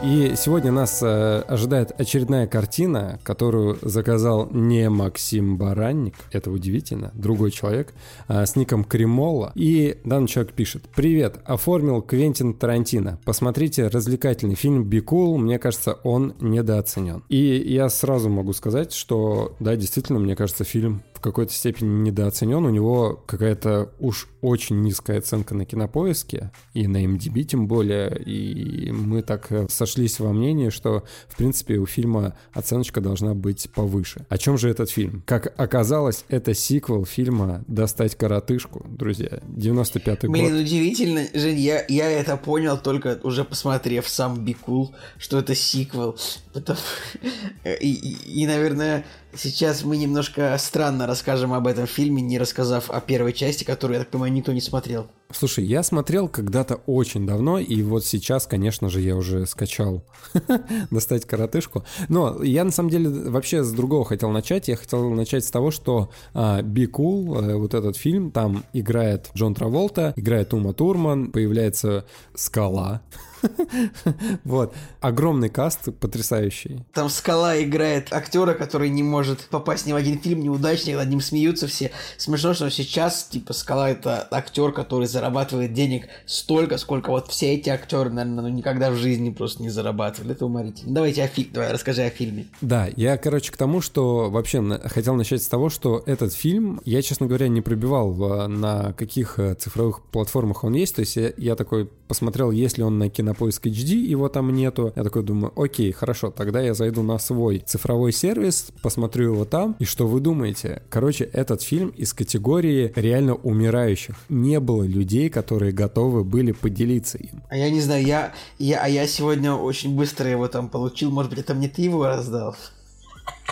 И 0.04 0.34
сегодня 0.36 0.72
нас 0.72 1.02
э, 1.02 1.40
ожидает 1.48 2.00
очередная 2.00 2.48
картина, 2.48 3.20
которую 3.24 3.80
заказал 3.82 4.50
не 4.52 4.90
Максим 4.90 5.58
Баранник, 5.58 6.16
это 6.32 6.52
удивительно, 6.52 7.12
другой 7.16 7.52
человек, 7.52 7.94
а, 8.28 8.46
с 8.46 8.56
ником 8.56 8.84
Кремола. 8.84 9.52
И 9.56 9.98
данный 10.04 10.28
человек 10.28 10.54
пишет. 10.54 10.84
Привет, 10.96 11.40
оформил 11.46 12.02
Квентин 12.02 12.54
Тарантино. 12.54 13.20
Посмотрите 13.24 13.88
развлекательный 13.88 14.56
фильм 14.56 14.84
«Be 14.84 15.02
Cool», 15.02 15.38
мне 15.38 15.58
кажется, 15.60 15.94
он 16.04 16.36
недооценен. 16.40 17.24
И 17.30 17.64
я 17.66 17.90
сразу 17.90 18.30
могу 18.30 18.54
сказать, 18.54 18.94
что 18.94 19.56
да, 19.60 19.76
действительно, 19.76 20.20
мне 20.20 20.36
кажется, 20.36 20.66
фильм 20.66 21.04
какой-то 21.26 21.52
степени 21.54 21.90
недооценен. 22.10 22.64
У 22.66 22.70
него 22.70 23.22
какая-то 23.26 23.92
уж 24.00 24.28
очень 24.42 24.82
низкая 24.82 25.18
оценка 25.20 25.56
на 25.56 25.66
кинопоиске, 25.66 26.52
и 26.74 26.88
на 26.88 27.04
MDB 27.06 27.44
тем 27.44 27.68
более. 27.68 28.16
И 28.26 28.92
мы 28.92 29.22
так 29.24 29.52
э, 29.52 29.68
сошлись 29.70 30.20
во 30.20 30.32
мнении, 30.32 30.70
что, 30.70 31.04
в 31.28 31.36
принципе, 31.36 31.78
у 31.78 31.86
фильма 31.86 32.36
оценочка 32.54 33.02
должна 33.02 33.34
быть 33.34 33.70
повыше. 33.74 34.26
О 34.30 34.38
чем 34.38 34.58
же 34.58 34.70
этот 34.70 34.90
фильм? 34.90 35.24
Как 35.26 35.54
оказалось, 35.60 36.26
это 36.30 36.54
сиквел 36.54 37.06
фильма 37.06 37.64
«Достать 37.68 38.16
коротышку», 38.16 38.86
друзья. 38.88 39.40
95-й 39.56 40.28
Блин, 40.30 40.52
год. 40.54 40.62
удивительно, 40.62 41.26
Жень, 41.34 41.60
я, 41.60 41.84
я 41.88 42.10
это 42.12 42.38
понял 42.38 42.78
только 42.78 43.20
уже 43.24 43.44
посмотрев 43.44 44.08
сам 44.08 44.46
Бикул, 44.46 44.94
что 45.18 45.40
это 45.40 45.56
сиквел. 45.56 46.18
Потому- 46.54 46.80
И, 47.82 47.92
и- 47.94 48.42
и, 48.44 48.46
наверное, 48.48 49.06
сейчас 49.38 49.84
мы 49.84 49.98
немножко 49.98 50.56
странно 50.60 51.08
расскажем 51.08 51.54
об 51.54 51.68
этом 51.68 51.88
фильме, 51.88 52.22
не 52.22 52.38
рассказав 52.38 52.90
о 52.90 53.00
первой 53.02 53.34
части, 53.34 53.64
которую, 53.64 53.98
я 53.98 54.04
так 54.04 54.12
понимаю, 54.12 54.34
никто 54.34 54.52
не 54.52 54.62
смотрел. 54.62 55.08
Слушай, 55.32 55.66
я 55.66 55.84
смотрел 55.84 56.28
когда-то 56.28 56.76
очень 56.86 57.26
давно, 57.26 57.60
и 57.60 57.82
вот 57.82 58.06
сейчас, 58.06 58.46
конечно 58.46 58.90
же, 58.90 59.02
я 59.02 59.16
уже 59.16 59.46
скачал 59.46 60.04
достать 60.92 61.26
коротышку. 61.26 61.84
Но 62.10 62.44
я 62.44 62.64
на 62.64 62.72
самом 62.72 62.90
деле 62.90 63.10
вообще 63.10 63.64
с 63.64 63.72
другого 63.72 64.06
хотел 64.06 64.30
начать. 64.30 64.68
Я 64.68 64.76
хотел 64.76 65.10
начать 65.10 65.44
с 65.44 65.52
того, 65.52 65.72
что 65.72 66.10
а, 66.34 66.62
Be 66.62 66.90
Cool, 66.90 67.54
а, 67.54 67.58
вот 67.58 67.74
этот 67.74 67.98
фильм, 67.98 68.32
там 68.32 68.64
играет 68.74 69.30
Джон 69.36 69.56
Траволта, 69.56 70.14
играет 70.16 70.54
Ума 70.54 70.74
Турман, 70.74 71.32
появляется 71.32 72.06
Скала. 72.36 73.02
Вот. 74.44 74.74
Огромный 75.02 75.50
каст, 75.50 75.94
потрясающий. 76.00 76.84
Там 76.94 77.10
Скала 77.10 77.62
играет 77.62 78.14
актера, 78.14 78.54
который 78.54 78.90
не 78.90 79.04
может 79.04 79.48
попасть 79.50 79.86
ни 79.86 79.94
в 79.94 79.96
один 79.96 80.20
фильм, 80.20 80.42
неудачник, 80.42 80.96
над 80.96 81.10
ним 81.10 81.22
смеются 81.22 81.68
все. 81.68 81.92
Смешно, 82.18 82.54
что 82.54 82.70
сейчас, 82.70 83.26
типа, 83.26 83.54
Скала 83.54 83.90
это 83.90 84.28
актер, 84.32 84.72
который 84.72 85.08
зарабатывает 85.08 85.74
денег 85.74 86.08
столько, 86.26 86.78
сколько 86.78 87.10
вот 87.10 87.30
все 87.30 87.54
эти 87.54 87.70
актеры, 87.70 88.10
наверное, 88.10 88.44
ну, 88.44 88.50
никогда 88.50 88.92
в 88.92 88.96
жизни 88.96 89.30
просто 89.30 89.62
не 89.64 89.70
зарабатывали. 89.70 90.34
Это 90.34 90.46
уморительно. 90.46 90.94
Давайте 90.94 91.24
о 91.24 91.28
фильме, 91.28 91.52
давай 91.54 91.72
расскажи 91.72 92.04
о 92.04 92.10
фильме. 92.10 92.48
Да, 92.62 92.88
я, 92.96 93.18
короче, 93.18 93.52
к 93.52 93.58
тому, 93.58 93.82
что 93.82 94.30
вообще 94.30 94.62
хотел 94.86 95.16
начать 95.16 95.44
с 95.44 95.48
того, 95.48 95.70
что 95.70 96.04
этот 96.06 96.34
фильм, 96.34 96.82
я, 96.86 97.02
честно 97.02 97.28
говоря, 97.28 97.48
не 97.48 97.62
пробивал, 97.62 98.14
на 98.48 98.94
каких 98.94 99.40
э, 99.40 99.56
цифровых 99.56 100.02
платформах 100.04 100.64
он 100.64 100.74
есть. 100.74 100.96
То 100.96 101.02
есть 101.02 101.16
я, 101.16 101.34
я 101.38 101.56
такой 101.56 101.90
посмотрел, 102.08 102.52
есть 102.52 102.78
ли 102.78 102.84
он 102.84 102.98
на 102.98 103.10
Кинопоиск 103.10 103.68
HD, 103.68 103.96
его 103.96 104.30
там 104.30 104.54
нету. 104.54 104.94
Я 104.96 105.04
такой 105.04 105.24
думаю, 105.24 105.54
окей, 105.56 105.92
хорошо, 105.92 106.32
тогда 106.32 106.62
я 106.62 106.74
зайду 106.74 107.04
на 107.04 107.18
свой 107.20 107.60
цифровой 107.60 108.12
сервис, 108.12 108.68
посмотрю 108.82 109.34
его 109.34 109.46
там. 109.46 109.76
И 109.80 109.86
что 109.86 110.08
вы 110.08 110.20
думаете? 110.20 110.82
Короче, 110.90 111.26
этот 111.26 111.62
фильм 111.62 111.90
из 111.90 112.14
категории 112.14 112.92
реально 112.96 113.36
умирающих. 113.36 114.16
Не 114.30 114.60
было 114.60 114.84
людей, 114.84 115.30
которые 115.30 115.72
готовы 115.72 116.24
были 116.24 116.52
поделиться 116.52 117.18
им. 117.18 117.44
А 117.50 117.58
я 117.58 117.70
не 117.70 117.82
знаю, 117.82 118.06
я, 118.06 118.34
я, 118.60 118.82
а 118.84 118.88
я 118.88 119.08
сегодня 119.08 119.54
очень 119.54 119.96
быстро 119.96 120.30
его 120.30 120.48
там 120.48 120.70
получил. 120.70 121.12
Может 121.12 121.32
быть, 121.32 121.40
это 121.40 121.54
мне 121.54 121.70
ты 121.70 121.82
его 121.82 122.06
раздал? 122.06 122.56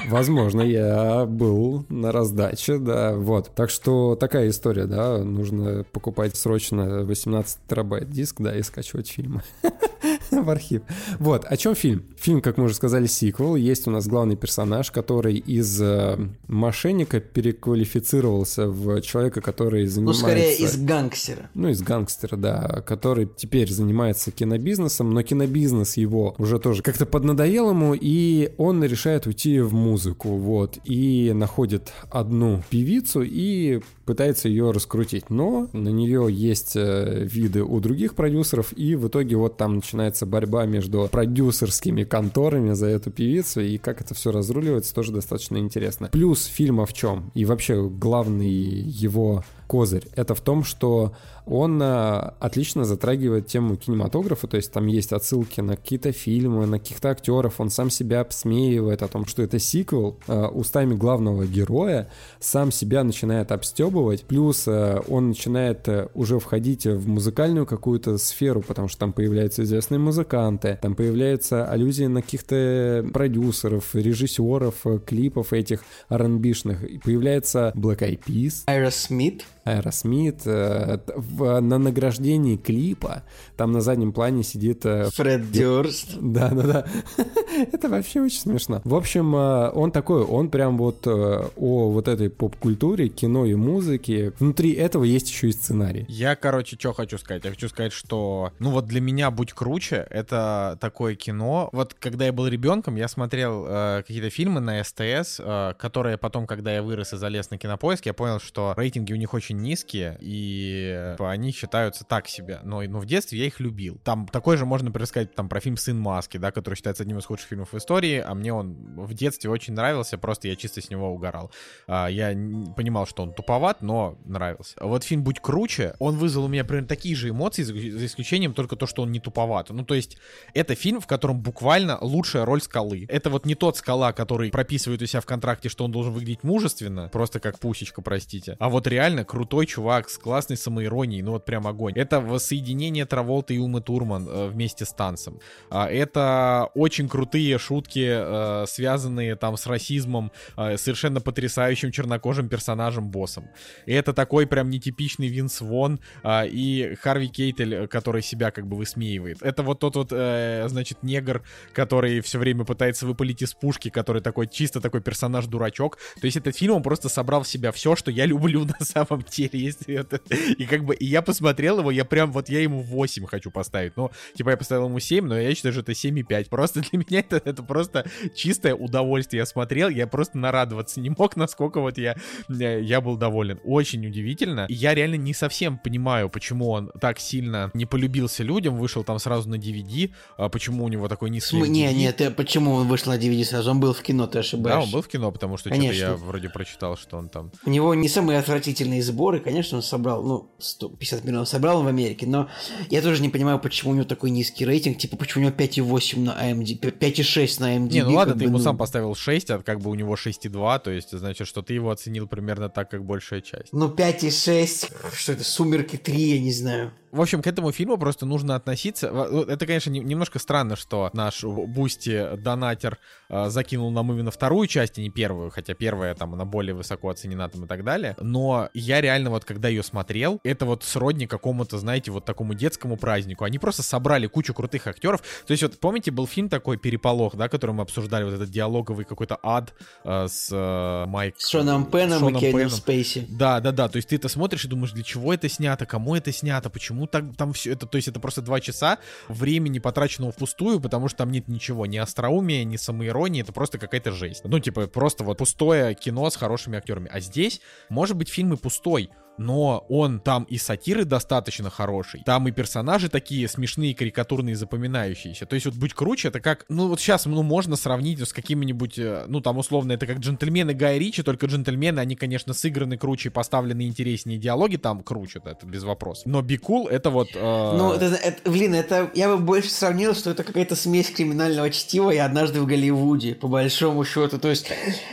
Возможно, 0.08 0.62
я 0.62 1.26
был 1.26 1.86
на 1.90 2.12
раздаче, 2.12 2.78
да, 2.78 3.16
вот. 3.16 3.52
Так 3.56 3.70
что 3.70 4.16
такая 4.16 4.50
история, 4.50 4.86
да, 4.86 5.20
нужно 5.20 5.86
покупать 5.92 6.36
срочно 6.36 7.04
18 7.04 7.60
терабайт 7.68 8.10
диск, 8.10 8.42
да, 8.42 8.56
и 8.56 8.62
скачивать 8.64 9.10
фильмы 9.10 9.44
в 10.42 10.50
архив. 10.50 10.82
Вот, 11.20 11.46
о 11.46 11.58
чем 11.58 11.76
фильм? 11.76 12.04
Фильм, 12.18 12.42
как 12.42 12.58
мы 12.58 12.66
уже 12.66 12.76
сказали, 12.76 13.06
сиквел. 13.06 13.56
Есть 13.56 13.88
у 13.88 13.92
нас 13.92 14.08
главный 14.08 14.36
персонаж, 14.36 14.92
который 14.92 15.38
из 15.38 15.82
э, 15.82 16.18
мошенника 16.48 17.20
переквалифицировался 17.20 18.68
в 18.68 19.02
человека, 19.02 19.42
который 19.42 19.86
занимается... 19.86 20.24
Ну, 20.24 20.28
скорее, 20.28 20.56
из 20.58 20.78
гангстера. 20.78 21.50
Ну, 21.54 21.70
из 21.70 21.82
гангстера, 21.82 22.36
да, 22.38 22.84
который 22.86 23.30
теперь 23.36 23.72
занимается 23.72 24.32
кинобизнесом, 24.32 25.12
но 25.12 25.24
кинобизнес 25.24 25.98
его 25.98 26.36
уже 26.38 26.60
тоже 26.60 26.82
как-то 26.82 27.06
поднадоел 27.06 27.70
ему, 27.70 27.94
и 28.00 28.54
он 28.58 28.84
решает 28.84 29.28
уйти 29.28 29.60
в 29.60 29.74
музыку, 29.74 30.30
вот, 30.30 30.78
и 30.86 31.32
находит 31.34 31.92
одну 32.10 32.64
певицу 32.70 33.22
и 33.24 33.82
пытается 34.06 34.50
ее 34.50 34.72
раскрутить, 34.72 35.30
но 35.30 35.70
на 35.74 35.90
нее 35.90 36.28
есть 36.30 36.74
э, 36.76 37.26
виды 37.26 37.64
у 37.64 37.80
других 37.80 38.16
продюсеров, 38.16 38.74
и 38.78 38.96
в 38.96 39.08
итоге 39.08 39.36
вот 39.36 39.58
там 39.58 39.76
начинается 39.76 40.23
борьба 40.26 40.66
между 40.66 41.08
продюсерскими 41.12 42.04
конторами 42.04 42.74
за 42.74 42.88
эту 42.88 43.12
певицу, 43.12 43.62
и 43.62 43.78
как 43.78 44.02
это 44.02 44.14
все 44.14 44.32
разруливается, 44.32 44.94
тоже 44.94 45.12
достаточно 45.12 45.58
интересно. 45.58 46.10
Плюс 46.12 46.46
фильма 46.46 46.86
в 46.86 46.94
чем? 46.94 47.32
И 47.34 47.46
вообще 47.46 47.88
главный 47.88 48.50
его 48.50 49.44
козырь. 49.74 50.06
Это 50.16 50.36
в 50.36 50.42
том, 50.42 50.64
что 50.64 51.14
он 51.48 51.82
а, 51.82 52.36
отлично 52.40 52.86
затрагивает 52.86 53.48
тему 53.48 53.76
кинематографа, 53.76 54.46
то 54.46 54.56
есть 54.56 54.72
там 54.72 54.86
есть 54.86 55.12
отсылки 55.12 55.62
на 55.62 55.76
какие-то 55.76 56.12
фильмы, 56.12 56.68
на 56.68 56.78
каких-то 56.78 57.10
актеров, 57.10 57.60
он 57.60 57.72
сам 57.72 57.90
себя 57.90 58.22
обсмеивает 58.22 59.02
о 59.02 59.08
том, 59.08 59.26
что 59.26 59.42
это 59.42 59.58
сиквел, 59.58 60.20
а, 60.28 60.48
устами 60.48 60.94
главного 60.94 61.48
героя 61.48 62.08
сам 62.40 62.72
себя 62.72 63.04
начинает 63.04 63.52
обстебывать, 63.52 64.26
плюс 64.26 64.66
а, 64.68 65.02
он 65.08 65.30
начинает 65.30 65.90
уже 66.14 66.38
входить 66.38 66.86
в 66.86 67.08
музыкальную 67.08 67.66
какую-то 67.66 68.20
сферу, 68.20 68.62
потому 68.62 68.88
что 68.88 69.00
там 69.00 69.12
появляются 69.12 69.64
известные 69.64 69.98
музыканты, 69.98 70.78
там 70.84 70.94
появляются 70.94 71.66
аллюзии 71.66 72.06
на 72.06 72.22
каких-то 72.22 73.04
продюсеров, 73.12 73.96
режиссеров, 73.96 74.86
клипов 75.04 75.52
этих 75.52 75.84
R&B-шных, 76.10 77.02
появляется 77.04 77.74
Black 77.76 78.02
Eyed 78.02 78.22
Peas. 78.24 78.66
Aerosmith. 78.68 79.42
Aerosmith. 79.64 80.42
Э, 80.46 81.00
в, 81.16 81.60
на 81.60 81.78
награждении 81.78 82.58
клипа 82.58 83.24
там 83.56 83.72
на 83.72 83.82
заднем 83.82 84.14
плане 84.14 84.44
сидит... 84.44 84.86
Э, 84.86 85.10
Фред 85.14 85.52
Дёрст. 85.52 86.18
Да-да-да. 86.20 86.86
Это 87.72 87.90
вообще 87.90 88.22
очень 88.22 88.40
смешно. 88.40 88.82
В 88.84 88.96
общем, 88.96 89.36
э, 89.36 89.72
он 89.72 89.92
такой, 89.92 90.24
он 90.24 90.50
прям 90.50 90.78
вот 90.78 91.08
о 91.08 91.90
вот 91.92 92.08
этой 92.08 92.30
поп-культуре, 92.30 93.10
кино 93.10 93.46
и 93.46 93.56
музыке. 93.56 94.34
Внутри 94.40 94.74
этого 94.74 95.04
есть 95.04 95.30
еще 95.30 95.50
и 95.50 95.52
сценарий. 95.52 96.06
Я, 96.08 96.36
короче, 96.36 96.78
что 96.78 96.94
хочу 96.94 97.18
сказать? 97.18 97.44
Я 97.46 97.52
хочу 97.52 97.70
сказать, 97.70 97.94
что, 97.94 98.52
ну 98.60 98.72
вот 98.72 98.86
для 98.86 99.02
меня 99.02 99.32
«Будь 99.32 99.54
круче»— 99.54 100.06
это 100.10 100.78
такое 100.80 101.16
кино. 101.16 101.70
Вот 101.72 101.94
когда 101.94 102.26
я 102.26 102.34
был 102.34 102.48
ребенком, 102.48 102.96
я 102.96 103.08
смотрел 103.08 103.66
э, 103.68 104.04
какие-то 104.06 104.30
фильмы 104.30 104.60
на 104.60 104.84
СТС, 104.84 105.40
э, 105.40 105.74
которые 105.78 106.18
потом, 106.18 106.48
когда 106.48 106.74
я 106.74 106.84
вырос 106.84 107.14
и 107.14 107.18
залез 107.18 107.50
на 107.50 107.58
Кинопоиск, 107.58 108.06
я 108.06 108.14
понял, 108.14 108.40
что 108.40 108.74
рейтинги 108.76 109.14
у 109.14 109.16
них 109.16 109.34
очень 109.34 109.53
очень 109.54 109.62
низкие, 109.62 110.18
и 110.22 111.14
типа, 111.14 111.32
они 111.32 111.52
считаются 111.52 112.04
так 112.04 112.28
себе. 112.28 112.60
Но, 112.64 112.82
но 112.82 113.00
в 113.00 113.06
детстве 113.06 113.40
я 113.40 113.46
их 113.46 113.60
любил. 113.60 114.00
Там 114.04 114.28
такой 114.28 114.58
же 114.58 114.66
можно 114.66 114.92
рассказать 114.94 115.34
там, 115.36 115.50
про 115.50 115.60
фильм 115.60 115.78
«Сын 115.78 115.98
маски», 115.98 116.38
да, 116.38 116.52
который 116.52 116.76
считается 116.76 117.04
одним 117.04 117.20
из 117.20 117.26
худших 117.26 117.48
фильмов 117.48 117.74
в 117.74 117.78
истории, 117.78 118.24
а 118.26 118.34
мне 118.34 118.54
он 118.54 118.74
в 118.98 119.14
детстве 119.14 119.50
очень 119.50 119.74
нравился, 119.74 120.18
просто 120.18 120.48
я 120.48 120.56
чисто 120.56 120.82
с 120.82 120.90
него 120.90 121.10
угорал. 121.10 121.52
А, 121.88 122.08
я 122.08 122.30
понимал, 122.76 123.06
что 123.06 123.24
он 123.24 123.34
туповат, 123.34 123.82
но 123.82 124.18
нравился. 124.26 124.76
Вот 124.82 125.04
фильм 125.04 125.24
«Будь 125.24 125.40
круче», 125.40 125.96
он 126.00 126.18
вызвал 126.18 126.46
у 126.46 126.48
меня 126.48 126.64
примерно 126.64 126.88
такие 126.88 127.16
же 127.16 127.30
эмоции, 127.30 127.64
за 127.64 128.06
исключением 128.06 128.54
только 128.54 128.76
то, 128.76 128.88
что 128.88 129.04
он 129.04 129.12
не 129.12 129.20
туповат. 129.20 129.70
Ну, 129.70 129.84
то 129.84 129.96
есть, 129.96 130.18
это 130.54 130.76
фильм, 130.76 131.00
в 131.00 131.08
котором 131.08 131.42
буквально 131.42 131.98
лучшая 132.02 132.46
роль 132.46 132.62
скалы. 132.62 133.06
Это 133.10 133.30
вот 133.30 133.46
не 133.46 133.56
тот 133.56 133.78
скала, 133.78 134.14
который 134.14 134.52
прописывает 134.52 135.02
у 135.02 135.06
себя 135.06 135.22
в 135.22 135.26
контракте, 135.26 135.70
что 135.70 135.86
он 135.86 135.92
должен 135.92 136.14
выглядеть 136.14 136.44
мужественно, 136.44 137.10
просто 137.10 137.40
как 137.40 137.60
пусечка, 137.60 138.02
простите, 138.02 138.56
а 138.60 138.70
вот 138.70 138.88
реально 138.88 139.26
круто 139.26 139.43
крутой 139.44 139.66
чувак 139.66 140.10
с 140.10 140.18
классной 140.18 140.56
самоиронией, 140.56 141.22
ну 141.22 141.32
вот 141.32 141.44
прям 141.44 141.68
огонь. 141.68 141.94
Это 141.98 142.22
воссоединение 142.22 143.06
Траволта 143.06 143.54
и 143.54 143.58
Умы 143.58 143.82
Турман 143.82 144.26
э, 144.26 144.48
вместе 144.48 144.86
с 144.86 144.94
танцем. 144.94 145.40
А, 145.70 145.90
это 145.90 146.70
очень 146.76 147.10
крутые 147.10 147.58
шутки, 147.58 148.08
э, 148.08 148.66
связанные 148.68 149.36
там 149.36 149.58
с 149.58 149.68
расизмом, 149.68 150.32
э, 150.56 150.78
совершенно 150.78 151.20
потрясающим 151.20 151.92
чернокожим 151.92 152.48
персонажем-боссом. 152.48 153.50
И 153.86 153.92
это 153.92 154.14
такой 154.14 154.48
прям 154.48 154.70
нетипичный 154.70 155.28
Винс 155.28 155.60
Вон 155.60 156.00
э, 156.24 156.48
и 156.48 156.96
Харви 157.02 157.28
Кейтель, 157.28 157.88
который 157.88 158.22
себя 158.22 158.52
как 158.52 158.66
бы 158.66 158.78
высмеивает. 158.78 159.42
Это 159.42 159.62
вот 159.64 159.80
тот 159.80 159.98
вот, 159.98 160.14
э, 160.14 160.70
значит, 160.70 161.04
негр, 161.04 161.42
который 161.74 162.22
все 162.22 162.40
время 162.40 162.64
пытается 162.64 163.06
выпалить 163.06 163.42
из 163.42 163.54
пушки, 163.54 163.90
который 163.90 164.22
такой 164.22 164.48
чисто 164.48 164.80
такой 164.80 165.02
персонаж-дурачок. 165.02 165.98
То 166.22 166.28
есть 166.28 166.38
этот 166.38 166.56
фильм, 166.56 166.76
он 166.76 166.84
просто 166.84 167.10
собрал 167.10 167.44
в 167.44 167.48
себя 167.50 167.74
все, 167.74 167.98
что 167.98 168.10
я 168.10 168.26
люблю 168.26 168.66
на 168.80 168.86
самом 168.86 169.22
деле, 169.36 169.50
если 169.54 169.96
это... 169.96 170.20
И 170.58 170.66
как 170.66 170.84
бы, 170.86 170.96
и 170.96 171.06
я 171.06 171.22
посмотрел 171.22 171.80
его, 171.80 171.92
я 171.92 172.06
прям, 172.06 172.32
вот 172.32 172.50
я 172.50 172.62
ему 172.62 172.82
8 172.82 173.26
хочу 173.26 173.52
поставить. 173.52 173.98
Ну, 173.98 174.12
типа 174.36 174.52
я 174.52 174.58
поставил 174.58 174.86
ему 174.86 175.00
7, 175.00 175.26
но 175.26 175.40
я 175.40 175.54
считаю, 175.56 175.74
что 175.74 175.82
это 175.82 175.92
7,5. 175.92 176.50
Просто 176.50 176.82
для 176.82 177.00
меня 177.00 177.20
это, 177.20 177.42
это 177.44 177.64
просто 177.64 178.06
чистое 178.36 178.76
удовольствие. 178.76 179.40
Я 179.40 179.46
смотрел, 179.46 179.90
я 179.90 180.08
просто 180.08 180.38
нарадоваться 180.38 181.00
не 181.00 181.10
мог, 181.10 181.36
насколько 181.36 181.80
вот 181.80 181.98
я, 181.98 182.16
я 182.50 183.02
был 183.02 183.18
доволен. 183.18 183.60
Очень 183.64 184.06
удивительно. 184.08 184.66
И 184.70 184.74
я 184.74 184.94
реально 184.94 185.16
не 185.16 185.34
совсем 185.34 185.78
понимаю, 185.78 186.30
почему 186.30 186.70
он 186.70 186.92
так 187.00 187.20
сильно 187.20 187.72
не 187.74 187.86
полюбился 187.86 188.44
людям, 188.44 188.78
вышел 188.78 189.04
там 189.04 189.20
сразу 189.20 189.50
на 189.50 189.56
DVD, 189.56 190.12
а 190.38 190.50
почему 190.50 190.84
у 190.84 190.88
него 190.88 191.08
такой 191.08 191.30
низкий. 191.30 191.58
Не, 191.58 191.94
нет, 191.94 192.18
ты, 192.18 192.30
почему 192.32 192.74
он 192.74 192.88
вышел 192.88 193.12
на 193.12 193.18
DVD 193.18 193.44
сразу? 193.44 193.72
Он 193.72 193.80
был 193.80 193.94
в 193.94 194.02
кино, 194.02 194.28
ты 194.28 194.40
ошибаешься. 194.40 194.80
Да, 194.80 194.86
он 194.86 194.92
был 194.92 195.02
в 195.02 195.08
кино, 195.08 195.32
потому 195.32 195.58
что 195.58 195.70
что-то 195.70 195.92
я 195.94 196.14
вроде 196.14 196.50
прочитал, 196.50 196.98
что 196.98 197.18
он 197.18 197.30
там... 197.30 197.52
У 197.66 197.70
него 197.70 197.94
не 197.96 198.10
самые 198.10 198.40
отвратительные 198.40 199.02
сборы, 199.02 199.23
сборы, 199.24 199.40
конечно, 199.40 199.78
он 199.78 199.84
собрал, 199.84 200.22
ну, 200.22 200.50
150 200.60 201.24
миллионов 201.24 201.48
собрал 201.48 201.82
в 201.82 201.88
Америке, 201.88 202.26
но 202.28 202.50
я 202.90 203.02
тоже 203.02 203.22
не 203.22 203.30
понимаю, 203.30 203.58
почему 203.58 203.92
у 203.92 203.96
него 203.96 204.04
такой 204.04 204.32
низкий 204.32 204.66
рейтинг, 204.66 204.98
типа, 204.98 205.16
почему 205.16 205.46
у 205.46 205.48
него 205.48 205.56
5,8 205.56 206.20
на 206.20 206.32
AMD, 206.32 206.82
5,6 207.00 207.62
на 207.62 207.78
AMD. 207.78 207.90
Не, 207.90 208.04
ну 208.04 208.16
ладно, 208.16 208.34
ты 208.34 208.40
бы, 208.40 208.46
ему 208.46 208.58
ну... 208.58 208.64
сам 208.64 208.78
поставил 208.78 209.16
6, 209.16 209.50
а 209.52 209.60
как 209.60 209.80
бы 209.80 209.92
у 209.92 209.96
него 209.96 210.16
6,2, 210.16 210.80
то 210.84 210.92
есть, 210.92 211.18
значит, 211.18 211.48
что 211.48 211.62
ты 211.62 211.74
его 211.74 211.90
оценил 211.90 212.28
примерно 212.28 212.68
так, 212.68 212.92
как 212.92 213.06
большая 213.06 213.40
часть. 213.40 213.72
Ну, 213.72 213.88
5,6, 213.88 215.16
что 215.16 215.32
это, 215.32 215.46
Сумерки 215.46 215.96
3, 215.96 216.18
я 216.18 216.40
не 216.42 216.52
знаю. 216.52 216.92
В 217.14 217.22
общем, 217.22 217.44
к 217.44 217.48
этому 217.48 217.72
фильму 217.72 217.98
просто 217.98 218.26
нужно 218.26 218.56
относиться. 218.56 219.08
Это, 219.48 219.68
конечно, 219.68 219.92
не- 219.92 220.00
немножко 220.00 220.40
странно, 220.40 220.76
что 220.76 221.12
наш 221.14 221.44
Бусти 221.44 222.36
донатер 222.38 222.98
э, 223.30 223.50
закинул 223.50 223.92
нам 223.92 224.12
именно 224.12 224.32
вторую 224.32 224.66
часть, 224.66 224.98
а 224.98 225.02
не 225.02 225.12
первую, 225.12 225.52
хотя 225.52 225.76
первая 225.76 226.16
там 226.16 226.34
она 226.34 226.44
более 226.44 226.74
высоко 226.74 227.10
оценена 227.10 227.48
там 227.50 227.66
и 227.66 227.68
так 227.68 227.84
далее. 227.84 228.16
Но 228.20 228.70
я 228.74 229.00
реально 229.00 229.30
вот 229.30 229.46
когда 229.46 229.70
ее 229.70 229.84
смотрел, 229.84 230.40
это 230.44 230.66
вот 230.66 230.84
сродни 230.84 231.28
какому-то, 231.28 231.78
знаете, 231.78 232.10
вот 232.10 232.26
такому 232.26 232.56
детскому 232.56 232.98
празднику. 232.98 233.44
Они 233.44 233.60
просто 233.60 233.84
собрали 233.84 234.26
кучу 234.26 234.56
крутых 234.56 234.88
актеров. 234.88 235.22
То 235.46 235.52
есть 235.52 235.62
вот 235.62 235.80
помните, 235.80 236.10
был 236.10 236.26
фильм 236.26 236.50
такой 236.50 236.78
«Переполох», 236.78 237.36
да, 237.36 237.48
который 237.48 237.76
мы 237.76 237.84
обсуждали, 237.84 238.24
вот 238.24 238.34
этот 238.34 238.50
диалоговый 238.50 239.06
какой-то 239.06 239.38
ад 239.44 239.76
э, 240.04 240.28
с 240.28 240.50
э, 240.52 241.06
Майк... 241.06 241.36
С 241.38 241.50
Шоном 241.50 241.86
Пеном 241.86 242.22
Шоном 242.22 242.38
и 242.38 242.40
Кевином. 242.40 242.72
Спейси. 242.72 243.28
Да, 243.30 243.60
да, 243.60 243.72
да. 243.72 243.88
То 243.88 243.98
есть 243.98 244.10
ты 244.10 244.16
это 244.16 244.30
смотришь 244.30 244.66
и 244.66 244.68
думаешь, 244.68 244.94
для 244.94 245.04
чего 245.04 245.32
это 245.32 245.48
снято, 245.48 245.86
кому 245.86 246.16
это 246.16 246.32
снято, 246.32 246.72
почему 246.72 247.03
так 247.08 247.36
там 247.38 247.54
все 247.54 247.74
это. 247.74 247.86
То 247.86 247.98
есть 247.98 248.08
это 248.08 248.20
просто 248.20 248.42
два 248.42 248.60
часа 248.60 249.00
времени 249.28 249.80
потраченного 249.80 250.32
впустую, 250.32 250.80
потому 250.80 251.08
что 251.08 251.20
там 251.20 251.32
нет 251.32 251.48
ничего, 251.48 251.86
ни 251.86 251.98
остроумия, 251.98 252.64
ни 252.64 252.78
самоиронии, 252.78 253.42
это 253.42 253.54
просто 253.54 253.78
какая-то 253.78 254.12
жесть. 254.12 254.44
Ну, 254.44 254.60
типа, 254.60 254.88
просто 254.88 255.24
вот 255.24 255.38
пустое 255.38 255.94
кино 255.96 256.30
с 256.30 256.36
хорошими 256.36 256.78
актерами. 256.78 257.10
А 257.12 257.20
здесь, 257.20 257.62
может 257.90 258.18
быть, 258.18 258.30
фильм 258.30 258.54
и 258.54 258.58
пустой, 258.58 259.10
но 259.38 259.86
он 259.90 260.20
там 260.20 260.44
и 260.44 260.58
сатиры 260.58 261.06
достаточно 261.06 261.70
хороший, 261.70 262.22
там 262.26 262.48
и 262.48 262.52
персонажи 262.52 263.10
такие 263.10 263.48
смешные, 263.48 263.96
карикатурные, 263.96 264.56
запоминающиеся. 264.56 265.46
То 265.46 265.56
есть 265.56 265.66
вот 265.66 265.76
«Будь 265.76 265.94
круче» 265.94 266.28
это 266.28 266.40
как, 266.40 266.66
ну 266.70 266.88
вот 266.88 267.00
сейчас, 267.00 267.26
ну 267.26 267.42
можно 267.44 267.76
сравнить 267.76 268.20
с 268.20 268.34
какими-нибудь, 268.34 269.00
э, 269.00 269.26
ну 269.28 269.42
там 269.42 269.58
условно 269.58 269.94
это 269.94 270.06
как 270.06 270.20
«Джентльмены 270.20 270.74
Гая 270.74 270.98
Ричи», 270.98 271.24
только 271.24 271.48
«Джентльмены», 271.48 272.00
они, 272.00 272.16
конечно, 272.16 272.54
сыграны 272.54 272.98
круче, 272.98 273.32
поставлены 273.32 273.88
интереснее, 273.88 274.38
диалоги 274.38 274.78
там 274.78 275.02
круче, 275.02 275.42
это 275.44 275.66
без 275.66 275.84
вопросов. 275.84 276.26
Но 276.26 276.42
«Be 276.42 276.60
Cool» 276.60 276.90
это 276.90 277.10
вот... 277.10 277.30
э, 277.34 277.40
Ну, 277.42 277.94
это, 277.94 278.06
это- 278.16 278.50
блин, 278.50 278.76
это 278.76 279.10
я 279.16 279.28
бы 279.30 279.38
больше 279.38 279.70
сравнил, 279.70 280.14
что 280.16 280.30
это 280.32 280.44
какая-то 280.44 280.76
смесь 280.76 281.10
криминального 281.10 281.70
чтива 281.70 282.12
и 282.12 282.18
однажды 282.18 282.62
в 282.62 282.68
Голливуде, 282.68 283.36
по 283.36 283.48
большому 283.48 284.06
счету. 284.06 284.38
То 284.38 284.50
есть 284.50 284.68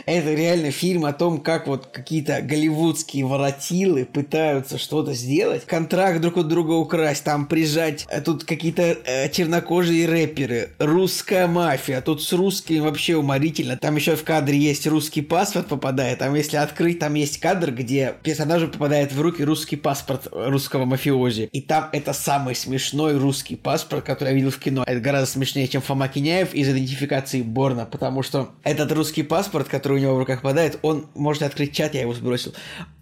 это 0.05 0.33
реально 0.33 0.71
фильм 0.71 1.05
о 1.05 1.13
том, 1.13 1.41
как 1.41 1.67
вот 1.67 1.87
какие-то 1.87 2.41
голливудские 2.41 3.25
воротилы 3.25 4.05
пытаются 4.13 4.77
что-то 4.77 5.13
сделать, 5.13 5.65
контракт 5.65 6.21
друг 6.21 6.37
от 6.37 6.47
друга 6.47 6.71
украсть, 6.71 7.23
там 7.23 7.45
прижать, 7.45 8.07
а 8.11 8.21
тут 8.21 8.43
какие-то 8.43 8.97
э, 9.05 9.29
чернокожие 9.29 10.07
рэперы, 10.07 10.69
русская 10.79 11.47
мафия, 11.47 12.01
тут 12.01 12.21
с 12.21 12.33
русским 12.33 12.83
вообще 12.83 13.15
уморительно. 13.15 13.77
Там 13.77 13.95
еще 13.95 14.15
в 14.15 14.23
кадре 14.23 14.57
есть 14.57 14.87
русский 14.87 15.21
паспорт 15.21 15.67
попадает, 15.67 16.19
там 16.19 16.35
если 16.35 16.57
открыть, 16.57 16.99
там 16.99 17.13
есть 17.13 17.39
кадр, 17.39 17.71
где 17.71 18.15
персонажу 18.23 18.67
попадает 18.67 19.11
в 19.13 19.21
руки 19.21 19.43
русский 19.43 19.75
паспорт 19.75 20.27
русского 20.31 20.85
мафиози. 20.85 21.49
И 21.51 21.61
там 21.61 21.89
это 21.91 22.13
самый 22.13 22.55
смешной 22.55 23.17
русский 23.17 23.55
паспорт, 23.55 24.03
который 24.03 24.29
я 24.29 24.35
видел 24.35 24.51
в 24.51 24.59
кино. 24.59 24.83
Это 24.85 24.99
гораздо 24.99 25.31
смешнее, 25.31 25.67
чем 25.67 25.81
Фома 25.81 26.07
Киняев 26.07 26.53
из 26.53 26.69
идентификации 26.69 27.41
Борна, 27.41 27.85
потому 27.85 28.23
что 28.23 28.51
этот 28.63 28.91
русский 28.91 29.23
паспорт, 29.23 29.67
который 29.67 29.97
у 29.97 30.01
него 30.01 30.15
в 30.15 30.19
руках 30.19 30.41
попадает, 30.41 30.79
он, 30.81 31.07
можете 31.15 31.45
открыть 31.45 31.75
чат, 31.75 31.93
я 31.93 32.01
его 32.01 32.13
сбросил, 32.13 32.53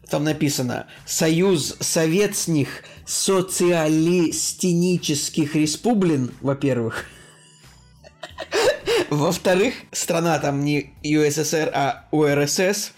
там 0.10 0.24
написано 0.24 0.88
«Союз 1.06 1.78
советских 1.80 2.84
социалистических 3.06 5.56
республин», 5.56 6.32
во-первых. 6.42 7.06
Во-вторых, 9.10 9.74
страна 9.92 10.40
там 10.40 10.64
не 10.64 10.94
ЮССР, 11.04 11.70
а 11.74 12.06
УРСС. 12.12 12.94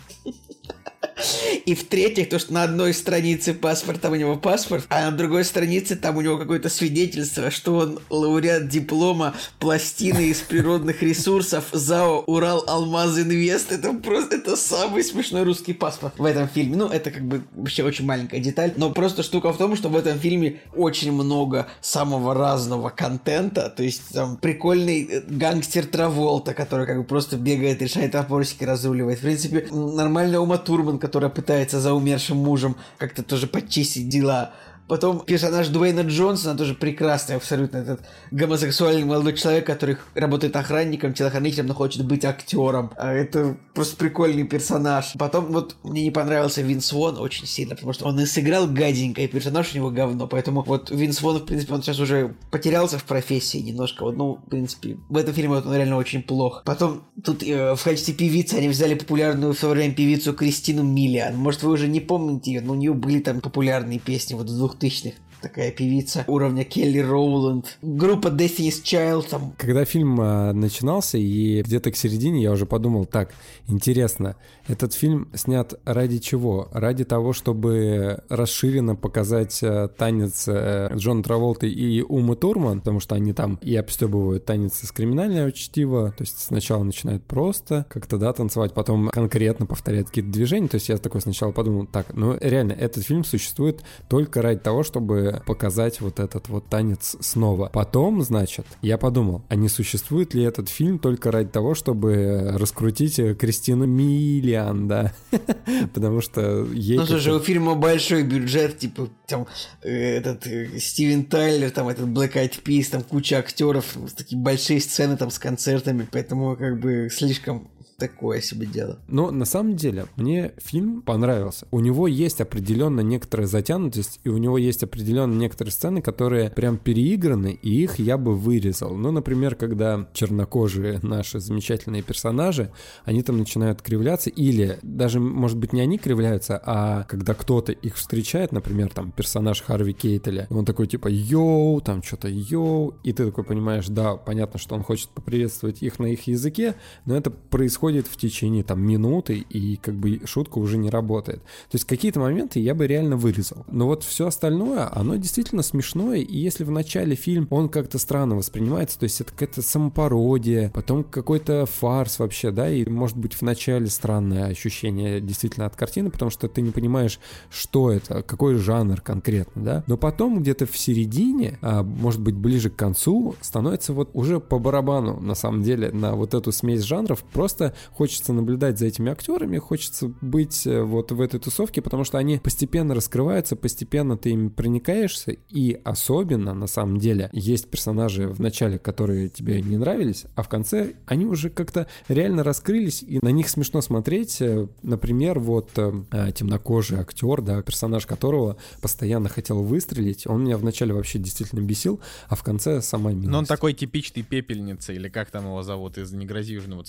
И 1.66 1.76
в-третьих, 1.76 2.30
то, 2.30 2.40
что 2.40 2.54
на 2.54 2.64
одной 2.64 2.94
странице 2.94 3.54
паспорта 3.54 4.10
у 4.10 4.16
него 4.16 4.36
паспорт, 4.36 4.86
а 4.90 5.10
на 5.10 5.18
другой 5.18 5.46
странице 5.46 5.96
там 5.96 6.18
у 6.18 6.22
него 6.22 6.38
какое-то 6.38 6.70
свидетельство, 6.70 7.52
что 7.52 7.76
он 7.76 8.00
лауреат 8.10 8.68
диплома 8.68 9.34
пластины 9.60 10.28
из 10.28 10.40
природных 10.40 11.02
ресурсов 11.02 11.66
ЗАО 11.72 12.24
Урал 12.28 12.64
Алмаз 12.68 13.18
Инвест. 13.18 13.72
Это 13.72 13.94
просто 13.94 14.36
это 14.36 14.56
самый 14.56 15.04
смешной 15.04 15.44
русский 15.44 15.74
паспорт 15.74 16.14
в 16.18 16.26
этом 16.26 16.48
фильме. 16.48 16.78
Ну, 16.78 16.88
это 16.88 17.12
как 17.12 17.24
бы 17.24 17.44
вообще 17.56 17.84
очень 17.84 18.06
маленькая 18.06 18.40
деталь. 18.40 18.74
Но 18.78 18.92
просто 18.92 19.24
штука 19.24 19.54
в 19.54 19.58
том, 19.58 19.76
что 19.76 19.90
в 19.90 19.96
этом 19.96 20.20
фильме 20.20 20.60
очень 20.76 21.12
много 21.12 21.68
самого 21.82 22.34
разного 22.34 22.90
контента. 22.90 23.70
То 23.70 23.84
есть 23.84 24.14
там 24.14 24.38
прикольный 24.38 25.04
э, 25.04 25.22
гангстер 25.28 25.86
Траволта, 25.86 26.54
который 26.54 26.86
как 26.86 26.98
бы 26.98 27.04
просто 27.04 27.38
бегает, 27.38 27.82
решает 27.82 28.14
вопросики, 28.14 28.64
разруливает. 28.64 29.20
В 29.20 29.22
принципе, 29.22 29.68
нормальная 29.72 30.40
Ума 30.40 30.58
Турман, 30.58 31.00
которая 31.12 31.30
пытается 31.30 31.82
за 31.82 31.94
умершим 31.94 32.38
мужем 32.38 32.78
как-то 32.98 33.22
тоже 33.22 33.46
почистить 33.46 34.08
дела. 34.08 34.54
Потом 34.92 35.22
персонаж 35.22 35.70
Дуэйна 35.70 36.02
Джонсона 36.02 36.58
тоже 36.58 36.74
прекрасный 36.74 37.38
абсолютно. 37.38 37.78
Этот 37.78 38.02
гомосексуальный 38.32 39.06
молодой 39.06 39.32
человек, 39.38 39.66
который 39.66 39.96
работает 40.16 40.54
охранником, 40.58 41.14
телохранителем, 41.14 41.68
но 41.68 41.74
хочет 41.74 42.06
быть 42.06 42.26
актером. 42.26 42.92
А 42.98 43.14
Это 43.14 43.56
просто 43.74 43.96
прикольный 43.96 44.44
персонаж. 44.44 45.14
Потом 45.18 45.54
вот 45.54 45.78
мне 45.84 46.04
не 46.04 46.12
понравился 46.12 46.62
Винс 46.62 46.92
Вон 46.92 47.18
очень 47.20 47.48
сильно, 47.48 47.76
потому 47.76 47.94
что 47.94 48.06
он 48.06 48.20
и 48.20 48.26
сыграл 48.26 48.68
гаденько, 48.68 49.22
и 49.22 49.28
персонаж 49.28 49.72
у 49.72 49.78
него 49.78 49.92
говно. 49.92 50.28
Поэтому 50.28 50.62
вот 50.62 50.92
Винс 50.92 51.22
Вон, 51.22 51.38
в 51.38 51.46
принципе, 51.46 51.74
он 51.74 51.84
сейчас 51.84 52.02
уже 52.02 52.36
потерялся 52.52 52.98
в 52.98 53.06
профессии 53.06 53.60
немножко. 53.60 54.04
Вот, 54.04 54.18
ну, 54.18 54.40
в 54.46 54.50
принципе, 54.50 54.98
в 55.08 55.16
этом 55.16 55.34
фильме 55.34 55.56
вот 55.56 55.66
он 55.66 55.74
реально 55.74 55.96
очень 55.96 56.22
плох. 56.22 56.64
Потом 56.66 57.04
тут 57.24 57.44
э, 57.44 57.76
в 57.76 57.82
качестве 57.82 58.14
певицы 58.14 58.56
они 58.56 58.68
взяли 58.68 58.96
популярную 58.96 59.54
в 59.54 59.58
свое 59.58 59.74
время 59.74 59.94
певицу 59.94 60.34
Кристину 60.34 60.84
Миллиан. 60.84 61.38
Может, 61.38 61.64
вы 61.64 61.72
уже 61.72 61.88
не 61.88 62.02
помните 62.02 62.52
ее, 62.52 62.60
но 62.60 62.74
у 62.74 62.76
нее 62.76 62.94
были 62.94 63.20
там 63.20 63.40
популярные 63.40 63.98
песни 63.98 64.34
вот 64.34 64.48
в 64.48 64.81
nokta 64.82 64.88
işte. 64.88 65.14
Такая 65.42 65.72
певица 65.72 66.24
уровня 66.28 66.64
Келли 66.64 67.00
Роуланд. 67.00 67.80
Группа 67.82 68.28
Destiny's 68.28 68.84
Child 68.84 69.26
там 69.30 69.54
Когда 69.58 69.86
фильм 69.86 70.20
а, 70.22 70.54
начинался, 70.54 71.18
и 71.18 71.64
где-то 71.64 71.92
к 71.92 71.96
середине 71.96 72.44
я 72.44 72.52
уже 72.52 72.68
подумал, 72.68 73.06
так, 73.06 73.34
интересно, 73.68 74.36
этот 74.68 74.94
фильм 74.94 75.30
снят 75.34 75.74
ради 75.84 76.20
чего? 76.20 76.70
Ради 76.72 77.06
того, 77.06 77.34
чтобы 77.34 78.24
расширенно 78.30 78.96
показать 78.96 79.62
а, 79.64 79.88
танец 79.88 80.46
а, 80.48 80.94
Джона 80.96 81.24
Траволты 81.24 81.68
и 81.68 82.04
Умы 82.04 82.36
Турман, 82.36 82.82
потому 82.82 83.00
что 83.00 83.16
они 83.16 83.34
там 83.34 83.58
и 83.64 83.76
обстебывают 83.76 84.46
танец 84.46 84.84
из 84.84 84.92
криминального 84.92 85.52
чтива, 85.52 86.14
то 86.16 86.22
есть 86.22 86.38
сначала 86.40 86.84
начинают 86.84 87.24
просто 87.24 87.88
как-то, 87.90 88.18
да, 88.18 88.32
танцевать, 88.34 88.74
потом 88.74 89.10
конкретно 89.10 89.66
повторяют 89.66 90.10
какие-то 90.10 90.32
движения, 90.32 90.68
то 90.68 90.76
есть 90.76 90.90
я 90.90 90.98
такой 90.98 91.22
сначала 91.22 91.52
подумал, 91.52 91.88
так, 91.88 92.14
ну 92.14 92.38
реально, 92.40 92.74
этот 92.74 93.04
фильм 93.04 93.24
существует 93.24 93.82
только 94.08 94.44
ради 94.44 94.60
того, 94.60 94.84
чтобы 94.84 95.31
показать 95.46 96.02
вот 96.02 96.20
этот 96.20 96.50
вот 96.50 96.68
танец 96.68 97.16
снова. 97.20 97.70
Потом, 97.74 98.22
значит, 98.22 98.66
я 98.82 98.98
подумал, 98.98 99.42
а 99.50 99.56
не 99.56 99.70
существует 99.70 100.34
ли 100.34 100.44
этот 100.44 100.70
фильм 100.70 101.00
только 101.00 101.32
ради 101.32 101.50
того, 101.50 101.76
чтобы 101.76 102.52
раскрутить 102.58 103.20
э, 103.20 103.36
Кристину 103.36 103.86
Миллиан, 103.86 104.88
да? 104.88 105.14
Потому 105.94 106.22
что 106.22 106.66
ей... 106.66 106.98
Ну, 106.98 107.06
слушай, 107.06 107.34
у 107.34 107.40
фильма 107.40 107.76
большой 107.76 108.24
бюджет, 108.24 108.80
типа, 108.80 109.10
там, 109.28 109.48
э, 109.82 110.18
этот 110.18 110.48
э, 110.48 110.80
Стивен 110.80 111.26
Тайлер, 111.26 111.72
там, 111.72 111.88
этот 111.88 112.10
Black 112.10 112.34
Eyed 112.34 112.62
Peas, 112.64 112.90
там, 112.92 113.04
куча 113.04 113.38
актеров, 113.38 113.98
такие 114.16 114.42
большие 114.42 114.82
сцены 114.82 115.18
там 115.18 115.32
с 115.32 115.40
концертами, 115.40 116.08
поэтому, 116.12 116.56
как 116.56 116.80
бы, 116.80 117.10
слишком 117.12 117.70
такое 118.02 118.42
себе 118.42 118.66
дело. 118.66 118.98
Но 119.08 119.30
на 119.30 119.46
самом 119.46 119.76
деле 119.76 120.08
мне 120.16 120.54
фильм 120.58 121.04
понравился. 121.04 121.68
У 121.70 121.80
него 121.80 122.08
есть 122.08 122.42
определенно 122.42 123.02
некоторая 123.02 123.46
затянутость, 123.46 124.20
и 124.24 124.30
у 124.30 124.38
него 124.38 124.58
есть 124.58 124.82
определенно 124.82 125.36
некоторые 125.36 125.72
сцены, 125.72 126.02
которые 126.02 126.50
прям 126.50 126.80
переиграны, 126.80 127.60
и 127.62 127.84
их 127.84 128.00
я 128.00 128.18
бы 128.18 128.36
вырезал. 128.36 128.96
Ну, 128.96 129.12
например, 129.12 129.54
когда 129.54 130.08
чернокожие 130.14 131.00
наши 131.04 131.40
замечательные 131.40 132.02
персонажи, 132.02 132.72
они 133.06 133.22
там 133.22 133.38
начинают 133.38 133.84
кривляться, 133.84 134.32
или 134.32 134.80
даже, 134.82 135.20
может 135.20 135.60
быть, 135.60 135.74
не 135.74 135.82
они 135.82 136.00
кривляются, 136.00 136.60
а 136.66 137.04
когда 137.04 137.36
кто-то 137.36 137.72
их 137.72 137.98
встречает, 137.98 138.52
например, 138.52 138.92
там 138.92 139.12
персонаж 139.12 139.62
Харви 139.62 139.94
Кейтеля, 139.94 140.48
он 140.50 140.66
такой 140.66 140.88
типа 140.88 141.08
«Йоу», 141.08 141.82
там 141.82 142.02
что-то 142.02 142.28
«Йоу», 142.30 142.96
и 143.04 143.14
ты 143.14 143.28
такой 143.28 143.44
понимаешь, 143.44 143.88
да, 143.90 144.16
понятно, 144.16 144.58
что 144.60 144.74
он 144.74 144.82
хочет 144.82 145.10
поприветствовать 145.10 145.84
их 145.84 146.00
на 146.00 146.08
их 146.08 146.26
языке, 146.26 146.74
но 147.06 147.16
это 147.16 147.30
происходит 147.30 147.91
в 148.00 148.18
течение 148.18 148.64
там 148.64 148.82
минуты, 148.82 149.38
и 149.38 149.78
как 149.78 149.96
бы 149.96 150.22
шутка 150.26 150.60
уже 150.60 150.78
не 150.78 150.90
работает. 150.90 151.40
То 151.42 151.76
есть 151.76 151.86
какие-то 151.86 152.20
моменты 152.20 152.60
я 152.60 152.74
бы 152.74 152.88
реально 152.88 153.18
вырезал. 153.18 153.66
Но 153.70 153.88
вот 153.88 154.04
все 154.04 154.28
остальное, 154.28 154.90
оно 154.92 155.16
действительно 155.16 155.64
смешное, 155.64 156.20
и 156.20 156.38
если 156.38 156.64
в 156.64 156.72
начале 156.72 157.16
фильм, 157.16 157.48
он 157.50 157.70
как-то 157.70 157.98
странно 157.98 158.36
воспринимается, 158.36 159.00
то 159.00 159.04
есть 159.04 159.22
это 159.22 159.32
какая-то 159.32 159.62
самопародия, 159.62 160.70
потом 160.74 161.04
какой-то 161.04 161.66
фарс 161.66 162.20
вообще, 162.20 162.52
да, 162.52 162.70
и 162.70 162.88
может 162.90 163.18
быть 163.18 163.34
в 163.34 163.42
начале 163.42 163.88
странное 163.88 164.46
ощущение 164.48 165.22
действительно 165.22 165.66
от 165.66 165.76
картины, 165.76 166.10
потому 166.10 166.32
что 166.32 166.48
ты 166.48 166.62
не 166.62 166.72
понимаешь, 166.72 167.20
что 167.50 167.92
это, 167.92 168.24
какой 168.24 168.56
жанр 168.56 169.02
конкретно, 169.02 169.64
да. 169.64 169.84
Но 169.88 169.98
потом 169.98 170.42
где-то 170.42 170.66
в 170.66 170.78
середине, 170.78 171.58
а, 171.62 171.84
может 171.84 172.22
быть 172.22 172.36
ближе 172.36 172.70
к 172.70 172.76
концу, 172.76 173.36
становится 173.42 173.94
вот 173.94 174.10
уже 174.14 174.40
по 174.40 174.60
барабану, 174.60 175.20
на 175.20 175.36
самом 175.36 175.64
деле, 175.64 175.92
на 175.92 176.16
вот 176.16 176.34
эту 176.34 176.52
смесь 176.52 176.82
жанров, 176.82 177.24
просто 177.34 177.71
хочется 177.92 178.34
наблюдать 178.34 178.80
за 178.80 178.88
этими 178.88 179.12
актерами, 179.12 179.58
хочется 179.58 180.12
быть 180.22 180.66
э, 180.66 180.82
вот 180.82 181.12
в 181.12 181.22
этой 181.22 181.40
тусовке, 181.40 181.82
потому 181.82 182.04
что 182.04 182.18
они 182.18 182.38
постепенно 182.38 182.96
раскрываются, 182.96 183.56
постепенно 183.56 184.18
ты 184.18 184.32
им 184.32 184.50
проникаешься, 184.50 185.36
и 185.50 185.80
особенно, 185.84 186.54
на 186.54 186.68
самом 186.68 187.00
деле, 187.00 187.30
есть 187.34 187.70
персонажи 187.70 188.28
в 188.28 188.40
начале, 188.40 188.80
которые 188.80 189.30
тебе 189.30 189.62
не 189.62 189.78
нравились, 189.78 190.26
а 190.36 190.44
в 190.44 190.50
конце 190.50 190.94
они 191.06 191.26
уже 191.26 191.50
как-то 191.50 191.88
реально 192.08 192.44
раскрылись, 192.44 193.04
и 193.04 193.20
на 193.22 193.30
них 193.30 193.50
смешно 193.50 193.82
смотреть. 193.82 194.42
Э, 194.42 194.68
например, 194.84 195.40
вот 195.40 195.70
э, 195.78 195.92
темнокожий 196.36 197.00
актер, 197.00 197.42
да, 197.42 197.62
персонаж 197.62 198.06
которого 198.06 198.58
постоянно 198.82 199.30
хотел 199.30 199.64
выстрелить, 199.64 200.28
он 200.28 200.44
меня 200.44 200.58
вначале 200.58 200.94
вообще 200.94 201.20
действительно 201.20 201.62
бесил, 201.62 202.00
а 202.28 202.36
в 202.36 202.44
конце 202.44 202.82
сама 202.82 203.12
милость. 203.12 203.30
Но 203.30 203.40
он 203.40 203.46
такой 203.46 203.74
типичный 203.74 204.24
пепельница, 204.24 204.94
или 204.94 205.10
как 205.10 205.32
там 205.32 205.46
его 205.46 205.64
зовут, 205.64 205.98
из 205.98 206.12
«Не 206.12 206.26
грози 206.26 206.54
Южного 206.54 206.84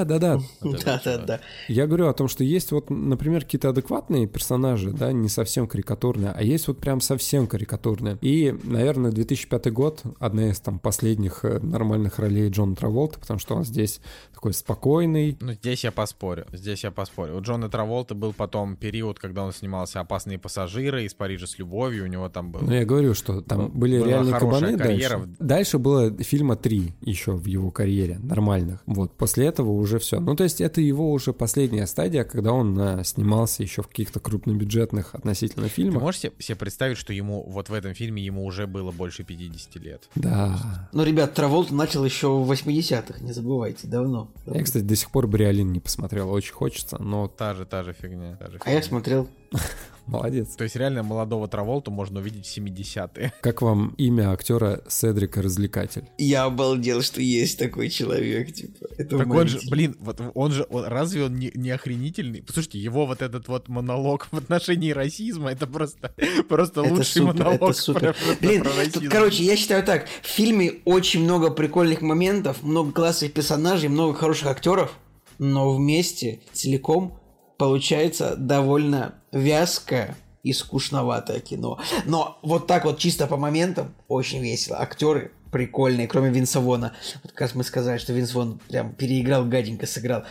Централа». 0.00 0.04
Да, 0.04 0.18
да, 0.18 0.38
да. 0.38 1.02
Да-да-да. 1.04 1.40
Я 1.68 1.86
говорю 1.86 2.08
о 2.08 2.12
том, 2.12 2.28
что 2.28 2.44
есть 2.44 2.72
вот, 2.72 2.90
например, 2.90 3.44
какие-то 3.44 3.70
адекватные 3.70 4.26
персонажи, 4.26 4.90
да, 4.90 5.12
не 5.12 5.28
совсем 5.28 5.66
карикатурные, 5.66 6.32
а 6.34 6.42
есть 6.42 6.68
вот 6.68 6.78
прям 6.78 7.00
совсем 7.00 7.46
карикатурные. 7.46 8.18
И, 8.20 8.54
наверное, 8.64 9.12
2005 9.12 9.72
год— 9.72 10.02
одна 10.18 10.50
из 10.50 10.60
там 10.60 10.78
последних 10.78 11.44
э, 11.44 11.58
нормальных 11.60 12.18
ролей 12.18 12.48
Джона 12.48 12.76
Траволта, 12.76 13.18
потому 13.18 13.38
что 13.38 13.54
он 13.54 13.64
здесь 13.64 14.00
такой 14.42 14.54
спокойный. 14.54 15.36
Ну, 15.40 15.52
здесь 15.52 15.84
я 15.84 15.92
поспорю, 15.92 16.46
здесь 16.52 16.82
я 16.82 16.90
поспорю. 16.90 17.36
У 17.38 17.40
Джона 17.42 17.68
Траволта 17.68 18.16
был 18.16 18.32
потом 18.32 18.74
период, 18.74 19.20
когда 19.20 19.44
он 19.44 19.52
снимался 19.52 20.00
«Опасные 20.00 20.36
пассажиры», 20.36 21.04
«Из 21.04 21.14
Парижа 21.14 21.46
с 21.46 21.58
любовью», 21.60 22.02
у 22.04 22.06
него 22.08 22.28
там 22.28 22.50
был... 22.50 22.58
Ну, 22.62 22.72
я 22.72 22.84
говорю, 22.84 23.14
что 23.14 23.40
там 23.40 23.58
Ну, 23.60 23.68
были 23.68 24.02
реальные 24.02 24.36
кабаны 24.36 24.76
карьера. 24.76 25.18
дальше. 25.18 25.36
Дальше 25.38 25.78
было 25.78 26.10
фильма 26.24 26.56
три 26.56 26.92
еще 27.02 27.32
в 27.36 27.46
его 27.46 27.70
карьере, 27.70 28.18
нормальных. 28.18 28.80
Вот, 28.86 29.12
после 29.12 29.46
этого 29.46 29.70
уже 29.70 30.00
все. 30.00 30.18
Ну, 30.18 30.34
то 30.34 30.42
есть 30.42 30.60
это 30.60 30.80
его 30.80 31.12
уже 31.12 31.32
последняя 31.32 31.86
стадия, 31.86 32.24
когда 32.24 32.52
он 32.52 32.76
а, 32.80 33.04
снимался 33.04 33.62
еще 33.62 33.82
в 33.82 33.86
каких-то 33.86 34.18
крупнобюджетных 34.18 35.14
относительно 35.14 35.66
Ты 35.68 35.72
фильмах. 35.72 36.02
можешь 36.02 36.20
себе, 36.22 36.32
себе 36.40 36.56
представить, 36.56 36.98
что 36.98 37.12
ему 37.12 37.44
вот 37.48 37.68
в 37.68 37.74
этом 37.74 37.94
фильме 37.94 38.24
ему 38.24 38.44
уже 38.44 38.66
было 38.66 38.90
больше 38.90 39.22
50 39.22 39.76
лет? 39.76 40.08
Да. 40.16 40.88
Ну, 40.92 41.04
ребят, 41.04 41.32
Траволт 41.34 41.70
начал 41.70 42.04
еще 42.04 42.26
в 42.26 42.50
80-х, 42.50 43.20
не 43.22 43.30
забывайте, 43.30 43.86
давно. 43.86 44.31
Я, 44.46 44.62
кстати, 44.62 44.84
до 44.84 44.96
сих 44.96 45.10
пор 45.10 45.26
Бриолин 45.28 45.72
не 45.72 45.80
посмотрел, 45.80 46.30
очень 46.32 46.52
хочется, 46.54 46.96
но 47.02 47.28
Та 47.28 47.54
же, 47.54 47.64
та 47.64 47.82
же 47.82 47.92
фигня. 47.92 48.36
та 48.40 48.50
же 48.50 48.58
А 48.64 48.70
я 48.70 48.76
фигня. 48.76 48.82
смотрел. 48.88 49.28
молодец. 50.06 50.54
То 50.56 50.64
есть 50.64 50.76
реально 50.76 51.02
молодого 51.02 51.48
Траволту 51.48 51.90
можно 51.90 52.20
увидеть 52.20 52.46
в 52.46 52.56
70-е. 52.56 53.32
Как 53.40 53.62
вам 53.62 53.94
имя 53.98 54.30
актера 54.32 54.82
Седрика 54.88 55.42
Развлекатель? 55.42 56.04
Я 56.18 56.44
обалдел, 56.44 57.02
что 57.02 57.20
есть 57.20 57.58
такой 57.58 57.88
человек, 57.88 58.52
типа. 58.52 58.86
Это 58.98 59.18
Так 59.18 59.30
он 59.30 59.48
же, 59.48 59.60
блин, 59.70 59.96
вот 60.00 60.20
он 60.34 60.52
же, 60.52 60.66
он- 60.70 60.84
разве 60.84 61.24
он 61.24 61.36
не, 61.36 61.50
не 61.54 61.70
охренительный? 61.70 62.42
Послушайте, 62.42 62.78
его 62.78 63.06
вот 63.06 63.22
этот 63.22 63.48
вот 63.48 63.68
монолог 63.68 64.28
в 64.32 64.36
отношении 64.36 64.90
расизма, 64.90 65.50
это 65.52 65.66
просто, 65.66 66.14
просто 66.48 66.80
Это 66.82 66.90
лучший 66.94 67.04
супер, 67.22 67.34
монолог 67.44 67.62
это 67.70 67.72
супер. 67.72 68.14
про, 68.14 68.46
Блин, 68.46 68.62
про 68.62 68.70
тут, 68.92 69.08
короче, 69.08 69.44
я 69.44 69.56
считаю 69.56 69.82
так. 69.84 70.06
В 70.22 70.26
фильме 70.26 70.74
очень 70.84 71.22
много 71.22 71.50
прикольных 71.50 72.02
моментов, 72.02 72.62
много 72.62 72.92
классных 72.92 73.32
персонажей, 73.32 73.88
много 73.88 74.14
хороших 74.14 74.48
актеров, 74.48 74.92
но 75.38 75.74
вместе, 75.74 76.40
целиком, 76.52 77.18
получается 77.62 78.34
довольно 78.34 79.14
вязкое 79.30 80.16
и 80.42 80.52
скучноватое 80.52 81.38
кино. 81.38 81.78
Но 82.06 82.36
вот 82.42 82.66
так 82.66 82.84
вот 82.84 82.98
чисто 82.98 83.28
по 83.28 83.36
моментам 83.36 83.94
очень 84.08 84.40
весело. 84.42 84.80
Актеры 84.80 85.30
прикольные, 85.52 86.08
кроме 86.08 86.30
Винса 86.30 86.60
Вона. 86.60 86.92
Вот 87.22 87.32
как 87.32 87.42
раз 87.42 87.54
мы 87.54 87.62
сказали, 87.62 87.98
что 87.98 88.12
Винс 88.12 88.34
Вон 88.34 88.58
прям 88.68 88.92
переиграл, 88.94 89.44
гаденько 89.44 89.86
сыграл. 89.86 90.24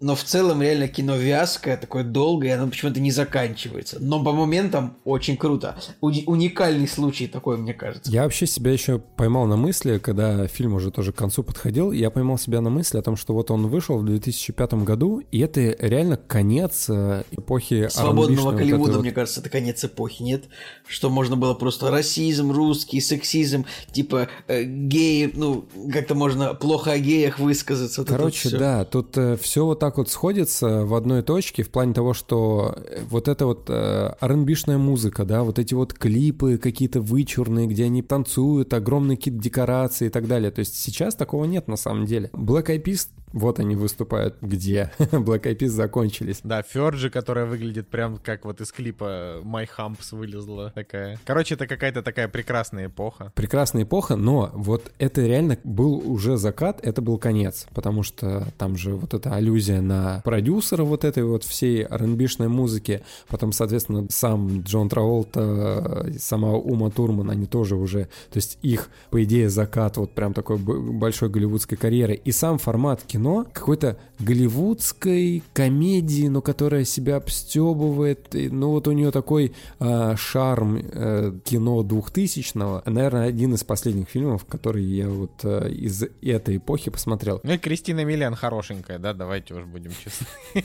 Но 0.00 0.16
в 0.16 0.24
целом 0.24 0.60
реально 0.60 0.88
кино 0.88 1.16
вязкое, 1.16 1.76
такое 1.76 2.02
долгое, 2.02 2.48
и 2.48 2.50
оно 2.50 2.68
почему-то 2.68 3.00
не 3.00 3.12
заканчивается. 3.12 3.98
Но 4.00 4.22
по 4.22 4.32
моментам 4.32 4.96
очень 5.04 5.36
круто. 5.36 5.76
Уни- 6.02 6.24
уникальный 6.26 6.88
случай 6.88 7.28
такой, 7.28 7.56
мне 7.56 7.72
кажется. 7.72 8.10
Я 8.10 8.24
вообще 8.24 8.46
себя 8.46 8.72
еще 8.72 8.98
поймал 8.98 9.46
на 9.46 9.56
мысли, 9.56 9.98
когда 9.98 10.46
фильм 10.48 10.74
уже 10.74 10.90
тоже 10.90 11.12
к 11.12 11.16
концу 11.16 11.44
подходил, 11.44 11.92
я 11.92 12.10
поймал 12.10 12.36
себя 12.36 12.60
на 12.60 12.68
мысли 12.68 12.98
о 12.98 13.02
том, 13.02 13.16
что 13.16 13.32
вот 13.32 13.52
он 13.52 13.68
вышел 13.68 13.98
в 13.98 14.04
2005 14.04 14.74
году, 14.84 15.22
и 15.30 15.38
это 15.38 15.60
реально 15.78 16.16
конец 16.16 16.86
э, 16.88 17.22
эпохи 17.30 17.88
Свободного 17.90 18.50
вот 18.50 18.56
Голливуда, 18.56 18.92
вот 18.94 19.02
мне 19.02 19.12
кажется, 19.12 19.40
это 19.40 19.50
конец 19.50 19.84
эпохи, 19.84 20.22
нет? 20.22 20.44
Что 20.88 21.10
можно 21.10 21.36
было 21.36 21.54
просто 21.54 21.90
расизм, 21.90 22.50
русский, 22.50 23.00
сексизм, 23.00 23.66
типа 23.92 24.28
э, 24.48 24.63
геи, 24.64 25.30
ну, 25.34 25.64
как-то 25.92 26.14
можно 26.14 26.54
плохо 26.54 26.92
о 26.92 26.98
геях 26.98 27.38
высказаться. 27.38 28.02
вот 28.02 28.08
Короче, 28.08 28.50
да, 28.50 28.84
тут 28.84 29.16
все 29.40 29.64
вот 29.64 29.78
так 29.78 29.98
вот 29.98 30.10
сходится 30.10 30.84
в 30.84 30.94
одной 30.94 31.22
точке 31.22 31.62
в 31.62 31.70
плане 31.70 31.94
того, 31.94 32.14
что 32.14 32.74
э, 32.76 33.00
вот 33.08 33.28
эта 33.28 33.46
вот 33.46 33.66
э, 33.68 34.14
R&B-шная 34.20 34.78
музыка, 34.78 35.24
да, 35.24 35.42
вот 35.42 35.58
эти 35.58 35.74
вот 35.74 35.92
клипы 35.94 36.58
какие-то 36.58 37.00
вычурные, 37.00 37.66
где 37.66 37.84
они 37.84 38.02
танцуют, 38.02 38.72
огромные 38.72 39.16
какие-то 39.16 39.40
декорации 39.40 40.06
и 40.06 40.10
так 40.10 40.26
далее. 40.26 40.50
То 40.50 40.60
есть 40.60 40.76
сейчас 40.76 41.14
такого 41.14 41.44
нет 41.44 41.68
на 41.68 41.76
самом 41.76 42.06
деле. 42.06 42.30
Black 42.32 42.66
Eyed 42.66 42.84
Peas, 42.84 43.08
вот 43.34 43.58
они 43.58 43.76
выступают 43.76 44.36
где? 44.40 44.92
Black 44.98 45.42
Eyed 45.42 45.58
Peas 45.58 45.68
закончились. 45.68 46.40
Да, 46.44 46.62
Ферджи, 46.62 47.10
которая 47.10 47.44
выглядит 47.44 47.88
прям 47.88 48.18
как 48.18 48.44
вот 48.44 48.60
из 48.60 48.72
клипа 48.72 49.40
My 49.42 49.68
Humps 49.76 50.16
вылезла 50.16 50.70
такая. 50.74 51.18
Короче, 51.26 51.54
это 51.54 51.66
какая-то 51.66 52.02
такая 52.02 52.28
прекрасная 52.28 52.86
эпоха. 52.86 53.32
Прекрасная 53.34 53.82
эпоха, 53.82 54.16
но 54.16 54.50
вот 54.54 54.92
это 54.98 55.20
реально 55.22 55.58
был 55.64 56.02
уже 56.10 56.36
закат, 56.36 56.78
это 56.82 57.02
был 57.02 57.18
конец, 57.18 57.66
потому 57.74 58.02
что 58.02 58.46
там 58.56 58.76
же 58.76 58.94
вот 58.94 59.14
эта 59.14 59.34
аллюзия 59.34 59.80
на 59.80 60.22
продюсера 60.24 60.84
вот 60.84 61.04
этой 61.04 61.24
вот 61.24 61.42
всей 61.42 61.82
R&B-шной 61.82 62.48
музыки, 62.48 63.02
потом, 63.28 63.52
соответственно, 63.52 64.06
сам 64.10 64.62
Джон 64.62 64.88
Траволта, 64.88 66.06
и 66.08 66.18
сама 66.18 66.52
Ума 66.52 66.90
Турман, 66.90 67.30
они 67.30 67.46
тоже 67.46 67.74
уже, 67.74 68.04
то 68.30 68.36
есть 68.36 68.58
их, 68.62 68.90
по 69.10 69.22
идее, 69.24 69.48
закат 69.48 69.96
вот 69.96 70.12
прям 70.12 70.32
такой 70.34 70.56
большой 70.58 71.30
голливудской 71.30 71.76
карьеры, 71.76 72.14
и 72.14 72.30
сам 72.30 72.58
формат 72.58 73.02
кино 73.02 73.23
какой-то 73.52 73.96
голливудской 74.18 75.42
комедии, 75.52 76.28
но 76.28 76.40
которая 76.40 76.84
себя 76.84 77.16
обстебывает, 77.16 78.34
и, 78.34 78.48
ну 78.48 78.70
вот 78.70 78.88
у 78.88 78.92
нее 78.92 79.10
такой 79.10 79.52
а, 79.78 80.16
шарм 80.16 80.76
э, 80.76 81.32
кино 81.44 81.82
2000-го, 81.82 82.82
наверное, 82.90 83.28
один 83.28 83.54
из 83.54 83.64
последних 83.64 84.08
фильмов, 84.08 84.44
который 84.44 84.84
я 84.84 85.08
вот 85.08 85.44
э, 85.44 85.70
из 85.70 86.04
этой 86.22 86.56
эпохи 86.58 86.90
посмотрел. 86.90 87.40
Ну 87.42 87.54
и 87.54 87.58
Кристина 87.58 88.04
Миллиан 88.04 88.34
хорошенькая, 88.34 88.98
да, 88.98 89.12
давайте 89.12 89.54
уж 89.54 89.64
будем 89.64 89.92
честны. 89.92 90.26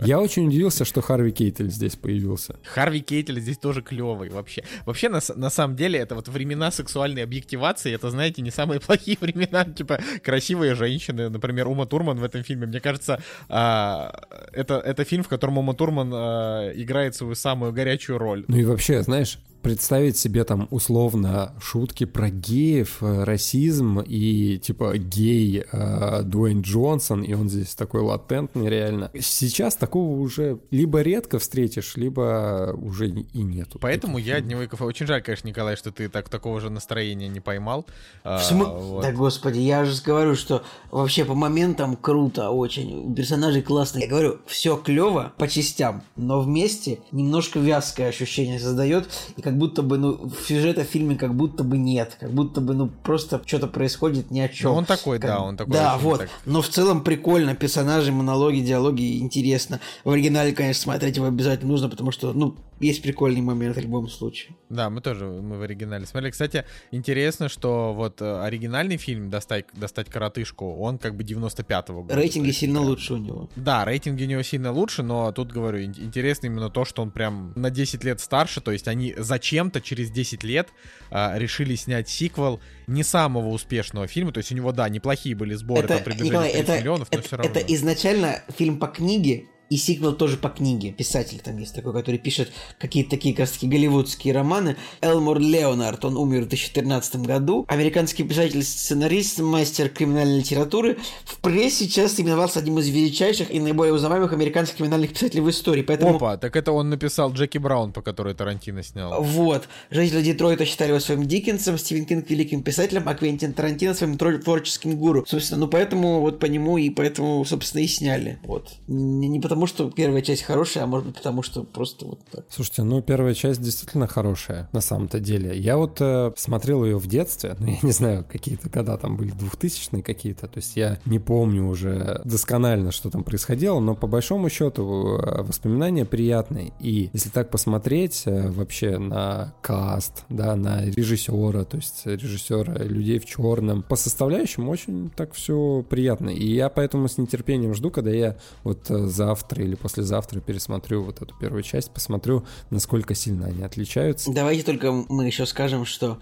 Я 0.00 0.20
очень 0.20 0.46
удивился, 0.46 0.84
что 0.84 1.00
Харви 1.00 1.32
Кейтель 1.32 1.70
здесь 1.70 1.96
появился. 1.96 2.56
Харви 2.64 3.00
Кейтель 3.00 3.40
здесь 3.40 3.58
тоже 3.58 3.82
клевый 3.82 4.30
вообще. 4.30 4.64
Вообще, 4.86 5.08
на, 5.08 5.20
на 5.36 5.50
самом 5.50 5.76
деле, 5.76 5.98
это 5.98 6.14
вот 6.14 6.28
времена 6.28 6.70
сексуальной 6.70 7.22
объективации, 7.22 7.92
это, 7.92 8.10
знаете, 8.10 8.42
не 8.42 8.50
самые 8.50 8.80
плохие 8.86 9.16
времена, 9.20 9.64
типа, 9.64 10.00
красивые 10.22 10.74
женщины, 10.74 11.28
например, 11.28 11.68
Ума 11.68 11.86
Турман 11.86 12.18
в 12.18 12.24
этом 12.34 12.44
фильме. 12.44 12.66
Мне 12.66 12.80
кажется, 12.80 13.20
а, 13.48 14.12
это, 14.52 14.74
это 14.74 15.04
фильм, 15.04 15.22
в 15.22 15.28
котором 15.28 15.58
Ума 15.58 15.74
Турман 15.74 16.10
а, 16.12 16.70
играет 16.74 17.14
свою 17.14 17.34
самую 17.34 17.72
горячую 17.72 18.18
роль. 18.18 18.44
Ну 18.48 18.56
и 18.56 18.64
вообще, 18.64 19.02
знаешь, 19.02 19.38
представить 19.64 20.18
себе 20.18 20.44
там 20.44 20.68
условно 20.70 21.54
шутки 21.58 22.04
про 22.04 22.28
геев, 22.28 22.98
э, 23.00 23.24
расизм 23.24 24.00
и 24.00 24.58
типа 24.58 24.96
гей 24.98 25.64
э, 25.72 26.22
Дуэйн 26.22 26.60
Джонсон, 26.60 27.22
и 27.22 27.32
он 27.32 27.48
здесь 27.48 27.74
такой 27.74 28.02
латентный 28.02 28.68
реально. 28.68 29.10
Сейчас 29.18 29.74
такого 29.74 30.20
уже 30.20 30.60
либо 30.70 31.00
редко 31.00 31.38
встретишь, 31.38 31.96
либо 31.96 32.78
уже 32.80 33.08
и 33.08 33.42
нету. 33.42 33.78
Поэтому 33.80 34.18
я 34.18 34.40
Дневников... 34.40 34.82
Очень 34.82 35.06
жаль, 35.06 35.22
конечно, 35.22 35.48
Николай, 35.48 35.76
что 35.76 35.90
ты 35.90 36.10
так 36.10 36.28
такого 36.28 36.60
же 36.60 36.68
настроения 36.68 37.28
не 37.28 37.40
поймал. 37.40 37.86
А, 38.22 38.42
вот. 38.52 39.02
Да 39.02 39.12
господи, 39.12 39.60
я 39.60 39.86
же 39.86 40.02
говорю, 40.02 40.34
что 40.34 40.62
вообще 40.90 41.24
по 41.24 41.34
моментам 41.34 41.96
круто 41.96 42.50
очень, 42.50 43.10
у 43.10 43.14
персонажей 43.14 43.62
классно. 43.62 44.00
Я 44.00 44.08
говорю, 44.08 44.40
все 44.46 44.76
клево 44.76 45.32
по 45.38 45.48
частям, 45.48 46.02
но 46.16 46.42
вместе 46.42 46.98
немножко 47.12 47.58
вязкое 47.58 48.08
ощущение 48.08 48.60
создает, 48.60 49.08
и 49.38 49.42
как 49.54 49.58
будто 49.60 49.82
бы, 49.82 49.98
ну, 49.98 50.30
сюжета 50.46 50.82
в 50.82 50.88
фильме 50.88 51.14
как 51.14 51.34
будто 51.36 51.62
бы 51.62 51.78
нет, 51.78 52.16
как 52.18 52.32
будто 52.32 52.60
бы, 52.60 52.74
ну, 52.74 52.90
просто 53.04 53.40
что-то 53.46 53.68
происходит 53.68 54.32
ни 54.32 54.40
о 54.40 54.48
чем. 54.48 54.72
Ну, 54.72 54.78
он 54.78 54.84
такой, 54.84 55.20
да, 55.20 55.40
он 55.40 55.56
такой 55.56 55.72
Да, 55.72 55.96
вот, 55.96 56.20
так. 56.20 56.30
но 56.44 56.60
в 56.60 56.68
целом 56.68 57.04
прикольно, 57.04 57.54
персонажи, 57.54 58.10
монологи, 58.10 58.58
диалоги, 58.60 59.18
интересно. 59.18 59.78
В 60.02 60.10
оригинале, 60.10 60.52
конечно, 60.52 60.82
смотреть 60.82 61.16
его 61.16 61.26
обязательно 61.26 61.70
нужно, 61.70 61.88
потому 61.88 62.10
что, 62.10 62.32
ну, 62.32 62.56
есть 62.80 63.02
прикольный 63.02 63.40
момент 63.40 63.76
в 63.76 63.80
любом 63.80 64.08
случае. 64.08 64.56
Да, 64.68 64.90
мы 64.90 65.00
тоже 65.00 65.26
мы 65.26 65.58
в 65.58 65.62
оригинале 65.62 66.06
смотрели. 66.06 66.32
Кстати, 66.32 66.64
интересно, 66.90 67.48
что 67.48 67.92
вот 67.94 68.20
э, 68.20 68.42
оригинальный 68.42 68.96
фильм 68.96 69.30
«Достать, 69.30 69.66
достать 69.74 70.08
коротышку», 70.10 70.76
он 70.76 70.98
как 70.98 71.16
бы 71.16 71.22
95-го 71.22 72.02
года. 72.02 72.14
Рейтинги 72.16 72.48
есть, 72.48 72.58
сильно 72.60 72.80
прям- 72.80 72.88
лучше 72.88 73.14
у 73.14 73.16
него. 73.18 73.48
Да, 73.56 73.84
рейтинги 73.84 74.24
у 74.24 74.26
него 74.26 74.42
сильно 74.42 74.72
лучше, 74.72 75.02
но 75.02 75.30
тут, 75.32 75.52
говорю, 75.52 75.78
ин- 75.84 75.94
интересно 75.96 76.46
именно 76.46 76.70
то, 76.70 76.84
что 76.84 77.02
он 77.02 77.10
прям 77.10 77.52
на 77.54 77.70
10 77.70 78.02
лет 78.04 78.20
старше, 78.20 78.60
то 78.60 78.72
есть 78.72 78.88
они 78.88 79.14
зачем-то 79.16 79.80
через 79.80 80.10
10 80.10 80.42
лет 80.44 80.68
а, 81.10 81.38
решили 81.38 81.74
снять 81.76 82.08
сиквел 82.08 82.60
не 82.86 83.02
самого 83.02 83.48
успешного 83.48 84.06
фильма, 84.08 84.32
то 84.32 84.38
есть 84.38 84.50
у 84.52 84.54
него, 84.54 84.72
да, 84.72 84.88
неплохие 84.88 85.34
были 85.36 85.54
сборы, 85.54 85.86
там 85.86 85.98
Это, 85.98 86.04
приближались 86.04 86.30
Николай, 86.30 86.52
30 86.52 86.68
это, 86.68 86.80
миллионов, 86.80 87.08
но 87.12 87.18
это, 87.18 87.26
все 87.26 87.36
равно. 87.36 87.50
это 87.52 87.74
изначально 87.74 88.42
фильм 88.56 88.78
по 88.78 88.86
книге, 88.88 89.46
и 89.70 89.76
сиквел 89.76 90.14
тоже 90.14 90.36
по 90.36 90.48
книге. 90.48 90.92
Писатель 90.92 91.40
там 91.40 91.58
есть 91.58 91.74
такой, 91.74 91.92
который 91.92 92.18
пишет 92.18 92.52
какие-то 92.78 93.10
такие, 93.10 93.34
как 93.34 93.48
таки, 93.48 93.66
голливудские 93.66 94.34
романы. 94.34 94.76
Элмор 95.00 95.38
Леонард, 95.38 96.04
он 96.04 96.16
умер 96.16 96.42
в 96.42 96.48
2013 96.48 97.16
году. 97.16 97.64
Американский 97.68 98.24
писатель, 98.24 98.62
сценарист, 98.62 99.40
мастер 99.40 99.88
криминальной 99.88 100.38
литературы. 100.38 100.98
В 101.24 101.38
прессе 101.38 101.88
часто 101.88 102.22
именовался 102.22 102.60
одним 102.60 102.78
из 102.78 102.88
величайших 102.88 103.50
и 103.50 103.60
наиболее 103.60 103.94
узнаваемых 103.94 104.32
американских 104.32 104.76
криминальных 104.78 105.12
писателей 105.12 105.40
в 105.40 105.50
истории. 105.50 105.82
Поэтому 105.82 106.16
Опа, 106.16 106.36
так 106.36 106.56
это 106.56 106.72
он 106.72 106.90
написал 106.90 107.32
Джеки 107.32 107.58
Браун, 107.58 107.92
по 107.92 108.02
которой 108.02 108.34
Тарантино 108.34 108.82
снял. 108.82 109.22
Вот. 109.22 109.68
Жители 109.90 110.22
Детройта 110.22 110.64
считали 110.64 110.90
его 110.90 111.00
своим 111.00 111.24
Диккенсом, 111.24 111.78
Стивен 111.78 112.04
Кинг 112.04 112.28
великим 112.28 112.62
писателем, 112.62 113.04
а 113.06 113.14
Квентин 113.14 113.52
Тарантино 113.52 113.94
своим 113.94 114.18
творческим 114.18 114.96
гуру. 114.96 115.24
Собственно, 115.26 115.60
ну 115.60 115.68
поэтому 115.68 116.20
вот 116.20 116.38
по 116.38 116.46
нему 116.46 116.78
и 116.78 116.90
поэтому, 116.90 117.44
собственно, 117.44 117.82
и 117.82 117.86
сняли. 117.86 118.38
Вот. 118.44 118.70
Не, 118.86 119.28
не 119.28 119.40
потому, 119.40 119.53
что 119.66 119.90
первая 119.90 120.22
часть 120.22 120.42
хорошая, 120.42 120.84
а 120.84 120.86
может 120.86 121.06
быть 121.06 121.16
потому, 121.16 121.42
что 121.42 121.62
просто 121.62 122.06
вот 122.06 122.20
так. 122.30 122.44
Слушайте, 122.48 122.82
ну 122.82 123.02
первая 123.02 123.34
часть 123.34 123.62
действительно 123.62 124.06
хорошая, 124.06 124.68
на 124.72 124.80
самом-то 124.80 125.20
деле. 125.20 125.56
Я 125.58 125.76
вот 125.76 126.00
э, 126.00 126.32
смотрел 126.36 126.84
ее 126.84 126.98
в 126.98 127.06
детстве, 127.06 127.56
ну 127.58 127.68
я 127.68 127.78
не 127.82 127.92
знаю, 127.92 128.24
какие-то 128.30 128.68
года 128.68 128.96
там 128.98 129.16
были, 129.16 129.32
2000-е 129.32 130.02
какие-то, 130.02 130.48
то 130.48 130.58
есть 130.58 130.76
я 130.76 130.98
не 131.06 131.18
помню 131.18 131.66
уже 131.66 132.20
досконально, 132.24 132.92
что 132.92 133.10
там 133.10 133.24
происходило, 133.24 133.80
но 133.80 133.94
по 133.94 134.06
большому 134.06 134.48
счету 134.48 135.18
э, 135.18 135.42
воспоминания 135.42 136.04
приятные. 136.04 136.72
И 136.80 137.10
если 137.12 137.30
так 137.30 137.50
посмотреть 137.50 138.22
э, 138.26 138.50
вообще 138.50 138.98
на 138.98 139.54
каст, 139.62 140.24
да, 140.28 140.56
на 140.56 140.84
режиссера, 140.84 141.64
то 141.64 141.76
есть 141.76 142.06
режиссера 142.06 142.74
людей 142.84 143.18
в 143.18 143.26
черном, 143.26 143.82
по 143.82 143.96
составляющим 143.96 144.68
очень 144.68 145.10
так 145.10 145.34
все 145.34 145.84
приятно. 145.88 146.30
И 146.30 146.46
я 146.46 146.68
поэтому 146.68 147.08
с 147.08 147.18
нетерпением 147.18 147.74
жду, 147.74 147.90
когда 147.90 148.10
я 148.10 148.36
вот 148.62 148.90
э, 148.90 149.06
завтра 149.44 149.62
или 149.62 149.74
послезавтра 149.74 150.40
пересмотрю 150.40 151.02
вот 151.02 151.20
эту 151.20 151.34
первую 151.38 151.62
часть, 151.62 151.92
посмотрю, 151.92 152.44
насколько 152.70 153.14
сильно 153.14 153.46
они 153.46 153.62
отличаются. 153.62 154.32
Давайте 154.32 154.62
только 154.62 154.90
мы 154.90 155.26
еще 155.26 155.44
скажем, 155.44 155.84
что 155.84 156.18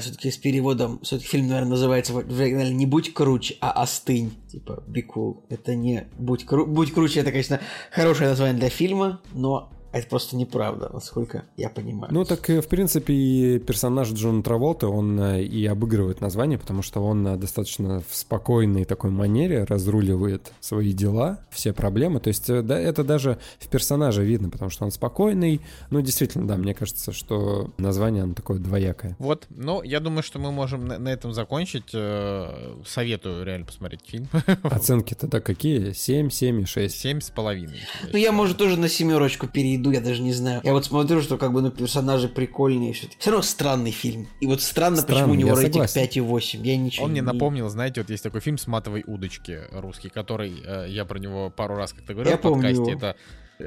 все-таки 0.00 0.30
с 0.30 0.36
переводом, 0.36 1.00
все-таки 1.02 1.28
фильм, 1.28 1.48
наверное, 1.48 1.70
называется 1.70 2.12
в 2.12 2.18
оригинале 2.18 2.74
не 2.74 2.84
«Будь 2.84 3.14
круче», 3.14 3.56
а 3.60 3.70
«Остынь». 3.70 4.32
Типа 4.50 4.84
«Be 4.86 5.02
cool». 5.02 5.44
Это 5.48 5.74
не 5.74 6.08
«Будь, 6.18 6.44
кру- 6.44 6.66
«Будь 6.66 6.92
круче», 6.92 7.20
это, 7.20 7.30
конечно, 7.30 7.60
хорошее 7.90 8.28
название 8.28 8.58
для 8.58 8.68
фильма, 8.68 9.22
но 9.32 9.72
это 9.92 10.06
просто 10.08 10.36
неправда, 10.36 10.90
насколько 10.92 11.44
я 11.56 11.70
понимаю. 11.70 12.12
Ну 12.12 12.24
так, 12.24 12.48
э, 12.50 12.60
в 12.60 12.68
принципе, 12.68 13.14
и 13.14 13.58
персонаж 13.58 14.10
Джона 14.12 14.42
Траволта, 14.42 14.88
он 14.88 15.18
э, 15.18 15.42
и 15.42 15.66
обыгрывает 15.66 16.20
название, 16.20 16.58
потому 16.58 16.82
что 16.82 17.00
он 17.00 17.26
э, 17.26 17.36
достаточно 17.36 18.02
в 18.08 18.14
спокойной 18.14 18.84
такой 18.84 19.10
манере 19.10 19.64
разруливает 19.64 20.52
свои 20.60 20.92
дела, 20.92 21.40
все 21.50 21.72
проблемы. 21.72 22.20
То 22.20 22.28
есть, 22.28 22.46
да, 22.46 22.78
это 22.78 23.02
даже 23.02 23.38
в 23.58 23.68
персонаже 23.68 24.24
видно, 24.24 24.50
потому 24.50 24.70
что 24.70 24.84
он 24.84 24.90
спокойный. 24.90 25.60
Ну, 25.90 26.00
действительно, 26.02 26.46
да, 26.46 26.56
мне 26.56 26.74
кажется, 26.74 27.12
что 27.12 27.70
название, 27.78 28.24
оно 28.24 28.34
такое 28.34 28.58
двоякое. 28.58 29.16
Вот, 29.18 29.46
ну, 29.48 29.82
я 29.82 30.00
думаю, 30.00 30.22
что 30.22 30.38
мы 30.38 30.52
можем 30.52 30.86
на, 30.86 30.98
на 30.98 31.08
этом 31.08 31.32
закончить. 31.32 31.94
Советую 32.86 33.44
реально 33.44 33.66
посмотреть 33.66 34.02
фильм. 34.06 34.28
Оценки 34.62 35.14
тогда 35.14 35.40
какие? 35.40 35.92
7, 35.92 36.30
7 36.30 36.60
и 36.62 36.64
6. 36.66 36.94
Семь 36.94 37.20
с 37.20 37.30
половиной. 37.30 37.80
Ну, 38.12 38.18
я, 38.18 38.32
может, 38.32 38.58
тоже 38.58 38.78
на 38.78 38.88
семерочку 38.88 39.46
перейду, 39.46 39.77
я 39.90 40.00
даже 40.00 40.22
не 40.22 40.32
знаю. 40.32 40.60
Я 40.64 40.72
вот 40.72 40.84
смотрю, 40.84 41.20
что 41.22 41.38
как 41.38 41.52
бы, 41.52 41.62
ну, 41.62 41.70
персонажи 41.70 42.28
прикольные. 42.28 42.92
Все, 42.92 43.08
все 43.18 43.30
равно 43.30 43.42
странный 43.42 43.90
фильм. 43.90 44.28
И 44.40 44.46
вот 44.46 44.60
странно, 44.62 45.02
почему 45.02 45.16
Странный, 45.16 45.32
у 45.32 45.34
него 45.36 45.50
рейтинг 45.56 45.88
согласен. 45.88 46.22
5,8. 46.22 46.60
Я 46.64 46.76
ничего 46.76 47.04
Он 47.06 47.10
мне 47.12 47.20
не- 47.20 47.26
напомнил, 47.26 47.68
знаете, 47.68 48.00
вот 48.00 48.10
есть 48.10 48.22
такой 48.22 48.40
фильм 48.40 48.58
с 48.58 48.66
матовой 48.66 49.04
удочки 49.06 49.58
русский, 49.72 50.08
который 50.08 50.54
э, 50.64 50.86
я 50.88 51.04
про 51.04 51.18
него 51.18 51.50
пару 51.50 51.76
раз 51.76 51.92
как-то 51.92 52.12
говорил 52.14 52.32
Я 52.32 52.38
в 52.38 52.40
подкасте. 52.42 52.76
помню 52.76 52.90
его. 52.90 52.98
Это 52.98 53.16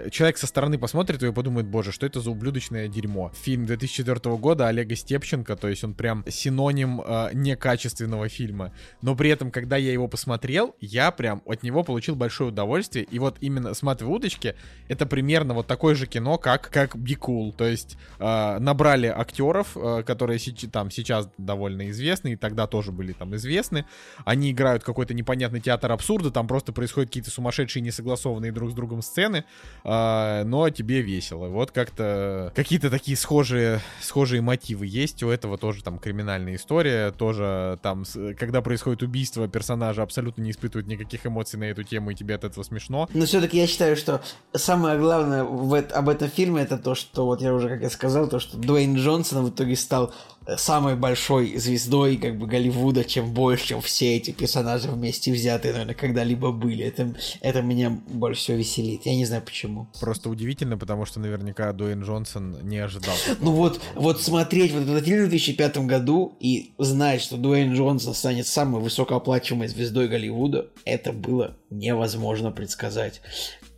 человек 0.09 0.37
со 0.37 0.47
стороны 0.47 0.77
посмотрит 0.77 1.21
и 1.23 1.31
подумает, 1.31 1.67
боже, 1.67 1.91
что 1.91 2.05
это 2.05 2.21
за 2.21 2.31
ублюдочное 2.31 2.87
дерьмо. 2.87 3.31
Фильм 3.43 3.65
2004 3.65 4.35
года 4.37 4.67
Олега 4.67 4.95
Степченко, 4.95 5.55
то 5.55 5.67
есть 5.67 5.83
он 5.83 5.93
прям 5.93 6.23
синоним 6.27 7.01
э, 7.01 7.29
некачественного 7.33 8.29
фильма. 8.29 8.73
Но 9.01 9.15
при 9.15 9.29
этом, 9.29 9.51
когда 9.51 9.77
я 9.77 9.91
его 9.91 10.07
посмотрел, 10.07 10.75
я 10.79 11.11
прям 11.11 11.41
от 11.45 11.63
него 11.63 11.83
получил 11.83 12.15
большое 12.15 12.49
удовольствие. 12.49 13.05
И 13.11 13.19
вот 13.19 13.37
именно 13.41 13.73
с 13.73 13.81
матовой 13.81 14.15
удочки 14.15 14.55
это 14.87 15.05
примерно 15.05 15.53
вот 15.53 15.67
такое 15.67 15.95
же 15.95 16.07
кино, 16.07 16.37
как, 16.37 16.69
как 16.69 16.95
Be 16.95 17.17
Cool. 17.17 17.53
То 17.55 17.65
есть 17.65 17.97
э, 18.19 18.57
набрали 18.59 19.07
актеров, 19.07 19.75
э, 19.75 20.03
которые 20.03 20.39
сеч- 20.39 20.69
там 20.69 20.89
сейчас 20.89 21.29
довольно 21.37 21.89
известны, 21.89 22.33
и 22.33 22.35
тогда 22.35 22.67
тоже 22.67 22.91
были 22.91 23.11
там 23.11 23.35
известны. 23.35 23.85
Они 24.23 24.51
играют 24.51 24.83
какой-то 24.83 25.13
непонятный 25.13 25.59
театр 25.59 25.91
абсурда, 25.91 26.31
там 26.31 26.47
просто 26.47 26.71
происходят 26.71 27.09
какие-то 27.09 27.31
сумасшедшие, 27.31 27.83
несогласованные 27.83 28.51
друг 28.51 28.71
с 28.71 28.73
другом 28.73 29.01
сцены, 29.01 29.43
э, 29.83 30.43
но 30.43 30.69
тебе 30.69 31.01
весело. 31.01 31.47
Вот 31.47 31.71
как-то 31.71 32.51
какие-то 32.55 32.89
такие 32.89 33.17
схожие, 33.17 33.81
схожие 34.01 34.41
мотивы 34.41 34.85
есть. 34.87 35.23
У 35.23 35.29
этого 35.29 35.57
тоже 35.57 35.83
там 35.83 35.99
криминальная 35.99 36.55
история, 36.55 37.11
тоже 37.11 37.79
там, 37.81 38.03
когда 38.37 38.61
происходит 38.61 39.03
убийство, 39.03 39.47
персонажа 39.47 40.03
абсолютно 40.03 40.41
не 40.41 40.51
испытывают 40.51 40.87
никаких 40.87 41.25
эмоций 41.25 41.59
на 41.59 41.65
эту 41.65 41.83
тему, 41.83 42.11
и 42.11 42.15
тебе 42.15 42.35
от 42.35 42.43
этого 42.43 42.63
смешно. 42.63 43.09
Но 43.13 43.25
все-таки 43.25 43.57
я 43.57 43.67
считаю, 43.67 43.95
что 43.95 44.21
самое 44.53 44.99
главное 44.99 45.43
в 45.43 45.73
об 45.73 46.09
этом 46.09 46.29
фильме 46.29 46.63
это 46.63 46.77
то, 46.77 46.95
что 46.95 47.25
вот 47.25 47.41
я 47.41 47.53
уже, 47.53 47.69
как 47.69 47.81
я 47.81 47.89
сказал, 47.89 48.27
то, 48.27 48.39
что 48.39 48.57
Дуэйн 48.57 48.95
Джонсон 48.95 49.45
в 49.45 49.49
итоге 49.49 49.75
стал 49.75 50.13
самой 50.57 50.95
большой 50.95 51.57
звездой 51.57 52.17
как 52.17 52.37
бы 52.37 52.47
Голливуда, 52.47 53.03
чем 53.03 53.33
больше, 53.33 53.67
чем 53.67 53.81
все 53.81 54.17
эти 54.17 54.31
персонажи 54.31 54.89
вместе 54.89 55.31
взятые, 55.31 55.73
наверное, 55.73 55.95
когда-либо 55.95 56.51
были. 56.51 56.83
Это, 56.83 57.13
это 57.41 57.61
меня 57.61 57.89
больше 58.07 58.41
всего 58.41 58.57
веселит. 58.57 59.05
Я 59.05 59.15
не 59.15 59.25
знаю 59.25 59.43
почему. 59.43 59.87
Просто 59.99 60.29
удивительно, 60.29 60.77
потому 60.77 61.05
что 61.05 61.19
наверняка 61.19 61.71
Дуэйн 61.73 62.03
Джонсон 62.03 62.57
не 62.63 62.77
ожидал. 62.77 63.15
Ну 63.39 63.51
вот, 63.51 63.81
вот 63.95 64.21
смотреть 64.21 64.73
вот 64.73 64.83
этот 64.83 65.05
фильм 65.05 65.25
в 65.25 65.29
2005 65.29 65.77
году 65.85 66.35
и 66.39 66.73
знать, 66.77 67.21
что 67.21 67.37
Дуэйн 67.37 67.73
Джонсон 67.73 68.13
станет 68.13 68.47
самой 68.47 68.81
высокооплачиваемой 68.81 69.67
звездой 69.67 70.07
Голливуда, 70.07 70.67
это 70.85 71.13
было 71.13 71.57
невозможно 71.69 72.51
предсказать. 72.51 73.21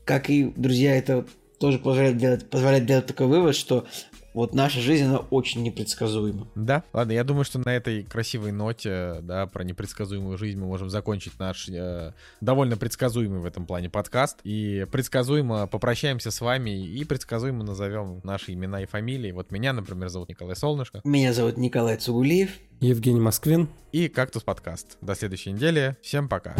Как 0.05 0.29
и, 0.29 0.51
друзья, 0.55 0.95
это 0.95 1.25
тоже 1.59 1.79
позволяет 1.79 2.17
делать, 2.17 2.49
позволяет 2.49 2.85
делать 2.85 3.05
такой 3.05 3.27
вывод, 3.27 3.55
что 3.55 3.85
вот 4.33 4.53
наша 4.53 4.79
жизнь, 4.79 5.05
она 5.05 5.17
очень 5.17 5.63
непредсказуема. 5.63 6.47
Да, 6.55 6.83
ладно, 6.93 7.11
я 7.11 7.23
думаю, 7.23 7.45
что 7.45 7.59
на 7.59 7.69
этой 7.69 8.03
красивой 8.03 8.51
ноте, 8.51 9.19
да, 9.21 9.45
про 9.47 9.63
непредсказуемую 9.63 10.37
жизнь 10.37 10.59
мы 10.59 10.65
можем 10.65 10.89
закончить 10.89 11.39
наш 11.39 11.69
э, 11.69 12.13
довольно 12.41 12.77
предсказуемый 12.77 13.39
в 13.39 13.45
этом 13.45 13.65
плане 13.65 13.89
подкаст. 13.89 14.39
И 14.43 14.85
предсказуемо 14.91 15.67
попрощаемся 15.67 16.31
с 16.31 16.41
вами 16.41 16.85
и 16.85 17.03
предсказуемо 17.03 17.63
назовем 17.63 18.21
наши 18.23 18.53
имена 18.53 18.81
и 18.81 18.85
фамилии. 18.85 19.31
Вот 19.31 19.51
меня, 19.51 19.73
например, 19.73 20.09
зовут 20.09 20.29
Николай 20.29 20.55
Солнышко. 20.55 21.01
Меня 21.03 21.33
зовут 21.33 21.57
Николай 21.57 21.97
Цугулиев. 21.97 22.49
Евгений 22.79 23.21
Москвин. 23.21 23.69
И 23.91 24.07
Кактус 24.07 24.43
подкаст. 24.43 24.97
До 25.01 25.15
следующей 25.15 25.51
недели. 25.51 25.95
Всем 26.01 26.27
пока. 26.27 26.55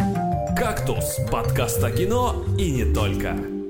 «Кактус»— 0.56 1.18
подкаст 1.32 1.84
о 1.84 1.91
кино 1.91 2.45
и 2.58 2.72
не 2.72 2.94
только. 2.94 3.62